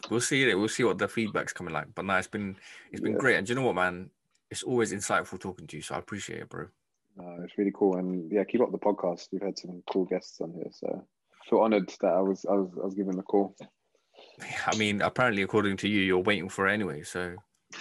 We'll 0.09 0.21
see. 0.21 0.49
It. 0.49 0.55
We'll 0.57 0.67
see 0.67 0.83
what 0.83 0.97
the 0.97 1.07
feedback's 1.07 1.53
coming 1.53 1.73
like. 1.73 1.87
But 1.93 2.05
no, 2.05 2.15
it's 2.15 2.27
been 2.27 2.55
it's 2.91 3.01
been 3.01 3.13
Yes. 3.13 3.21
great. 3.21 3.37
And 3.37 3.47
you 3.47 3.55
know 3.55 3.63
what, 3.63 3.75
man? 3.75 4.09
It's 4.49 4.63
always 4.63 4.91
insightful 4.93 5.39
talking 5.39 5.67
to 5.67 5.77
you. 5.77 5.81
So 5.83 5.95
I 5.95 5.99
appreciate 5.99 6.39
it, 6.39 6.49
bro. 6.49 6.67
No, 7.17 7.37
it's 7.43 7.57
really 7.57 7.73
cool, 7.75 7.97
and 7.97 8.31
yeah, 8.31 8.45
keep 8.45 8.61
up 8.61 8.71
the 8.71 8.77
podcast. 8.77 9.27
We've 9.33 9.41
had 9.41 9.57
some 9.59 9.83
cool 9.91 10.05
guests 10.05 10.39
on 10.39 10.53
here, 10.53 10.69
so 10.71 10.87
I 10.87 11.49
feel 11.49 11.59
honoured 11.59 11.93
that 12.01 12.13
I 12.13 12.21
was 12.21 12.45
I 12.49 12.53
was 12.53 12.69
I 12.81 12.85
was 12.85 12.95
given 12.95 13.17
the 13.17 13.23
call. 13.23 13.53
I 14.67 14.75
mean, 14.77 15.01
apparently, 15.01 15.41
according 15.41 15.77
to 15.77 15.87
you, 15.87 16.01
you're 16.01 16.19
waiting 16.19 16.49
for 16.49 16.67
it 16.67 16.73
anyway. 16.73 17.03
So, 17.03 17.35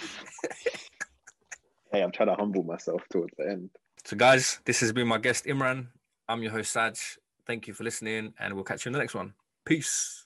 Hey, 1.91 2.01
I'm 2.01 2.11
trying 2.11 2.29
to 2.29 2.35
humble 2.35 2.63
myself 2.63 3.01
towards 3.11 3.33
the 3.37 3.49
end. 3.49 3.69
so 4.05 4.15
guys, 4.15 4.59
this 4.65 4.79
has 4.79 4.93
been 4.93 5.07
my 5.07 5.17
guest 5.17 5.45
Imran. 5.45 5.87
I'm 6.29 6.41
your 6.41 6.53
host 6.53 6.71
Saj. 6.71 7.17
Thank 7.45 7.67
you 7.67 7.73
for 7.73 7.83
listening, 7.83 8.33
and 8.39 8.53
we'll 8.53 8.63
catch 8.63 8.85
you 8.85 8.89
in 8.89 8.93
the 8.93 8.99
next 8.99 9.13
one. 9.13 9.33
Peace. 9.65 10.25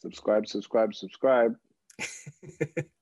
Subscribe, 0.00 0.46
subscribe, 0.46 0.94
subscribe. 0.94 1.56